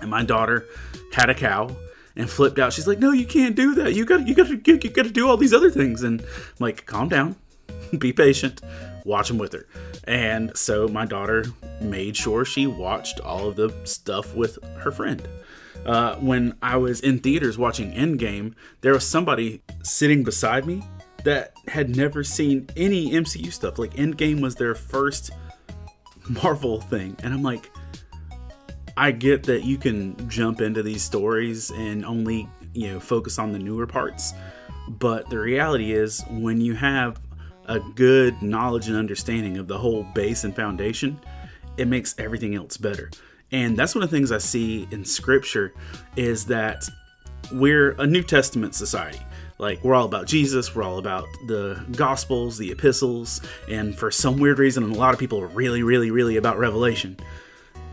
And 0.00 0.10
my 0.10 0.24
daughter 0.24 0.66
had 1.12 1.28
a 1.28 1.34
cow 1.34 1.76
and 2.16 2.30
flipped 2.30 2.58
out. 2.58 2.72
She's 2.72 2.86
like, 2.86 2.98
"No, 2.98 3.12
you 3.12 3.26
can't 3.26 3.54
do 3.54 3.74
that. 3.74 3.94
You 3.94 4.06
got 4.06 4.18
to 4.18 4.22
you 4.22 4.34
got 4.34 4.46
to 4.46 4.54
you 4.54 4.90
got 4.90 5.04
to 5.04 5.10
do 5.10 5.28
all 5.28 5.36
these 5.36 5.52
other 5.52 5.70
things." 5.70 6.02
And 6.02 6.22
I'm 6.22 6.26
like, 6.60 6.86
"Calm 6.86 7.10
down. 7.10 7.36
Be 7.98 8.14
patient. 8.14 8.62
Watch 9.04 9.28
them 9.28 9.36
with 9.36 9.52
her." 9.52 9.66
And 10.04 10.56
so 10.56 10.88
my 10.88 11.04
daughter 11.04 11.44
made 11.82 12.16
sure 12.16 12.46
she 12.46 12.66
watched 12.66 13.20
all 13.20 13.48
of 13.48 13.56
the 13.56 13.74
stuff 13.84 14.34
with 14.34 14.58
her 14.78 14.92
friend. 14.92 15.28
Uh, 15.86 16.16
when 16.16 16.56
I 16.62 16.76
was 16.76 17.00
in 17.00 17.18
theaters 17.18 17.56
watching 17.56 17.92
Endgame, 17.92 18.54
there 18.80 18.92
was 18.92 19.06
somebody 19.06 19.62
sitting 19.82 20.22
beside 20.22 20.66
me 20.66 20.82
that 21.24 21.54
had 21.66 21.96
never 21.96 22.22
seen 22.22 22.68
any 22.76 23.10
MCU 23.10 23.52
stuff. 23.52 23.78
Like 23.78 23.94
Endgame 23.94 24.40
was 24.40 24.54
their 24.54 24.74
first 24.74 25.30
Marvel 26.42 26.80
thing, 26.80 27.16
and 27.22 27.32
I'm 27.32 27.42
like, 27.42 27.70
I 28.96 29.12
get 29.12 29.44
that 29.44 29.64
you 29.64 29.78
can 29.78 30.28
jump 30.28 30.60
into 30.60 30.82
these 30.82 31.02
stories 31.02 31.70
and 31.70 32.04
only, 32.04 32.48
you 32.74 32.88
know, 32.88 33.00
focus 33.00 33.38
on 33.38 33.52
the 33.52 33.58
newer 33.58 33.86
parts. 33.86 34.34
But 34.88 35.30
the 35.30 35.38
reality 35.38 35.92
is, 35.92 36.24
when 36.30 36.60
you 36.60 36.74
have 36.74 37.20
a 37.66 37.78
good 37.78 38.42
knowledge 38.42 38.88
and 38.88 38.96
understanding 38.96 39.58
of 39.58 39.68
the 39.68 39.78
whole 39.78 40.02
base 40.14 40.44
and 40.44 40.54
foundation, 40.54 41.20
it 41.76 41.86
makes 41.86 42.14
everything 42.18 42.54
else 42.54 42.76
better. 42.76 43.10
And 43.50 43.76
that's 43.76 43.94
one 43.94 44.04
of 44.04 44.10
the 44.10 44.16
things 44.16 44.30
I 44.30 44.38
see 44.38 44.86
in 44.90 45.04
scripture 45.04 45.72
is 46.16 46.46
that 46.46 46.88
we're 47.52 47.92
a 47.92 48.06
New 48.06 48.22
Testament 48.22 48.74
society. 48.74 49.20
Like, 49.58 49.82
we're 49.82 49.94
all 49.94 50.04
about 50.04 50.26
Jesus, 50.26 50.74
we're 50.74 50.84
all 50.84 50.98
about 50.98 51.24
the 51.46 51.82
Gospels, 51.92 52.58
the 52.58 52.70
epistles, 52.70 53.40
and 53.68 53.98
for 53.98 54.10
some 54.10 54.38
weird 54.38 54.58
reason, 54.58 54.84
a 54.84 54.94
lot 54.94 55.14
of 55.14 55.18
people 55.18 55.40
are 55.40 55.48
really, 55.48 55.82
really, 55.82 56.12
really 56.12 56.36
about 56.36 56.58
Revelation. 56.58 57.16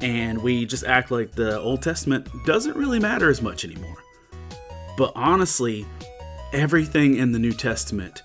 And 0.02 0.44
we 0.44 0.66
just 0.66 0.84
act 0.84 1.10
like 1.10 1.32
the 1.32 1.60
Old 1.60 1.82
Testament 1.82 2.28
doesn't 2.46 2.76
really 2.76 3.00
matter 3.00 3.30
as 3.30 3.42
much 3.42 3.66
anymore. 3.66 3.98
But 4.98 5.14
honestly, 5.16 5.86
everything 6.54 7.16
in 7.16 7.32
the 7.32 7.40
New 7.40 7.54
Testament 7.54 8.22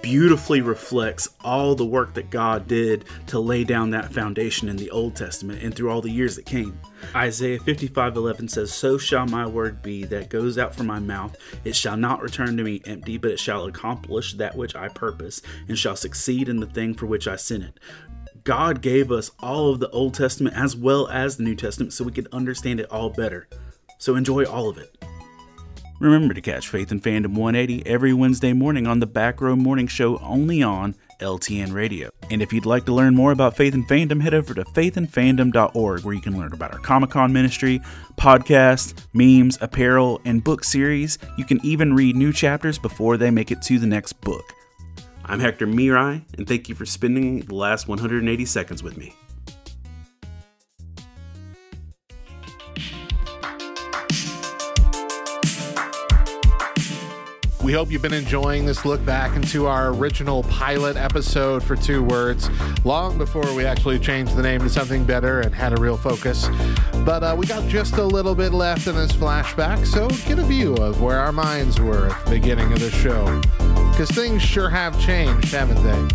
beautifully 0.00 0.60
reflects 0.60 1.28
all 1.44 1.74
the 1.74 1.84
work 1.84 2.14
that 2.14 2.30
God 2.30 2.66
did 2.68 3.04
to 3.26 3.38
lay 3.38 3.64
down 3.64 3.90
that 3.90 4.12
foundation 4.12 4.68
in 4.68 4.76
the 4.76 4.90
Old 4.90 5.14
Testament 5.16 5.62
and 5.62 5.74
through 5.74 5.90
all 5.90 6.00
the 6.00 6.10
years 6.10 6.36
that 6.36 6.46
came. 6.46 6.78
Isaiah 7.14 7.58
55:11 7.58 8.48
says, 8.48 8.72
"So 8.72 8.96
shall 8.96 9.26
my 9.26 9.46
word 9.46 9.82
be 9.82 10.04
that 10.04 10.30
goes 10.30 10.56
out 10.56 10.74
from 10.74 10.86
my 10.86 11.00
mouth; 11.00 11.36
it 11.64 11.76
shall 11.76 11.96
not 11.96 12.22
return 12.22 12.56
to 12.56 12.62
me 12.62 12.80
empty, 12.84 13.18
but 13.18 13.32
it 13.32 13.40
shall 13.40 13.66
accomplish 13.66 14.34
that 14.34 14.56
which 14.56 14.74
I 14.74 14.88
purpose, 14.88 15.42
and 15.68 15.78
shall 15.78 15.96
succeed 15.96 16.48
in 16.48 16.60
the 16.60 16.66
thing 16.66 16.94
for 16.94 17.06
which 17.06 17.28
I 17.28 17.36
sent 17.36 17.64
it." 17.64 17.80
God 18.44 18.82
gave 18.82 19.12
us 19.12 19.30
all 19.40 19.70
of 19.70 19.80
the 19.80 19.90
Old 19.90 20.14
Testament 20.14 20.56
as 20.56 20.74
well 20.74 21.08
as 21.08 21.36
the 21.36 21.44
New 21.44 21.54
Testament 21.54 21.92
so 21.92 22.04
we 22.04 22.12
could 22.12 22.28
understand 22.32 22.80
it 22.80 22.90
all 22.90 23.10
better. 23.10 23.46
So 23.98 24.16
enjoy 24.16 24.44
all 24.44 24.68
of 24.68 24.78
it. 24.78 24.96
Remember 26.02 26.34
to 26.34 26.40
catch 26.40 26.66
Faith 26.66 26.90
and 26.90 27.00
Fandom 27.00 27.36
180 27.36 27.86
every 27.86 28.12
Wednesday 28.12 28.52
morning 28.52 28.88
on 28.88 28.98
the 28.98 29.06
Back 29.06 29.40
Row 29.40 29.54
Morning 29.54 29.86
Show 29.86 30.18
only 30.18 30.60
on 30.60 30.96
LTN 31.20 31.72
Radio. 31.72 32.10
And 32.28 32.42
if 32.42 32.52
you'd 32.52 32.66
like 32.66 32.86
to 32.86 32.92
learn 32.92 33.14
more 33.14 33.30
about 33.30 33.56
Faith 33.56 33.72
and 33.72 33.86
Fandom, 33.86 34.20
head 34.20 34.34
over 34.34 34.52
to 34.52 34.64
faithandfandom.org 34.64 36.02
where 36.02 36.14
you 36.14 36.20
can 36.20 36.36
learn 36.36 36.52
about 36.52 36.72
our 36.72 36.80
Comic 36.80 37.10
Con 37.10 37.32
ministry, 37.32 37.80
podcasts, 38.16 38.94
memes, 39.12 39.58
apparel, 39.60 40.20
and 40.24 40.42
book 40.42 40.64
series. 40.64 41.18
You 41.38 41.44
can 41.44 41.64
even 41.64 41.94
read 41.94 42.16
new 42.16 42.32
chapters 42.32 42.80
before 42.80 43.16
they 43.16 43.30
make 43.30 43.52
it 43.52 43.62
to 43.62 43.78
the 43.78 43.86
next 43.86 44.14
book. 44.22 44.52
I'm 45.24 45.38
Hector 45.38 45.68
Mirai, 45.68 46.24
and 46.36 46.48
thank 46.48 46.68
you 46.68 46.74
for 46.74 46.84
spending 46.84 47.42
the 47.42 47.54
last 47.54 47.86
180 47.86 48.44
seconds 48.44 48.82
with 48.82 48.96
me. 48.96 49.14
We 57.62 57.72
hope 57.72 57.92
you've 57.92 58.02
been 58.02 58.12
enjoying 58.12 58.66
this 58.66 58.84
look 58.84 59.04
back 59.04 59.36
into 59.36 59.66
our 59.66 59.90
original 59.90 60.42
pilot 60.44 60.96
episode 60.96 61.62
for 61.62 61.76
Two 61.76 62.02
Words, 62.02 62.50
long 62.84 63.16
before 63.16 63.54
we 63.54 63.64
actually 63.64 64.00
changed 64.00 64.34
the 64.34 64.42
name 64.42 64.62
to 64.62 64.68
something 64.68 65.04
better 65.04 65.38
and 65.40 65.54
had 65.54 65.78
a 65.78 65.80
real 65.80 65.96
focus. 65.96 66.48
But 67.04 67.22
uh, 67.22 67.36
we 67.38 67.46
got 67.46 67.68
just 67.68 67.98
a 67.98 68.04
little 68.04 68.34
bit 68.34 68.52
left 68.52 68.88
in 68.88 68.96
this 68.96 69.12
flashback, 69.12 69.86
so 69.86 70.08
get 70.26 70.40
a 70.40 70.44
view 70.44 70.74
of 70.74 71.00
where 71.00 71.20
our 71.20 71.30
minds 71.30 71.80
were 71.80 72.08
at 72.08 72.24
the 72.24 72.32
beginning 72.32 72.72
of 72.72 72.80
the 72.80 72.90
show. 72.90 73.40
Because 73.92 74.10
things 74.10 74.42
sure 74.42 74.68
have 74.68 75.00
changed, 75.00 75.52
haven't 75.52 75.80
they? 75.84 76.08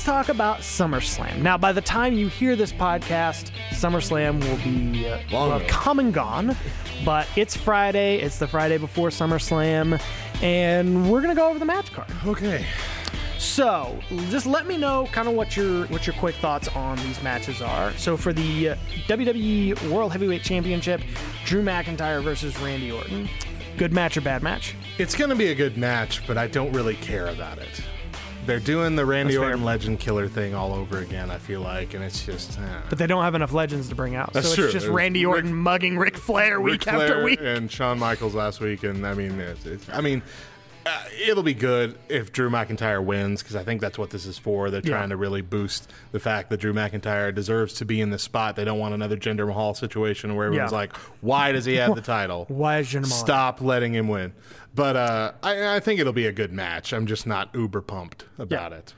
Let's 0.00 0.28
talk 0.28 0.34
about 0.34 0.60
SummerSlam. 0.60 1.42
Now, 1.42 1.58
by 1.58 1.72
the 1.72 1.82
time 1.82 2.14
you 2.14 2.28
hear 2.28 2.56
this 2.56 2.72
podcast, 2.72 3.50
SummerSlam 3.68 4.42
will 4.42 4.56
be 4.64 5.06
uh, 5.06 5.20
Long 5.30 5.50
will 5.50 5.58
have 5.58 5.68
come 5.68 5.98
and 5.98 6.14
gone. 6.14 6.56
But 7.04 7.28
it's 7.36 7.54
Friday. 7.54 8.18
It's 8.18 8.38
the 8.38 8.46
Friday 8.46 8.78
before 8.78 9.10
SummerSlam, 9.10 10.00
and 10.40 11.10
we're 11.10 11.20
gonna 11.20 11.34
go 11.34 11.50
over 11.50 11.58
the 11.58 11.66
match 11.66 11.92
card. 11.92 12.08
Okay. 12.24 12.64
So, 13.38 13.98
just 14.30 14.46
let 14.46 14.66
me 14.66 14.78
know 14.78 15.06
kind 15.12 15.28
of 15.28 15.34
what 15.34 15.54
your 15.54 15.84
what 15.88 16.06
your 16.06 16.16
quick 16.16 16.36
thoughts 16.36 16.68
on 16.68 16.96
these 16.98 17.22
matches 17.22 17.60
are. 17.60 17.92
So, 17.98 18.16
for 18.16 18.32
the 18.32 18.70
uh, 18.70 18.76
WWE 19.06 19.90
World 19.90 20.12
Heavyweight 20.12 20.42
Championship, 20.42 21.02
Drew 21.44 21.62
McIntyre 21.62 22.22
versus 22.22 22.58
Randy 22.60 22.90
Orton. 22.90 23.28
Good 23.76 23.92
match 23.92 24.16
or 24.16 24.22
bad 24.22 24.42
match? 24.42 24.74
It's 24.98 25.14
going 25.14 25.30
to 25.30 25.36
be 25.36 25.48
a 25.48 25.54
good 25.54 25.78
match, 25.78 26.26
but 26.26 26.36
I 26.36 26.48
don't 26.48 26.72
really 26.72 26.96
care 26.96 27.28
about 27.28 27.58
it. 27.58 27.82
They're 28.50 28.58
doing 28.60 28.96
the 28.96 29.06
Randy 29.06 29.34
That's 29.34 29.40
fair. 29.42 29.50
Orton 29.50 29.64
Legend 29.64 30.00
Killer 30.00 30.26
thing 30.28 30.54
all 30.56 30.72
over 30.74 30.98
again, 30.98 31.30
I 31.30 31.38
feel 31.38 31.60
like, 31.60 31.94
and 31.94 32.02
it's 32.02 32.24
just. 32.26 32.58
eh. 32.58 32.80
But 32.88 32.98
they 32.98 33.06
don't 33.06 33.22
have 33.22 33.34
enough 33.36 33.52
legends 33.52 33.88
to 33.90 33.94
bring 33.94 34.16
out. 34.16 34.32
That's 34.32 34.48
so 34.48 34.54
true. 34.56 34.64
it's 34.64 34.72
just 34.72 34.86
There's 34.86 34.94
Randy 34.94 35.24
Ric- 35.24 35.36
Orton 35.36 35.54
mugging 35.54 35.96
Ric 35.98 36.16
Flair 36.16 36.60
week 36.60 36.84
Ric 36.86 36.88
after 36.88 37.22
week. 37.22 37.38
and 37.40 37.70
Shawn 37.70 37.98
Michaels 38.00 38.34
last 38.34 38.60
week, 38.60 38.82
and 38.82 39.06
I 39.06 39.14
mean, 39.14 39.38
it's, 39.38 39.64
it's, 39.66 39.88
I 39.90 40.00
mean, 40.00 40.22
uh, 40.86 41.04
it'll 41.28 41.42
be 41.42 41.52
good 41.54 41.96
if 42.08 42.32
Drew 42.32 42.48
McIntyre 42.50 43.04
wins 43.04 43.42
because 43.42 43.54
I 43.54 43.62
think 43.62 43.80
that's 43.82 43.98
what 43.98 44.08
this 44.10 44.24
is 44.26 44.38
for. 44.38 44.70
They're 44.70 44.80
Yeah. 44.82 44.96
trying 44.96 45.10
to 45.10 45.16
really 45.16 45.42
boost 45.42 45.92
the 46.10 46.18
fact 46.18 46.48
that 46.50 46.56
Drew 46.58 46.72
McIntyre 46.72 47.34
deserves 47.34 47.74
to 47.74 47.84
be 47.84 48.00
in 48.00 48.10
this 48.10 48.22
spot. 48.22 48.56
They 48.56 48.64
don't 48.64 48.78
want 48.78 48.94
another 48.94 49.16
Jinder 49.18 49.46
Mahal 49.46 49.74
situation 49.74 50.34
where 50.34 50.46
everyone's 50.46 50.72
Yeah. 50.72 50.78
like, 50.78 50.96
"Why 51.20 51.52
does 51.52 51.66
he 51.66 51.74
have 51.76 51.94
the 51.94 52.00
title? 52.00 52.46
Why 52.48 52.78
is 52.78 52.88
Jinder 52.88 53.02
Mahal- 53.02 53.18
Stop 53.24 53.60
letting 53.60 53.92
him 53.92 54.08
win." 54.08 54.32
But 54.74 54.96
uh, 54.96 55.32
I, 55.42 55.76
I 55.76 55.80
think 55.80 56.00
it'll 56.00 56.12
be 56.12 56.26
a 56.26 56.32
good 56.32 56.52
match. 56.52 56.92
I'm 56.92 57.06
just 57.06 57.26
not 57.26 57.50
uber 57.54 57.80
pumped 57.80 58.24
about 58.38 58.72
Yeah. 58.72 58.78
it. 58.78 58.94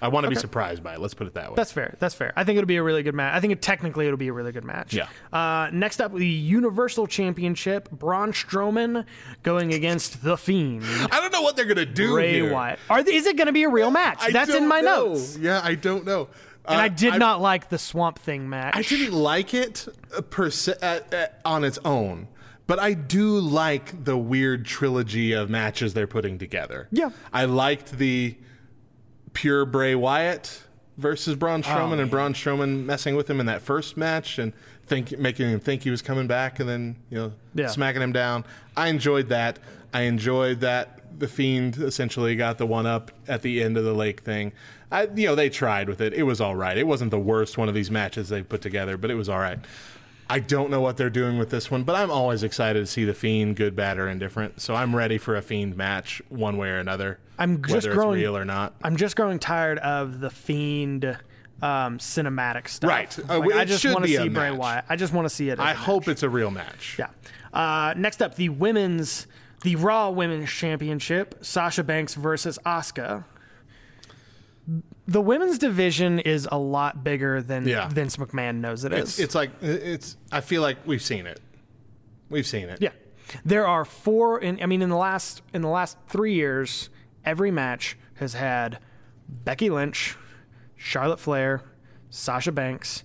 I 0.00 0.06
want 0.06 0.22
to 0.22 0.30
be 0.30 0.36
surprised 0.36 0.80
by 0.84 0.94
it. 0.94 1.00
Let's 1.00 1.14
put 1.14 1.26
it 1.26 1.34
that 1.34 1.50
way. 1.50 1.56
That's 1.56 1.72
fair. 1.72 1.96
That's 1.98 2.14
fair. 2.14 2.32
I 2.36 2.44
think 2.44 2.56
it'll 2.56 2.68
be 2.68 2.76
a 2.76 2.82
really 2.84 3.02
good 3.02 3.16
match. 3.16 3.34
I 3.34 3.40
think 3.40 3.52
it, 3.52 3.60
technically 3.60 4.06
it'll 4.06 4.16
be 4.16 4.28
a 4.28 4.32
really 4.32 4.52
good 4.52 4.62
match. 4.64 4.94
Yeah. 4.94 5.08
Uh, 5.32 5.70
next 5.72 6.00
up, 6.00 6.14
the 6.14 6.24
Universal 6.24 7.08
Championship, 7.08 7.90
Braun 7.90 8.30
Strowman 8.32 9.04
going 9.42 9.74
against 9.74 10.22
The 10.22 10.36
Fiend, 10.36 10.84
I 11.10 11.20
don't 11.20 11.32
know 11.32 11.42
what 11.42 11.56
they're 11.56 11.64
gonna 11.64 11.84
do. 11.84 12.14
Ray 12.14 12.34
here. 12.34 12.52
Wyatt. 12.52 12.78
Are 12.88 13.00
is 13.00 13.26
it 13.26 13.36
going 13.36 13.48
to 13.48 13.52
be 13.52 13.64
a 13.64 13.68
real 13.68 13.90
match? 13.90 14.18
I 14.20 14.30
That's 14.30 14.54
in 14.54 14.68
my 14.68 14.80
know. 14.82 15.08
notes. 15.14 15.36
Yeah, 15.36 15.60
I 15.64 15.74
don't 15.74 16.04
know. 16.04 16.28
And 16.64 16.76
Uh, 16.80 16.84
I 16.84 16.88
did 16.88 17.18
not 17.18 17.40
like 17.40 17.68
the 17.68 17.78
Swamp 17.78 18.20
Thing 18.20 18.48
match. 18.48 18.76
I 18.76 18.82
didn't 18.82 19.14
like 19.14 19.52
it 19.52 19.88
uh, 20.16 20.20
per 20.20 20.50
se, 20.50 20.74
uh, 20.80 21.00
uh, 21.12 21.26
on 21.44 21.64
its 21.64 21.80
own, 21.84 22.28
but 22.68 22.78
I 22.78 22.92
do 22.92 23.40
like 23.40 24.04
the 24.04 24.16
weird 24.16 24.64
trilogy 24.66 25.32
of 25.32 25.50
matches 25.50 25.94
they're 25.94 26.06
putting 26.06 26.38
together. 26.38 26.86
Yeah. 26.92 27.10
I 27.32 27.46
liked 27.46 27.98
the 27.98 28.36
pure 29.32 29.64
Bray 29.64 29.94
Wyatt 29.94 30.62
versus 30.98 31.34
Braun 31.34 31.64
oh, 31.66 31.68
Strowman, 31.68 31.98
and 31.98 32.10
Braun 32.10 32.34
Strowman 32.34 32.84
messing 32.84 33.16
with 33.16 33.28
him 33.28 33.40
in 33.40 33.46
that 33.46 33.62
first 33.62 33.96
match 33.96 34.38
and 34.38 34.52
think 34.84 35.18
making 35.18 35.48
him 35.48 35.60
think 35.60 35.82
he 35.82 35.90
was 35.90 36.02
coming 36.02 36.26
back, 36.26 36.60
and 36.60 36.68
then 36.68 36.96
you 37.10 37.18
know 37.18 37.32
Yeah. 37.54 37.68
smacking 37.68 38.02
him 38.02 38.12
down. 38.12 38.44
I 38.76 38.88
enjoyed 38.88 39.30
that. 39.30 39.58
I 39.94 40.02
enjoyed 40.02 40.60
that 40.60 41.00
the 41.18 41.26
Fiend 41.26 41.78
essentially 41.78 42.36
got 42.36 42.58
the 42.58 42.66
one 42.66 42.84
up 42.86 43.10
at 43.26 43.40
the 43.42 43.62
end 43.62 43.78
of 43.78 43.84
the 43.84 43.94
lake 43.94 44.20
thing. 44.20 44.52
I, 44.92 45.08
you 45.14 45.26
know, 45.26 45.34
they 45.34 45.48
tried 45.48 45.88
with 45.88 46.00
it. 46.00 46.12
It 46.12 46.24
was 46.24 46.40
all 46.40 46.54
right. 46.54 46.76
It 46.76 46.86
wasn't 46.86 47.10
the 47.10 47.18
worst 47.18 47.56
one 47.58 47.68
of 47.68 47.74
these 47.74 47.90
matches 47.90 48.28
they 48.28 48.42
put 48.42 48.60
together, 48.60 48.96
but 48.96 49.10
it 49.10 49.14
was 49.14 49.28
all 49.28 49.38
right. 49.38 49.58
I 50.30 50.40
don't 50.40 50.70
know 50.70 50.80
what 50.80 50.96
they're 50.98 51.08
doing 51.10 51.38
with 51.38 51.48
this 51.50 51.70
one, 51.70 51.84
but 51.84 51.94
I'm 51.96 52.10
always 52.10 52.42
excited 52.42 52.80
to 52.80 52.86
see 52.86 53.04
the 53.04 53.14
Fiend, 53.14 53.56
good, 53.56 53.74
bad, 53.74 53.98
or 53.98 54.08
indifferent. 54.08 54.60
So 54.60 54.74
I'm 54.74 54.94
ready 54.94 55.16
for 55.18 55.36
a 55.36 55.42
Fiend 55.42 55.76
match, 55.76 56.20
one 56.28 56.56
way 56.58 56.68
or 56.68 56.78
another. 56.78 57.18
I'm 57.38 57.62
just 57.62 57.72
whether 57.86 57.94
growing- 57.94 58.18
it's 58.18 58.24
real 58.24 58.36
or 58.36 58.44
not. 58.44 58.74
I'm 58.82 58.96
just 58.96 59.16
growing 59.16 59.38
tired 59.38 59.78
of 59.78 60.20
the 60.20 60.28
Fiend 60.30 61.04
um, 61.62 61.98
cinematic 61.98 62.68
stuff. 62.68 62.88
Right. 62.90 63.18
Uh, 63.28 63.40
Like, 63.40 63.54
I 63.54 63.64
just 63.64 63.84
want 63.84 64.04
to 64.04 64.08
see 64.16 64.28
Bray. 64.28 64.50
Wyatt. 64.50 64.84
I 64.88 64.96
just 64.96 65.12
want 65.12 65.24
to 65.24 65.30
see 65.34 65.48
it. 65.48 65.54
As 65.54 65.58
I 65.60 65.72
hope 65.72 66.02
match. 66.06 66.12
it's 66.12 66.22
a 66.22 66.28
real 66.28 66.50
match. 66.50 66.96
Yeah. 66.98 67.08
Uh, 67.52 67.94
next 67.96 68.20
up, 68.22 68.34
the 68.34 68.50
women's, 68.50 69.26
the 69.62 69.76
Raw 69.76 70.10
Women's 70.10 70.50
Championship, 70.50 71.36
Sasha 71.40 71.82
Banks 71.82 72.14
versus 72.14 72.58
Asuka. 72.66 73.24
The 75.06 75.20
women's 75.22 75.58
division 75.58 76.18
is 76.18 76.46
a 76.50 76.58
lot 76.58 77.02
bigger 77.02 77.40
than 77.42 77.66
Yeah. 77.66 77.88
Vince 77.88 78.16
McMahon 78.18 78.56
knows 78.56 78.84
it 78.84 78.92
is. 78.92 79.00
It's, 79.00 79.18
it's 79.18 79.34
like 79.34 79.50
it's. 79.62 80.16
I 80.30 80.40
feel 80.42 80.60
like 80.60 80.76
we've 80.84 81.02
seen 81.02 81.26
it. 81.26 81.40
We've 82.28 82.46
seen 82.46 82.68
it. 82.68 82.80
yeah. 82.82 82.90
There 83.44 83.66
are 83.66 83.84
four. 83.84 84.40
In, 84.40 84.62
I 84.62 84.66
mean, 84.66 84.82
in 84.82 84.88
the 84.90 84.96
last 84.96 85.42
in 85.54 85.62
the 85.62 85.68
last 85.68 85.96
three 86.08 86.34
years, 86.34 86.90
every 87.24 87.50
match 87.50 87.96
has 88.14 88.34
had 88.34 88.78
Becky 89.28 89.70
Lynch, 89.70 90.16
Charlotte 90.76 91.20
Flair, 91.20 91.62
Sasha 92.10 92.52
Banks, 92.52 93.04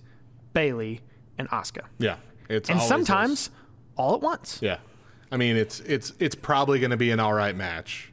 Bayley, 0.52 1.00
and 1.38 1.48
Asuka. 1.50 1.84
Yeah. 1.98 2.16
It's 2.48 2.68
And 2.68 2.80
sometimes 2.80 3.50
all 3.96 4.14
at 4.14 4.20
once. 4.20 4.58
Yeah. 4.60 4.78
I 5.32 5.36
mean, 5.38 5.56
it's 5.56 5.80
it's 5.80 6.12
it's 6.18 6.34
probably 6.34 6.78
going 6.78 6.90
to 6.90 6.96
be 6.98 7.10
an 7.10 7.20
all 7.20 7.32
right 7.34 7.56
match 7.56 8.12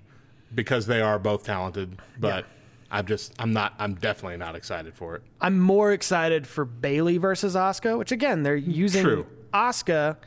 because 0.55 0.85
they 0.87 1.01
are 1.01 1.19
both 1.19 1.43
talented, 1.43 1.99
but. 2.17 2.45
I'm 2.91 3.05
just, 3.05 3.34
I'm 3.39 3.53
not, 3.53 3.73
I'm 3.80 3.95
definitely 3.95 4.38
not 4.38 4.55
excited 4.55 4.93
for 4.93 5.15
it. 5.15 5.23
I'm 5.39 5.59
more 5.59 5.93
excited 5.93 6.45
for 6.45 6.65
Bayley 6.65 7.18
versus 7.18 7.55
Asuka, 7.55 7.97
which 7.97 8.11
again 8.11 8.43
they're 8.43 8.57
mm, 8.59 8.73
using 8.76 9.03
True. 9.03 9.26
Asuka 9.53 10.18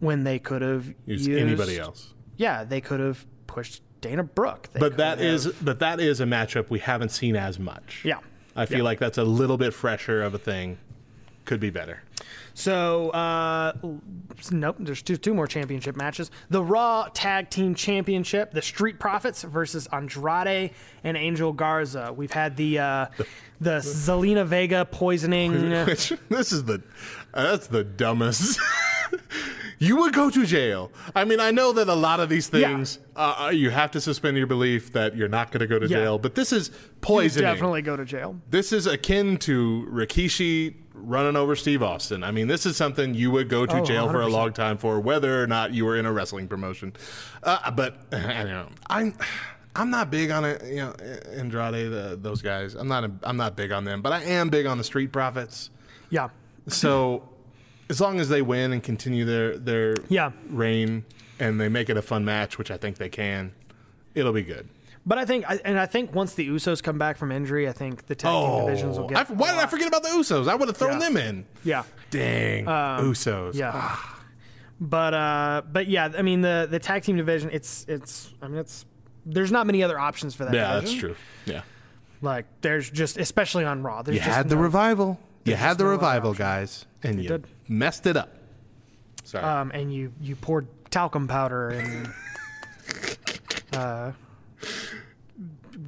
when 0.00 0.24
they 0.24 0.38
could 0.38 0.62
have 0.62 0.86
Use 1.06 1.26
used 1.26 1.40
anybody 1.40 1.78
else. 1.78 2.14
Yeah, 2.36 2.64
they 2.64 2.80
could 2.80 3.00
have 3.00 3.26
pushed 3.46 3.82
Dana 4.00 4.22
Brooke. 4.24 4.68
They 4.72 4.80
But 4.80 4.96
that 4.98 5.18
have- 5.18 5.26
is, 5.26 5.46
but 5.62 5.78
that 5.80 6.00
is 6.00 6.20
a 6.20 6.24
matchup 6.24 6.70
we 6.70 6.78
haven't 6.78 7.10
seen 7.10 7.36
as 7.36 7.58
much. 7.58 8.02
yeah. 8.04 8.18
I 8.58 8.64
feel 8.64 8.78
Yeah. 8.78 8.84
like 8.84 8.98
that's 8.98 9.18
a 9.18 9.24
little 9.24 9.58
bit 9.58 9.74
fresher 9.74 10.22
of 10.22 10.32
a 10.32 10.38
thing. 10.38 10.78
Could 11.44 11.60
be 11.60 11.68
better. 11.70 12.00
So, 12.56 13.10
uh, 13.10 13.72
nope, 14.50 14.76
there's 14.78 15.02
two, 15.02 15.18
two 15.18 15.34
more 15.34 15.46
championship 15.46 15.94
matches. 15.94 16.30
The 16.48 16.64
Raw 16.64 17.06
Tag 17.12 17.50
Team 17.50 17.74
Championship, 17.74 18.52
the 18.52 18.62
Street 18.62 18.98
Profits 18.98 19.42
versus 19.42 19.86
Andrade 19.92 20.70
and 21.04 21.18
Angel 21.18 21.52
Garza. 21.52 22.14
We've 22.16 22.32
had 22.32 22.56
the 22.56 22.78
uh, 22.78 23.06
the 23.60 23.80
Zelina 23.80 24.46
Vega 24.46 24.86
poisoning. 24.86 25.70
Which 25.84 26.14
this 26.30 26.50
is 26.50 26.64
the 26.64 26.82
uh, 27.34 27.42
that's 27.50 27.66
the 27.66 27.84
dumbest. 27.84 28.58
you 29.78 29.96
would 29.96 30.12
go 30.12 30.30
to 30.30 30.46
jail. 30.46 30.90
I 31.14 31.24
mean, 31.24 31.40
I 31.40 31.50
know 31.50 31.72
that 31.72 31.88
a 31.88 31.94
lot 31.94 32.20
of 32.20 32.28
these 32.28 32.50
Yeah. 32.52 32.68
things 32.68 32.98
uh, 33.14 33.50
you 33.54 33.70
have 33.70 33.90
to 33.92 34.00
suspend 34.00 34.36
your 34.36 34.46
belief 34.46 34.92
that 34.92 35.16
you're 35.16 35.28
not 35.28 35.50
going 35.50 35.60
to 35.60 35.66
go 35.66 35.78
to 35.78 35.86
Yeah. 35.86 35.98
jail, 35.98 36.18
but 36.18 36.34
this 36.34 36.52
is 36.52 36.70
poisoning. 37.00 37.50
Definitely 37.50 37.82
go 37.82 37.96
to 37.96 38.04
jail. 38.04 38.36
This 38.50 38.72
is 38.72 38.86
akin 38.86 39.36
to 39.38 39.88
Rikishi 39.90 40.74
running 40.94 41.36
over 41.36 41.54
Steve 41.56 41.82
Austin. 41.82 42.24
I 42.24 42.30
mean, 42.30 42.48
this 42.48 42.64
is 42.66 42.76
something 42.76 43.14
you 43.14 43.30
would 43.30 43.48
go 43.48 43.66
to 43.66 43.80
Oh, 43.80 43.84
jail 43.84 44.08
for 44.10 44.22
a 44.22 44.28
long 44.28 44.52
time 44.52 44.78
for, 44.78 44.98
whether 45.00 45.42
or 45.42 45.46
not 45.46 45.72
you 45.74 45.84
were 45.84 45.96
in 45.96 46.06
a 46.06 46.12
wrestling 46.12 46.48
promotion. 46.48 46.94
Uh, 47.42 47.70
but 47.70 47.98
I 48.12 48.18
don't 48.44 48.48
know. 48.48 48.68
I'm. 48.88 49.14
I'm 49.78 49.90
not 49.90 50.10
big 50.10 50.30
on 50.30 50.46
it, 50.46 50.64
you 50.64 50.76
know, 50.76 50.92
Andrade, 51.34 51.90
the, 51.92 52.18
those 52.18 52.40
guys. 52.40 52.74
I'm 52.74 52.88
not. 52.88 53.04
A, 53.04 53.10
I'm 53.24 53.36
not 53.36 53.56
big 53.56 53.72
on 53.72 53.84
them, 53.84 54.00
but 54.00 54.10
I 54.10 54.22
am 54.22 54.48
big 54.48 54.64
on 54.64 54.78
the 54.78 54.84
Street 54.84 55.12
Profits. 55.12 55.68
Yeah. 56.08 56.28
So, 56.66 57.28
as 57.88 58.00
long 58.00 58.20
as 58.20 58.28
they 58.28 58.42
win 58.42 58.72
and 58.72 58.82
continue 58.82 59.24
their 59.24 59.56
their 59.56 59.94
Yeah. 60.08 60.30
reign, 60.50 61.04
and 61.38 61.60
they 61.60 61.68
make 61.68 61.88
it 61.90 61.96
a 61.96 62.02
fun 62.02 62.24
match, 62.24 62.58
which 62.58 62.70
I 62.70 62.76
think 62.76 62.96
they 62.98 63.08
can, 63.08 63.52
it'll 64.14 64.32
be 64.32 64.42
good. 64.42 64.68
But 65.08 65.18
I 65.18 65.24
think, 65.24 65.44
and 65.64 65.78
I 65.78 65.86
think 65.86 66.12
once 66.14 66.34
the 66.34 66.48
Usos 66.48 66.82
come 66.82 66.98
back 66.98 67.16
from 67.16 67.30
injury, 67.30 67.68
I 67.68 67.72
think 67.72 68.06
the 68.06 68.16
tag 68.16 68.32
team 68.32 68.66
divisions 68.66 68.98
will 68.98 69.04
Oh, 69.04 69.08
get. 69.08 69.18
I, 69.30 69.32
why 69.34 69.52
did 69.52 69.60
I 69.60 69.66
forget 69.66 69.86
about 69.86 70.02
the 70.02 70.08
Usos? 70.08 70.48
I 70.48 70.56
would 70.56 70.66
have 70.68 70.76
thrown 70.76 70.94
Yeah. 71.00 71.08
them 71.10 71.16
in. 71.16 71.46
Yeah. 71.62 71.82
Dang, 72.10 72.64
Usos. 72.66 73.54
Yeah. 73.54 73.96
but 74.80 75.14
uh 75.14 75.62
but 75.72 75.86
yeah, 75.88 76.10
I 76.16 76.22
mean 76.22 76.40
the 76.42 76.66
the 76.70 76.78
tag 76.78 77.02
team 77.02 77.16
division 77.16 77.50
it's 77.52 77.84
it's 77.88 78.34
I 78.42 78.48
mean 78.48 78.58
it's 78.58 78.84
there's 79.24 79.50
not 79.52 79.66
many 79.66 79.82
other 79.82 79.98
options 79.98 80.34
for 80.34 80.44
that. 80.44 80.54
Yeah, 80.54 80.74
that's 80.74 80.92
true. 80.92 81.16
Yeah. 81.46 81.62
Like 82.20 82.46
there's 82.62 82.90
just 82.90 83.16
especially 83.16 83.64
on 83.64 83.82
Raw. 83.82 84.02
There's 84.02 84.16
You 84.16 84.22
just 84.24 84.36
had 84.36 84.48
the 84.48 84.56
revival. 84.56 85.18
You 85.44 85.54
had 85.54 85.78
the 85.78 85.84
no 85.84 85.90
revival, 85.90 86.34
guys, 86.34 86.84
and 87.10 87.22
you 87.22 87.28
did. 87.28 87.46
messed 87.68 88.06
it 88.06 88.16
up. 88.16 88.34
Sorry. 89.24 89.44
um 89.44 89.70
and 89.74 89.92
you 89.92 90.12
you 90.20 90.36
poured 90.36 90.66
talcum 90.90 91.26
powder 91.28 91.68
and 91.70 92.08
uh 93.74 94.12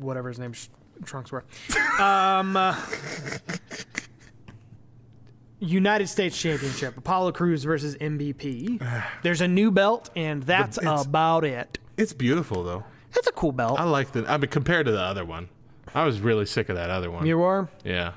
whatever 0.00 0.28
his 0.28 0.38
name's 0.38 0.68
trunks 1.04 1.30
were. 1.32 1.44
Um 2.00 2.56
uh, 2.56 2.74
United 5.60 6.06
States 6.06 6.40
Championship, 6.40 6.96
Apollo 6.96 7.32
Crews 7.32 7.64
versus 7.64 7.96
MVP. 7.96 8.80
There's 9.22 9.40
a 9.40 9.48
new 9.48 9.70
belt, 9.70 10.08
and 10.14 10.42
that's 10.42 10.78
it's- 10.78 11.04
about 11.04 11.44
it. 11.44 11.78
it's 11.96 12.12
beautiful 12.12 12.62
though. 12.62 12.84
It's 13.16 13.26
a 13.26 13.32
cool 13.32 13.52
belt. 13.52 13.80
I 13.80 13.84
like 13.84 14.12
the. 14.12 14.24
I 14.30 14.36
mean, 14.36 14.50
compared 14.50 14.86
to 14.86 14.92
the 14.92 15.00
other 15.00 15.24
one, 15.24 15.48
I 15.94 16.04
was 16.04 16.20
really 16.20 16.44
sick 16.46 16.68
of 16.68 16.76
that 16.76 16.90
other 16.90 17.10
one. 17.10 17.26
You 17.26 17.42
are? 17.42 17.68
yeah. 17.84 18.12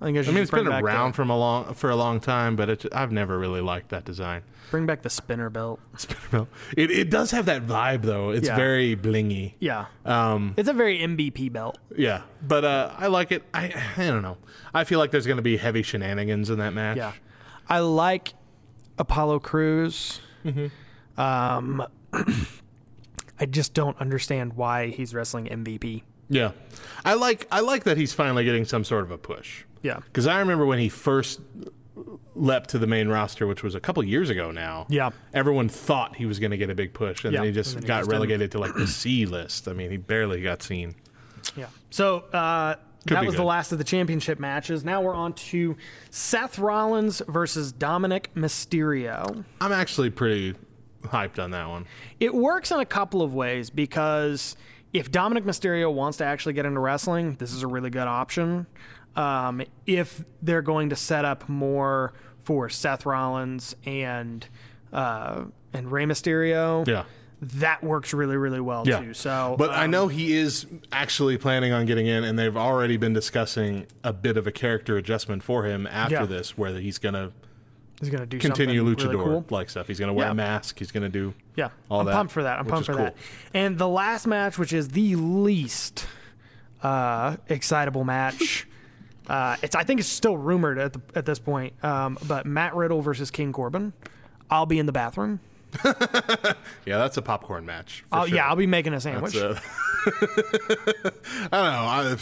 I 0.00 0.06
think 0.06 0.16
I, 0.16 0.20
I 0.22 0.24
mean, 0.32 0.38
it's 0.38 0.50
been 0.50 0.66
around 0.66 1.10
The, 1.10 1.16
from 1.16 1.28
a 1.30 1.36
long 1.38 1.74
for 1.74 1.90
a 1.90 1.96
long 1.96 2.20
time, 2.20 2.56
but 2.56 2.70
it, 2.70 2.86
I've 2.92 3.12
never 3.12 3.38
really 3.38 3.60
liked 3.60 3.90
that 3.90 4.04
design. 4.06 4.42
bring 4.70 4.86
back 4.86 5.02
the 5.02 5.10
spinner 5.10 5.50
belt. 5.50 5.78
Spinner 5.98 6.20
belt. 6.30 6.48
It 6.76 6.90
it 6.90 7.10
does 7.10 7.30
have 7.32 7.44
that 7.46 7.66
vibe 7.66 8.02
though. 8.02 8.30
It's 8.30 8.48
Yeah. 8.48 8.56
very 8.56 8.96
blingy. 8.96 9.54
Yeah, 9.58 9.86
Um, 10.06 10.54
it's 10.56 10.68
a 10.70 10.72
very 10.72 10.98
MVP 11.00 11.52
belt. 11.52 11.76
yeah, 11.96 12.22
but 12.46 12.64
uh, 12.64 12.92
I 12.96 13.08
like 13.08 13.30
it. 13.30 13.42
I 13.52 13.74
I 13.98 14.06
don't 14.06 14.22
know. 14.22 14.38
I 14.72 14.84
feel 14.84 14.98
like 14.98 15.10
there's 15.10 15.26
going 15.26 15.36
to 15.36 15.42
be 15.42 15.56
heavy 15.58 15.82
shenanigans 15.82 16.48
in 16.48 16.58
that 16.60 16.72
match. 16.72 16.96
Yeah, 16.96 17.12
I 17.68 17.80
like 17.80 18.32
Apollo 18.98 19.40
Crews. 19.40 20.20
Mm-hmm. 20.46 21.20
Um, 21.20 21.86
I 23.38 23.46
just 23.46 23.74
don't 23.74 23.98
understand 23.98 24.54
why 24.54 24.88
he's 24.88 25.14
wrestling 25.14 25.46
MVP. 25.46 26.02
Yeah, 26.28 26.52
I 27.04 27.14
like 27.14 27.46
I 27.50 27.60
like 27.60 27.84
that 27.84 27.96
he's 27.96 28.12
finally 28.12 28.44
getting 28.44 28.64
some 28.64 28.84
sort 28.84 29.02
of 29.04 29.10
a 29.10 29.18
push. 29.18 29.64
Yeah, 29.82 30.00
Because 30.04 30.26
I 30.26 30.38
remember 30.40 30.66
when 30.66 30.78
he 30.78 30.88
first 30.88 31.40
leapt 32.34 32.70
to 32.70 32.78
the 32.78 32.86
main 32.86 33.08
roster, 33.08 33.46
which 33.46 33.62
was 33.62 33.74
a 33.74 33.80
couple 33.80 34.02
years 34.04 34.30
ago 34.30 34.50
now. 34.50 34.86
Yeah. 34.88 35.10
Everyone 35.34 35.68
thought 35.68 36.16
he 36.16 36.26
was 36.26 36.38
going 36.38 36.50
to 36.52 36.56
get 36.56 36.70
a 36.70 36.74
big 36.74 36.92
push, 36.94 37.24
and 37.24 37.32
Yeah, 37.32 37.40
then 37.40 37.48
he 37.48 37.52
just 37.52 37.74
then 37.74 37.82
he 37.82 37.88
got 37.88 37.98
just 38.00 38.08
didn't. 38.10 38.20
relegated 38.20 38.52
to 38.52 38.58
like 38.58 38.74
the 38.74 38.86
C 38.86 39.26
list. 39.26 39.68
I 39.68 39.72
mean, 39.72 39.90
he 39.90 39.96
barely 39.96 40.42
got 40.42 40.62
seen. 40.62 40.94
yeah. 41.56 41.66
So 41.90 42.18
uh, 42.32 42.76
that 43.06 43.20
be 43.22 43.26
was 43.26 43.36
the 43.36 43.42
last 43.42 43.72
of 43.72 43.78
the 43.78 43.84
championship 43.84 44.38
matches. 44.38 44.84
Now 44.84 45.00
we're 45.02 45.14
on 45.14 45.32
to 45.34 45.76
Seth 46.10 46.58
Rollins 46.58 47.20
versus 47.28 47.72
Dominic 47.72 48.30
Mysterio. 48.34 49.44
I'm 49.60 49.72
actually 49.72 50.10
pretty 50.10 50.54
hyped 51.04 51.42
on 51.42 51.50
that 51.52 51.68
one. 51.68 51.86
It 52.20 52.34
works 52.34 52.70
in 52.70 52.78
a 52.80 52.84
couple 52.86 53.22
of 53.22 53.34
ways 53.34 53.70
because 53.70 54.56
if 54.92 55.10
Dominic 55.10 55.44
Mysterio 55.44 55.92
wants 55.92 56.18
to 56.18 56.24
actually 56.24 56.52
get 56.52 56.66
into 56.66 56.80
wrestling, 56.80 57.36
this 57.36 57.52
is 57.52 57.62
a 57.62 57.66
really 57.66 57.90
good 57.90 58.06
option. 58.08 58.66
Um, 59.16 59.62
if 59.86 60.24
they're 60.42 60.62
going 60.62 60.90
to 60.90 60.96
set 60.96 61.24
up 61.24 61.48
more 61.48 62.12
for 62.42 62.68
Seth 62.68 63.04
Rollins 63.06 63.74
and 63.84 64.46
uh, 64.92 65.44
and 65.72 65.90
Rey 65.92 66.04
Mysterio, 66.04 66.86
Yeah. 66.86 67.04
that 67.42 67.82
works 67.82 68.12
really 68.14 68.36
really 68.36 68.60
well 68.60 68.86
Yeah. 68.86 69.00
too. 69.00 69.14
So, 69.14 69.54
But 69.58 69.70
I 69.70 69.84
um, 69.84 69.90
know 69.90 70.08
he 70.08 70.34
is 70.36 70.66
actually 70.92 71.38
planning 71.38 71.72
on 71.72 71.86
getting 71.86 72.06
in, 72.06 72.24
and 72.24 72.38
they've 72.38 72.56
already 72.56 72.96
been 72.96 73.12
discussing 73.12 73.86
a 74.04 74.12
bit 74.12 74.36
of 74.36 74.46
a 74.46 74.52
character 74.52 74.96
adjustment 74.96 75.42
for 75.42 75.64
him 75.64 75.86
after 75.86 76.14
Yeah. 76.14 76.26
this, 76.26 76.56
where 76.58 76.74
he's 76.78 76.98
going 76.98 77.14
to 77.14 77.32
he's 78.00 78.08
going 78.10 78.20
to 78.20 78.26
do 78.26 78.38
continue 78.38 78.82
luchador 78.82 79.10
really 79.10 79.24
cool. 79.24 79.44
like 79.50 79.68
stuff. 79.70 79.86
He's 79.86 79.98
going 79.98 80.08
to 80.08 80.14
wear 80.14 80.26
Yeah. 80.26 80.32
a 80.32 80.34
mask. 80.34 80.78
He's 80.78 80.90
going 80.92 81.02
to 81.02 81.08
do 81.10 81.34
Yeah, 81.56 81.68
all 81.90 82.00
I'm 82.00 82.06
that, 82.06 82.12
pumped 82.12 82.32
for 82.32 82.42
that. 82.44 82.58
I'm 82.58 82.64
pumped 82.66 82.88
is 82.88 82.94
for 82.96 83.02
that. 83.02 83.14
And 83.54 83.76
the 83.76 83.88
last 83.88 84.26
match, 84.26 84.56
which 84.58 84.72
is 84.72 84.88
the 84.88 85.16
least 85.16 86.06
uh, 86.82 87.36
excitable 87.48 88.04
match, 88.04 88.66
uh, 89.30 89.56
it's 89.62 89.74
I 89.74 89.84
think 89.84 90.00
it's 90.00 90.08
still 90.08 90.36
rumored 90.36 90.78
at 90.78 90.92
the, 90.92 91.00
at 91.14 91.24
this 91.24 91.38
point. 91.38 91.72
Um, 91.84 92.18
but 92.26 92.44
Matt 92.46 92.74
Riddle 92.74 93.00
versus 93.00 93.30
King 93.30 93.52
Corbin. 93.52 93.92
I'll 94.50 94.66
be 94.66 94.78
in 94.78 94.86
the 94.86 94.92
bathroom. 94.92 95.40
Yeah, 96.86 96.98
that's 96.98 97.16
a 97.16 97.22
popcorn 97.22 97.64
match. 97.64 98.04
I'll, 98.10 98.26
sure. 98.26 98.36
Yeah, 98.36 98.48
I'll 98.48 98.56
be 98.56 98.66
making 98.66 98.92
a 98.94 99.00
sandwich. 99.00 99.36
A- 99.36 99.60
I 100.06 101.12
don't 101.52 101.52
know. 101.52 101.52
I, 101.52 102.16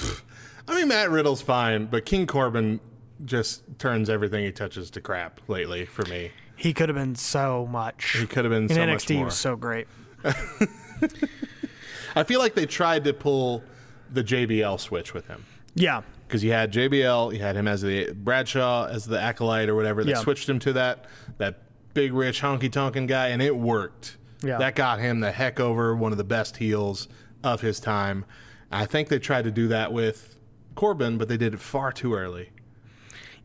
I 0.67 0.75
mean, 0.75 0.89
Matt 0.89 1.11
Riddle's 1.11 1.41
fine, 1.41 1.87
but 1.87 2.05
King 2.05 2.27
Corbin 2.27 2.81
just 3.25 3.63
turns 3.79 4.11
everything 4.11 4.45
he 4.45 4.53
touches 4.53 4.91
to 4.91 5.01
crap 5.01 5.41
lately 5.49 5.87
for 5.87 6.05
me. 6.07 6.31
he 6.57 6.75
could 6.75 6.89
have 6.91 6.97
been 6.97 7.15
so 7.15 7.67
much. 7.71 8.17
He 8.19 8.27
could 8.27 8.45
have 8.45 8.53
been 8.53 8.65
in 8.65 8.69
so 8.69 8.75
NXT. 8.77 8.89
much 8.93 9.09
he 9.09 9.17
more. 9.17 9.25
was 9.27 9.37
so 9.39 9.57
great. 9.57 9.87
I 12.17 12.25
feel 12.25 12.41
like 12.41 12.55
they 12.55 12.67
tried 12.67 13.05
to 13.05 13.13
pull 13.15 13.63
the 14.13 14.25
JBL 14.25 14.81
switch 14.81 15.15
with 15.15 15.27
him. 15.27 15.45
Yeah, 15.75 16.03
because 16.29 16.45
you 16.45 16.53
had 16.53 16.73
JBL, 16.73 17.33
you 17.33 17.41
had 17.41 17.57
him 17.57 17.67
as 17.67 17.83
the 17.83 18.13
Bradshaw 18.13 18.87
as 18.87 19.07
the 19.07 19.21
acolyte 19.21 19.69
or 19.69 19.75
whatever. 19.75 20.05
They 20.05 20.11
Yeah. 20.13 20.19
switched 20.19 20.49
him 20.49 20.59
to 20.61 20.73
that 20.75 21.07
that 21.39 21.63
big 21.95 22.13
rich 22.13 22.43
honky 22.43 22.71
tonkin 22.71 23.07
guy, 23.07 23.29
and 23.29 23.41
it 23.43 23.57
worked. 23.57 24.17
Yeah. 24.43 24.59
That 24.59 24.77
got 24.77 25.01
him 25.01 25.21
the 25.21 25.33
heck 25.33 25.59
over 25.59 25.97
one 25.97 26.13
of 26.13 26.19
the 26.19 26.25
best 26.25 26.59
heels 26.59 27.09
of 27.43 27.61
his 27.63 27.81
time. 27.81 28.25
I 28.71 28.85
think 28.87 29.09
they 29.09 29.19
tried 29.19 29.45
to 29.45 29.51
do 29.51 29.67
that 29.69 29.93
with 29.93 30.37
Corbin, 30.75 31.19
but 31.19 31.29
they 31.29 31.37
did 31.37 31.55
it 31.55 31.61
far 31.61 31.91
too 31.91 32.15
early 32.15 32.51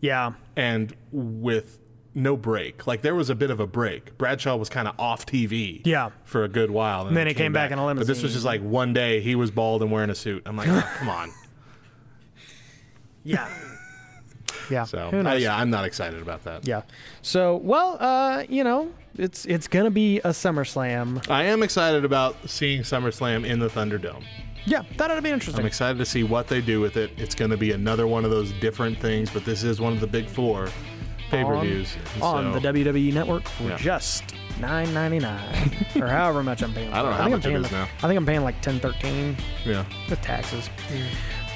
yeah, 0.01 0.33
and 0.57 0.93
with 1.11 1.79
no 2.13 2.35
break. 2.35 2.85
Like 2.85 3.01
there 3.01 3.15
was 3.15 3.29
a 3.29 3.35
bit 3.35 3.49
of 3.49 3.59
a 3.61 3.65
break. 3.67 4.17
Bradshaw 4.17 4.55
was 4.57 4.67
kind 4.69 4.87
of 4.87 4.99
off 4.99 5.25
TV, 5.25 5.81
Yeah. 5.85 6.09
for 6.25 6.43
a 6.43 6.47
good 6.49 6.69
while, 6.69 7.07
and 7.07 7.15
then 7.15 7.25
he 7.25 7.33
came 7.33 7.53
back 7.53 7.71
in 7.71 7.79
a 7.79 7.85
limousine. 7.85 8.05
But 8.05 8.13
this 8.13 8.21
was 8.21 8.33
just 8.33 8.45
like 8.45 8.61
one 8.61 8.93
day 8.93 9.21
he 9.21 9.35
was 9.35 9.49
bald 9.49 9.81
and 9.81 9.91
wearing 9.91 10.09
a 10.09 10.15
suit. 10.15 10.43
I'm 10.45 10.57
like, 10.57 10.67
oh, 10.69 10.87
come 10.99 11.09
on. 11.09 11.31
Yeah, 13.23 13.47
yeah. 14.69 14.83
So 14.85 15.09
Who 15.11 15.25
uh, 15.27 15.33
yeah, 15.33 15.55
I'm 15.55 15.69
not 15.69 15.85
excited 15.85 16.21
about 16.21 16.43
that. 16.43 16.67
Yeah. 16.67 16.81
So, 17.21 17.57
well, 17.57 17.97
uh, 17.99 18.43
you 18.49 18.63
know, 18.63 18.91
it's 19.17 19.45
it's 19.45 19.67
gonna 19.67 19.91
be 19.91 20.19
a 20.19 20.29
SummerSlam. 20.29 21.29
I 21.29 21.43
am 21.45 21.63
excited 21.63 22.05
about 22.05 22.35
seeing 22.49 22.81
SummerSlam 22.81 23.45
in 23.45 23.59
the 23.59 23.67
Thunderdome. 23.67 24.23
Yeah, 24.65 24.83
that 24.97 25.11
ought 25.11 25.15
to 25.15 25.21
be 25.21 25.29
interesting. 25.29 25.59
I'm 25.61 25.67
excited 25.67 25.97
to 25.97 26.05
see 26.05 26.23
what 26.23 26.47
they 26.47 26.61
do 26.61 26.79
with 26.79 26.95
it. 26.95 27.11
It's 27.17 27.35
going 27.35 27.51
to 27.51 27.57
be 27.57 27.73
another 27.73 28.07
one 28.07 28.23
of 28.23 28.31
those 28.31 28.53
different 28.61 28.97
things, 28.97 29.29
but 29.29 29.43
this 29.43 29.61
is 29.61 29.81
one 29.81 29.91
of 29.91 29.99
the 29.99 30.07
big 30.07 30.25
four 30.29 30.69
pay 31.29 31.43
per 31.43 31.59
views. 31.59 31.97
on 32.21 32.53
the 32.53 32.59
WWE 32.59 33.11
network 33.13 33.43
for 33.49 33.63
Yeah. 33.63 33.75
just 33.77 34.23
nine 34.61 34.93
ninety 34.93 35.19
nine 35.19 35.75
or 35.99 36.07
however 36.07 36.43
much 36.43 36.63
I'm 36.63 36.73
paying. 36.73 36.93
I 36.93 37.01
don't 37.01 37.11
know 37.11 37.17
for 37.17 37.23
how 37.23 37.29
much 37.29 37.45
I'm 37.45 37.51
it 37.51 37.55
is 37.57 37.63
like- 37.63 37.71
now. 37.73 37.87
I 37.97 38.07
think 38.07 38.15
I'm 38.17 38.25
paying 38.25 38.43
like 38.43 38.61
ten 38.61 38.79
thirteen 38.79 39.35
yeah, 39.65 39.83
with 40.09 40.21
taxes. 40.21 40.69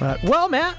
But 0.02 0.22
well, 0.24 0.50
Matt, 0.50 0.78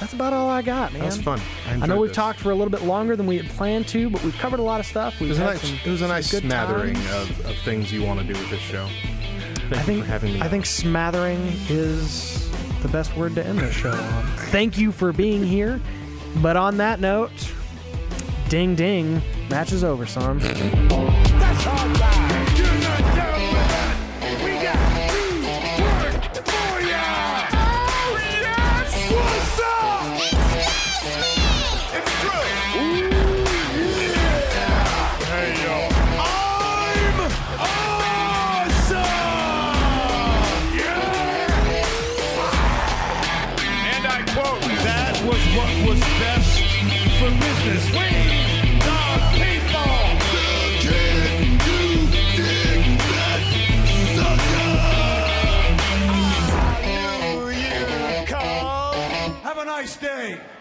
that's 0.00 0.12
about 0.12 0.32
all 0.32 0.48
I 0.48 0.62
got, 0.62 0.92
man. 0.92 1.02
that 1.02 1.06
was 1.06 1.20
fun. 1.20 1.40
I, 1.66 1.74
I 1.74 1.86
know 1.86 1.98
we've 1.98 2.08
this. 2.10 2.16
talked 2.16 2.40
for 2.40 2.50
a 2.50 2.54
little 2.54 2.70
bit 2.70 2.82
longer 2.82 3.16
than 3.16 3.26
we 3.26 3.36
had 3.36 3.48
planned 3.50 3.88
to, 3.88 4.08
but 4.10 4.22
we've 4.22 4.36
covered 4.36 4.60
a 4.60 4.62
lot 4.62 4.80
of 4.80 4.86
stuff. 4.86 5.18
We've 5.20 5.30
It 5.30 5.32
was 5.32 5.38
a 5.38 5.44
nice, 5.44 5.60
some, 5.62 5.78
it 5.84 5.90
was 5.90 6.02
a 6.02 6.08
nice 6.08 6.30
good 6.30 6.42
smattering 6.44 6.96
of, 6.96 7.46
of 7.46 7.56
things 7.64 7.92
you 7.92 8.04
want 8.04 8.20
to 8.20 8.26
do 8.26 8.38
with 8.38 8.50
this 8.50 8.60
show. 8.60 8.88
Thank 9.70 9.72
I 9.76 9.82
think 9.82 9.98
you 9.98 10.04
for 10.04 10.10
having 10.10 10.32
me. 10.34 10.40
I 10.40 10.44
on. 10.44 10.50
think 10.50 10.66
smattering 10.66 11.40
is 11.68 12.50
the 12.82 12.88
best 12.88 13.16
word 13.16 13.34
to 13.34 13.44
end 13.44 13.58
this 13.58 13.74
show 13.74 13.90
on. 13.90 14.26
Thank 14.50 14.78
you 14.78 14.92
for 14.92 15.12
being 15.12 15.44
here. 15.44 15.80
But 16.42 16.56
on 16.56 16.76
that 16.76 17.00
note, 17.00 17.30
Ding 18.48 18.74
ding. 18.74 19.20
Match 19.50 19.72
is 19.72 19.84
over, 19.84 20.06
son. 20.06 20.40
Hey! 60.18 60.57